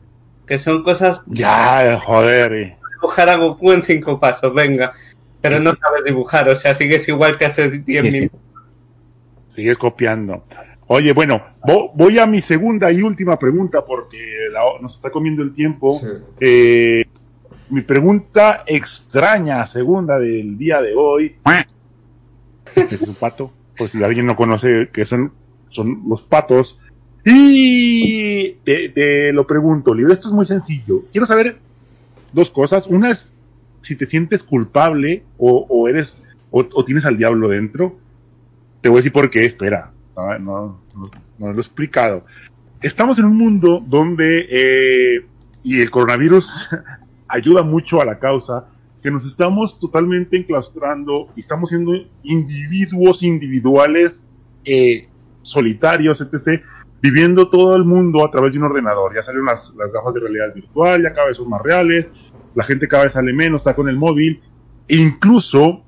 Que 0.46 0.58
son 0.58 0.82
cosas. 0.82 1.22
Ya, 1.26 2.00
joder. 2.04 2.76
Dibujar 2.94 3.28
a 3.28 3.36
Goku 3.36 3.72
en 3.72 3.84
cinco 3.84 4.18
pasos, 4.18 4.52
venga. 4.52 4.92
Pero 5.40 5.58
no 5.60 5.74
sabes 5.76 6.04
dibujar, 6.04 6.48
o 6.48 6.56
sea, 6.56 6.74
sigues 6.74 7.08
igual 7.08 7.38
que 7.38 7.46
hace 7.46 7.70
10 7.70 8.06
sí, 8.06 8.18
minutos. 8.18 8.40
Sigues 9.48 9.78
copiando. 9.78 10.44
Oye, 10.86 11.12
bueno, 11.12 11.42
voy 11.94 12.18
a 12.18 12.26
mi 12.26 12.40
segunda 12.40 12.90
y 12.90 13.00
última 13.00 13.38
pregunta 13.38 13.84
porque 13.84 14.18
la, 14.52 14.60
nos 14.82 14.96
está 14.96 15.10
comiendo 15.10 15.42
el 15.42 15.52
tiempo. 15.52 16.00
Sí. 16.00 16.06
Eh, 16.40 17.04
mi 17.70 17.82
pregunta 17.82 18.64
extraña, 18.66 19.64
segunda 19.66 20.18
del 20.18 20.58
día 20.58 20.82
de 20.82 20.94
hoy. 20.94 21.36
Es 22.76 23.02
un 23.02 23.14
pato, 23.14 23.52
por 23.76 23.88
si 23.88 24.02
alguien 24.02 24.26
no 24.26 24.36
conoce 24.36 24.88
qué 24.92 25.04
son, 25.04 25.32
son 25.70 26.02
los 26.08 26.22
patos. 26.22 26.78
Y 27.24 28.52
te, 28.64 29.32
lo 29.32 29.46
pregunto, 29.46 29.94
Libre, 29.94 30.14
esto 30.14 30.28
es 30.28 30.34
muy 30.34 30.46
sencillo. 30.46 31.04
Quiero 31.12 31.26
saber 31.26 31.58
dos 32.32 32.50
cosas. 32.50 32.86
Una 32.86 33.10
es 33.10 33.34
si 33.82 33.96
te 33.96 34.06
sientes 34.06 34.42
culpable 34.42 35.24
o, 35.38 35.88
eres 35.88 36.20
o, 36.50 36.84
tienes 36.84 37.06
al 37.06 37.16
diablo 37.16 37.48
dentro. 37.48 37.96
Te 38.80 38.88
voy 38.88 38.96
a 38.96 39.00
decir 39.00 39.12
por 39.12 39.30
qué, 39.30 39.44
espera, 39.44 39.92
no, 40.40 40.80
no 41.38 41.52
lo 41.52 41.56
he 41.56 41.60
explicado. 41.60 42.24
Estamos 42.80 43.18
en 43.18 43.26
un 43.26 43.36
mundo 43.36 43.84
donde, 43.86 44.46
eh, 44.50 45.26
y 45.62 45.80
el 45.80 45.90
coronavirus 45.90 46.68
ayuda 47.28 47.62
mucho 47.62 48.00
a 48.00 48.04
la 48.04 48.18
causa, 48.18 48.68
que 49.02 49.10
nos 49.10 49.24
estamos 49.24 49.78
totalmente 49.78 50.36
enclaustrando 50.36 51.28
y 51.36 51.40
estamos 51.40 51.70
siendo 51.70 51.92
individuos 52.22 53.22
individuales, 53.22 54.26
eh, 54.64 55.08
solitarios, 55.42 56.20
etc., 56.20 56.62
viviendo 57.00 57.48
todo 57.48 57.76
el 57.76 57.84
mundo 57.84 58.24
a 58.24 58.30
través 58.30 58.52
de 58.52 58.58
un 58.58 58.66
ordenador. 58.66 59.14
Ya 59.14 59.22
salen 59.22 59.44
las, 59.44 59.74
las 59.74 59.90
gafas 59.90 60.12
de 60.14 60.20
realidad 60.20 60.54
virtual, 60.54 61.02
ya 61.02 61.14
cada 61.14 61.28
vez 61.28 61.36
son 61.36 61.48
más 61.48 61.62
reales, 61.62 62.08
la 62.54 62.64
gente 62.64 62.88
cada 62.88 63.04
vez 63.04 63.14
sale 63.14 63.32
menos, 63.32 63.60
está 63.60 63.74
con 63.74 63.88
el 63.88 63.96
móvil. 63.96 64.42
E 64.86 64.96
incluso, 64.96 65.82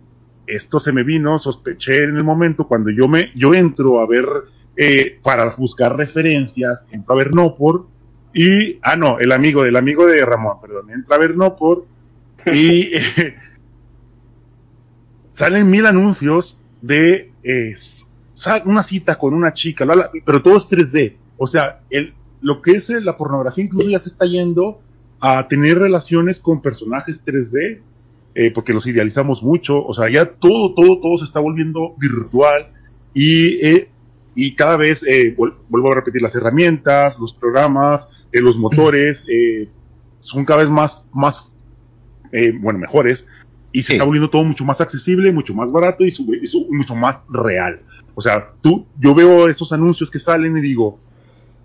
esto 0.47 0.81
se 0.81 0.93
me 0.93 1.03
vino, 1.03 1.39
sospeché 1.39 2.05
en 2.05 2.17
el 2.17 2.25
momento 2.25 2.67
cuando 2.67 2.91
yo 2.91 3.09
me, 3.09 3.31
yo 3.35 3.53
entro 3.53 4.01
a 4.01 4.07
ver, 4.07 4.27
eh, 4.77 5.19
para 5.23 5.45
buscar 5.57 5.97
referencias, 5.97 6.87
entro 6.91 7.15
a 7.15 7.19
ver 7.19 7.35
Nopor, 7.35 7.87
y, 8.35 8.79
ah, 8.81 8.97
no, 8.97 9.19
el 9.19 9.33
amigo, 9.33 9.67
el 9.67 9.77
amigo 9.77 10.07
de 10.07 10.25
Ramón, 10.25 10.57
perdón, 10.63 10.91
entra 10.91 11.17
a 11.17 11.19
ver 11.19 11.37
Nopor, 11.37 11.85
y 12.47 12.95
eh, 12.95 13.37
salen 15.35 15.71
mil 15.71 15.87
anuncios 15.87 16.59
de 16.81 17.31
eh, 17.43 17.75
una 18.65 18.83
cita 18.83 19.17
con 19.19 19.35
una 19.35 19.53
chica, 19.53 19.87
pero 20.25 20.43
todo 20.43 20.57
es 20.57 20.69
3D. 20.69 21.17
O 21.39 21.47
sea, 21.47 21.81
lo 22.41 22.63
que 22.63 22.73
es 22.73 22.89
la 22.89 23.17
pornografía 23.17 23.65
incluso 23.65 23.89
ya 23.89 23.99
se 23.99 24.09
está 24.09 24.27
yendo 24.27 24.81
a 25.21 25.47
tener 25.47 25.79
relaciones 25.79 26.41
con 26.41 26.61
personajes 26.61 27.25
3D, 27.25 27.81
eh, 28.35 28.51
porque 28.51 28.73
los 28.73 28.87
idealizamos 28.87 29.43
mucho, 29.43 29.85
o 29.85 29.95
sea, 29.95 30.11
ya 30.11 30.27
todo, 30.27 30.75
todo, 30.75 31.01
todo 31.01 31.19
se 31.19 31.25
está 31.25 31.39
volviendo 31.39 31.95
virtual 31.99 32.73
y, 33.15 33.65
eh, 33.65 33.89
y 34.35 34.55
cada 34.55 34.77
vez, 34.77 35.05
eh, 35.07 35.35
vuelvo 35.37 35.93
a 35.93 35.95
repetir, 35.95 36.23
las 36.23 36.35
herramientas, 36.35 37.19
los 37.19 37.35
programas, 37.35 38.09
eh, 38.33 38.41
los 38.41 38.57
motores, 38.57 39.27
eh, 39.29 39.69
son 40.21 40.45
cada 40.45 40.61
vez 40.61 40.71
más, 40.71 41.05
más, 41.13 41.51
eh, 42.33 42.53
bueno, 42.59 42.79
mejores 42.79 43.27
y 43.73 43.83
se 43.83 43.89
sí. 43.89 43.93
está 43.95 44.05
volviendo 44.05 44.31
todo 44.31 44.45
mucho 44.45 44.65
más 44.65 44.81
accesible, 44.81 45.33
mucho 45.33 45.55
más 45.55 45.71
barato 45.73 46.05
y, 46.05 46.13
su, 46.13 46.33
y 46.35 46.47
su, 46.47 46.67
mucho 46.71 46.95
más 46.95 47.23
real. 47.29 47.81
O 48.15 48.21
sea, 48.21 48.53
tú, 48.61 48.87
yo 48.99 49.15
veo 49.15 49.49
esos 49.49 49.73
anuncios 49.73 50.11
que 50.11 50.19
salen 50.19 50.57
y 50.59 50.61
digo, 50.61 51.01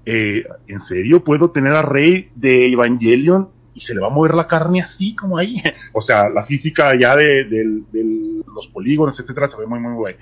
eh, 0.06 0.46
¿en 0.68 0.80
serio 0.80 1.24
puedo 1.24 1.52
tener 1.52 1.74
a 1.74 1.82
Rey 1.82 2.32
de 2.36 2.72
Evangelion 2.72 3.50
y 3.74 3.82
se 3.82 3.94
le 3.94 4.00
va 4.00 4.08
a 4.08 4.12
mover 4.12 4.34
la 4.36 4.48
carne 4.48 4.82
así 4.82 5.14
como 5.16 5.38
ahí? 5.38 5.62
o 5.94 6.02
sea, 6.02 6.30
la 6.30 6.46
física 6.46 6.98
ya 6.98 7.16
de, 7.16 7.44
de, 7.44 7.82
de 7.92 8.44
los 8.56 8.68
polígonos, 8.70 9.20
etcétera, 9.20 9.50
se 9.50 9.58
ve 9.58 9.68
muy, 9.68 9.80
muy 9.80 9.94
guay. 9.94 10.16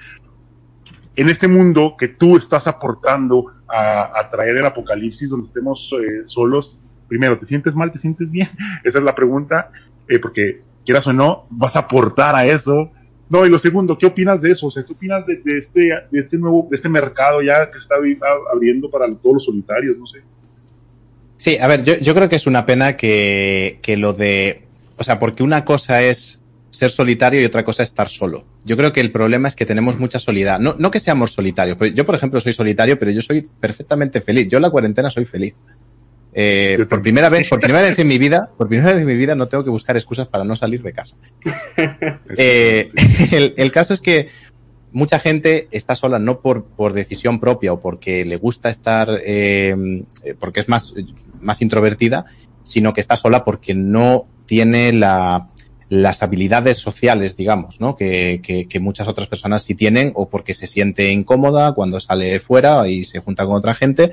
En 1.16 1.30
este 1.30 1.48
mundo 1.48 1.96
que 1.98 2.08
tú 2.10 2.36
estás 2.36 2.68
aportando 2.68 3.54
a, 3.68 4.20
a 4.20 4.30
traer 4.30 4.58
el 4.58 4.66
apocalipsis 4.66 5.30
donde 5.30 5.48
estemos 5.48 5.94
eh, 5.94 6.24
solos, 6.26 6.80
primero, 7.08 7.38
¿te 7.38 7.46
sientes 7.46 7.76
mal? 7.76 7.92
¿Te 7.92 8.00
sientes 8.00 8.30
bien? 8.30 8.50
Esa 8.84 8.98
es 8.98 9.04
la 9.04 9.16
pregunta, 9.16 9.72
eh, 10.08 10.20
porque 10.20 10.62
quieras 10.86 11.08
o 11.08 11.14
no, 11.14 11.46
vas 11.50 11.76
a 11.76 11.80
aportar 11.80 12.36
a 12.36 12.46
eso. 12.46 12.92
No, 13.30 13.46
y 13.46 13.50
lo 13.50 13.58
segundo, 13.58 13.98
¿qué 13.98 14.06
opinas 14.06 14.42
de 14.42 14.52
eso? 14.52 14.68
O 14.68 14.72
sea, 14.72 14.84
¿qué 14.84 14.94
opinas 14.94 15.26
de, 15.26 15.42
este, 15.58 15.92
de 16.12 16.20
este 16.20 16.38
nuevo, 16.38 16.68
de 16.70 16.76
este 16.76 16.90
mercado 16.90 17.42
ya 17.42 17.70
que 17.72 17.78
se 17.78 17.84
está 17.84 17.96
abriendo 18.54 18.90
para 18.90 19.08
todos 19.16 19.36
los 19.36 19.46
solitarios? 19.46 19.98
No 19.98 20.06
sé. 20.06 20.20
Sí, 21.38 21.58
a 21.58 21.68
ver, 21.68 21.84
yo, 21.84 21.98
yo 21.98 22.14
creo 22.14 22.30
que 22.30 22.36
es 22.36 22.48
una 22.48 22.66
pena 22.66 22.96
que, 22.96 23.80
que 23.82 23.98
lo 23.98 24.14
de, 24.14 24.64
o 24.98 25.04
sea, 25.04 25.20
porque 25.20 25.44
una 25.44 25.66
cosa 25.66 26.02
es 26.04 26.40
ser 26.76 26.92
solitario 26.92 27.42
y 27.42 27.46
otra 27.46 27.64
cosa 27.64 27.84
es 27.84 27.90
estar 27.90 28.10
solo. 28.10 28.46
Yo 28.64 28.78
creo 28.78 28.94
que 28.94 29.02
el 29.02 29.12
problema 29.12 29.48
es 29.48 29.56
que 29.56 29.66
tenemos 29.66 29.98
mucha 30.00 30.20
soledad. 30.20 30.60
No, 30.60 30.76
no 30.78 30.92
que 30.92 31.00
seamos 31.00 31.32
solitarios. 31.32 31.78
Yo, 31.94 32.06
por 32.06 32.16
ejemplo, 32.16 32.40
soy 32.40 32.54
solitario, 32.54 33.00
pero 33.00 33.12
yo 33.12 33.22
soy 33.22 33.48
perfectamente 33.60 34.22
feliz. 34.22 34.48
Yo 34.48 34.58
en 34.58 34.64
la 34.64 34.70
cuarentena 34.70 35.10
soy 35.10 35.26
feliz. 35.26 35.56
Eh, 36.38 36.86
por 36.90 37.02
primera 37.02 37.30
vez, 37.30 37.48
por 37.48 37.62
primera 37.62 37.82
vez 37.82 37.98
en 37.98 38.08
mi 38.08 38.18
vida, 38.18 38.52
por 38.58 38.68
primera 38.68 38.92
vez 38.92 39.00
en 39.00 39.08
mi 39.08 39.16
vida 39.16 39.36
no 39.36 39.48
tengo 39.48 39.64
que 39.64 39.70
buscar 39.70 39.96
excusas 39.96 40.28
para 40.28 40.44
no 40.44 40.58
salir 40.58 40.82
de 40.82 40.92
casa. 40.92 41.16
eh, 42.38 42.90
el, 43.32 43.54
el, 43.56 43.72
caso 43.72 43.94
es 43.94 44.02
que 44.02 44.28
mucha 44.92 45.18
gente 45.20 45.70
está 45.72 45.96
sola 45.96 46.20
no 46.20 46.42
por, 46.42 46.66
por 46.66 46.92
decisión 46.92 47.40
propia 47.40 47.72
o 47.72 47.80
porque 47.80 48.26
le 48.26 48.36
gusta 48.36 48.70
estar, 48.70 49.08
eh, 49.24 50.04
porque 50.38 50.60
es 50.60 50.68
más, 50.68 50.94
más 51.40 51.62
introvertida, 51.62 52.26
sino 52.64 52.94
que 52.94 53.00
está 53.00 53.16
sola 53.16 53.46
porque 53.46 53.74
no 53.74 54.28
tiene 54.46 54.92
la, 54.92 55.48
las 55.88 56.22
habilidades 56.22 56.76
sociales, 56.80 57.38
digamos, 57.38 57.80
¿no? 57.80 57.96
Que, 57.96 58.42
que, 58.44 58.68
que, 58.68 58.80
muchas 58.82 59.08
otras 59.08 59.30
personas 59.30 59.64
sí 59.64 59.74
tienen 59.74 60.12
o 60.16 60.28
porque 60.28 60.54
se 60.54 60.68
siente 60.68 61.14
incómoda 61.14 61.74
cuando 61.74 62.02
sale 62.02 62.42
fuera 62.42 62.90
y 62.90 63.06
se 63.06 63.20
junta 63.20 63.46
con 63.46 63.56
otra 63.56 63.74
gente 63.74 64.12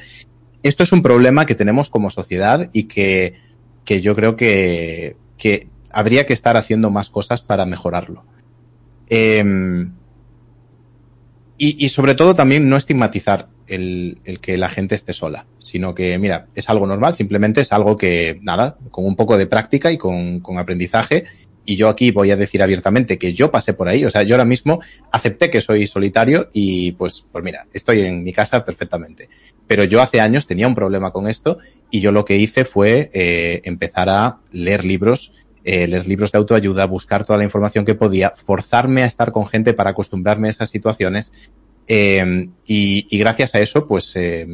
esto 0.63 0.83
es 0.83 0.93
un 0.93 1.03
problema 1.03 1.47
que 1.47 1.55
tenemos 1.55 1.91
como 1.91 2.11
sociedad 2.11 2.71
y 2.73 2.85
que, 2.85 3.35
que 3.85 4.01
yo 4.01 4.15
creo 4.15 4.37
que, 4.37 5.17
que, 5.37 5.69
habría 5.91 6.27
que 6.27 6.33
estar 6.33 6.57
haciendo 6.57 6.91
más 6.91 7.11
cosas 7.11 7.43
para 7.43 7.67
mejorarlo. 7.67 8.25
Eh, 9.09 9.45
y, 11.59 11.85
y, 11.85 11.89
sobre 11.91 12.15
todo 12.15 12.35
también 12.35 12.69
no 12.69 12.77
estigmatizar 12.77 13.49
el, 13.67 14.19
el, 14.25 14.41
que 14.41 14.57
la 14.57 14.69
gente 14.69 14.95
esté 14.95 15.13
sola, 15.13 15.47
sino 15.59 15.95
que, 15.95 16.19
mira, 16.19 16.49
es 16.55 16.69
algo 16.69 16.87
normal, 16.87 17.15
simplemente 17.15 17.61
es 17.61 17.73
algo 17.73 17.97
que, 17.97 18.39
nada, 18.43 18.77
con 18.91 19.05
un 19.05 19.17
poco 19.17 19.37
de 19.37 19.47
práctica 19.47 19.93
y 19.93 19.99
con, 19.99 20.41
con 20.41 20.59
aprendizaje 20.59 21.25
y 21.65 21.77
yo 21.77 21.89
aquí 21.89 22.11
voy 22.11 22.31
a 22.31 22.37
decir 22.37 22.63
abiertamente 22.63 23.19
que 23.19 23.33
yo 23.33 23.51
pasé 23.51 23.73
por 23.73 23.89
ahí, 23.89 24.05
o 24.05 24.11
sea, 24.11 24.23
yo 24.23 24.35
ahora 24.35 24.45
mismo 24.45 24.81
acepté 25.11 25.51
que 25.51 25.61
soy 25.61 25.87
solitario 25.87 26.49
y 26.53 26.93
pues, 26.93 27.25
pues 27.31 27.45
mira, 27.45 27.67
estoy 27.73 28.01
en 28.01 28.25
mi 28.25 28.33
casa 28.33 28.65
perfectamente. 28.65 29.29
Pero 29.67 29.85
yo 29.85 30.03
hace 30.03 30.21
años 30.21 30.47
tenía 30.47 30.67
un 30.67 30.75
problema 30.75 31.13
con 31.13 31.29
esto 31.29 31.59
y 31.91 32.01
yo 32.01 32.13
lo 32.13 32.25
que 32.25 32.37
hice 32.37 32.65
fue 32.65 33.11
eh, 33.15 33.61
empezar 33.65 34.09
a 34.09 34.41
leer 34.51 34.85
libros, 34.85 35.33
eh, 35.65 35.87
leer 35.87 36.09
libros 36.09 36.33
de 36.33 36.39
autoayuda, 36.39 36.87
buscar 36.87 37.25
toda 37.25 37.39
la 37.39 37.45
información 37.45 37.85
que 37.85 37.95
podía, 37.95 38.31
forzarme 38.31 39.03
a 39.05 39.07
estar 39.07 39.33
con 39.33 39.47
gente 39.47 39.73
para 39.73 39.91
acostumbrarme 39.91 40.49
a 40.49 40.51
esas 40.51 40.71
situaciones 40.71 41.33
eh, 41.87 42.49
y, 42.67 43.07
y, 43.11 43.19
gracias 43.19 43.55
a 43.55 43.61
eso, 43.61 43.87
pues 43.87 44.13
eh, 44.15 44.47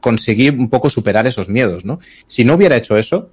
conseguí 0.00 0.48
un 0.48 0.68
poco 0.68 0.90
superar 0.90 1.26
esos 1.26 1.48
miedos, 1.48 1.84
¿no? 1.84 1.98
Si 2.26 2.44
no 2.44 2.54
hubiera 2.54 2.76
hecho 2.76 2.96
eso, 2.96 3.30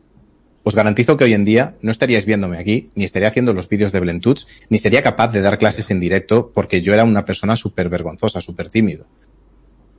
os 0.67 0.75
garantizo 0.75 1.15
que 1.15 1.23
hoy 1.23 1.33
en 1.33 1.45
día 1.45 1.77
no 1.81 1.91
estaríais 1.91 2.25
viéndome 2.25 2.57
aquí, 2.57 2.89
ni 2.93 3.05
estaría 3.05 3.29
haciendo 3.29 3.53
los 3.53 3.69
vídeos 3.69 3.93
de 3.93 4.01
Blentuts, 4.01 4.49
ni 4.67 4.77
sería 4.77 5.01
capaz 5.01 5.29
de 5.29 5.39
dar 5.39 5.59
clases 5.59 5.91
en 5.91 6.01
directo 6.01 6.51
porque 6.53 6.81
yo 6.81 6.93
era 6.93 7.05
una 7.05 7.23
persona 7.23 7.55
súper 7.55 7.87
vergonzosa, 7.87 8.41
súper 8.41 8.69
tímido. 8.69 9.07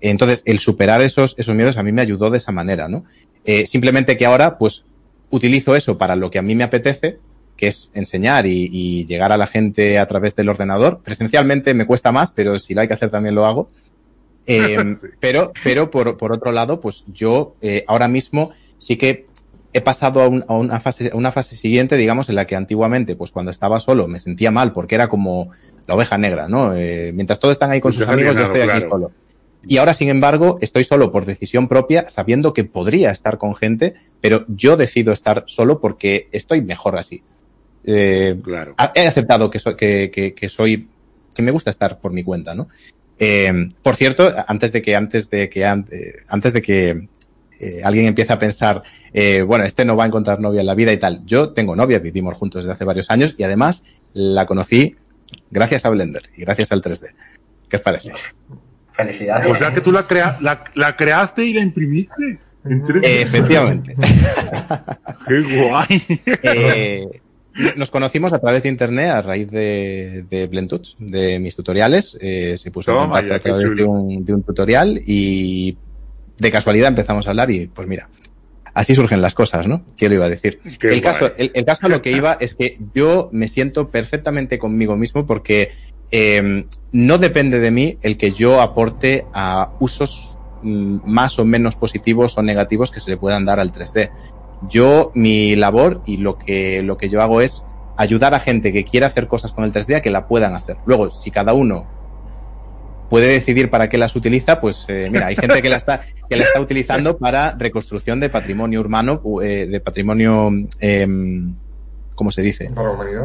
Entonces, 0.03 0.43
el 0.45 0.59
superar 0.59 1.01
esos, 1.01 1.35
esos 1.39 1.57
miedos 1.57 1.79
a 1.79 1.83
mí 1.83 1.91
me 1.91 2.03
ayudó 2.03 2.29
de 2.29 2.37
esa 2.37 2.53
manera, 2.53 2.87
¿no? 2.87 3.07
Eh, 3.47 3.65
simplemente 3.65 4.19
que 4.19 4.27
ahora, 4.27 4.59
pues, 4.59 4.85
utilizo 5.31 5.75
eso 5.75 5.97
para 5.97 6.17
lo 6.17 6.31
que 6.31 6.39
a 6.39 6.43
mí 6.43 6.55
me 6.55 6.65
apetece, 6.65 7.17
que 7.57 7.69
es 7.69 7.91
enseñar 7.95 8.45
y, 8.45 8.69
y, 8.71 9.07
llegar 9.07 9.33
a 9.33 9.39
la 9.39 9.47
gente 9.47 9.99
a 9.99 10.07
través 10.07 10.37
del 10.37 10.51
ordenador. 10.51 11.01
Presencialmente 11.03 11.73
me 11.73 11.87
cuesta 11.87 12.13
más, 12.13 12.33
pero 12.33 12.59
si 12.59 12.75
lo 12.75 12.83
hay 12.83 12.89
que 12.89 12.95
hacer 12.95 13.09
también 13.09 13.35
lo 13.35 13.47
hago. 13.47 13.71
Eh, 14.51 14.97
pero, 15.21 15.53
pero 15.63 15.91
por, 15.91 16.17
por 16.17 16.33
otro 16.33 16.53
lado, 16.53 16.81
pues 16.81 17.05
yo 17.13 17.55
eh, 17.61 17.85
ahora 17.87 18.09
mismo 18.09 18.51
sí 18.79 18.97
que 18.97 19.27
he 19.73 19.81
pasado 19.81 20.23
a, 20.23 20.29
una, 20.29 20.81
fase, 20.81 21.11
a 21.13 21.17
una 21.17 21.33
fase 21.33 21.57
siguiente, 21.57 21.97
digamos, 21.97 22.29
en 22.29 22.35
la 22.35 22.47
que 22.47 22.57
antiguamente, 22.57 23.17
pues 23.17 23.31
cuando 23.31 23.51
estaba 23.51 23.81
solo 23.81 24.09
me 24.09 24.19
sentía 24.19 24.51
mal 24.51 24.73
porque 24.73 24.95
era 24.95 25.09
como 25.09 25.51
la 25.87 25.95
oveja 25.95 26.19
negra, 26.19 26.49
¿no? 26.49 26.75
Eh, 26.75 27.13
mientras 27.15 27.39
todos 27.41 27.53
están 27.53 27.71
ahí 27.71 27.81
con 27.81 27.93
sus 27.93 28.07
amigos, 28.07 28.35
yo 28.35 28.45
estoy 28.45 28.61
aquí 28.63 28.87
solo. 28.89 29.11
Y 29.67 29.79
ahora, 29.79 29.93
sin 29.93 30.09
embargo, 30.09 30.59
estoy 30.61 30.85
solo 30.85 31.11
por 31.11 31.25
decisión 31.25 31.69
propia, 31.69 32.09
sabiendo 32.09 32.55
que 32.55 32.65
podría 32.65 33.11
estar 33.11 33.39
con 33.39 33.55
gente, 33.57 33.95
pero 34.21 34.45
yo 34.49 34.77
decido 34.77 35.13
estar 35.13 35.45
solo 35.47 35.81
porque 35.81 36.29
estoy 36.33 36.63
mejor 36.63 36.97
así. 36.97 37.23
Eh, 37.85 38.39
claro. 38.43 38.75
He 38.95 39.07
aceptado 39.07 39.51
que 39.51 39.59
soy, 39.59 39.77
que, 39.77 40.35
que, 40.37 40.49
soy, 40.49 40.89
que 41.35 41.43
me 41.43 41.51
gusta 41.51 41.71
estar 41.71 41.99
por 41.99 42.13
mi 42.13 42.23
cuenta, 42.23 42.55
¿no? 42.55 42.69
Eh, 43.19 43.69
por 43.83 43.97
cierto, 43.97 44.33
antes 44.47 44.73
de 44.73 44.81
que, 44.81 44.95
antes 44.95 45.29
de 45.29 45.49
que, 45.49 45.65
antes 45.65 46.53
de 46.53 46.63
que 46.63 47.09
eh, 47.61 47.81
alguien 47.83 48.07
empieza 48.07 48.35
a 48.35 48.39
pensar, 48.39 48.83
eh, 49.13 49.43
bueno, 49.43 49.65
este 49.65 49.85
no 49.85 49.97
va 49.97 50.05
a 50.05 50.07
encontrar 50.07 50.41
novia 50.41 50.61
en 50.61 50.67
la 50.67 50.75
vida 50.75 50.93
y 50.93 50.99
tal. 50.99 51.25
Yo 51.25 51.51
tengo 51.51 51.75
novia, 51.75 51.99
vivimos 51.99 52.35
juntos 52.35 52.63
desde 52.63 52.75
hace 52.75 52.85
varios 52.85 53.11
años 53.11 53.35
y 53.37 53.43
además 53.43 53.83
la 54.13 54.47
conocí 54.47 54.97
gracias 55.51 55.85
a 55.85 55.91
Blender 55.91 56.23
y 56.37 56.43
gracias 56.43 56.71
al 56.73 56.83
3D. 56.83 57.15
¿Qué 57.69 57.77
os 57.77 57.83
parece? 57.83 58.13
Felicidades. 58.93 59.47
O 59.51 59.57
sea 59.57 59.75
que 59.75 59.81
tú 59.81 59.93
la, 59.93 60.05
crea 60.05 60.39
la, 60.41 60.97
creaste 60.97 61.45
y 61.45 61.53
la 61.53 61.61
imprimiste. 61.61 62.39
efectivamente. 63.03 63.97
Qué 65.29 65.41
guay. 65.41 66.23
Eh, 66.43 67.07
nos 67.77 67.91
conocimos 67.91 68.33
a 68.33 68.39
través 68.39 68.63
de 68.63 68.69
internet 68.69 69.11
a 69.11 69.23
raíz 69.23 69.51
de, 69.51 70.25
de 70.31 70.49
de 70.99 71.39
mis 71.41 71.57
tutoriales. 71.57 72.17
se 72.21 72.71
puso 72.71 72.93
en 72.93 72.99
contacto 72.99 73.35
a 73.35 73.39
través 73.41 73.77
de 73.77 73.85
un, 73.85 74.25
de 74.25 74.33
un, 74.33 74.43
tutorial 74.45 75.01
y 75.05 75.77
de 76.39 76.51
casualidad 76.51 76.89
empezamos 76.89 77.27
a 77.27 77.31
hablar 77.31 77.51
y 77.51 77.67
pues 77.67 77.89
mira, 77.89 78.09
así 78.75 78.95
surgen 78.95 79.21
las 79.21 79.35
cosas, 79.35 79.67
¿no? 79.67 79.83
¿Qué 79.97 80.09
lo 80.09 80.15
iba 80.15 80.27
a 80.27 80.29
decir? 80.29 80.61
el 80.83 81.03
caso, 81.03 81.33
el, 81.37 81.65
caso 81.65 81.87
a 81.87 81.89
lo 81.89 82.01
que 82.01 82.13
iba 82.13 82.37
es 82.41 82.55
que 82.55 82.79
yo 82.95 83.29
me 83.33 83.49
siento 83.49 83.89
perfectamente 83.91 84.59
conmigo 84.59 84.97
mismo 84.97 85.27
porque 85.27 85.73
eh, 86.11 86.65
no 86.93 87.19
depende 87.19 87.59
de 87.59 87.71
mí 87.71 87.99
el 88.03 88.17
que 88.17 88.33
yo 88.33 88.61
aporte 88.61 89.27
a 89.35 89.73
usos 89.81 90.39
mm, 90.63 90.99
más 91.05 91.39
o 91.39 91.45
menos 91.45 91.77
positivos 91.77 92.39
o 92.39 92.43
negativos 92.43 92.91
que 92.91 93.01
se 93.01 93.11
le 93.11 93.17
puedan 93.17 93.45
dar 93.45 93.61
al 93.61 93.73
3D. 93.73 94.11
Yo, 94.69 95.13
mi 95.15 95.55
labor 95.57 96.03
y 96.07 96.17
lo 96.17 96.39
que, 96.39 96.83
lo 96.83 96.97
que 96.97 97.09
yo 97.09 97.23
hago 97.23 97.41
es 97.41 97.65
ayudar 97.97 98.35
a 98.35 98.41
gente 98.41 98.73
que 98.73 98.85
quiera 98.85 99.09
hacer 99.09 99.27
cosas 99.27 99.53
con 99.53 99.65
el 99.65 99.73
3D 99.73 99.97
a 99.97 100.03
que 100.03 100.11
la 100.11 100.29
puedan 100.29 100.55
hacer. 100.55 100.77
Luego, 100.87 101.11
si 101.11 101.31
cada 101.31 101.53
uno 101.53 101.98
puede 103.09 103.29
decidir 103.29 103.71
para 103.71 103.89
qué 103.89 103.99
las 103.99 104.15
utiliza, 104.17 104.61
pues 104.61 104.85
eh, 104.89 105.09
mira, 105.11 105.27
hay 105.27 105.37
gente 105.37 105.63
que 105.63 105.69
la 105.69 105.77
está 105.77 106.01
que 106.29 106.37
la 106.37 106.45
está 106.45 106.61
utilizando 106.61 107.19
para 107.19 107.55
reconstrucción 107.59 108.21
de 108.21 108.29
patrimonio 108.29 108.81
urbano, 108.81 109.21
eh, 109.43 109.67
de 109.67 109.81
patrimonio, 109.81 110.51
eh, 110.81 111.07
¿cómo 112.15 112.31
se 112.31 112.43
dice? 112.43 112.71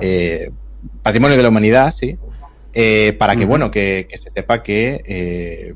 Eh, 0.01 0.49
patrimonio 1.01 1.37
de 1.37 1.43
la 1.43 1.49
humanidad, 1.49 1.91
sí. 1.91 2.17
Eh, 2.75 3.15
para 3.19 3.35
que, 3.35 3.45
bueno, 3.45 3.69
que, 3.69 4.07
que, 4.09 4.17
se 4.17 4.31
sepa 4.31 4.63
que, 4.63 5.75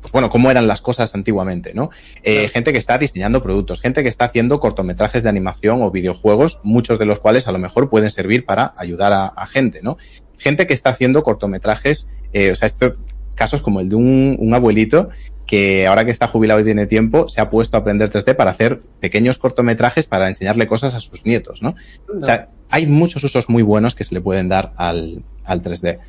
pues 0.00 0.12
bueno, 0.12 0.30
cómo 0.30 0.52
eran 0.52 0.68
las 0.68 0.80
cosas 0.80 1.12
antiguamente, 1.16 1.74
¿no? 1.74 1.90
Gente 2.22 2.70
que 2.70 2.78
está 2.78 2.96
diseñando 2.96 3.42
productos, 3.42 3.80
gente 3.80 4.04
que 4.04 4.08
está 4.08 4.26
haciendo 4.26 4.60
cortometrajes 4.60 5.24
de 5.24 5.28
animación 5.28 5.82
o 5.82 5.90
videojuegos, 5.90 6.60
muchos 6.62 7.00
de 7.00 7.06
los 7.06 7.18
cuales 7.18 7.48
a 7.48 7.52
lo 7.52 7.58
mejor 7.58 7.90
pueden 7.90 8.12
servir 8.12 8.46
para 8.46 8.72
ayudar 8.76 9.12
a, 9.12 9.26
a 9.26 9.46
gente, 9.46 9.80
¿no? 9.82 9.96
Gente 10.36 10.68
que 10.68 10.74
está 10.74 10.90
haciendo 10.90 11.24
cortometrajes, 11.24 12.06
o 12.28 12.54
sea, 12.54 12.66
esto 12.66 12.94
casos 13.38 13.62
como 13.62 13.80
el 13.80 13.88
de 13.88 13.96
un, 13.96 14.50
abuelito 14.52 15.08
que 15.46 15.86
ahora 15.86 16.04
que 16.04 16.10
está 16.10 16.26
jubilado 16.26 16.60
y 16.60 16.64
tiene 16.64 16.86
tiempo, 16.86 17.30
se 17.30 17.40
ha 17.40 17.48
puesto 17.48 17.78
a 17.78 17.80
aprender 17.80 18.10
3D 18.10 18.36
para 18.36 18.50
hacer 18.50 18.82
pequeños 19.00 19.38
cortometrajes 19.38 20.06
para 20.06 20.28
enseñarle 20.28 20.66
cosas 20.66 20.94
a 20.94 21.00
sus 21.00 21.24
nietos, 21.24 21.62
¿no? 21.62 21.74
O 22.20 22.22
sea, 22.22 22.50
hay 22.68 22.86
muchos 22.86 23.24
usos 23.24 23.48
muy 23.48 23.62
buenos 23.62 23.94
que 23.94 24.04
se 24.04 24.14
le 24.14 24.20
pueden 24.20 24.50
dar 24.50 24.74
al, 24.76 25.22
al 25.44 25.62
3D. 25.62 26.00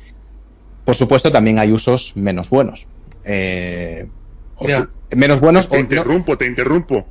Por 0.84 0.94
supuesto, 0.94 1.32
también 1.32 1.58
hay 1.58 1.72
usos 1.72 2.14
menos 2.16 2.50
buenos. 2.50 2.86
Eh, 3.24 4.08
menos 5.16 5.40
buenos. 5.40 5.70
Te 5.70 5.80
interrumpo, 5.80 6.36
te 6.36 6.46
interrumpo 6.46 7.06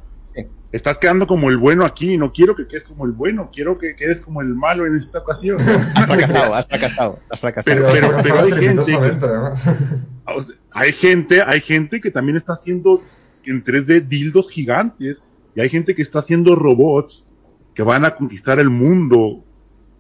estás 0.72 0.98
quedando 0.98 1.26
como 1.26 1.50
el 1.50 1.58
bueno 1.58 1.86
aquí, 1.86 2.18
no 2.18 2.32
quiero 2.32 2.56
que 2.56 2.68
quedes 2.68 2.84
como 2.84 3.06
el 3.06 3.12
bueno, 3.12 3.50
quiero 3.54 3.78
que 3.78 3.96
quedes 3.96 4.22
como 4.22 4.42
el 4.42 4.50
malo 4.50 4.86
en 4.86 4.96
esta 4.96 5.20
ocasión. 5.20 5.60
Has 5.96 6.06
fracasado, 6.06 6.56
has 6.56 6.68
fracasado, 6.68 7.20
has 7.30 7.40
fracasado. 7.40 7.88
Pero, 7.92 8.16
pero, 8.22 8.40
hay 8.40 8.52
gente, 8.52 8.98
hay 10.72 10.94
gente, 10.94 11.42
hay 11.42 11.62
gente 11.62 12.02
que 12.02 12.12
también 12.12 12.38
está 12.38 12.54
haciendo 12.54 13.02
en 13.46 13.64
3D 13.64 14.08
dildos 14.08 14.50
gigantes 14.50 15.24
y 15.56 15.62
hay 15.62 15.70
gente 15.70 15.96
que 15.96 16.02
está 16.02 16.20
haciendo 16.20 16.56
robots 16.56 17.26
que 17.74 17.82
van 17.82 18.06
a 18.06 18.16
conquistar 18.16 18.60
el 18.60 18.70
mundo. 18.70 19.44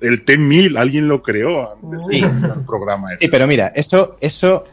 El 0.01 0.23
T-1000, 0.23 0.79
alguien 0.79 1.09
lo 1.09 1.21
creó 1.21 1.73
antes 1.73 2.05
sí. 2.09 2.23
programa. 2.65 3.09
Sí, 3.19 3.27
pero 3.27 3.47
mira, 3.47 3.67
esto, 3.75 4.15
eso, 4.21 4.63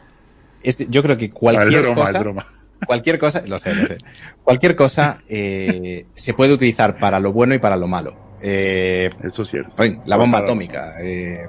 es, 0.63 0.89
yo 0.89 1.03
creo 1.03 1.17
que 1.17 1.29
cualquier 1.31 1.81
broma, 1.81 2.05
cosa, 2.05 2.19
broma 2.19 2.56
cualquier 2.85 3.19
cosa, 3.19 3.43
lo 3.47 3.59
sé, 3.59 3.73
lo 3.75 3.87
sé. 3.87 3.97
Cualquier 4.43 4.75
cosa 4.75 5.17
eh, 5.27 6.05
se 6.13 6.33
puede 6.33 6.53
utilizar 6.53 6.97
para 6.99 7.19
lo 7.19 7.33
bueno 7.33 7.53
y 7.55 7.59
para 7.59 7.77
lo 7.77 7.87
malo. 7.87 8.15
Eh, 8.41 9.09
Eso 9.23 9.43
es 9.43 9.49
cierto. 9.49 9.71
La 10.05 10.17
bomba 10.17 10.39
atómica. 10.39 10.95
Eh, 11.01 11.47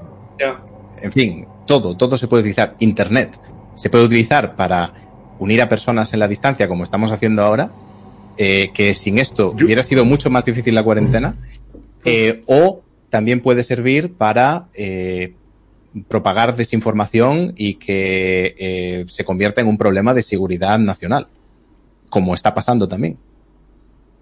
En 1.03 1.13
fin, 1.13 1.47
todo, 1.67 1.97
todo 1.97 2.17
se 2.19 2.27
puede 2.29 2.43
utilizar. 2.43 2.75
Internet 2.81 3.39
se 3.75 3.91
puede 3.91 4.05
utilizar 4.05 4.57
para 4.57 4.93
unir 5.39 5.63
a 5.63 5.69
personas 5.69 6.13
en 6.13 6.19
la 6.19 6.27
distancia, 6.29 6.67
como 6.69 6.85
estamos 6.85 7.13
haciendo 7.13 7.43
ahora. 7.43 7.71
Eh, 8.41 8.71
que 8.73 8.95
sin 8.95 9.19
esto 9.19 9.51
hubiera 9.51 9.83
sido 9.83 10.05
mucho 10.05 10.31
más 10.31 10.45
difícil 10.45 10.75
la 10.75 10.83
cuarentena. 10.85 11.35
Eh, 12.05 12.43
o 12.47 12.83
también 13.11 13.41
puede 13.41 13.65
servir 13.65 14.15
para 14.15 14.69
eh, 14.75 15.35
propagar 16.07 16.57
desinformación 16.57 17.55
y 17.57 17.75
que 17.75 18.55
eh, 18.59 19.05
se 19.09 19.25
convierta 19.25 19.61
en 19.61 19.69
un 19.69 19.79
problema 19.79 20.15
de 20.15 20.23
seguridad 20.23 20.79
nacional, 20.79 21.29
como 22.11 22.35
está 22.35 22.55
pasando 22.55 22.89
también. 22.89 23.19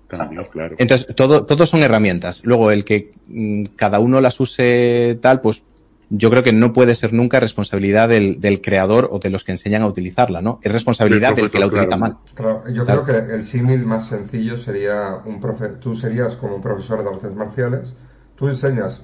claro. 0.09 0.77
Entonces, 0.79 1.15
todo, 1.15 1.47
todo 1.47 1.67
son 1.67 1.83
herramientas. 1.83 2.45
Luego, 2.45 2.71
el 2.71 2.85
que 2.85 3.13
mm, 3.27 3.65
cada 3.77 3.99
uno 3.99 4.21
las 4.21 4.39
use 4.41 5.19
tal, 5.21 5.41
pues 5.41 5.65
yo 6.09 6.31
creo 6.31 6.43
que 6.43 6.53
no 6.53 6.73
puede 6.73 6.95
ser 6.95 7.13
nunca 7.13 7.41
responsabilidad 7.41 8.09
del, 8.09 8.41
del 8.41 8.61
creador 8.61 9.09
o 9.11 9.19
de 9.19 9.31
los 9.31 9.45
que 9.45 9.53
enseñan 9.53 9.83
a 9.83 9.87
utilizarla, 9.87 10.41
¿no? 10.41 10.61
Es 10.63 10.73
responsabilidad 10.73 11.35
del 11.35 11.51
que 11.51 11.59
la 11.59 11.67
utiliza 11.67 11.97
mal. 11.97 12.19
yo 12.73 12.87
creo 12.87 13.05
que 13.05 13.35
el 13.35 13.45
símil 13.45 13.85
más 13.85 14.07
sencillo 14.07 14.57
sería 14.57 15.21
un 15.25 15.41
profe 15.41 15.69
tú 15.81 15.97
serías 15.97 16.37
como 16.37 16.57
un 16.57 16.63
profesor 16.63 17.03
de 17.03 17.11
artes 17.11 17.35
marciales, 17.35 17.95
tú 18.37 18.49
enseñas 18.49 19.01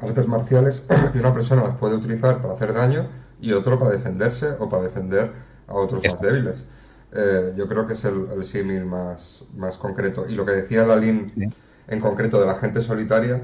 artes 0.00 0.26
marciales 0.26 0.84
y 1.14 1.18
una 1.18 1.34
persona 1.34 1.62
las 1.62 1.76
puede 1.76 1.96
utilizar 1.96 2.40
para 2.42 2.54
hacer 2.54 2.72
daño 2.72 3.08
y 3.40 3.52
otro 3.52 3.78
para 3.78 3.92
defenderse 3.92 4.54
o 4.58 4.68
para 4.68 4.84
defender 4.84 5.32
a 5.66 5.74
otros 5.74 6.02
más 6.04 6.20
débiles. 6.20 6.66
Eh, 7.12 7.54
yo 7.56 7.68
creo 7.68 7.86
que 7.86 7.94
es 7.94 8.04
el, 8.04 8.44
símil 8.44 8.84
más, 8.84 9.44
más 9.56 9.78
concreto. 9.78 10.26
Y 10.28 10.34
lo 10.34 10.46
que 10.46 10.52
decía 10.52 10.86
Lalín 10.86 11.54
en 11.88 12.00
concreto 12.00 12.40
de 12.40 12.46
la 12.46 12.54
gente 12.56 12.82
solitaria, 12.82 13.42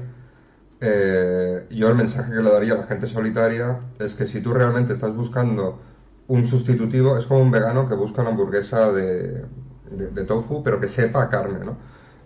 eh, 0.79 1.65
yo 1.71 1.89
el 1.89 1.95
mensaje 1.95 2.31
que 2.31 2.41
le 2.41 2.51
daría 2.51 2.73
a 2.73 2.77
la 2.77 2.83
gente 2.83 3.07
solitaria 3.07 3.79
es 3.99 4.13
que 4.13 4.27
si 4.27 4.41
tú 4.41 4.53
realmente 4.53 4.93
estás 4.93 5.13
buscando 5.15 5.81
un 6.27 6.45
sustitutivo, 6.45 7.17
es 7.17 7.25
como 7.25 7.41
un 7.41 7.51
vegano 7.51 7.87
que 7.89 7.95
busca 7.95 8.21
una 8.21 8.31
hamburguesa 8.31 8.91
de, 8.91 9.45
de, 9.89 10.23
tofu, 10.25 10.63
pero 10.63 10.79
que 10.79 10.87
sepa 10.87 11.29
carne, 11.29 11.65
¿no? 11.65 11.77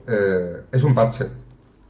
Eh, 0.07 0.63
es 0.71 0.83
un 0.83 0.95
parche. 0.95 1.27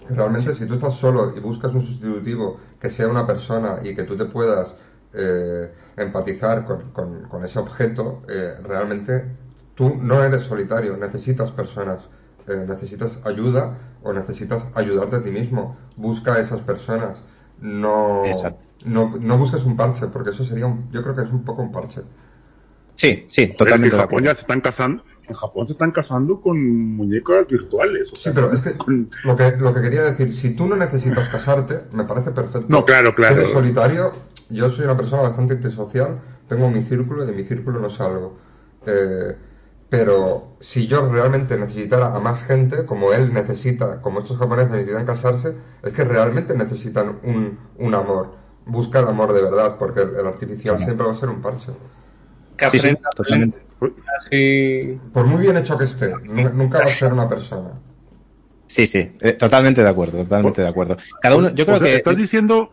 Realmente, 0.10 0.56
si 0.56 0.66
tú 0.66 0.76
estás 0.76 0.96
solo 0.96 1.34
y 1.36 1.40
buscas 1.40 1.74
un 1.74 1.82
sustitutivo 1.82 2.60
que 2.80 2.90
sea 2.90 3.08
una 3.08 3.26
persona 3.26 3.80
y 3.84 3.96
que 3.96 4.04
tú 4.04 4.18
te 4.18 4.26
puedas 4.26 4.76
eh, 5.14 5.72
empatizar 5.98 6.66
con, 6.66 7.46
ese 7.46 7.60
objeto, 7.60 8.24
eh, 8.30 8.56
realmente 8.64 9.26
tú 9.76 9.96
no 9.96 10.24
eres 10.24 10.44
solitario, 10.44 10.98
necesitas 10.98 11.52
personas, 11.52 12.00
eh, 12.48 12.66
necesitas 12.68 13.20
ayuda 13.26 13.78
o 14.04 14.14
necesitas 14.14 14.66
ayudarte 14.74 15.18
a 15.18 15.24
ti 15.24 15.32
mismo. 15.32 15.78
Busca 15.96 16.36
a 16.36 16.40
esas 16.40 16.62
personas, 16.62 17.22
no, 17.60 18.24
no, 18.86 19.12
no 19.20 19.38
busques 19.38 19.64
un 19.66 19.78
parche, 19.78 20.08
porque 20.08 20.32
eso 20.32 20.44
sería, 20.44 20.66
un, 20.66 20.90
yo 20.92 21.04
creo 21.04 21.16
que 21.16 21.24
es 21.24 21.32
un 21.32 21.44
poco 21.44 21.62
un 21.62 21.72
parche. 21.72 22.02
Sí, 22.96 23.26
sí, 23.30 23.48
totalmente. 23.56 23.96
En 23.96 24.02
Japón 24.02 24.24
ya 24.24 24.36
se 24.36 24.42
están 24.42 24.62
casando, 24.62 25.04
en 25.32 25.38
Japón 25.38 25.68
se 25.68 25.74
están 25.74 25.92
casando 25.92 26.42
con 26.42 26.58
muñecas 26.96 27.48
virtuales. 27.48 28.12
O 28.14 28.16
sea, 28.16 28.32
sí, 28.32 28.36
pero 28.36 28.54
es 28.54 28.62
que 28.62 28.72
lo, 29.24 29.36
que 29.36 29.58
lo 29.58 29.74
que 29.74 29.82
quería 29.82 30.04
decir, 30.04 30.34
si 30.34 30.56
tú 30.56 30.68
no 30.68 30.76
necesitas 30.76 31.30
casarte, 31.30 31.82
me 31.94 32.04
parece 32.04 32.32
perfecto. 32.32 32.68
No, 32.70 32.86
claro, 32.86 33.16
claro. 33.16 33.36
eres 33.36 33.52
solitario, 33.52 34.14
yo 34.50 34.70
soy 34.70 34.86
una 34.86 34.98
persona 34.98 35.24
bastante 35.24 35.56
antisocial, 35.56 36.20
tengo 36.48 36.70
mi 36.70 36.84
círculo 36.84 37.24
y 37.24 37.28
de 37.28 37.34
mi 37.34 37.44
círculo 37.44 37.80
no 37.80 37.90
salgo. 37.90 38.38
Eh, 38.86 39.36
pero 39.92 40.56
si 40.62 40.88
yo 40.88 41.10
realmente 41.12 41.58
necesitara 41.58 42.16
a 42.16 42.20
más 42.22 42.44
gente, 42.44 42.86
como 42.86 43.12
él 43.12 43.34
necesita, 43.34 44.02
como 44.02 44.20
estos 44.20 44.38
japoneses 44.38 44.72
necesitan 44.72 45.06
casarse, 45.06 45.58
es 45.84 45.92
que 45.92 46.06
realmente 46.06 46.56
necesitan 46.56 47.20
un, 47.24 47.60
un 47.78 47.94
amor. 47.94 48.36
Buscan 48.66 49.06
amor 49.08 49.34
de 49.34 49.42
verdad, 49.42 49.76
porque 49.78 50.02
el, 50.02 50.26
artificial 50.26 50.78
siempre 50.78 51.06
va 51.06 51.12
a 51.12 51.18
ser 51.18 51.28
un 51.28 51.42
parche. 51.42 51.74
Sí, 52.70 52.80
sí, 52.80 52.98
totalmente. 53.16 53.58
Por 55.14 55.26
muy 55.26 55.42
bien 55.42 55.58
hecho 55.58 55.78
que 55.78 55.86
esté, 55.86 56.14
nunca 56.24 56.80
va 56.80 56.86
a 56.86 56.88
ser 56.90 57.14
una 57.14 57.28
persona. 57.28 57.72
Sí, 58.68 58.88
sí, 58.88 59.12
eh, 59.20 59.34
totalmente 59.34 59.84
de 59.84 59.90
acuerdo, 59.90 60.20
totalmente 60.24 60.62
de 60.62 60.68
acuerdo. 60.70 60.96
Cada 61.22 61.36
uno, 61.36 61.50
yo 61.50 61.66
creo 61.66 61.78
O 61.78 61.80
sea, 61.80 61.88
que 61.88 61.96
Estás 61.96 62.16
diciendo. 62.16 62.72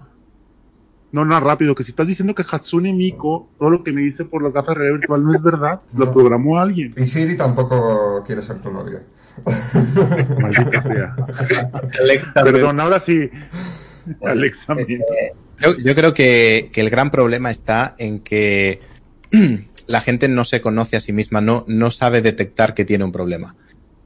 No, 1.11 1.25
no, 1.25 1.41
rápido, 1.41 1.75
que 1.75 1.83
si 1.83 1.91
estás 1.91 2.07
diciendo 2.07 2.35
que 2.35 2.45
Hatsune 2.49 2.93
Miku, 2.93 3.49
todo 3.59 3.71
lo 3.71 3.83
que 3.83 3.93
me 3.93 4.03
dice 4.03 4.27
por 4.27 4.43
las 4.43 4.53
gafas 4.53 4.69
de 4.69 4.75
realidad 4.75 4.99
virtual 5.01 5.25
no 5.25 5.35
es 5.35 5.43
verdad, 5.43 5.81
lo 5.97 6.13
programó 6.13 6.61
alguien. 6.61 6.95
Y 6.97 7.07
Siri 7.07 7.37
tampoco 7.37 8.23
quiere 8.27 8.43
ser 8.43 8.59
tu 8.61 8.71
novia. 8.71 9.03
Maldita 10.41 10.83
sea. 10.83 11.17
Alexa, 12.01 12.45
Perdón, 12.45 12.79
ahora 12.79 13.01
sí. 13.01 13.31
Alexa, 14.23 14.75
mira. 14.75 15.05
Yo, 15.61 15.77
yo 15.79 15.95
creo 15.95 16.15
que, 16.15 16.71
que 16.73 16.81
el 16.81 16.91
gran 16.91 17.11
problema 17.11 17.51
está 17.51 17.97
en 17.99 18.21
que 18.21 18.81
la 19.89 20.01
gente 20.01 20.29
no 20.29 20.45
se 20.45 20.61
conoce 20.61 20.97
a 20.97 21.01
sí 21.01 21.13
misma, 21.13 21.41
no, 21.41 21.65
no 21.67 21.91
sabe 21.91 22.23
detectar 22.23 22.75
que 22.75 22.85
tiene 22.85 23.05
un 23.05 23.11
problema. 23.11 23.57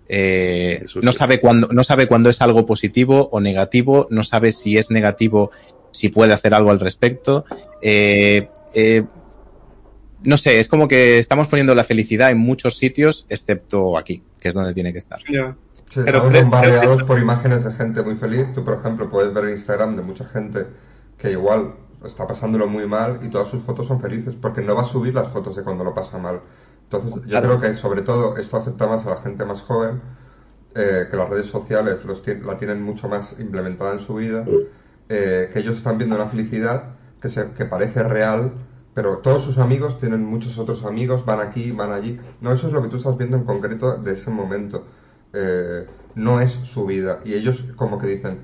Eh, 0.08 0.86
no 1.02 1.12
sabe 1.12 1.40
cuándo, 1.40 1.68
no 1.72 1.84
sabe 1.84 2.06
cuándo 2.06 2.30
es 2.30 2.40
algo 2.40 2.64
positivo 2.66 3.28
o 3.32 3.40
negativo, 3.40 4.06
no 4.10 4.24
sabe 4.24 4.52
si 4.52 4.78
es 4.78 4.90
negativo, 4.90 5.50
si 5.90 6.08
puede 6.08 6.32
hacer 6.32 6.54
algo 6.54 6.70
al 6.70 6.80
respecto. 6.80 7.44
Eh, 7.82 8.48
eh, 8.74 9.04
no 10.22 10.36
sé, 10.36 10.60
es 10.60 10.68
como 10.68 10.86
que 10.86 11.18
estamos 11.18 11.48
poniendo 11.48 11.74
la 11.74 11.84
felicidad 11.84 12.30
en 12.30 12.38
muchos 12.38 12.78
sitios, 12.78 13.26
excepto 13.28 13.98
aquí, 13.98 14.22
que 14.38 14.48
es 14.48 14.54
donde 14.54 14.74
tiene 14.74 14.92
que 14.92 14.98
estar. 14.98 15.20
ya. 15.28 15.56
Sí, 15.92 16.00
Pero 16.04 16.22
bombardeados 16.30 17.02
por 17.02 17.18
imágenes 17.18 17.64
de 17.64 17.72
gente 17.72 18.02
muy 18.02 18.16
feliz. 18.16 18.46
Tú, 18.54 18.64
por 18.64 18.78
ejemplo, 18.78 19.10
puedes 19.10 19.34
ver 19.34 19.50
Instagram 19.50 19.96
de 19.96 20.02
mucha 20.02 20.24
gente 20.26 20.66
que 21.18 21.32
igual 21.32 21.74
está 22.04 22.26
pasándolo 22.26 22.66
muy 22.68 22.86
mal 22.86 23.18
y 23.22 23.28
todas 23.28 23.48
sus 23.48 23.62
fotos 23.62 23.86
son 23.86 24.00
felices 24.00 24.34
porque 24.40 24.62
no 24.62 24.74
va 24.74 24.82
a 24.82 24.84
subir 24.84 25.14
las 25.14 25.28
fotos 25.28 25.56
de 25.56 25.62
cuando 25.62 25.84
lo 25.84 25.94
pasa 25.94 26.18
mal. 26.18 26.42
Entonces, 26.84 27.22
yo 27.26 27.40
Claro. 27.40 27.40
creo 27.40 27.60
que 27.60 27.74
sobre 27.74 28.02
todo 28.02 28.36
esto 28.36 28.56
afecta 28.56 28.86
más 28.86 29.06
a 29.06 29.10
la 29.10 29.16
gente 29.18 29.44
más 29.44 29.62
joven, 29.62 30.02
eh, 30.74 31.08
que 31.10 31.16
las 31.16 31.28
redes 31.28 31.46
sociales 31.46 32.04
los 32.04 32.22
la 32.42 32.56
tienen 32.56 32.82
mucho 32.82 33.08
más 33.08 33.36
implementada 33.38 33.92
en 33.92 34.00
su 34.00 34.14
vida, 34.14 34.52
eh, 35.08 35.50
que 35.52 35.58
ellos 35.60 35.76
están 35.76 35.98
viendo 35.98 36.16
una 36.16 36.26
felicidad 36.26 36.88
que, 37.20 37.28
se, 37.28 37.52
que 37.52 37.66
parece 37.66 38.02
real, 38.02 38.52
pero 38.94 39.18
todos 39.18 39.42
sus 39.42 39.58
amigos 39.58 39.98
tienen 39.98 40.24
muchos 40.24 40.58
otros 40.58 40.84
amigos, 40.84 41.24
van 41.24 41.40
aquí, 41.40 41.72
van 41.72 41.92
allí. 41.92 42.20
No, 42.40 42.52
eso 42.52 42.66
es 42.68 42.72
lo 42.72 42.82
que 42.82 42.88
tú 42.88 42.96
estás 42.96 43.16
viendo 43.16 43.36
en 43.36 43.44
concreto 43.44 43.96
de 43.96 44.12
ese 44.12 44.30
momento. 44.30 44.86
Eh, 45.32 45.86
no 46.14 46.40
es 46.40 46.52
su 46.52 46.86
vida. 46.86 47.20
Y 47.24 47.34
ellos 47.34 47.64
como 47.76 47.98
que 47.98 48.06
dicen, 48.06 48.42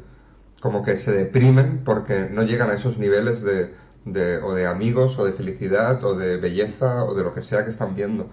como 0.60 0.82
que 0.85 0.97
se 0.97 1.12
deprimen 1.12 1.82
porque 1.85 2.28
no 2.30 2.43
llegan 2.43 2.70
a 2.70 2.74
esos 2.74 2.98
niveles 2.98 3.43
de, 3.43 3.74
de- 4.05 4.39
o 4.39 4.55
de 4.55 4.66
amigos, 4.66 5.18
o 5.18 5.24
de 5.24 5.32
felicidad, 5.32 6.05
o 6.05 6.16
de 6.16 6.36
belleza, 6.39 7.05
o 7.05 7.14
de 7.14 7.22
lo 7.24 7.35
que 7.35 7.43
sea 7.43 7.64
que 7.64 7.70
están 7.70 7.94
viendo. 7.94 8.28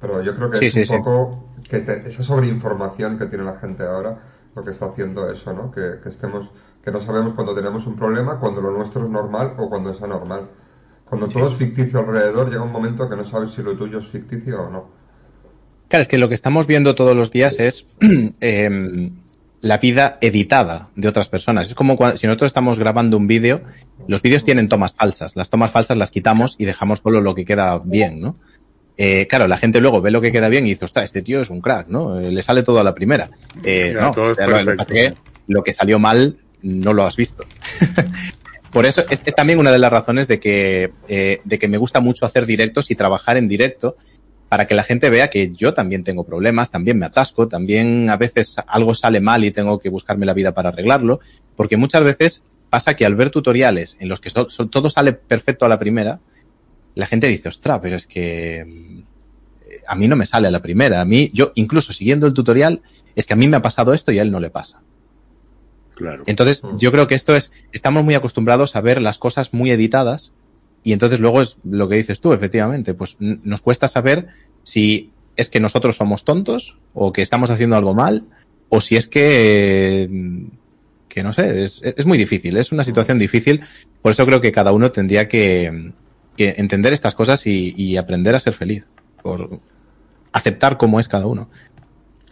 Pero 0.00 0.22
yo 0.22 0.34
creo 0.36 0.50
que 0.50 0.58
Sí, 0.58 0.66
es 0.66 0.70
sí, 0.70 0.84
un 0.84 0.86
sí. 0.86 0.96
poco 0.96 1.44
que 1.68 1.80
te- 1.80 2.08
esa 2.08 2.22
sobreinformación 2.22 3.18
que 3.18 3.26
tiene 3.26 3.44
la 3.44 3.58
gente 3.58 3.84
ahora, 3.84 4.18
lo 4.54 4.64
que 4.64 4.70
está 4.72 4.86
haciendo 4.86 5.30
eso, 5.30 5.52
¿no? 5.52 5.70
Que, 5.70 6.00
que 6.02 6.08
estemos, 6.10 6.50
que 6.84 6.90
no 6.90 7.00
sabemos 7.00 7.34
cuando 7.34 7.54
tenemos 7.54 7.86
un 7.86 7.96
problema, 7.96 8.38
cuando 8.40 8.60
lo 8.60 8.70
nuestro 8.72 9.04
es 9.04 9.10
normal 9.10 9.54
o 9.58 9.68
cuando 9.70 9.90
es 9.90 10.02
anormal. 10.02 10.48
Cuando 11.08 11.30
todo 11.30 11.48
es 11.48 11.54
ficticio 11.54 12.00
alrededor, 12.00 12.50
llega 12.50 12.62
un 12.62 12.72
momento 12.72 13.08
que 13.08 13.16
no 13.16 13.24
sabes 13.24 13.52
si 13.52 13.62
lo 13.62 13.76
tuyo 13.76 13.98
es 14.00 14.08
ficticio 14.08 14.62
o 14.62 14.70
no. 14.70 14.86
Claro, 15.88 16.02
es 16.02 16.08
que 16.08 16.18
lo 16.18 16.28
que 16.28 16.34
estamos 16.34 16.66
viendo 16.66 16.94
todos 16.94 17.14
los 17.14 17.30
días 17.30 17.58
es 17.58 17.86
em, 18.40 19.21
la 19.62 19.78
vida 19.78 20.18
editada 20.20 20.90
de 20.96 21.08
otras 21.08 21.28
personas. 21.28 21.68
Es 21.68 21.74
como 21.74 21.96
cuando, 21.96 22.16
si 22.18 22.26
nosotros 22.26 22.48
estamos 22.48 22.78
grabando 22.78 23.16
un 23.16 23.26
vídeo, 23.26 23.62
los 24.08 24.20
vídeos 24.20 24.44
tienen 24.44 24.68
tomas 24.68 24.94
falsas. 24.94 25.36
Las 25.36 25.48
tomas 25.50 25.70
falsas 25.70 25.96
las 25.96 26.10
quitamos 26.10 26.56
y 26.58 26.64
dejamos 26.66 26.98
solo 27.00 27.20
lo 27.20 27.34
que 27.34 27.44
queda 27.44 27.80
bien, 27.82 28.20
¿no? 28.20 28.36
Eh, 28.98 29.26
claro, 29.28 29.46
la 29.48 29.56
gente 29.56 29.80
luego 29.80 30.02
ve 30.02 30.10
lo 30.10 30.20
que 30.20 30.32
queda 30.32 30.48
bien 30.48 30.66
y 30.66 30.70
dice, 30.70 30.84
ostras, 30.84 31.04
este 31.04 31.22
tío 31.22 31.40
es 31.40 31.48
un 31.48 31.60
crack, 31.60 31.88
¿no? 31.88 32.20
Eh, 32.20 32.30
le 32.30 32.42
sale 32.42 32.62
todo 32.62 32.80
a 32.80 32.84
la 32.84 32.94
primera. 32.94 33.30
Eh, 33.64 33.94
no, 33.98 34.10
o 34.10 34.34
sea, 34.34 34.46
lo- 34.48 34.76
que, 34.84 35.14
lo 35.46 35.62
que 35.64 35.72
salió 35.72 35.98
mal 35.98 36.36
no 36.60 36.92
lo 36.92 37.06
has 37.06 37.16
visto. 37.16 37.44
Por 38.72 38.84
eso 38.86 39.04
es, 39.10 39.22
es 39.24 39.34
también 39.34 39.58
una 39.58 39.70
de 39.70 39.78
las 39.78 39.90
razones 39.92 40.28
de 40.28 40.40
que, 40.40 40.92
de 41.44 41.58
que 41.58 41.68
me 41.68 41.76
gusta 41.76 42.00
mucho 42.00 42.24
hacer 42.26 42.46
directos 42.46 42.90
y 42.90 42.94
trabajar 42.94 43.36
en 43.36 43.46
directo 43.46 43.96
para 44.52 44.66
que 44.66 44.74
la 44.74 44.82
gente 44.82 45.08
vea 45.08 45.30
que 45.30 45.50
yo 45.52 45.72
también 45.72 46.04
tengo 46.04 46.24
problemas, 46.24 46.70
también 46.70 46.98
me 46.98 47.06
atasco, 47.06 47.48
también 47.48 48.10
a 48.10 48.18
veces 48.18 48.56
algo 48.66 48.94
sale 48.94 49.18
mal 49.18 49.46
y 49.46 49.50
tengo 49.50 49.78
que 49.78 49.88
buscarme 49.88 50.26
la 50.26 50.34
vida 50.34 50.52
para 50.52 50.68
arreglarlo, 50.68 51.20
porque 51.56 51.78
muchas 51.78 52.04
veces 52.04 52.42
pasa 52.68 52.92
que 52.92 53.06
al 53.06 53.14
ver 53.14 53.30
tutoriales 53.30 53.96
en 53.98 54.10
los 54.10 54.20
que 54.20 54.28
todo 54.28 54.90
sale 54.90 55.14
perfecto 55.14 55.64
a 55.64 55.70
la 55.70 55.78
primera, 55.78 56.20
la 56.94 57.06
gente 57.06 57.28
dice, 57.28 57.48
ostra, 57.48 57.80
pero 57.80 57.96
es 57.96 58.06
que 58.06 58.66
mm, 58.66 59.02
a 59.86 59.94
mí 59.94 60.06
no 60.06 60.16
me 60.16 60.26
sale 60.26 60.48
a 60.48 60.50
la 60.50 60.60
primera, 60.60 61.00
a 61.00 61.06
mí, 61.06 61.30
yo 61.32 61.52
incluso 61.54 61.94
siguiendo 61.94 62.26
el 62.26 62.34
tutorial, 62.34 62.82
es 63.16 63.24
que 63.24 63.32
a 63.32 63.36
mí 63.36 63.48
me 63.48 63.56
ha 63.56 63.62
pasado 63.62 63.94
esto 63.94 64.12
y 64.12 64.18
a 64.18 64.22
él 64.22 64.30
no 64.30 64.38
le 64.38 64.50
pasa. 64.50 64.82
Claro. 65.94 66.24
Entonces, 66.26 66.62
Mm. 66.62 66.76
yo 66.76 66.92
creo 66.92 67.06
que 67.06 67.14
esto 67.14 67.34
es, 67.34 67.52
estamos 67.72 68.04
muy 68.04 68.16
acostumbrados 68.16 68.76
a 68.76 68.82
ver 68.82 69.00
las 69.00 69.16
cosas 69.16 69.54
muy 69.54 69.70
editadas 69.70 70.34
y 70.82 70.92
entonces 70.92 71.20
luego 71.20 71.42
es 71.42 71.58
lo 71.64 71.88
que 71.88 71.96
dices 71.96 72.20
tú, 72.20 72.32
efectivamente, 72.32 72.94
pues 72.94 73.16
nos 73.18 73.60
cuesta 73.60 73.88
saber 73.88 74.28
si 74.62 75.12
es 75.36 75.48
que 75.48 75.60
nosotros 75.60 75.96
somos 75.96 76.24
tontos 76.24 76.78
o 76.94 77.12
que 77.12 77.22
estamos 77.22 77.50
haciendo 77.50 77.76
algo 77.76 77.94
mal 77.94 78.26
o 78.68 78.80
si 78.80 78.96
es 78.96 79.06
que, 79.06 80.48
que 81.08 81.22
no 81.22 81.32
sé, 81.32 81.64
es, 81.64 81.80
es 81.82 82.06
muy 82.06 82.18
difícil, 82.18 82.56
es 82.56 82.72
una 82.72 82.84
situación 82.84 83.18
difícil, 83.18 83.62
por 84.00 84.12
eso 84.12 84.26
creo 84.26 84.40
que 84.40 84.52
cada 84.52 84.72
uno 84.72 84.92
tendría 84.92 85.28
que, 85.28 85.92
entender 86.36 86.92
estas 86.92 87.14
cosas 87.14 87.46
y, 87.46 87.72
y 87.76 87.96
aprender 87.96 88.34
a 88.34 88.40
ser 88.40 88.54
feliz, 88.54 88.84
por 89.22 89.60
aceptar 90.32 90.76
cómo 90.76 90.98
es 90.98 91.06
cada 91.06 91.26
uno. 91.26 91.48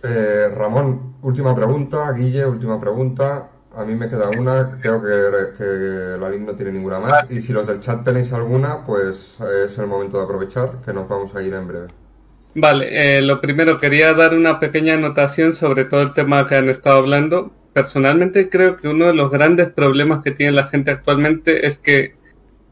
Eh, 0.02 0.48
Ramón, 0.55 1.16
última 1.22 1.55
pregunta. 1.55 2.10
Guille, 2.12 2.47
última 2.47 2.81
pregunta. 2.81 3.49
A 3.76 3.84
mí 3.84 3.94
me 3.94 4.09
queda 4.09 4.28
una. 4.30 4.78
Creo 4.80 5.01
que, 5.02 5.56
que 5.56 6.18
la 6.18 6.28
link 6.28 6.42
no 6.42 6.55
tiene 6.55 6.72
ninguna 6.72 6.98
más. 6.98 7.30
Y 7.30 7.40
si 7.40 7.52
los 7.52 7.66
del 7.66 7.80
chat 7.80 8.05
tenéis 8.05 8.32
alguna, 8.32 8.84
pues 8.84 9.36
eh, 9.40 9.66
es 9.68 9.78
el 9.78 9.86
momento 9.86 10.18
de 10.18 10.24
aprovechar, 10.24 10.80
que 10.84 10.92
nos 10.92 11.09
vamos 11.09 11.34
a 11.34 11.42
ir 11.42 11.55
en 11.55 11.68
breve. 11.68 11.88
Vale, 12.55 13.18
eh, 13.18 13.22
lo 13.22 13.40
primero, 13.40 13.78
quería 13.78 14.12
dar 14.12 14.34
una 14.34 14.59
pequeña 14.59 14.94
anotación 14.94 15.55
sobre 15.55 15.84
todo 15.84 16.02
el 16.02 16.14
tema 16.14 16.47
que 16.48 16.56
han 16.56 16.68
estado 16.68 16.98
hablando. 16.98 17.52
Personalmente 17.72 18.48
creo 18.51 18.76
que 18.76 18.88
uno 18.88 19.06
de 19.06 19.14
los 19.14 19.30
grandes 19.30 19.68
problemas 19.68 20.24
que 20.24 20.32
tiene 20.32 20.52
la 20.52 20.66
gente 20.66 20.90
actualmente 20.90 21.66
es 21.66 21.78
que 21.78 22.16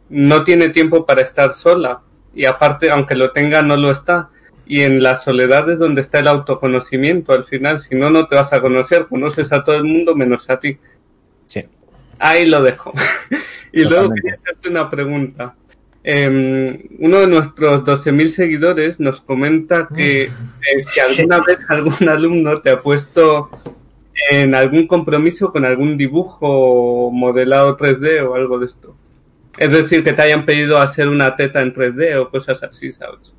no 0.08 0.42
tiene 0.42 0.70
tiempo 0.70 1.06
para 1.06 1.20
estar 1.20 1.52
sola 1.52 2.00
y 2.34 2.44
aparte, 2.44 2.90
aunque 2.90 3.14
lo 3.14 3.30
tenga, 3.30 3.62
no 3.62 3.76
lo 3.76 3.90
está. 3.90 4.30
Y 4.68 4.82
en 4.82 5.02
la 5.02 5.16
soledad 5.16 5.68
es 5.70 5.78
donde 5.78 6.02
está 6.02 6.18
el 6.18 6.28
autoconocimiento 6.28 7.32
al 7.32 7.44
final, 7.44 7.80
si 7.80 7.94
no, 7.94 8.10
no 8.10 8.28
te 8.28 8.34
vas 8.34 8.52
a 8.52 8.60
conocer, 8.60 9.06
conoces 9.06 9.50
a 9.50 9.64
todo 9.64 9.76
el 9.76 9.84
mundo 9.84 10.14
menos 10.14 10.48
a 10.50 10.58
ti. 10.58 10.78
Sí. 11.46 11.64
Ahí 12.18 12.44
lo 12.44 12.62
dejo. 12.62 12.92
y 13.72 13.84
luego 13.84 14.10
quería 14.12 14.34
hacerte 14.34 14.68
una 14.68 14.90
pregunta. 14.90 15.56
Eh, 16.04 16.86
uno 16.98 17.20
de 17.20 17.26
nuestros 17.26 17.82
12.000 17.82 18.28
seguidores 18.28 19.00
nos 19.00 19.22
comenta 19.22 19.88
que 19.94 20.24
eh, 20.24 20.30
si 20.80 21.00
alguna 21.00 21.40
vez 21.40 21.58
algún 21.68 22.08
alumno 22.08 22.60
te 22.60 22.70
ha 22.70 22.82
puesto 22.82 23.50
en 24.30 24.54
algún 24.54 24.86
compromiso 24.86 25.50
con 25.50 25.64
algún 25.64 25.96
dibujo 25.96 27.10
modelado 27.10 27.76
3D 27.76 28.26
o 28.26 28.34
algo 28.34 28.58
de 28.58 28.66
esto. 28.66 28.94
Es 29.56 29.70
decir, 29.70 30.04
que 30.04 30.12
te 30.12 30.22
hayan 30.22 30.44
pedido 30.44 30.78
hacer 30.78 31.08
una 31.08 31.36
teta 31.36 31.62
en 31.62 31.74
3D 31.74 32.16
o 32.16 32.30
cosas 32.30 32.62
así, 32.62 32.92
¿sabes? 32.92 33.32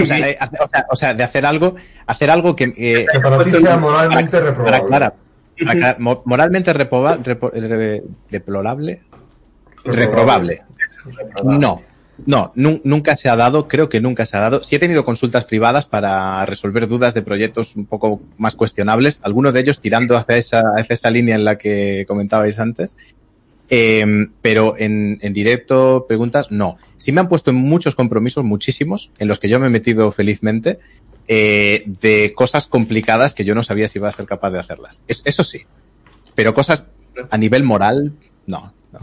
O 0.00 0.04
sea, 0.04 0.18
eh, 0.30 0.38
o 0.40 0.68
sea, 0.68 0.86
o 0.90 0.96
sea, 0.96 1.14
de 1.14 1.22
hacer 1.24 1.46
algo, 1.46 1.74
hacer 2.06 2.30
algo 2.30 2.54
que, 2.56 2.72
eh, 2.76 3.06
Que 3.12 3.20
para 3.20 3.42
ti 3.44 3.50
sea 3.50 3.76
moralmente 3.76 4.30
para 4.38 4.46
reprobable. 4.50 4.88
para 4.88 5.96
moralmente 5.98 6.72
reproba- 6.72 7.18
re- 7.22 8.02
deplorable, 8.30 9.02
reprobable. 9.84 10.62
No, 11.44 11.82
no, 12.26 12.52
nu- 12.54 12.80
nunca 12.84 13.16
se 13.16 13.28
ha 13.30 13.36
dado, 13.36 13.66
creo 13.66 13.88
que 13.88 14.00
nunca 14.00 14.26
se 14.26 14.36
ha 14.36 14.40
dado. 14.40 14.62
Sí 14.62 14.76
he 14.76 14.78
tenido 14.78 15.04
consultas 15.04 15.44
privadas 15.46 15.86
para 15.86 16.44
resolver 16.46 16.86
dudas 16.86 17.14
de 17.14 17.22
proyectos 17.22 17.76
un 17.76 17.86
poco 17.86 18.20
más 18.36 18.54
cuestionables, 18.54 19.20
algunos 19.22 19.54
de 19.54 19.60
ellos 19.60 19.80
tirando 19.80 20.16
hacia 20.16 20.36
esa, 20.36 20.62
hacia 20.76 20.94
esa 20.94 21.10
línea 21.10 21.34
en 21.34 21.44
la 21.44 21.56
que 21.56 22.04
comentabais 22.06 22.58
antes. 22.58 22.96
Eh, 23.70 24.26
pero 24.42 24.74
en, 24.76 25.18
en 25.20 25.32
directo, 25.32 26.04
preguntas, 26.08 26.48
no. 26.50 26.76
Sí 26.96 27.12
me 27.12 27.20
han 27.20 27.28
puesto 27.28 27.50
en 27.50 27.56
muchos 27.56 27.94
compromisos, 27.94 28.44
muchísimos, 28.44 29.12
en 29.18 29.28
los 29.28 29.38
que 29.38 29.48
yo 29.48 29.60
me 29.60 29.68
he 29.68 29.70
metido 29.70 30.10
felizmente, 30.12 30.78
eh, 31.28 31.84
de 31.86 32.32
cosas 32.34 32.66
complicadas 32.66 33.32
que 33.32 33.44
yo 33.44 33.54
no 33.54 33.62
sabía 33.62 33.86
si 33.86 33.98
iba 33.98 34.08
a 34.08 34.12
ser 34.12 34.26
capaz 34.26 34.50
de 34.50 34.58
hacerlas. 34.58 35.02
Es- 35.06 35.22
eso 35.24 35.44
sí. 35.44 35.60
Pero 36.34 36.52
cosas 36.54 36.86
a 37.30 37.38
nivel 37.38 37.62
moral, 37.62 38.12
no. 38.46 38.72
no. 38.92 38.98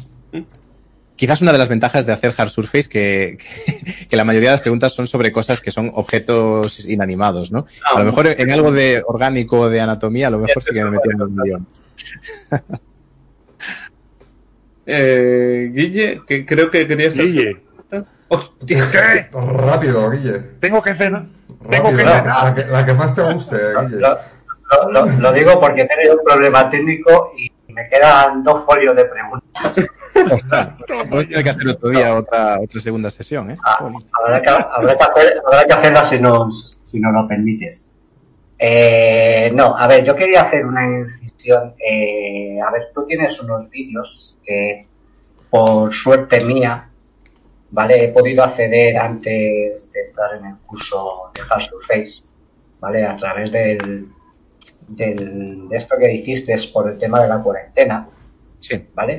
Quizás 1.15 1.41
una 1.41 1.51
de 1.51 1.57
las 1.57 1.69
ventajas 1.69 2.05
de 2.05 2.11
hacer 2.13 2.33
hard 2.37 2.49
surface 2.49 2.89
que, 2.89 3.37
que, 3.39 4.05
que 4.07 4.15
la 4.17 4.23
mayoría 4.25 4.49
de 4.49 4.55
las 4.55 4.61
preguntas 4.61 4.93
son 4.93 5.07
sobre 5.07 5.31
cosas 5.31 5.61
que 5.61 5.71
son 5.71 5.91
objetos 5.95 6.85
inanimados, 6.87 7.51
¿no? 7.51 7.65
A 7.95 7.99
lo 7.99 8.05
mejor 8.05 8.27
en 8.27 8.51
algo 8.51 8.71
de 8.71 9.01
orgánico 9.07 9.61
o 9.61 9.69
de 9.69 9.79
anatomía, 9.81 10.27
a 10.27 10.31
lo 10.31 10.39
mejor 10.39 10.61
sí 10.61 10.73
que 10.73 10.83
me 10.83 10.91
metí 10.91 11.09
en 11.11 11.17
los 11.19 11.31
millones. 11.31 11.83
Eh, 14.89 15.69
Guille, 15.73 16.21
que 16.25 16.45
creo 16.45 16.69
que 16.71 16.87
querías 16.87 17.13
hacer 17.13 17.25
Guille, 17.25 17.63
Hostia. 18.29 18.83
Rápido, 19.33 20.09
Guille. 20.09 20.39
tengo 20.59 20.81
que 20.81 20.95
cenar. 20.95 21.25
Tengo 21.69 21.89
que 21.89 22.03
ganar. 22.03 22.43
la, 22.45 22.55
que, 22.55 22.65
la 22.71 22.85
que 22.85 22.93
más 22.93 23.13
te 23.15 23.21
guste, 23.21 23.55
Guille. 23.89 23.99
Lo, 23.99 24.17
lo- 24.91 24.91
lo- 25.05 25.19
lo 25.19 25.31
digo 25.33 25.59
porque 25.59 25.81
he 25.81 25.87
tenido 25.87 26.15
un 26.15 26.23
problema 26.25 26.69
técnico 26.69 27.31
y 27.37 27.51
me 27.71 27.87
quedan 27.89 28.43
dos 28.43 28.65
folios 28.65 28.95
de 28.95 29.05
preguntas. 29.05 29.89
Vamos 30.89 31.23
a 31.23 31.27
tener 31.27 31.43
que 31.43 31.49
hacer 31.49 31.67
otro 31.69 31.89
día 31.89 32.15
otra, 32.15 32.59
otra 32.59 32.81
segunda 32.81 33.09
sesión, 33.11 33.51
¿eh? 33.51 33.57
Ah, 33.63 33.77
habrá, 34.23 34.41
que, 34.41 34.49
habrá 34.49 34.97
que 34.97 35.03
hacer- 35.03 35.41
habrá 35.45 35.65
que 35.65 35.73
hacerla 35.73 36.03
si 36.05 36.19
nos, 36.19 36.77
si 36.89 36.99
nos 36.99 37.13
lo 37.13 37.27
permites. 37.27 37.89
Eh, 38.59 39.51
no, 39.53 39.77
a 39.77 39.87
ver, 39.87 40.03
yo 40.03 40.15
quería 40.15 40.41
hacer 40.41 40.65
una 40.65 40.85
incisión. 40.85 41.75
eh, 41.79 42.59
a 42.61 42.71
ver, 42.71 42.89
tú 42.93 43.05
tienes 43.05 43.39
unos 43.41 43.69
vídeos 43.69 44.37
que, 44.43 44.87
por 45.49 45.93
suerte 45.93 46.43
mía, 46.43 46.89
¿vale? 47.71 48.05
He 48.05 48.07
podido 48.09 48.43
acceder 48.43 48.97
antes 48.97 49.91
de 49.91 50.01
entrar 50.07 50.35
en 50.39 50.45
el 50.47 50.55
curso 50.57 51.31
de 51.35 51.41
Hard 51.49 51.61
Surface, 51.61 52.23
¿vale? 52.79 53.05
A 53.05 53.15
través 53.15 53.51
del, 53.51 54.07
del, 54.87 55.69
de 55.69 55.77
esto 55.77 55.95
que 55.97 56.07
dijiste 56.07 56.55
por 56.73 56.89
el 56.89 56.97
tema 56.97 57.21
de 57.21 57.27
la 57.29 57.41
cuarentena. 57.41 58.09
Sí. 58.59 58.87
¿vale? 58.93 59.17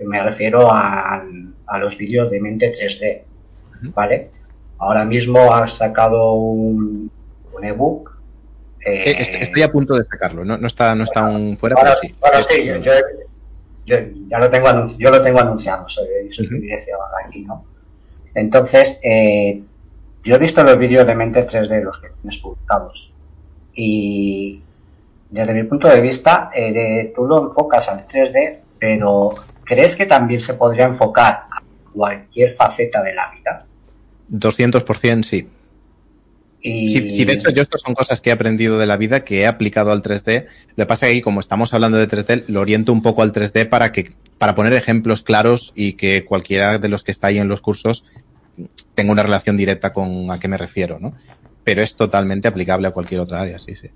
Me 0.00 0.22
refiero 0.22 0.70
a, 0.70 1.22
a 1.66 1.78
los 1.78 1.96
vídeos 1.96 2.30
de 2.30 2.40
mente 2.40 2.70
3D, 2.72 3.22
¿vale? 3.94 4.30
Ahora 4.78 5.04
mismo 5.04 5.52
has 5.54 5.74
sacado 5.74 6.34
un, 6.34 7.10
un 7.52 7.64
ebook. 7.64 8.13
Eh, 8.84 9.02
Eh, 9.10 9.16
est- 9.20 9.34
Estoy 9.42 9.62
a 9.62 9.72
punto 9.72 9.94
de 9.96 10.04
sacarlo, 10.04 10.44
no, 10.44 10.56
no 10.58 10.66
está, 10.66 10.94
no 10.94 11.04
está 11.04 11.20
aún 11.20 11.56
fuera, 11.58 11.74
bueno, 11.76 11.90
pero 12.00 12.00
sí. 12.12 12.14
bueno, 12.20 12.42
sí, 12.42 12.64
yo, 12.64 12.76
yo- 12.76 12.92
yo 13.86 13.96
ya 14.28 14.38
lo 14.38 14.48
tengo 14.50 14.68
anunci- 14.68 14.96
yo 14.98 15.10
lo 15.10 15.20
tengo 15.22 15.40
anunciado, 15.40 15.88
soy, 15.88 16.06
soy 16.30 16.46
Ujú. 16.46 16.56
privilegiado 16.56 17.02
aquí, 17.26 17.42
¿no? 17.44 17.66
Entonces, 18.34 18.98
eh, 19.02 19.62
yo 20.24 20.34
he 20.34 20.38
visto 20.38 20.62
los 20.64 20.78
vídeos 20.78 21.06
de 21.06 21.14
mente 21.14 21.42
3D, 21.44 21.82
los 21.82 22.00
que 22.00 22.08
tienes 22.20 22.38
publicados, 22.40 23.12
y 23.74 24.62
desde 25.28 25.52
mi 25.54 25.64
punto 25.64 25.88
de 25.88 26.00
vista, 26.00 26.50
eh, 26.54 26.72
de- 26.72 27.12
tú 27.14 27.24
lo 27.26 27.46
enfocas 27.48 27.88
al 27.88 28.06
3D, 28.06 28.62
pero 28.78 29.34
¿crees 29.64 29.96
que 29.96 30.06
también 30.06 30.40
se 30.40 30.54
podría 30.54 30.84
enfocar 30.86 31.44
a 31.50 31.62
cualquier 31.92 32.52
faceta 32.52 33.02
de 33.02 33.14
la 33.14 33.30
vida? 33.30 33.66
200% 34.28 35.22
sí. 35.28 35.48
Y... 36.66 36.88
Sí, 36.88 37.10
sí, 37.10 37.26
de 37.26 37.34
hecho, 37.34 37.50
yo 37.50 37.60
estas 37.60 37.82
son 37.82 37.94
cosas 37.94 38.22
que 38.22 38.30
he 38.30 38.32
aprendido 38.32 38.78
de 38.78 38.86
la 38.86 38.96
vida, 38.96 39.22
que 39.22 39.42
he 39.42 39.46
aplicado 39.46 39.92
al 39.92 40.02
3D. 40.02 40.46
Lo 40.76 40.84
que 40.84 40.86
pasa 40.86 41.04
es 41.04 41.10
que 41.10 41.16
ahí, 41.16 41.20
como 41.20 41.40
estamos 41.40 41.74
hablando 41.74 41.98
de 41.98 42.08
3D, 42.08 42.44
lo 42.48 42.62
oriento 42.62 42.90
un 42.90 43.02
poco 43.02 43.20
al 43.20 43.34
3D 43.34 43.68
para 43.68 43.92
que, 43.92 44.12
para 44.38 44.54
poner 44.54 44.72
ejemplos 44.72 45.22
claros 45.22 45.74
y 45.76 45.92
que 45.92 46.24
cualquiera 46.24 46.78
de 46.78 46.88
los 46.88 47.04
que 47.04 47.12
está 47.12 47.26
ahí 47.26 47.38
en 47.38 47.48
los 47.48 47.60
cursos 47.60 48.06
tenga 48.94 49.12
una 49.12 49.22
relación 49.22 49.58
directa 49.58 49.92
con 49.92 50.30
a 50.30 50.38
qué 50.38 50.48
me 50.48 50.56
refiero, 50.56 50.98
¿no? 50.98 51.12
Pero 51.64 51.82
es 51.82 51.96
totalmente 51.96 52.48
aplicable 52.48 52.88
a 52.88 52.92
cualquier 52.92 53.20
otra 53.20 53.40
área, 53.40 53.58
sí, 53.58 53.76
sí. 53.76 53.90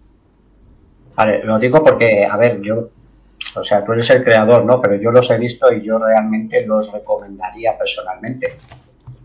Vale, 1.15 1.43
lo 1.45 1.59
digo 1.59 1.83
porque, 1.83 2.27
a 2.27 2.37
ver, 2.37 2.61
yo, 2.61 2.91
o 3.55 3.65
sea, 3.65 3.83
tú 3.83 3.93
eres 3.93 4.11
el 4.11 4.23
creador, 4.23 4.67
¿no? 4.67 4.79
Pero 4.83 4.97
yo 4.97 5.11
los 5.11 5.31
he 5.31 5.39
visto 5.39 5.73
y 5.73 5.81
yo 5.81 5.99
realmente 5.99 6.67
los 6.67 6.93
recomendaría 6.93 7.79
personalmente. 7.79 8.59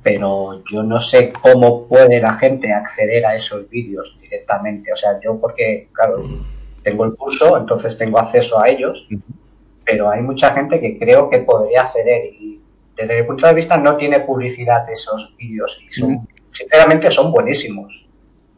Pero 0.04 0.62
yo 0.70 0.84
no 0.84 1.00
sé 1.00 1.32
cómo 1.32 1.88
puede 1.88 2.20
la 2.20 2.34
gente 2.36 2.72
acceder 2.74 3.26
a 3.26 3.36
esos 3.36 3.70
vídeos 3.70 4.18
directamente. 4.22 4.92
O 4.92 4.96
sea, 4.96 5.20
yo 5.24 5.40
porque, 5.40 5.88
claro, 5.94 6.24
tengo 6.84 7.06
el 7.06 7.16
curso, 7.16 7.58
entonces 7.58 7.98
tengo 7.98 8.20
acceso 8.20 8.62
a 8.62 8.68
ellos, 8.68 9.08
pero 9.86 10.10
hay 10.10 10.22
mucha 10.22 10.54
gente 10.54 10.80
que 10.80 11.00
creo 11.00 11.30
que 11.30 11.40
podría 11.40 11.82
acceder 11.82 12.26
y 12.26 12.60
desde 12.96 13.22
mi 13.22 13.28
punto 13.28 13.48
de 13.48 13.54
vista 13.54 13.78
no 13.78 13.96
tiene 13.96 14.20
publicidad 14.20 14.90
esos 14.92 15.34
vídeos 15.38 15.82
y 15.88 15.92
son, 15.92 16.28
sinceramente 16.52 17.10
son 17.10 17.32
buenísimos. 17.32 18.06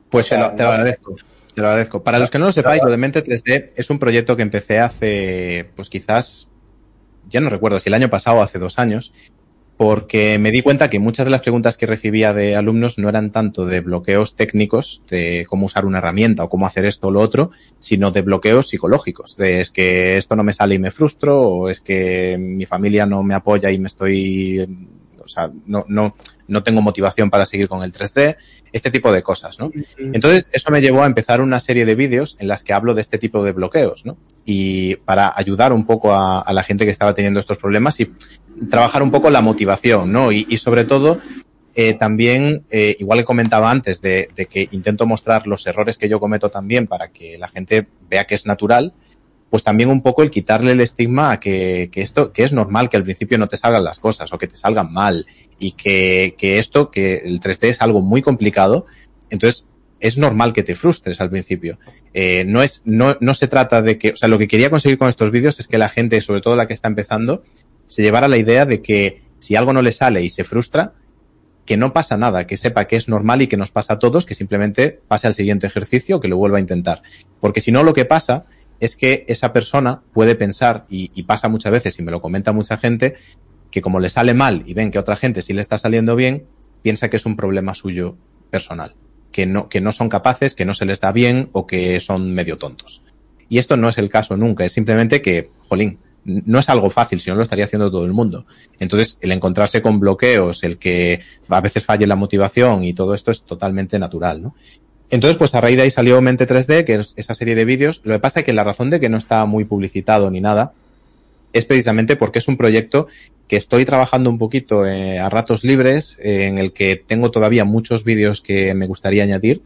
Pues 0.09 0.25
O 0.25 0.29
sea, 0.29 0.37
te, 0.39 0.43
lo, 0.43 0.55
te 0.55 0.63
lo 0.63 0.69
agradezco. 0.69 1.15
Te 1.53 1.61
lo 1.61 1.67
agradezco. 1.67 2.03
Para 2.03 2.19
los 2.19 2.29
que 2.29 2.37
no 2.37 2.45
lo 2.45 2.51
sepáis, 2.51 2.83
lo 2.83 2.91
de 2.91 2.97
Mente 2.97 3.23
3D 3.23 3.71
es 3.75 3.89
un 3.89 3.97
proyecto 3.97 4.35
que 4.35 4.41
empecé 4.41 4.79
hace, 4.79 5.69
pues 5.75 5.89
quizás, 5.89 6.49
ya 7.29 7.39
no 7.39 7.49
recuerdo 7.49 7.79
si 7.79 7.87
el 7.87 7.93
año 7.93 8.09
pasado 8.09 8.37
o 8.37 8.41
hace 8.41 8.59
dos 8.59 8.77
años, 8.77 9.13
porque 9.77 10.39
me 10.39 10.51
di 10.51 10.61
cuenta 10.61 10.89
que 10.89 10.99
muchas 10.99 11.25
de 11.25 11.31
las 11.31 11.41
preguntas 11.41 11.75
que 11.75 11.85
recibía 11.85 12.33
de 12.33 12.55
alumnos 12.55 12.97
no 12.97 13.09
eran 13.09 13.31
tanto 13.31 13.65
de 13.65 13.81
bloqueos 13.81 14.35
técnicos, 14.35 15.01
de 15.09 15.45
cómo 15.49 15.65
usar 15.65 15.85
una 15.85 15.97
herramienta 15.97 16.45
o 16.45 16.49
cómo 16.49 16.65
hacer 16.65 16.85
esto 16.85 17.07
o 17.07 17.11
lo 17.11 17.19
otro, 17.19 17.51
sino 17.79 18.11
de 18.11 18.21
bloqueos 18.21 18.69
psicológicos, 18.69 19.35
de 19.35 19.59
es 19.59 19.71
que 19.71 20.15
esto 20.15 20.35
no 20.37 20.43
me 20.43 20.53
sale 20.53 20.75
y 20.75 20.79
me 20.79 20.91
frustro, 20.91 21.41
o 21.41 21.69
es 21.69 21.81
que 21.81 22.37
mi 22.39 22.65
familia 22.65 23.05
no 23.05 23.21
me 23.21 23.33
apoya 23.33 23.69
y 23.69 23.79
me 23.79 23.87
estoy, 23.87 24.65
o 25.21 25.27
sea, 25.27 25.51
no, 25.65 25.83
no, 25.89 26.15
no 26.47 26.63
tengo 26.63 26.81
motivación 26.81 27.29
para 27.29 27.45
seguir 27.45 27.67
con 27.67 27.83
el 27.83 27.91
3D, 27.91 28.37
este 28.71 28.91
tipo 28.91 29.11
de 29.11 29.23
cosas, 29.23 29.59
¿no? 29.59 29.71
Entonces, 29.97 30.49
eso 30.53 30.71
me 30.71 30.81
llevó 30.81 31.03
a 31.03 31.05
empezar 31.05 31.41
una 31.41 31.59
serie 31.59 31.85
de 31.85 31.95
vídeos 31.95 32.37
en 32.39 32.47
las 32.47 32.63
que 32.63 32.73
hablo 32.73 32.93
de 32.93 33.01
este 33.01 33.17
tipo 33.17 33.43
de 33.43 33.51
bloqueos, 33.51 34.05
¿no? 34.05 34.17
Y 34.45 34.95
para 34.97 35.33
ayudar 35.35 35.73
un 35.73 35.85
poco 35.85 36.13
a, 36.13 36.39
a 36.39 36.53
la 36.53 36.63
gente 36.63 36.85
que 36.85 36.91
estaba 36.91 37.13
teniendo 37.13 37.39
estos 37.39 37.57
problemas 37.57 37.99
y 37.99 38.11
trabajar 38.69 39.03
un 39.03 39.11
poco 39.11 39.29
la 39.29 39.41
motivación, 39.41 40.11
¿no? 40.11 40.31
Y, 40.31 40.57
sobre 40.57 40.85
todo, 40.85 41.19
eh, 41.75 41.93
también, 41.93 42.63
eh, 42.71 42.95
igual 42.99 43.19
que 43.19 43.25
comentaba 43.25 43.69
antes, 43.69 44.01
de, 44.01 44.29
que 44.49 44.67
intento 44.71 45.05
mostrar 45.05 45.47
los 45.47 45.65
errores 45.67 45.97
que 45.97 46.09
yo 46.09 46.19
cometo 46.19 46.49
también 46.49 46.87
para 46.87 47.09
que 47.09 47.37
la 47.37 47.47
gente 47.47 47.87
vea 48.09 48.25
que 48.25 48.35
es 48.35 48.45
natural, 48.45 48.93
pues 49.49 49.63
también 49.63 49.89
un 49.89 50.01
poco 50.01 50.23
el 50.23 50.31
quitarle 50.31 50.71
el 50.71 50.81
estigma 50.81 51.31
a 51.31 51.39
que, 51.39 51.89
que 51.91 52.01
esto, 52.01 52.33
que 52.33 52.43
es 52.43 52.51
normal 52.51 52.89
que 52.89 52.97
al 52.97 53.03
principio 53.03 53.37
no 53.37 53.47
te 53.47 53.57
salgan 53.57 53.83
las 53.83 53.99
cosas 53.99 54.33
o 54.33 54.37
que 54.37 54.47
te 54.47 54.55
salgan 54.55 54.91
mal 54.91 55.27
y 55.59 55.73
que, 55.73 56.35
que 56.37 56.59
esto, 56.59 56.91
que 56.91 57.17
el 57.17 57.39
3D 57.39 57.69
es 57.69 57.81
algo 57.81 58.01
muy 58.01 58.21
complicado, 58.21 58.85
entonces 59.29 59.67
es 59.99 60.17
normal 60.17 60.53
que 60.53 60.63
te 60.63 60.75
frustres 60.75 61.21
al 61.21 61.29
principio. 61.29 61.79
Eh, 62.13 62.43
no 62.45 62.61
es, 62.61 62.81
no, 62.85 63.17
no 63.21 63.33
se 63.33 63.47
trata 63.47 63.81
de 63.81 63.97
que, 63.97 64.11
o 64.11 64.15
sea, 64.15 64.29
lo 64.29 64.37
que 64.37 64.47
quería 64.47 64.69
conseguir 64.69 64.97
con 64.97 65.09
estos 65.09 65.31
vídeos 65.31 65.59
es 65.59 65.67
que 65.67 65.77
la 65.77 65.89
gente, 65.89 66.19
sobre 66.21 66.41
todo 66.41 66.55
la 66.55 66.67
que 66.67 66.73
está 66.73 66.87
empezando, 66.87 67.43
se 67.87 68.01
llevara 68.01 68.27
la 68.27 68.37
idea 68.37 68.65
de 68.65 68.81
que 68.81 69.23
si 69.39 69.55
algo 69.55 69.73
no 69.73 69.81
le 69.81 69.91
sale 69.91 70.23
y 70.23 70.29
se 70.29 70.43
frustra, 70.43 70.93
que 71.65 71.77
no 71.77 71.93
pasa 71.93 72.17
nada, 72.17 72.45
que 72.45 72.57
sepa 72.57 72.85
que 72.85 72.95
es 72.95 73.07
normal 73.07 73.41
y 73.41 73.47
que 73.47 73.57
nos 73.57 73.71
pasa 73.71 73.93
a 73.93 73.99
todos, 73.99 74.25
que 74.25 74.35
simplemente 74.35 75.01
pase 75.07 75.27
al 75.27 75.33
siguiente 75.33 75.67
ejercicio, 75.67 76.19
que 76.19 76.27
lo 76.27 76.37
vuelva 76.37 76.57
a 76.57 76.61
intentar. 76.61 77.01
Porque 77.39 77.61
si 77.61 77.71
no, 77.71 77.83
lo 77.83 77.93
que 77.93 78.05
pasa 78.05 78.45
es 78.79 78.95
que 78.95 79.25
esa 79.27 79.51
persona 79.51 80.03
puede 80.13 80.35
pensar, 80.35 80.85
y, 80.89 81.11
y 81.15 81.23
pasa 81.23 81.47
muchas 81.47 81.71
veces, 81.71 81.97
y 81.97 82.03
me 82.03 82.11
lo 82.11 82.21
comenta 82.21 82.51
mucha 82.51 82.77
gente, 82.77 83.15
que 83.71 83.81
como 83.81 83.99
le 83.99 84.09
sale 84.09 84.33
mal 84.33 84.63
y 84.65 84.73
ven 84.73 84.89
que 84.89 84.99
otra 84.99 85.17
gente 85.17 85.41
sí 85.41 85.53
le 85.53 85.61
está 85.61 85.77
saliendo 85.77 86.15
bien, 86.15 86.45
piensa 86.81 87.09
que 87.09 87.17
es 87.17 87.25
un 87.25 87.35
problema 87.35 87.73
suyo 87.73 88.15
personal, 88.49 88.95
que 89.31 89.45
no, 89.45 89.67
que 89.67 89.81
no 89.81 89.91
son 89.91 90.07
capaces, 90.07 90.53
que 90.53 90.65
no 90.65 90.73
se 90.73 90.85
les 90.85 91.01
da 91.01 91.11
bien 91.11 91.49
o 91.51 91.67
que 91.67 91.99
son 91.99 92.33
medio 92.33 92.57
tontos. 92.57 93.01
Y 93.49 93.57
esto 93.57 93.75
no 93.75 93.89
es 93.89 93.97
el 93.97 94.09
caso 94.09 94.37
nunca, 94.37 94.63
es 94.63 94.71
simplemente 94.71 95.21
que, 95.21 95.51
jolín, 95.67 95.99
no 96.25 96.59
es 96.59 96.69
algo 96.69 96.89
fácil, 96.89 97.19
si 97.19 97.29
no 97.29 97.35
lo 97.35 97.43
estaría 97.43 97.65
haciendo 97.65 97.91
todo 97.91 98.05
el 98.05 98.11
mundo. 98.11 98.45
Entonces, 98.79 99.17
el 99.21 99.31
encontrarse 99.31 99.81
con 99.81 99.99
bloqueos, 99.99 100.63
el 100.63 100.77
que 100.77 101.21
a 101.47 101.61
veces 101.61 101.85
falle 101.85 102.07
la 102.07 102.15
motivación 102.15 102.83
y 102.83 102.93
todo 102.93 103.13
esto 103.13 103.31
es 103.31 103.43
totalmente 103.43 103.99
natural, 103.99 104.41
¿no? 104.41 104.55
Entonces, 105.11 105.37
pues 105.37 105.53
a 105.53 105.61
raíz 105.61 105.77
de 105.77 105.83
ahí 105.83 105.91
salió 105.91 106.19
Mente 106.21 106.47
3D, 106.47 106.83
que 106.83 106.95
es 106.95 107.13
esa 107.15 107.35
serie 107.35 107.53
de 107.53 107.63
vídeos. 107.63 108.01
Lo 108.03 108.13
que 108.13 108.19
pasa 108.19 108.39
es 108.39 108.45
que 108.45 108.53
la 108.53 108.63
razón 108.63 108.89
de 108.89 108.99
que 108.99 109.07
no 109.07 109.17
está 109.17 109.45
muy 109.45 109.63
publicitado 109.63 110.31
ni 110.31 110.41
nada 110.41 110.73
es 111.53 111.65
precisamente 111.65 112.15
porque 112.15 112.39
es 112.39 112.47
un 112.47 112.57
proyecto 112.57 113.07
que 113.47 113.55
estoy 113.55 113.85
trabajando 113.85 114.29
un 114.29 114.37
poquito 114.39 114.85
eh, 114.85 115.19
a 115.19 115.29
ratos 115.29 115.63
libres, 115.63 116.17
eh, 116.21 116.47
en 116.47 116.57
el 116.57 116.73
que 116.73 116.95
tengo 116.95 117.29
todavía 117.29 117.63
muchos 117.63 118.03
vídeos 118.03 118.41
que 118.41 118.73
me 118.73 118.87
gustaría 118.87 119.23
añadir 119.23 119.61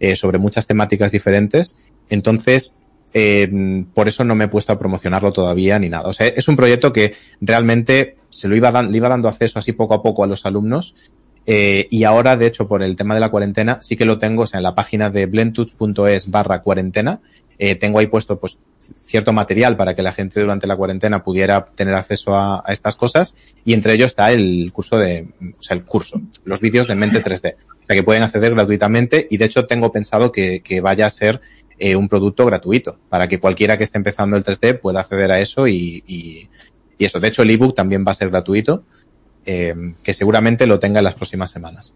eh, 0.00 0.16
sobre 0.16 0.38
muchas 0.38 0.66
temáticas 0.66 1.12
diferentes. 1.12 1.76
Entonces, 2.08 2.74
eh, 3.14 3.84
por 3.94 4.08
eso 4.08 4.24
no 4.24 4.34
me 4.34 4.44
he 4.44 4.48
puesto 4.48 4.72
a 4.72 4.78
promocionarlo 4.78 5.32
todavía 5.32 5.78
ni 5.78 5.88
nada. 5.88 6.08
O 6.08 6.12
sea, 6.12 6.26
es 6.26 6.48
un 6.48 6.56
proyecto 6.56 6.92
que 6.92 7.14
realmente 7.40 8.16
se 8.28 8.48
lo 8.48 8.56
iba, 8.56 8.70
dan, 8.70 8.90
le 8.90 8.96
iba 8.96 9.08
dando 9.08 9.28
acceso 9.28 9.58
así 9.58 9.72
poco 9.72 9.94
a 9.94 10.02
poco 10.02 10.24
a 10.24 10.26
los 10.26 10.46
alumnos. 10.46 10.94
Eh, 11.46 11.88
y 11.90 12.04
ahora, 12.04 12.36
de 12.36 12.46
hecho, 12.46 12.68
por 12.68 12.82
el 12.82 12.94
tema 12.94 13.14
de 13.14 13.20
la 13.20 13.30
cuarentena, 13.30 13.78
sí 13.80 13.96
que 13.96 14.04
lo 14.04 14.18
tengo, 14.18 14.42
o 14.42 14.46
sea, 14.46 14.58
en 14.58 14.64
la 14.64 14.74
página 14.74 15.08
de 15.08 15.24
blentuts.es 15.24 16.30
barra 16.30 16.60
cuarentena, 16.60 17.20
eh, 17.58 17.74
tengo 17.74 17.98
ahí 17.98 18.06
puesto 18.06 18.38
pues 18.38 18.58
cierto 18.78 19.32
material 19.32 19.76
para 19.76 19.96
que 19.96 20.02
la 20.02 20.12
gente 20.12 20.40
durante 20.40 20.66
la 20.66 20.76
cuarentena 20.76 21.24
pudiera 21.24 21.64
tener 21.74 21.94
acceso 21.94 22.34
a, 22.34 22.62
estas 22.68 22.94
cosas 22.96 23.34
y 23.64 23.72
entre 23.72 23.94
ellos 23.94 24.08
está 24.08 24.30
el 24.30 24.70
curso 24.72 24.96
de, 24.98 25.28
o 25.58 25.62
sea, 25.62 25.76
el 25.76 25.84
curso, 25.84 26.20
los 26.44 26.60
vídeos 26.60 26.86
de 26.86 26.94
Mente 26.94 27.20
3D, 27.20 27.56
o 27.56 27.86
sea 27.86 27.96
que 27.96 28.04
pueden 28.04 28.22
acceder 28.22 28.54
gratuitamente 28.54 29.26
y 29.28 29.38
de 29.38 29.46
hecho 29.46 29.66
tengo 29.66 29.90
pensado 29.90 30.30
que 30.30 30.80
vaya 30.80 31.06
a 31.06 31.10
ser 31.10 31.40
eh, 31.78 31.96
un 31.96 32.08
producto 32.08 32.44
gratuito 32.46 32.98
para 33.08 33.28
que 33.28 33.38
cualquiera 33.40 33.76
que 33.78 33.84
esté 33.84 33.98
empezando 33.98 34.36
el 34.36 34.44
3D 34.44 34.80
pueda 34.80 35.00
acceder 35.00 35.30
a 35.32 35.40
eso 35.40 35.66
y, 35.68 36.02
y, 36.06 36.48
y 36.98 37.04
eso. 37.04 37.20
De 37.20 37.28
hecho 37.28 37.42
el 37.42 37.50
ebook 37.50 37.74
también 37.74 38.04
va 38.06 38.12
a 38.12 38.14
ser 38.14 38.30
gratuito, 38.30 38.84
eh, 39.46 39.74
que 40.02 40.14
seguramente 40.14 40.66
lo 40.66 40.78
tenga 40.78 40.98
en 41.00 41.04
las 41.04 41.14
próximas 41.14 41.50
semanas. 41.50 41.94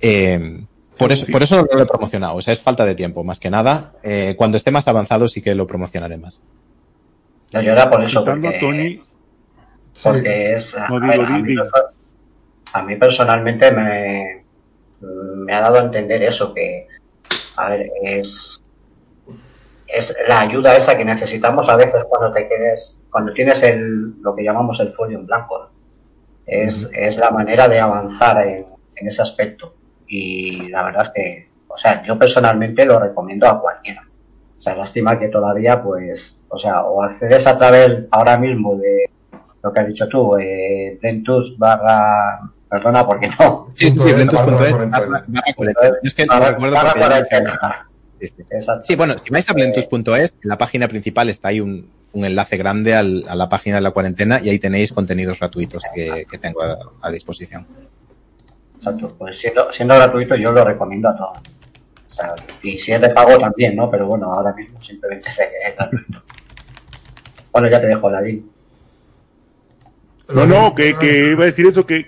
Eh, 0.00 0.64
por 0.98 1.10
eso, 1.12 1.26
por 1.32 1.42
eso 1.42 1.56
no 1.56 1.62
lo 1.76 1.82
he 1.82 1.86
promocionado. 1.86 2.36
O 2.36 2.42
sea, 2.42 2.52
es 2.52 2.60
falta 2.60 2.84
de 2.84 2.94
tiempo, 2.94 3.24
más 3.24 3.38
que 3.40 3.50
nada. 3.50 3.92
Eh, 4.02 4.34
cuando 4.36 4.56
esté 4.56 4.70
más 4.70 4.86
avanzado 4.88 5.26
sí 5.28 5.40
que 5.42 5.54
lo 5.54 5.66
promocionaré 5.66 6.16
más. 6.18 6.40
No, 7.52 7.62
yo 7.62 7.72
era 7.72 7.88
por 7.90 8.02
eso. 8.02 8.24
Porque, 8.24 8.58
Tony, 8.60 9.00
porque 10.02 10.54
es. 10.54 10.74
A, 10.76 10.86
a 10.86 10.98
ver, 10.98 11.10
digo, 11.12 11.22
a 11.24 11.36
di- 11.38 11.42
mí, 11.42 11.56
a 12.72 12.82
mí 12.82 12.96
personalmente 12.96 13.70
me, 13.72 14.44
me 15.00 15.52
ha 15.54 15.60
dado 15.60 15.78
a 15.78 15.82
entender 15.82 16.22
eso, 16.24 16.52
que, 16.52 16.86
a 17.56 17.70
ver, 17.70 17.90
es, 18.02 18.62
es 19.94 20.14
la 20.28 20.40
ayuda 20.40 20.76
esa 20.76 20.96
que 20.96 21.04
necesitamos 21.04 21.68
a 21.68 21.76
veces 21.76 22.04
cuando 22.08 22.32
te 22.32 22.48
quedes, 22.48 22.98
cuando 23.10 23.32
tienes 23.32 23.62
el, 23.62 24.20
lo 24.22 24.34
que 24.34 24.42
llamamos 24.44 24.80
el 24.80 24.92
folio 24.92 25.18
en 25.18 25.26
blanco. 25.26 25.70
Es, 26.46 26.88
es 26.92 27.16
la 27.18 27.30
manera 27.30 27.68
de 27.68 27.80
avanzar 27.80 28.46
en, 28.46 28.66
en 28.96 29.06
ese 29.06 29.22
aspecto. 29.22 29.74
Y 30.06 30.68
la 30.68 30.82
verdad 30.84 31.04
es 31.04 31.10
que, 31.10 31.48
o 31.68 31.76
sea, 31.76 32.02
yo 32.02 32.18
personalmente 32.18 32.84
lo 32.84 32.98
recomiendo 32.98 33.48
a 33.48 33.60
cualquiera. 33.60 34.02
O 34.56 34.60
sea, 34.60 34.74
lástima 34.74 35.18
que 35.18 35.28
todavía, 35.28 35.82
pues, 35.82 36.40
o 36.48 36.58
sea, 36.58 36.82
o 36.82 37.02
accedes 37.02 37.46
a 37.46 37.56
través 37.56 38.04
ahora 38.10 38.36
mismo 38.36 38.76
de 38.76 39.10
lo 39.62 39.72
que 39.72 39.80
has 39.80 39.86
dicho 39.88 40.06
tú, 40.08 40.36
eh, 40.38 40.98
Bluetooth 41.00 41.56
barra, 41.56 42.40
perdona, 42.68 43.06
porque 43.06 43.28
no. 43.40 43.68
Sí, 43.72 43.88
sí, 43.90 43.98
sí. 44.00 44.08
Yo 44.10 44.16
es 46.02 46.14
que 46.14 46.26
no 46.26 46.34
Barra- 46.34 46.50
recuerdo 46.50 46.76
Sí, 48.20 48.28
sí. 48.28 48.42
Exacto. 48.50 48.84
Sí, 48.84 48.94
bueno, 48.96 49.16
si 49.18 49.30
vais 49.30 49.48
a 49.48 49.52
blentus.es, 49.52 50.38
en 50.42 50.48
la 50.48 50.58
página 50.58 50.88
principal 50.88 51.28
está 51.28 51.48
ahí 51.48 51.60
un, 51.60 51.90
un 52.12 52.24
enlace 52.24 52.56
grande 52.56 52.94
al- 52.94 53.24
a 53.28 53.34
la 53.34 53.48
página 53.48 53.76
de 53.76 53.82
la 53.82 53.90
cuarentena 53.90 54.40
y 54.42 54.48
ahí 54.48 54.58
tenéis 54.58 54.92
contenidos 54.92 55.38
gratuitos 55.40 55.82
que, 55.94 56.24
que 56.30 56.38
tengo 56.38 56.62
a, 56.62 56.76
a 57.02 57.10
disposición. 57.10 57.66
Exacto, 58.74 59.14
pues 59.18 59.38
siendo, 59.38 59.70
siendo 59.72 59.94
gratuito 59.94 60.36
yo 60.36 60.52
lo 60.52 60.64
recomiendo 60.64 61.08
a 61.08 61.16
todos. 61.16 61.38
O 62.06 62.10
sea, 62.10 62.34
y 62.62 62.78
si 62.78 62.92
es 62.92 63.00
de 63.00 63.10
pago 63.10 63.38
también, 63.38 63.74
¿no? 63.74 63.90
Pero 63.90 64.06
bueno, 64.06 64.32
ahora 64.32 64.52
mismo 64.52 64.80
simplemente 64.80 65.30
sé 65.30 65.48
que 65.50 65.68
es 65.70 65.76
gratuito. 65.76 66.22
Bueno, 67.52 67.68
ya 67.70 67.80
te 67.80 67.86
dejo 67.86 68.10
la 68.10 68.20
link. 68.20 68.44
No, 70.28 70.44
no, 70.44 70.74
que, 70.74 70.96
que 70.98 71.30
iba 71.32 71.42
a 71.44 71.46
decir 71.46 71.66
eso, 71.66 71.86
que, 71.86 72.06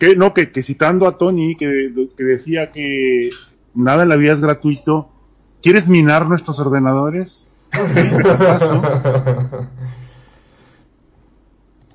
que 0.00 0.16
no, 0.16 0.34
que, 0.34 0.50
que 0.50 0.62
citando 0.64 1.06
a 1.06 1.16
Tony, 1.16 1.54
que, 1.56 1.92
que 2.16 2.24
decía 2.24 2.72
que 2.72 3.30
nada 3.74 4.02
en 4.04 4.08
la 4.08 4.16
vida 4.16 4.32
es 4.32 4.40
gratuito, 4.40 5.10
¿quieres 5.62 5.88
minar 5.88 6.26
nuestros 6.26 6.58
ordenadores? 6.60 7.50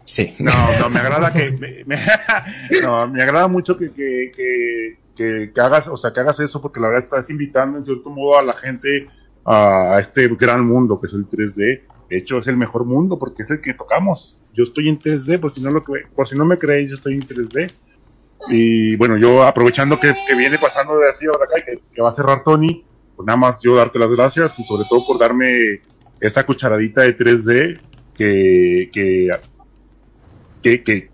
Sí. 0.03 0.35
No, 0.39 0.51
no, 0.81 0.89
me 0.89 0.99
agrada 0.99 1.31
que, 1.31 1.51
me, 1.51 1.84
me- 1.85 1.99
no, 2.81 3.07
me 3.07 3.22
agrada 3.22 3.47
mucho 3.47 3.77
que, 3.77 3.91
que, 3.91 4.97
que, 5.15 5.51
hagas, 5.61 5.88
o 5.88 5.97
sea, 5.97 6.11
que 6.11 6.19
hagas 6.19 6.39
eso 6.39 6.61
porque 6.61 6.80
la 6.80 6.88
verdad 6.88 7.03
estás 7.03 7.30
invitando 7.30 7.77
en 7.77 7.85
cierto 7.85 8.10
modo 8.10 8.39
a 8.39 8.41
la 8.43 8.53
gente 8.53 9.07
a, 9.45 9.95
a 9.95 9.99
este 9.99 10.27
gran 10.30 10.65
mundo 10.65 10.99
que 10.99 11.07
es 11.07 11.14
el 11.14 11.30
3D. 11.30 11.81
De 12.10 12.18
hecho, 12.18 12.39
es 12.39 12.47
el 12.47 12.57
mejor 12.57 12.85
mundo 12.85 13.19
porque 13.19 13.43
es 13.43 13.51
el 13.51 13.61
que 13.61 13.76
tocamos. 13.76 14.39
Yo 14.56 14.64
estoy 14.64 14.89
en 14.89 14.97
3D, 14.99 15.39
por 15.39 15.51
si 15.51 15.61
no 15.61 15.69
lo 15.69 15.84
por 16.15 16.27
si 16.27 16.35
no 16.35 16.43
me 16.43 16.57
creéis, 16.57 16.89
yo 16.89 16.95
estoy 16.95 17.14
en 17.14 17.27
3D. 17.27 17.72
Y 18.47 18.95
bueno, 18.95 19.17
yo 19.17 19.43
aprovechando 19.43 19.99
que, 19.99 20.13
viene 20.35 20.57
pasando 20.57 20.97
de 20.97 21.09
así 21.09 21.25
ahora 21.25 21.45
acá 21.45 21.59
y 21.59 21.79
que, 21.93 22.01
va 22.01 22.09
a 22.09 22.15
cerrar 22.15 22.43
Tony, 22.43 22.83
pues 23.15 23.25
nada 23.25 23.37
más 23.37 23.59
yo 23.61 23.75
darte 23.75 23.99
las 23.99 24.09
gracias 24.09 24.57
y 24.59 24.63
sobre 24.63 24.85
todo 24.89 25.05
por 25.05 25.19
darme 25.19 25.81
esa 26.21 26.45
cucharadita 26.45 27.01
de 27.01 27.17
3D 27.17 27.79
que, 28.15 28.89
que 28.93 29.29
que, 30.61 31.09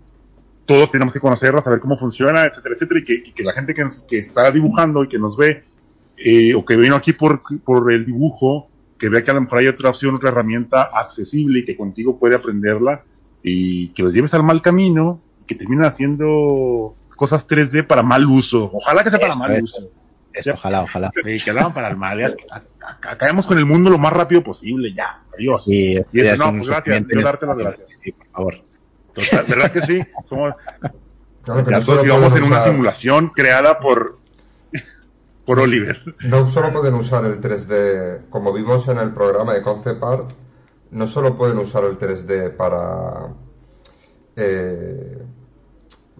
todos 0.64 0.90
tenemos 0.90 1.14
que 1.14 1.20
conocerla, 1.20 1.62
saber 1.62 1.78
cómo 1.78 1.96
funciona, 1.96 2.42
etcétera, 2.44 2.74
etcétera, 2.74 3.00
y 3.00 3.04
que, 3.04 3.32
que 3.32 3.42
la 3.44 3.52
gente 3.52 3.72
que, 3.72 3.84
nos- 3.84 4.00
que 4.00 4.18
está 4.18 4.50
dibujando 4.50 5.04
y 5.04 5.08
que 5.08 5.18
nos 5.18 5.36
ve, 5.36 5.62
eh, 6.16 6.54
o 6.54 6.64
que 6.64 6.76
vino 6.76 6.96
aquí 6.96 7.12
por, 7.12 7.40
por 7.62 7.92
el 7.92 8.04
dibujo, 8.04 8.68
que 8.98 9.08
vea 9.08 9.22
que 9.22 9.30
a 9.30 9.34
lo 9.34 9.42
mejor 9.42 9.60
hay 9.60 9.68
otra 9.68 9.90
opción, 9.90 10.16
otra 10.16 10.30
herramienta 10.30 10.82
accesible 10.82 11.60
y 11.60 11.64
que 11.64 11.76
contigo 11.76 12.18
puede 12.18 12.34
aprenderla, 12.34 13.04
y 13.44 13.88
que 13.88 14.02
los 14.02 14.12
lleves 14.12 14.34
al 14.34 14.42
mal 14.42 14.60
camino, 14.60 15.20
y 15.42 15.46
que 15.46 15.54
terminen 15.54 15.84
haciendo 15.84 16.96
cosas 17.16 17.48
3D 17.48 17.86
para 17.86 18.02
mal 18.02 18.24
uso. 18.26 18.70
Ojalá 18.72 19.02
que 19.02 19.10
sea 19.10 19.18
para 19.18 19.32
Eso 19.32 19.38
mal 19.40 19.62
uso. 19.62 19.90
Eso, 20.32 20.52
ojalá, 20.52 20.82
ojalá. 20.82 21.10
Sí, 21.24 21.38
que 21.42 21.52
lo 21.52 21.60
hagan 21.60 21.74
para 21.74 21.88
el 21.88 21.96
mal. 21.96 22.18
Ya, 22.18 22.34
acabemos 23.02 23.46
con 23.46 23.56
el 23.56 23.64
mundo 23.64 23.88
lo 23.88 23.98
más 23.98 24.12
rápido 24.12 24.42
posible, 24.42 24.92
ya. 24.94 25.22
Adiós. 25.34 25.66
Y, 25.66 25.96
eso, 25.96 26.44
no, 26.44 26.50
un 26.50 26.58
pues 26.58 26.68
gracias, 26.68 27.06
yo 27.08 27.20
darte 27.22 27.46
las 27.46 27.56
gracias. 27.56 27.90
Sí, 28.02 28.12
por 28.12 28.26
favor. 28.28 28.60
Total, 29.14 29.44
¿Verdad 29.48 29.72
que 29.72 29.82
sí? 29.82 30.04
Somos, 30.28 30.54
Claro, 31.46 31.64
que 31.64 31.70
Ya 31.70 31.78
no 31.78 31.84
todos 31.84 31.86
solo 31.86 32.02
vivamos 32.02 32.32
pueden 32.32 32.44
en 32.44 32.52
una 32.52 32.64
simulación 32.64 33.28
creada 33.28 33.78
por, 33.78 34.16
por 35.46 35.60
Oliver. 35.60 36.02
No 36.24 36.50
solo 36.50 36.72
pueden 36.72 36.94
usar 36.94 37.24
el 37.24 37.40
3D, 37.40 38.28
como 38.28 38.52
vimos 38.52 38.88
en 38.88 38.98
el 38.98 39.12
programa 39.12 39.54
de 39.54 39.62
Concept 39.62 40.02
Art, 40.02 40.30
no 40.90 41.06
solo 41.06 41.38
pueden 41.38 41.58
usar 41.58 41.84
el 41.84 41.98
3D 41.98 42.56
para, 42.56 43.28
eh, 44.34 45.18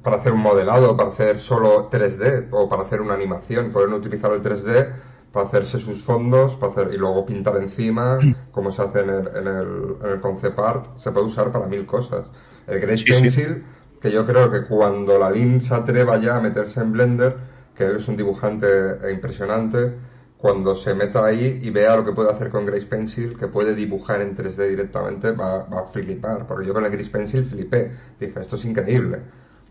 para 0.06 0.18
hacer 0.18 0.30
un 0.30 0.38
modelado, 0.38 0.96
para 0.96 1.08
hacer 1.08 1.40
solo 1.40 1.90
3D 1.90 2.46
o 2.52 2.68
para 2.68 2.84
hacer 2.84 3.00
una 3.00 3.14
animación, 3.14 3.72
pueden 3.72 3.92
utilizar 3.92 4.30
el 4.32 4.40
3D 4.40 4.86
para 5.32 5.48
hacerse 5.48 5.80
sus 5.80 6.00
fondos 6.04 6.54
para 6.54 6.70
hacer, 6.70 6.94
y 6.94 6.96
luego 6.96 7.26
pintar 7.26 7.56
encima, 7.56 8.16
como 8.52 8.70
se 8.70 8.82
hace 8.82 9.00
en 9.00 9.10
el, 9.10 9.26
en 9.34 9.48
el, 9.48 9.96
en 10.04 10.10
el 10.12 10.20
Concept 10.20 10.56
Art, 10.60 10.86
se 10.96 11.10
puede 11.10 11.26
usar 11.26 11.50
para 11.50 11.66
mil 11.66 11.84
cosas. 11.86 12.26
El 12.68 12.96
Sí, 12.96 13.04
sí. 13.04 13.20
Pencil, 13.20 13.64
que 14.00 14.12
yo 14.12 14.24
creo 14.24 14.48
que 14.52 14.62
cuando 14.66 15.18
la 15.18 15.28
Lin 15.28 15.60
se 15.60 15.74
atreva 15.74 16.18
ya 16.18 16.36
a 16.36 16.40
meterse 16.40 16.78
en 16.78 16.92
Blender, 16.92 17.36
que 17.74 17.86
él 17.86 17.96
es 17.96 18.06
un 18.06 18.16
dibujante 18.16 18.68
impresionante, 19.12 19.92
cuando 20.38 20.76
se 20.76 20.94
meta 20.94 21.24
ahí 21.24 21.58
y 21.60 21.70
vea 21.70 21.96
lo 21.96 22.04
que 22.04 22.12
puede 22.12 22.30
hacer 22.30 22.50
con 22.50 22.64
Grace 22.64 22.86
Pencil, 22.86 23.36
que 23.36 23.48
puede 23.48 23.74
dibujar 23.74 24.20
en 24.20 24.36
3D 24.36 24.68
directamente, 24.68 25.32
va, 25.32 25.64
va 25.64 25.80
a 25.80 25.84
flipar. 25.86 26.46
Porque 26.46 26.64
yo 26.64 26.72
con 26.74 26.84
el 26.84 26.92
Grace 26.92 27.10
Pencil 27.10 27.44
flipé. 27.44 27.90
Dije, 28.20 28.38
esto 28.38 28.54
es 28.54 28.64
increíble. 28.64 29.22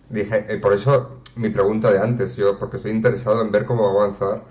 Dije, 0.10 0.45
eh, 0.48 0.57
por 0.57 0.73
eso 0.73 1.10
mi 1.36 1.49
pregunta 1.49 1.91
de 1.91 1.99
antes, 1.99 2.36
yo, 2.36 2.57
porque 2.60 2.77
estoy 2.77 2.91
interesado 2.91 3.41
en 3.41 3.52
ver 3.52 3.65
cómo 3.65 3.84
va 3.84 4.02
a 4.02 4.06
avanzar 4.06 4.44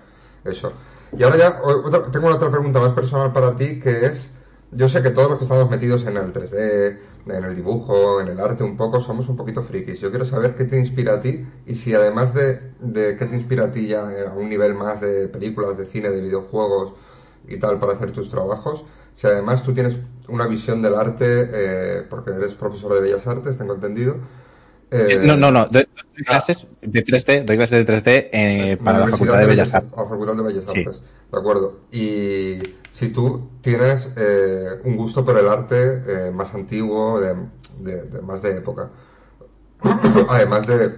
eso. 0.44 0.72
Y 1.16 1.22
ahora 1.22 1.36
ya, 1.36 1.58
otra- 1.62 2.10
tengo 2.10 2.28
otra 2.28 2.50
pregunta 2.50 2.80
más 2.80 2.92
personal 2.92 3.32
para 3.32 3.54
ti, 3.56 3.78
que 3.78 4.06
es, 4.06 4.30
yo 4.72 4.88
sé 4.88 5.00
que 5.02 5.10
todos 5.10 5.28
los 5.28 5.38
que 5.38 5.44
estamos 5.44 5.68
metidos 5.70 6.04
en 6.06 6.16
el 6.16 6.32
3D, 6.32 6.98
en 7.26 7.44
el 7.44 7.54
dibujo, 7.54 8.20
en 8.20 8.28
el 8.28 8.40
arte 8.40 8.64
un 8.64 8.76
poco, 8.76 9.00
somos 9.00 9.28
un 9.28 9.36
poquito 9.36 9.62
frikis. 9.62 10.00
Yo 10.00 10.10
quiero 10.10 10.24
saber 10.24 10.54
qué 10.56 10.64
te 10.64 10.78
inspira 10.78 11.14
a 11.14 11.20
ti 11.20 11.44
y 11.66 11.74
si 11.76 11.94
además 11.94 12.34
de, 12.34 12.60
de 12.80 13.16
qué 13.16 13.26
te 13.26 13.34
inspira 13.36 13.64
a 13.64 13.70
ti 13.70 13.86
ya 13.86 14.10
eh, 14.12 14.26
a 14.26 14.32
un 14.34 14.48
nivel 14.48 14.74
más 14.74 15.00
de 15.00 15.28
películas, 15.28 15.76
de 15.76 15.86
cine, 15.86 16.10
de 16.10 16.20
videojuegos 16.20 16.92
y 17.46 17.56
tal 17.58 17.78
para 17.78 17.92
hacer 17.92 18.10
tus 18.10 18.28
trabajos, 18.28 18.84
si 19.14 19.26
además 19.26 19.62
tú 19.62 19.72
tienes 19.72 19.98
una 20.28 20.46
visión 20.46 20.82
del 20.82 20.94
arte, 20.94 21.48
eh, 21.52 22.02
porque 22.08 22.30
eres 22.30 22.54
profesor 22.54 22.92
de 22.94 23.00
Bellas 23.00 23.26
Artes, 23.26 23.56
tengo 23.58 23.74
entendido. 23.74 24.18
Eh, 24.90 25.20
No, 25.24 25.36
no, 25.36 25.50
no. 25.50 25.66
Doy 25.66 25.84
doy 26.14 26.24
clases 26.24 26.66
de 26.80 27.04
3D, 27.04 27.44
doy 27.44 27.56
clases 27.56 27.78
de 27.78 27.84
3D 27.84 28.28
eh, 28.32 28.76
para 28.82 29.00
la 29.00 29.08
Facultad 29.08 29.38
de 29.40 29.46
Bellas 29.46 29.74
Artes. 29.74 29.90
La 29.96 30.04
Facultad 30.04 30.34
de 30.36 30.42
Bellas 30.42 30.64
Sí. 30.70 30.78
Artes, 30.80 31.00
de 31.32 31.38
acuerdo. 31.38 31.80
Y 31.90 32.58
si 32.92 33.08
tú 33.08 33.48
tienes 33.62 34.10
eh, 34.16 34.66
un 34.84 34.96
gusto 34.96 35.24
por 35.24 35.36
el 35.38 35.48
arte 35.48 36.30
más 36.32 36.54
antiguo, 36.54 37.20
de, 37.20 37.34
de- 37.80 38.02
de- 38.02 38.20
más 38.22 38.42
de 38.42 38.56
época, 38.58 38.90
además 40.28 40.66
de, 40.66 40.90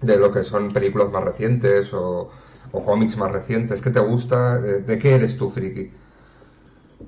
de 0.00 0.16
lo 0.16 0.32
que 0.32 0.42
son 0.42 0.72
películas 0.72 1.10
más 1.10 1.24
recientes 1.24 1.92
o, 1.92 2.30
o 2.72 2.82
cómics 2.84 3.16
más 3.16 3.30
recientes, 3.32 3.80
¿qué 3.82 3.90
te 3.90 4.00
gusta? 4.00 4.58
¿De 4.58 4.98
qué 4.98 5.14
eres 5.16 5.36
tú, 5.36 5.50
friki? 5.50 5.90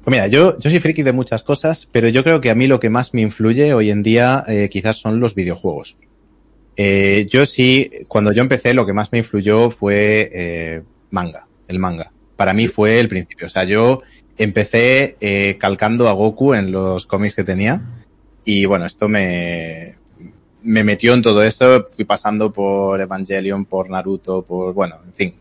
Pues 0.04 0.14
mira, 0.14 0.26
yo, 0.28 0.58
yo 0.58 0.70
soy 0.70 0.78
friki 0.78 1.02
de 1.02 1.12
muchas 1.12 1.42
cosas, 1.42 1.88
pero 1.90 2.08
yo 2.08 2.22
creo 2.22 2.40
que 2.40 2.50
a 2.50 2.54
mí 2.54 2.66
lo 2.66 2.78
que 2.80 2.90
más 2.90 3.14
me 3.14 3.22
influye 3.22 3.72
hoy 3.74 3.90
en 3.90 4.02
día 4.02 4.44
quizás 4.70 4.96
son 4.96 5.18
los 5.20 5.34
videojuegos. 5.34 5.96
Eh, 6.76 7.26
yo 7.30 7.46
sí, 7.46 7.90
cuando 8.08 8.32
yo 8.32 8.42
empecé, 8.42 8.74
lo 8.74 8.86
que 8.86 8.92
más 8.92 9.10
me 9.12 9.18
influyó 9.18 9.70
fue 9.70 10.30
eh, 10.32 10.82
manga, 11.10 11.48
el 11.68 11.78
manga. 11.78 12.12
Para 12.36 12.52
mí 12.52 12.68
fue 12.68 13.00
el 13.00 13.08
principio. 13.08 13.46
O 13.46 13.50
sea, 13.50 13.64
yo 13.64 14.02
empecé 14.36 15.16
eh, 15.20 15.56
calcando 15.58 16.08
a 16.08 16.12
Goku 16.12 16.54
en 16.54 16.70
los 16.70 17.06
cómics 17.06 17.34
que 17.34 17.44
tenía 17.44 17.82
y 18.44 18.66
bueno, 18.66 18.84
esto 18.84 19.08
me, 19.08 19.96
me 20.62 20.84
metió 20.84 21.14
en 21.14 21.22
todo 21.22 21.42
eso. 21.42 21.86
Fui 21.90 22.04
pasando 22.04 22.52
por 22.52 23.00
Evangelion, 23.00 23.64
por 23.64 23.88
Naruto, 23.88 24.42
por, 24.42 24.74
bueno, 24.74 24.96
en 25.04 25.12
fin. 25.14 25.34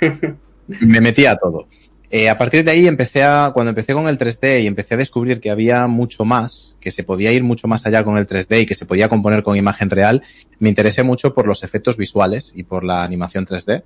me 0.66 1.00
metí 1.00 1.26
a 1.26 1.36
todo. 1.36 1.66
Eh, 2.10 2.28
a 2.28 2.38
partir 2.38 2.64
de 2.64 2.70
ahí 2.70 2.86
empecé 2.86 3.24
a, 3.24 3.50
cuando 3.52 3.70
empecé 3.70 3.92
con 3.92 4.06
el 4.06 4.16
3D 4.16 4.62
y 4.62 4.66
empecé 4.66 4.94
a 4.94 4.96
descubrir 4.96 5.40
que 5.40 5.50
había 5.50 5.86
mucho 5.88 6.24
más, 6.24 6.76
que 6.80 6.92
se 6.92 7.02
podía 7.02 7.32
ir 7.32 7.42
mucho 7.42 7.66
más 7.66 7.84
allá 7.84 8.04
con 8.04 8.16
el 8.16 8.26
3D 8.26 8.62
y 8.62 8.66
que 8.66 8.76
se 8.76 8.86
podía 8.86 9.08
componer 9.08 9.42
con 9.42 9.56
imagen 9.56 9.90
real, 9.90 10.22
me 10.60 10.68
interesé 10.68 11.02
mucho 11.02 11.34
por 11.34 11.46
los 11.46 11.64
efectos 11.64 11.96
visuales 11.96 12.52
y 12.54 12.62
por 12.62 12.84
la 12.84 13.02
animación 13.02 13.44
3D. 13.44 13.82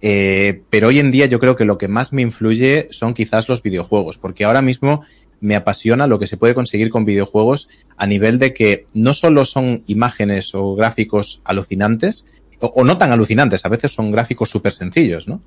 Eh, 0.00 0.62
pero 0.70 0.88
hoy 0.88 0.98
en 0.98 1.10
día 1.10 1.26
yo 1.26 1.38
creo 1.38 1.56
que 1.56 1.64
lo 1.64 1.78
que 1.78 1.88
más 1.88 2.12
me 2.12 2.22
influye 2.22 2.88
son 2.90 3.14
quizás 3.14 3.48
los 3.48 3.62
videojuegos, 3.62 4.18
porque 4.18 4.44
ahora 4.44 4.62
mismo 4.62 5.02
me 5.40 5.54
apasiona 5.54 6.08
lo 6.08 6.18
que 6.18 6.26
se 6.26 6.36
puede 6.36 6.54
conseguir 6.54 6.90
con 6.90 7.04
videojuegos 7.04 7.68
a 7.96 8.06
nivel 8.06 8.40
de 8.40 8.52
que 8.52 8.86
no 8.94 9.12
solo 9.12 9.44
son 9.44 9.84
imágenes 9.86 10.54
o 10.56 10.74
gráficos 10.74 11.40
alucinantes, 11.44 12.26
o, 12.60 12.66
o 12.66 12.84
no 12.84 12.98
tan 12.98 13.12
alucinantes, 13.12 13.64
a 13.64 13.68
veces 13.68 13.92
son 13.92 14.10
gráficos 14.10 14.50
súper 14.50 14.72
sencillos, 14.72 15.28
¿no? 15.28 15.40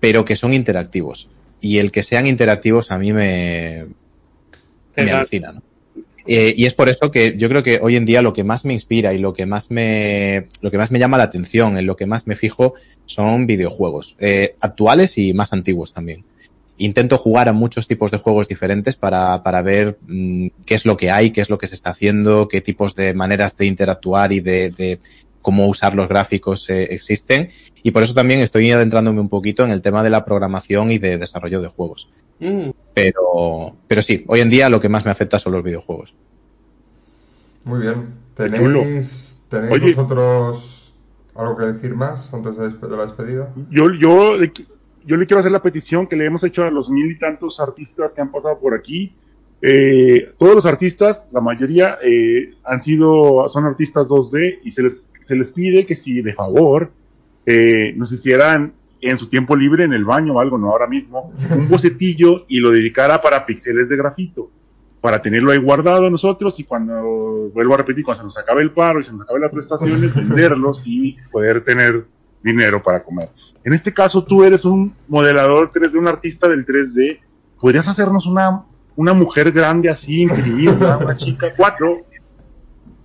Pero 0.00 0.24
que 0.24 0.36
son 0.36 0.52
interactivos. 0.54 1.28
Y 1.60 1.78
el 1.78 1.92
que 1.92 2.02
sean 2.02 2.26
interactivos 2.26 2.90
a 2.90 2.98
mí 2.98 3.12
me, 3.12 3.86
me 4.96 5.10
alucina, 5.12 5.52
¿no? 5.52 5.62
Eh, 6.26 6.54
y 6.56 6.66
es 6.66 6.74
por 6.74 6.88
eso 6.88 7.10
que 7.10 7.36
yo 7.36 7.48
creo 7.48 7.62
que 7.62 7.80
hoy 7.82 7.96
en 7.96 8.04
día 8.04 8.22
lo 8.22 8.32
que 8.32 8.44
más 8.44 8.64
me 8.64 8.72
inspira 8.72 9.14
y 9.14 9.18
lo 9.18 9.32
que 9.32 9.46
más 9.46 9.70
me, 9.70 10.46
lo 10.60 10.70
que 10.70 10.78
más 10.78 10.90
me 10.90 10.98
llama 10.98 11.18
la 11.18 11.24
atención, 11.24 11.78
en 11.78 11.86
lo 11.86 11.96
que 11.96 12.06
más 12.06 12.26
me 12.26 12.36
fijo, 12.36 12.74
son 13.06 13.46
videojuegos, 13.46 14.16
eh, 14.20 14.54
actuales 14.60 15.16
y 15.18 15.32
más 15.32 15.52
antiguos 15.52 15.92
también. 15.92 16.24
Intento 16.76 17.18
jugar 17.18 17.48
a 17.48 17.52
muchos 17.52 17.88
tipos 17.88 18.10
de 18.10 18.18
juegos 18.18 18.48
diferentes 18.48 18.96
para, 18.96 19.42
para 19.42 19.62
ver 19.62 19.98
mm, 20.06 20.48
qué 20.64 20.74
es 20.74 20.86
lo 20.86 20.96
que 20.96 21.10
hay, 21.10 21.30
qué 21.30 21.40
es 21.40 21.50
lo 21.50 21.58
que 21.58 21.66
se 21.66 21.74
está 21.74 21.90
haciendo, 21.90 22.48
qué 22.48 22.60
tipos 22.60 22.94
de 22.94 23.12
maneras 23.12 23.56
de 23.56 23.66
interactuar 23.66 24.32
y 24.32 24.40
de, 24.40 24.70
de 24.70 25.00
cómo 25.42 25.66
usar 25.68 25.94
los 25.94 26.08
gráficos 26.08 26.68
eh, 26.70 26.88
existen. 26.90 27.50
Y 27.82 27.90
por 27.92 28.02
eso 28.02 28.14
también 28.14 28.40
estoy 28.40 28.70
adentrándome 28.70 29.20
un 29.20 29.28
poquito 29.28 29.64
en 29.64 29.70
el 29.70 29.82
tema 29.82 30.02
de 30.02 30.10
la 30.10 30.24
programación 30.24 30.90
y 30.90 30.98
de 30.98 31.18
desarrollo 31.18 31.60
de 31.60 31.68
juegos. 31.68 32.08
Mm. 32.38 32.70
Pero, 32.94 33.76
pero 33.88 34.02
sí, 34.02 34.24
hoy 34.26 34.40
en 34.40 34.50
día 34.50 34.68
lo 34.68 34.80
que 34.80 34.88
más 34.88 35.04
me 35.04 35.10
afecta 35.10 35.38
son 35.38 35.52
los 35.52 35.62
videojuegos. 35.62 36.14
Muy 37.64 37.80
bien. 37.80 38.14
¿Tenéis, 38.34 39.38
¿tenéis 39.48 39.72
Oye. 39.72 39.94
vosotros 39.94 40.94
algo 41.34 41.56
que 41.56 41.64
decir 41.66 41.94
más 41.94 42.32
antes 42.32 42.56
de, 42.56 42.96
la 42.96 43.06
despedida? 43.06 43.52
Yo, 43.70 43.92
yo, 43.94 44.36
le- 44.36 44.52
yo 45.04 45.16
le 45.16 45.26
quiero 45.26 45.40
hacer 45.40 45.52
la 45.52 45.62
petición 45.62 46.06
que 46.06 46.16
le 46.16 46.26
hemos 46.26 46.42
hecho 46.44 46.64
a 46.64 46.70
los 46.70 46.90
mil 46.90 47.10
y 47.10 47.18
tantos 47.18 47.60
artistas 47.60 48.12
que 48.12 48.20
han 48.20 48.30
pasado 48.32 48.58
por 48.58 48.74
aquí. 48.74 49.14
Eh, 49.62 50.32
todos 50.38 50.54
los 50.54 50.66
artistas, 50.66 51.24
la 51.32 51.40
mayoría, 51.42 51.98
eh, 52.02 52.54
han 52.64 52.80
sido, 52.80 53.46
son 53.48 53.66
artistas 53.66 54.06
2D 54.06 54.60
y 54.64 54.70
se 54.72 54.82
les, 54.82 54.96
se 55.22 55.36
les 55.36 55.50
pide 55.50 55.86
que 55.86 55.96
si 55.96 56.22
de 56.22 56.34
favor 56.34 56.90
eh, 57.46 57.92
nos 57.96 58.12
hicieran 58.12 58.74
en 59.00 59.18
su 59.18 59.28
tiempo 59.28 59.56
libre 59.56 59.84
en 59.84 59.92
el 59.92 60.04
baño 60.04 60.34
o 60.34 60.40
algo, 60.40 60.58
no 60.58 60.70
ahora 60.70 60.86
mismo, 60.86 61.32
un 61.50 61.68
bocetillo 61.68 62.44
y 62.48 62.60
lo 62.60 62.70
dedicara 62.70 63.22
para 63.22 63.46
píxeles 63.46 63.88
de 63.88 63.96
grafito, 63.96 64.50
para 65.00 65.22
tenerlo 65.22 65.52
ahí 65.52 65.58
guardado 65.58 66.10
nosotros 66.10 66.58
y 66.60 66.64
cuando, 66.64 67.50
vuelvo 67.54 67.74
a 67.74 67.78
repetir, 67.78 68.04
cuando 68.04 68.20
se 68.20 68.24
nos 68.24 68.38
acabe 68.38 68.62
el 68.62 68.72
paro 68.72 69.00
y 69.00 69.04
se 69.04 69.12
nos 69.12 69.22
acabe 69.22 69.40
las 69.40 69.50
prestaciones, 69.50 70.14
venderlos 70.28 70.82
y 70.84 71.16
poder 71.30 71.64
tener 71.64 72.04
dinero 72.42 72.82
para 72.82 73.02
comer. 73.02 73.30
En 73.64 73.72
este 73.72 73.92
caso, 73.92 74.24
tú 74.24 74.44
eres 74.44 74.64
un 74.64 74.94
modelador 75.08 75.70
3D, 75.70 75.98
un 75.98 76.08
artista 76.08 76.48
del 76.48 76.66
3D. 76.66 77.20
¿Podrías 77.60 77.88
hacernos 77.88 78.26
una, 78.26 78.64
una 78.96 79.12
mujer 79.12 79.52
grande 79.52 79.90
así, 79.90 80.22
imprimirla, 80.22 80.98
una 80.98 81.16
chica 81.16 81.52
4? 81.56 82.06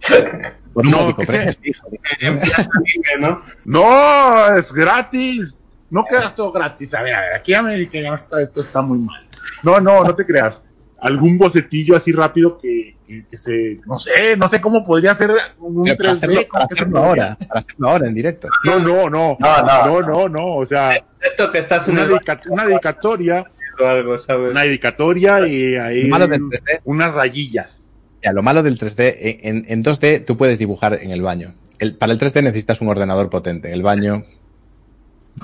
No, 0.84 1.16
precio, 1.16 1.74
anime, 2.14 3.18
¿no? 3.20 3.42
No, 3.66 4.58
es 4.58 4.72
gratis. 4.74 5.58
No 5.90 6.04
quedas 6.06 6.36
todo 6.36 6.52
gratis. 6.52 6.94
A 6.94 7.02
ver, 7.02 7.14
a 7.16 7.22
ver, 7.22 7.34
aquí 7.36 7.54
América 7.54 8.00
ya 8.00 8.14
está, 8.16 8.42
esto 8.42 8.62
está 8.62 8.82
muy 8.82 8.98
mal. 9.00 9.26
No, 9.64 9.80
no, 9.80 10.04
no 10.04 10.16
te 10.16 10.26
creas. 10.26 10.62
Algún 11.00 11.38
bocetillo 11.38 11.96
así 11.96 12.12
rápido 12.12 12.58
que, 12.58 12.98
que, 13.06 13.26
que 13.28 13.38
se, 13.38 13.80
no 13.86 14.00
sé, 14.00 14.36
no 14.38 14.50
sé 14.50 14.60
cómo 14.60 14.84
podría 14.84 15.14
ser 15.14 15.32
un 15.60 15.84
Pero 15.84 15.98
para 15.98 16.14
3D. 16.14 16.16
hacerlo, 16.18 16.42
¿cómo 16.50 16.50
para 16.50 16.66
hacerlo 16.74 17.00
ahora, 17.00 17.38
para 17.48 17.60
hacerlo 17.60 17.90
ahora 17.90 18.08
en 18.08 18.14
directo. 18.16 18.48
No, 18.64 18.80
no, 18.80 19.10
no, 19.10 19.38
No, 19.40 19.62
no, 19.64 19.86
no, 19.86 20.02
no, 20.02 20.30
no, 20.30 20.56
o 20.56 20.66
sea, 20.66 20.92
Esto 21.22 21.52
que 21.52 21.60
estás 21.60 21.88
una, 21.88 22.06
dedica- 22.08 22.42
una 22.48 22.66
dedicatoria, 22.66 23.46
o 23.80 23.86
algo, 23.86 24.18
¿sabes? 24.18 24.52
una 24.52 24.62
dedicatoria 24.64 25.48
y 25.48 25.76
ahí 25.76 26.10
3D, 26.10 26.82
unas 26.86 27.14
rayillas. 27.14 27.85
Lo 28.34 28.44
malo 28.44 28.64
del 28.64 28.78
3D, 28.80 29.40
en, 29.44 29.66
en 29.68 29.84
2D 29.84 30.24
tú 30.26 30.38
puedes 30.38 30.58
dibujar 30.60 31.00
en 31.02 31.12
el 31.12 31.22
baño. 31.22 31.56
El- 31.80 31.96
para 31.96 32.14
el 32.14 32.20
3D 32.20 32.42
necesitas 32.44 32.82
un 32.82 32.88
ordenador 32.90 33.30
potente. 33.30 33.68
En 33.70 33.74
el 33.76 33.84
baño 33.84 34.24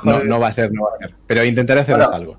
no, 0.04 0.24
no 0.24 0.40
va 0.40 0.48
a 0.48 0.52
ser, 0.52 0.72
no 0.72 0.84
va 0.84 0.90
a 0.96 0.98
ser. 1.00 1.16
Pero 1.28 1.44
intentaré 1.44 1.82
haceros 1.82 2.08
Bueno. 2.10 2.16
algo. 2.16 2.38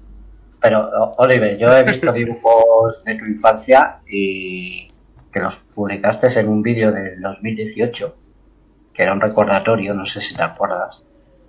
Pero, 0.61 1.15
Oliver, 1.19 1.59
yo 1.59 1.77
he 1.77 1.83
visto 1.83 2.13
dibujos 2.13 3.03
de 3.05 3.15
tu 3.17 3.25
infancia 3.25 3.97
y 4.09 4.91
que 5.33 5.41
los 5.41 5.57
publicaste 5.75 6.29
en 6.39 6.49
un 6.49 6.63
vídeo 6.63 6.93
del 6.93 7.21
2018, 7.21 8.17
que 8.95 9.03
era 9.03 9.13
un 9.13 9.21
recordatorio, 9.21 9.95
no 9.95 10.07
sé 10.07 10.21
si 10.21 10.35
te 10.35 10.43
acuerdas. 10.43 11.03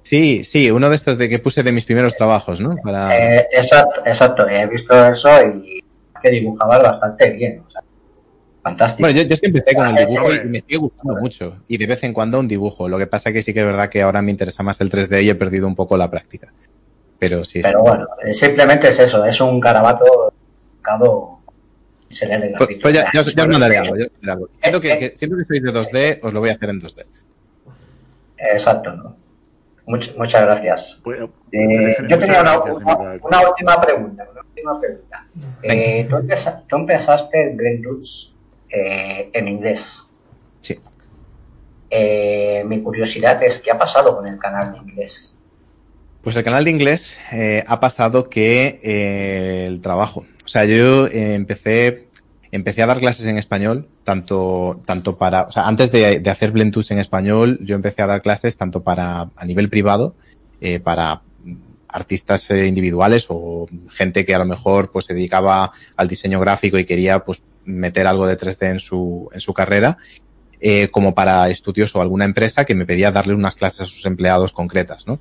Sí, 0.04 0.44
sí, 0.44 0.70
uno 0.72 0.90
de 0.90 0.96
estos 0.96 1.18
de 1.18 1.30
que 1.30 1.40
puse 1.40 1.64
de 1.64 1.72
mis 1.72 1.86
primeros 1.86 2.16
trabajos, 2.16 2.60
¿no? 2.60 2.76
Para... 2.84 3.18
Eh, 3.18 3.48
exacto, 3.52 4.02
exacto, 4.06 4.48
he 4.50 4.66
visto 4.68 5.08
eso 5.08 5.30
y 5.48 5.80
que 6.22 6.30
dibujabas 6.30 6.82
bastante 6.82 7.30
bien, 7.32 7.64
o 7.66 7.70
sea, 7.70 7.82
fantástico. 8.64 9.04
Bueno, 9.04 9.20
yo, 9.22 9.28
yo 9.28 9.34
es 9.34 9.42
que 9.42 9.48
empecé 9.48 9.76
con 9.76 9.88
el 9.88 9.96
dibujo 10.06 10.32
y 10.34 10.36
es. 10.38 10.46
me 10.46 10.60
sigue 10.62 10.78
gustando 10.78 11.16
mucho. 11.20 11.58
Y 11.68 11.78
de 11.78 11.86
vez 11.86 12.04
en 12.04 12.14
cuando 12.14 12.40
un 12.40 12.48
dibujo. 12.48 12.88
Lo 12.90 12.98
que 12.98 13.08
pasa 13.08 13.32
que 13.32 13.42
sí 13.44 13.54
que 13.54 13.60
es 13.60 13.66
verdad 13.66 13.90
que 13.90 14.02
ahora 14.02 14.22
me 14.22 14.32
interesa 14.32 14.64
más 14.64 14.80
el 14.82 14.90
3D 14.90 15.24
y 15.24 15.30
he 15.30 15.36
perdido 15.36 15.68
un 15.68 15.76
poco 15.76 15.98
la 15.98 16.10
práctica. 16.10 16.52
Pero 17.20 17.46
sí, 17.46 17.60
sí. 17.60 17.62
Pero 17.64 17.82
bueno, 17.84 18.08
eh, 18.26 18.34
simplemente 18.34 18.88
es 18.88 19.00
eso, 19.00 19.24
es 19.26 19.40
un 19.40 19.60
garabato 19.60 20.34
dedicado 20.74 21.40
y 22.10 22.16
se 22.16 22.26
le 22.26 22.38
de 22.40 22.54
Pues, 22.58 22.70
pues 22.82 22.94
ya, 22.94 23.06
os, 23.20 23.34
ya 23.36 23.44
os 23.44 23.50
mandaré 23.50 23.78
algo. 23.78 23.96
ya 23.96 24.06
os 24.06 24.12
mandaré 24.22 24.32
algo. 24.34 24.50
Siento 24.62 24.82
que, 24.82 24.98
que- 25.00 25.16
siento 25.16 25.38
que 25.38 25.46
sois 25.46 25.62
de 25.64 25.72
2D, 25.72 26.20
os 26.24 26.34
lo 26.34 26.40
voy 26.40 26.50
a 26.50 26.54
hacer 26.54 26.70
en 26.70 26.80
2D. 26.80 27.06
Exacto, 28.38 28.92
¿no? 28.92 29.16
Much- 29.86 30.16
muchas 30.18 30.42
gracias. 30.42 31.00
Eh, 31.52 31.96
yo 32.08 32.20
tenía 32.20 32.42
una, 32.42 32.58
última 32.60 32.98
pregunta. 33.82 34.28
Una 34.32 34.42
última 34.42 34.80
pregunta. 34.80 35.28
Eh, 35.62 36.06
tú, 36.10 36.16
empeza- 36.18 36.64
tú 36.68 36.76
empezaste 36.78 37.42
en 37.52 37.58
Green 37.58 37.84
Roots 37.84 38.33
eh, 38.74 39.30
en 39.34 39.48
inglés. 39.48 40.00
Sí. 40.62 40.80
Eh, 41.90 42.64
mi 42.66 42.82
curiosidad 42.82 43.42
es 43.44 43.60
qué 43.60 43.72
ha 43.72 43.78
pasado 43.78 44.16
con 44.16 44.28
el 44.28 44.40
canal 44.40 44.72
de 44.72 44.78
inglés. 44.80 45.36
Pues 46.22 46.36
el 46.36 46.44
canal 46.44 46.64
de 46.64 46.72
inglés 46.72 47.20
eh, 47.32 47.64
ha 47.68 47.80
pasado 47.80 48.30
que 48.30 48.80
el 49.68 49.82
trabajo. 49.82 50.26
O 50.44 50.48
sea, 50.48 50.66
yo 50.66 51.08
empecé, 51.08 52.08
empecé 52.52 52.82
a 52.82 52.88
dar 52.88 53.00
clases 53.00 53.26
en 53.28 53.38
español, 53.38 53.90
tanto, 54.04 54.82
tanto 54.86 55.18
para, 55.18 55.44
o 55.44 55.52
sea, 55.52 55.68
antes 55.68 55.92
de, 55.92 56.20
de 56.20 56.30
hacer 56.30 56.52
Blentus 56.52 56.92
en 56.92 57.00
español, 57.00 57.60
yo 57.62 57.76
empecé 57.76 58.02
a 58.02 58.08
dar 58.08 58.22
clases 58.22 58.58
tanto 58.58 58.84
para, 58.84 59.30
a 59.36 59.46
nivel 59.46 59.70
privado, 59.70 60.16
eh, 60.66 60.80
para 60.80 61.22
artistas 61.90 62.50
individuales 62.50 63.26
o 63.28 63.68
gente 63.90 64.26
que 64.26 64.34
a 64.34 64.40
lo 64.40 64.46
mejor 64.46 64.92
pues 64.94 65.06
se 65.06 65.14
dedicaba 65.14 65.74
al 65.98 66.08
diseño 66.08 66.40
gráfico 66.40 66.80
y 66.80 66.86
quería 66.86 67.20
pues 67.26 67.44
meter 67.66 68.08
algo 68.08 68.28
de 68.28 68.38
3D 68.38 68.72
en 68.72 68.80
su, 68.80 69.30
en 69.34 69.40
su 69.40 69.54
carrera, 69.54 69.98
eh, 70.60 70.90
como 70.92 71.14
para 71.14 71.50
estudios 71.50 71.96
o 71.96 72.02
alguna 72.02 72.26
empresa 72.26 72.66
que 72.66 72.76
me 72.76 72.86
pedía 72.86 73.12
darle 73.12 73.34
unas 73.34 73.56
clases 73.56 73.82
a 73.82 73.86
sus 73.86 74.06
empleados 74.06 74.54
concretas, 74.54 75.08
¿no? 75.08 75.20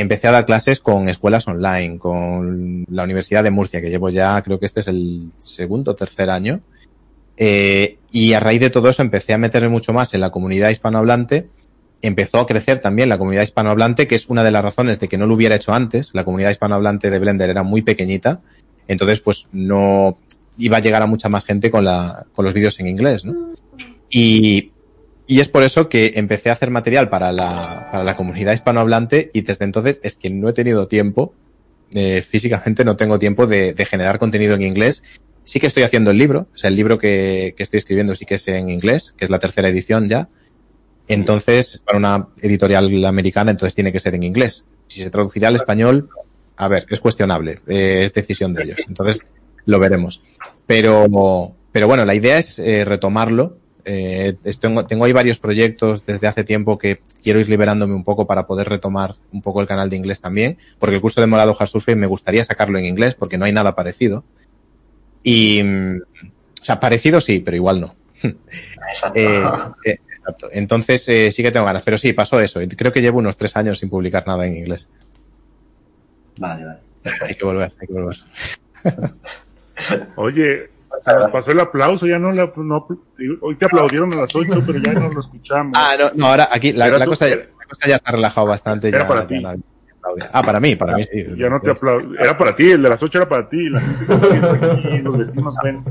empecé 0.00 0.28
a 0.28 0.32
dar 0.32 0.46
clases 0.46 0.80
con 0.80 1.08
escuelas 1.08 1.46
online, 1.46 1.98
con 1.98 2.84
la 2.88 3.04
Universidad 3.04 3.44
de 3.44 3.50
Murcia, 3.50 3.80
que 3.80 3.90
llevo 3.90 4.10
ya, 4.10 4.40
creo 4.42 4.58
que 4.58 4.66
este 4.66 4.80
es 4.80 4.88
el 4.88 5.30
segundo 5.38 5.92
o 5.92 5.94
tercer 5.94 6.30
año. 6.30 6.60
Eh, 7.36 7.98
y 8.12 8.32
a 8.32 8.40
raíz 8.40 8.60
de 8.60 8.70
todo 8.70 8.88
eso 8.88 9.02
empecé 9.02 9.32
a 9.32 9.38
meterme 9.38 9.68
mucho 9.68 9.92
más 9.92 10.14
en 10.14 10.20
la 10.20 10.30
comunidad 10.30 10.70
hispanohablante. 10.70 11.48
Empezó 12.02 12.38
a 12.38 12.46
crecer 12.46 12.80
también 12.80 13.08
la 13.08 13.18
comunidad 13.18 13.42
hispanohablante, 13.42 14.06
que 14.06 14.14
es 14.14 14.28
una 14.28 14.44
de 14.44 14.50
las 14.50 14.62
razones 14.62 15.00
de 15.00 15.08
que 15.08 15.18
no 15.18 15.26
lo 15.26 15.34
hubiera 15.34 15.56
hecho 15.56 15.72
antes. 15.72 16.10
La 16.12 16.24
comunidad 16.24 16.50
hispanohablante 16.50 17.10
de 17.10 17.18
Blender 17.18 17.50
era 17.50 17.62
muy 17.62 17.82
pequeñita. 17.82 18.40
Entonces, 18.86 19.20
pues 19.20 19.48
no 19.52 20.18
iba 20.58 20.76
a 20.76 20.80
llegar 20.80 21.02
a 21.02 21.06
mucha 21.06 21.28
más 21.28 21.44
gente 21.44 21.70
con, 21.70 21.84
la, 21.84 22.26
con 22.34 22.44
los 22.44 22.54
vídeos 22.54 22.78
en 22.80 22.86
inglés, 22.86 23.24
¿no? 23.24 23.52
Y, 24.10 24.72
y 25.26 25.40
es 25.40 25.48
por 25.48 25.62
eso 25.62 25.88
que 25.88 26.12
empecé 26.16 26.50
a 26.50 26.52
hacer 26.52 26.70
material 26.70 27.08
para 27.08 27.32
la, 27.32 27.88
para 27.90 28.04
la 28.04 28.16
comunidad 28.16 28.52
hispanohablante 28.52 29.30
y 29.32 29.40
desde 29.40 29.64
entonces 29.64 30.00
es 30.02 30.16
que 30.16 30.30
no 30.30 30.48
he 30.48 30.52
tenido 30.52 30.86
tiempo, 30.86 31.34
eh, 31.94 32.22
físicamente 32.22 32.84
no 32.84 32.96
tengo 32.96 33.18
tiempo 33.18 33.46
de, 33.46 33.72
de, 33.72 33.84
generar 33.84 34.18
contenido 34.18 34.54
en 34.54 34.62
inglés. 34.62 35.02
Sí 35.44 35.60
que 35.60 35.66
estoy 35.66 35.82
haciendo 35.82 36.10
el 36.10 36.18
libro, 36.18 36.48
o 36.54 36.56
sea, 36.56 36.68
el 36.68 36.76
libro 36.76 36.98
que, 36.98 37.54
que, 37.56 37.62
estoy 37.62 37.78
escribiendo 37.78 38.14
sí 38.14 38.24
que 38.24 38.36
es 38.36 38.48
en 38.48 38.68
inglés, 38.68 39.14
que 39.16 39.24
es 39.24 39.30
la 39.30 39.38
tercera 39.38 39.68
edición 39.68 40.08
ya. 40.08 40.28
Entonces, 41.06 41.82
para 41.84 41.98
una 41.98 42.28
editorial 42.40 43.04
americana, 43.04 43.50
entonces 43.50 43.74
tiene 43.74 43.92
que 43.92 44.00
ser 44.00 44.14
en 44.14 44.22
inglés. 44.22 44.64
Si 44.86 45.02
se 45.02 45.10
traducirá 45.10 45.48
al 45.48 45.56
español, 45.56 46.08
a 46.56 46.68
ver, 46.68 46.86
es 46.88 47.00
cuestionable, 47.00 47.60
eh, 47.66 48.02
es 48.04 48.14
decisión 48.14 48.54
de 48.54 48.62
ellos. 48.62 48.78
Entonces, 48.88 49.26
lo 49.66 49.78
veremos. 49.78 50.22
Pero, 50.66 51.54
pero 51.72 51.86
bueno, 51.86 52.04
la 52.04 52.14
idea 52.14 52.38
es 52.38 52.58
eh, 52.58 52.84
retomarlo 52.84 53.58
eh, 53.86 54.36
tengo, 54.60 54.86
tengo 54.86 55.04
ahí 55.04 55.12
varios 55.12 55.38
proyectos 55.38 56.06
desde 56.06 56.26
hace 56.26 56.42
tiempo 56.42 56.78
que 56.78 57.00
quiero 57.22 57.40
ir 57.40 57.48
liberándome 57.48 57.94
un 57.94 58.04
poco 58.04 58.26
para 58.26 58.46
poder 58.46 58.68
retomar 58.68 59.16
un 59.30 59.42
poco 59.42 59.60
el 59.60 59.66
canal 59.66 59.90
de 59.90 59.96
inglés 59.96 60.20
también, 60.20 60.58
porque 60.78 60.96
el 60.96 61.00
curso 61.02 61.20
de 61.20 61.26
Morado 61.26 61.56
Hard 61.58 61.68
Surfing 61.68 61.98
me 61.98 62.06
gustaría 62.06 62.44
sacarlo 62.44 62.78
en 62.78 62.86
inglés 62.86 63.14
porque 63.14 63.36
no 63.36 63.44
hay 63.44 63.52
nada 63.52 63.74
parecido. 63.74 64.24
Y, 65.22 65.62
o 65.62 66.64
sea, 66.64 66.80
parecido 66.80 67.20
sí, 67.20 67.40
pero 67.40 67.56
igual 67.56 67.80
no. 67.80 67.94
Exacto. 68.88 69.18
eh, 69.18 69.44
eh, 69.84 69.98
exacto. 70.18 70.48
Entonces 70.52 71.02
sí 71.02 71.42
que 71.42 71.52
tengo 71.52 71.66
ganas, 71.66 71.82
pero 71.82 71.98
sí, 71.98 72.12
pasó 72.14 72.40
eso. 72.40 72.60
Creo 72.76 72.92
que 72.92 73.02
llevo 73.02 73.18
unos 73.18 73.36
tres 73.36 73.54
años 73.56 73.78
sin 73.78 73.90
publicar 73.90 74.26
nada 74.26 74.46
en 74.46 74.56
inglés. 74.56 74.88
Vale, 76.38 76.64
vale. 76.64 76.78
Hay 77.20 77.34
que 77.34 77.44
volver, 77.44 77.70
hay 77.78 77.86
que 77.86 77.92
volver. 77.92 78.16
Oye, 80.16 80.70
pasó 81.32 81.50
el 81.50 81.60
aplauso, 81.60 82.06
ya 82.06 82.18
no, 82.18 82.30
la, 82.32 82.52
no, 82.56 82.86
hoy 83.40 83.56
te 83.56 83.66
aplaudieron 83.66 84.12
a 84.12 84.22
las 84.22 84.34
8, 84.34 84.62
pero 84.66 84.78
ya 84.78 84.92
no 84.92 85.08
lo 85.08 85.20
escuchamos. 85.20 85.72
Ah, 85.76 85.96
no, 85.98 86.10
no 86.14 86.26
ahora 86.26 86.48
aquí 86.52 86.72
la, 86.72 86.88
la, 86.88 87.04
cosa, 87.04 87.26
la 87.26 87.36
cosa, 87.68 87.88
ya 87.88 87.96
está 87.96 88.12
relajado 88.12 88.46
bastante. 88.46 88.88
Era 88.88 89.00
ya, 89.00 89.08
para 89.08 89.20
ya 89.22 89.26
ti. 89.26 89.42
nadie 89.42 89.62
ah, 90.32 90.42
para 90.42 90.60
mí, 90.60 90.76
para 90.76 90.96
mí 90.96 91.04
sí. 91.04 91.24
Ya 91.36 91.48
no 91.48 91.60
te 91.60 91.70
aplaudí. 91.70 92.16
Era 92.18 92.36
para 92.36 92.54
ti, 92.54 92.70
el 92.70 92.82
de 92.82 92.88
las 92.88 93.02
8 93.02 93.18
era 93.18 93.28
para 93.28 93.48
ti. 93.48 93.68
La 93.68 93.80
gente 93.80 94.66
aquí, 94.72 94.98
los 94.98 95.18
vecinos 95.18 95.54
ven. 95.62 95.84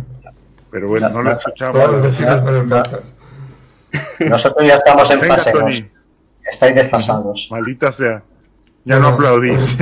Pero 0.71 0.87
bueno, 0.87 1.09
no, 1.09 1.23
lo 1.23 1.31
escuchamos. 1.31 1.75
Todos 1.75 1.91
los 1.91 2.11
vecinos 2.11 2.43
ven 2.43 2.55
el 2.55 2.69
no. 2.69 2.83
podcast. 2.83 3.05
Nosotros 4.27 4.67
ya 4.67 4.75
estamos 4.75 5.09
en 5.11 5.19
Venga, 5.19 5.37
fase 5.37 5.51
Tony. 5.51 5.81
2. 5.81 5.91
Estáis 6.51 6.75
desfasados. 6.75 7.47
Maldita 7.51 7.91
sea. 7.91 8.23
Ya 8.85 8.99
no 8.99 9.09
aplaudís. 9.09 9.59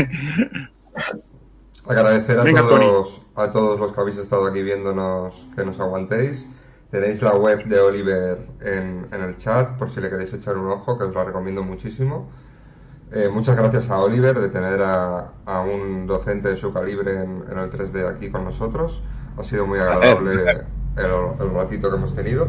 Agradecer 1.87 2.39
a 2.39 2.43
Venga, 2.43 2.61
todos, 2.61 3.21
a 3.43 3.51
todos 3.51 3.79
los 3.79 3.91
que 3.91 4.01
habéis 4.01 4.17
estado 4.17 4.47
aquí 4.47 4.61
viéndonos 4.61 5.47
que 5.55 5.65
nos 5.65 5.79
aguantéis. 5.79 6.47
Tenéis 6.91 7.21
la 7.21 7.35
web 7.35 7.65
de 7.65 7.79
Oliver 7.79 8.37
en, 8.61 9.07
en 9.11 9.21
el 9.21 9.37
chat 9.37 9.77
por 9.77 9.89
si 9.89 10.01
le 10.01 10.09
queréis 10.09 10.33
echar 10.33 10.57
un 10.57 10.69
ojo, 10.69 10.97
que 10.97 11.05
os 11.05 11.15
la 11.15 11.23
recomiendo 11.23 11.63
muchísimo. 11.63 12.29
Eh, 13.11 13.29
muchas 13.31 13.55
gracias 13.55 13.89
a 13.89 13.99
Oliver 13.99 14.39
de 14.39 14.49
tener 14.49 14.81
a, 14.81 15.31
a 15.45 15.61
un 15.61 16.07
docente 16.07 16.49
de 16.49 16.57
su 16.57 16.73
calibre 16.73 17.23
en, 17.23 17.43
en 17.49 17.57
el 17.57 17.71
3D 17.71 18.07
aquí 18.07 18.29
con 18.29 18.43
nosotros. 18.43 19.01
Ha 19.37 19.43
sido 19.43 19.65
muy 19.65 19.79
agradable 19.79 20.33
el, 20.97 21.05
el 21.39 21.53
ratito 21.53 21.89
que 21.89 21.95
hemos 21.95 22.13
tenido. 22.13 22.47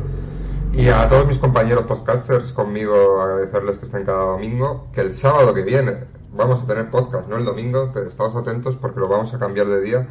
Y 0.73 0.89
a 0.89 1.09
todos 1.09 1.27
mis 1.27 1.39
compañeros 1.39 1.85
podcasters 1.86 2.52
conmigo 2.52 3.20
agradecerles 3.20 3.78
que 3.78 3.85
estén 3.85 4.05
cada 4.05 4.24
domingo, 4.24 4.89
que 4.93 5.02
el 5.02 5.14
sábado 5.14 5.52
que 5.52 5.62
viene 5.62 5.98
vamos 6.32 6.62
a 6.62 6.66
tener 6.66 6.90
podcast, 6.90 7.28
no 7.28 7.36
el 7.36 7.44
domingo, 7.44 7.93
que 7.93 8.01
estamos 8.01 8.35
atentos 8.35 8.77
porque 8.81 8.98
lo 8.98 9.09
vamos 9.09 9.35
a 9.35 9.39
cambiar 9.39 9.66
de 9.66 9.81
día 9.82 10.09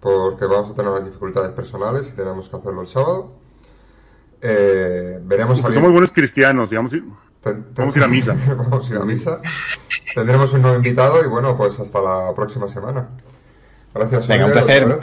porque 0.00 0.44
vamos 0.46 0.70
a 0.70 0.74
tener 0.74 0.90
unas 0.90 1.04
dificultades 1.04 1.50
personales 1.52 2.08
y 2.12 2.16
tenemos 2.16 2.48
que 2.48 2.56
hacerlo 2.56 2.80
el 2.82 2.86
sábado. 2.88 3.32
Eh, 4.40 5.18
veremos 5.22 5.58
salir- 5.60 5.74
somos 5.74 5.90
buenos 5.92 6.12
cristianos 6.12 6.70
y 6.72 6.76
vamos 6.76 6.92
a 6.92 6.96
ir- 6.96 7.04
a 7.44 7.50
ir 7.98 8.02
a 8.04 8.08
misa. 8.08 8.36
vamos 8.56 8.88
a 8.88 8.92
ir 8.92 8.98
a 8.98 9.04
misa. 9.04 9.40
Tendremos 10.14 10.52
un 10.52 10.62
nuevo 10.62 10.76
invitado 10.76 11.24
y 11.24 11.28
bueno, 11.28 11.56
pues 11.56 11.78
hasta 11.80 12.00
la 12.00 12.32
próxima 12.34 12.68
semana. 12.68 13.08
Gracias. 13.94 14.28
Venga, 14.28 14.46
un 14.46 14.52
placer. 14.52 14.86
vez. 14.86 14.98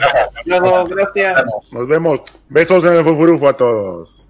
Luego, 0.46 0.84
gracias. 0.86 1.44
Nos 1.72 1.88
vemos. 1.88 2.20
Besos 2.48 2.84
en 2.84 2.92
el 2.94 3.04
fufurufo 3.04 3.48
a 3.48 3.56
todos. 3.56 4.25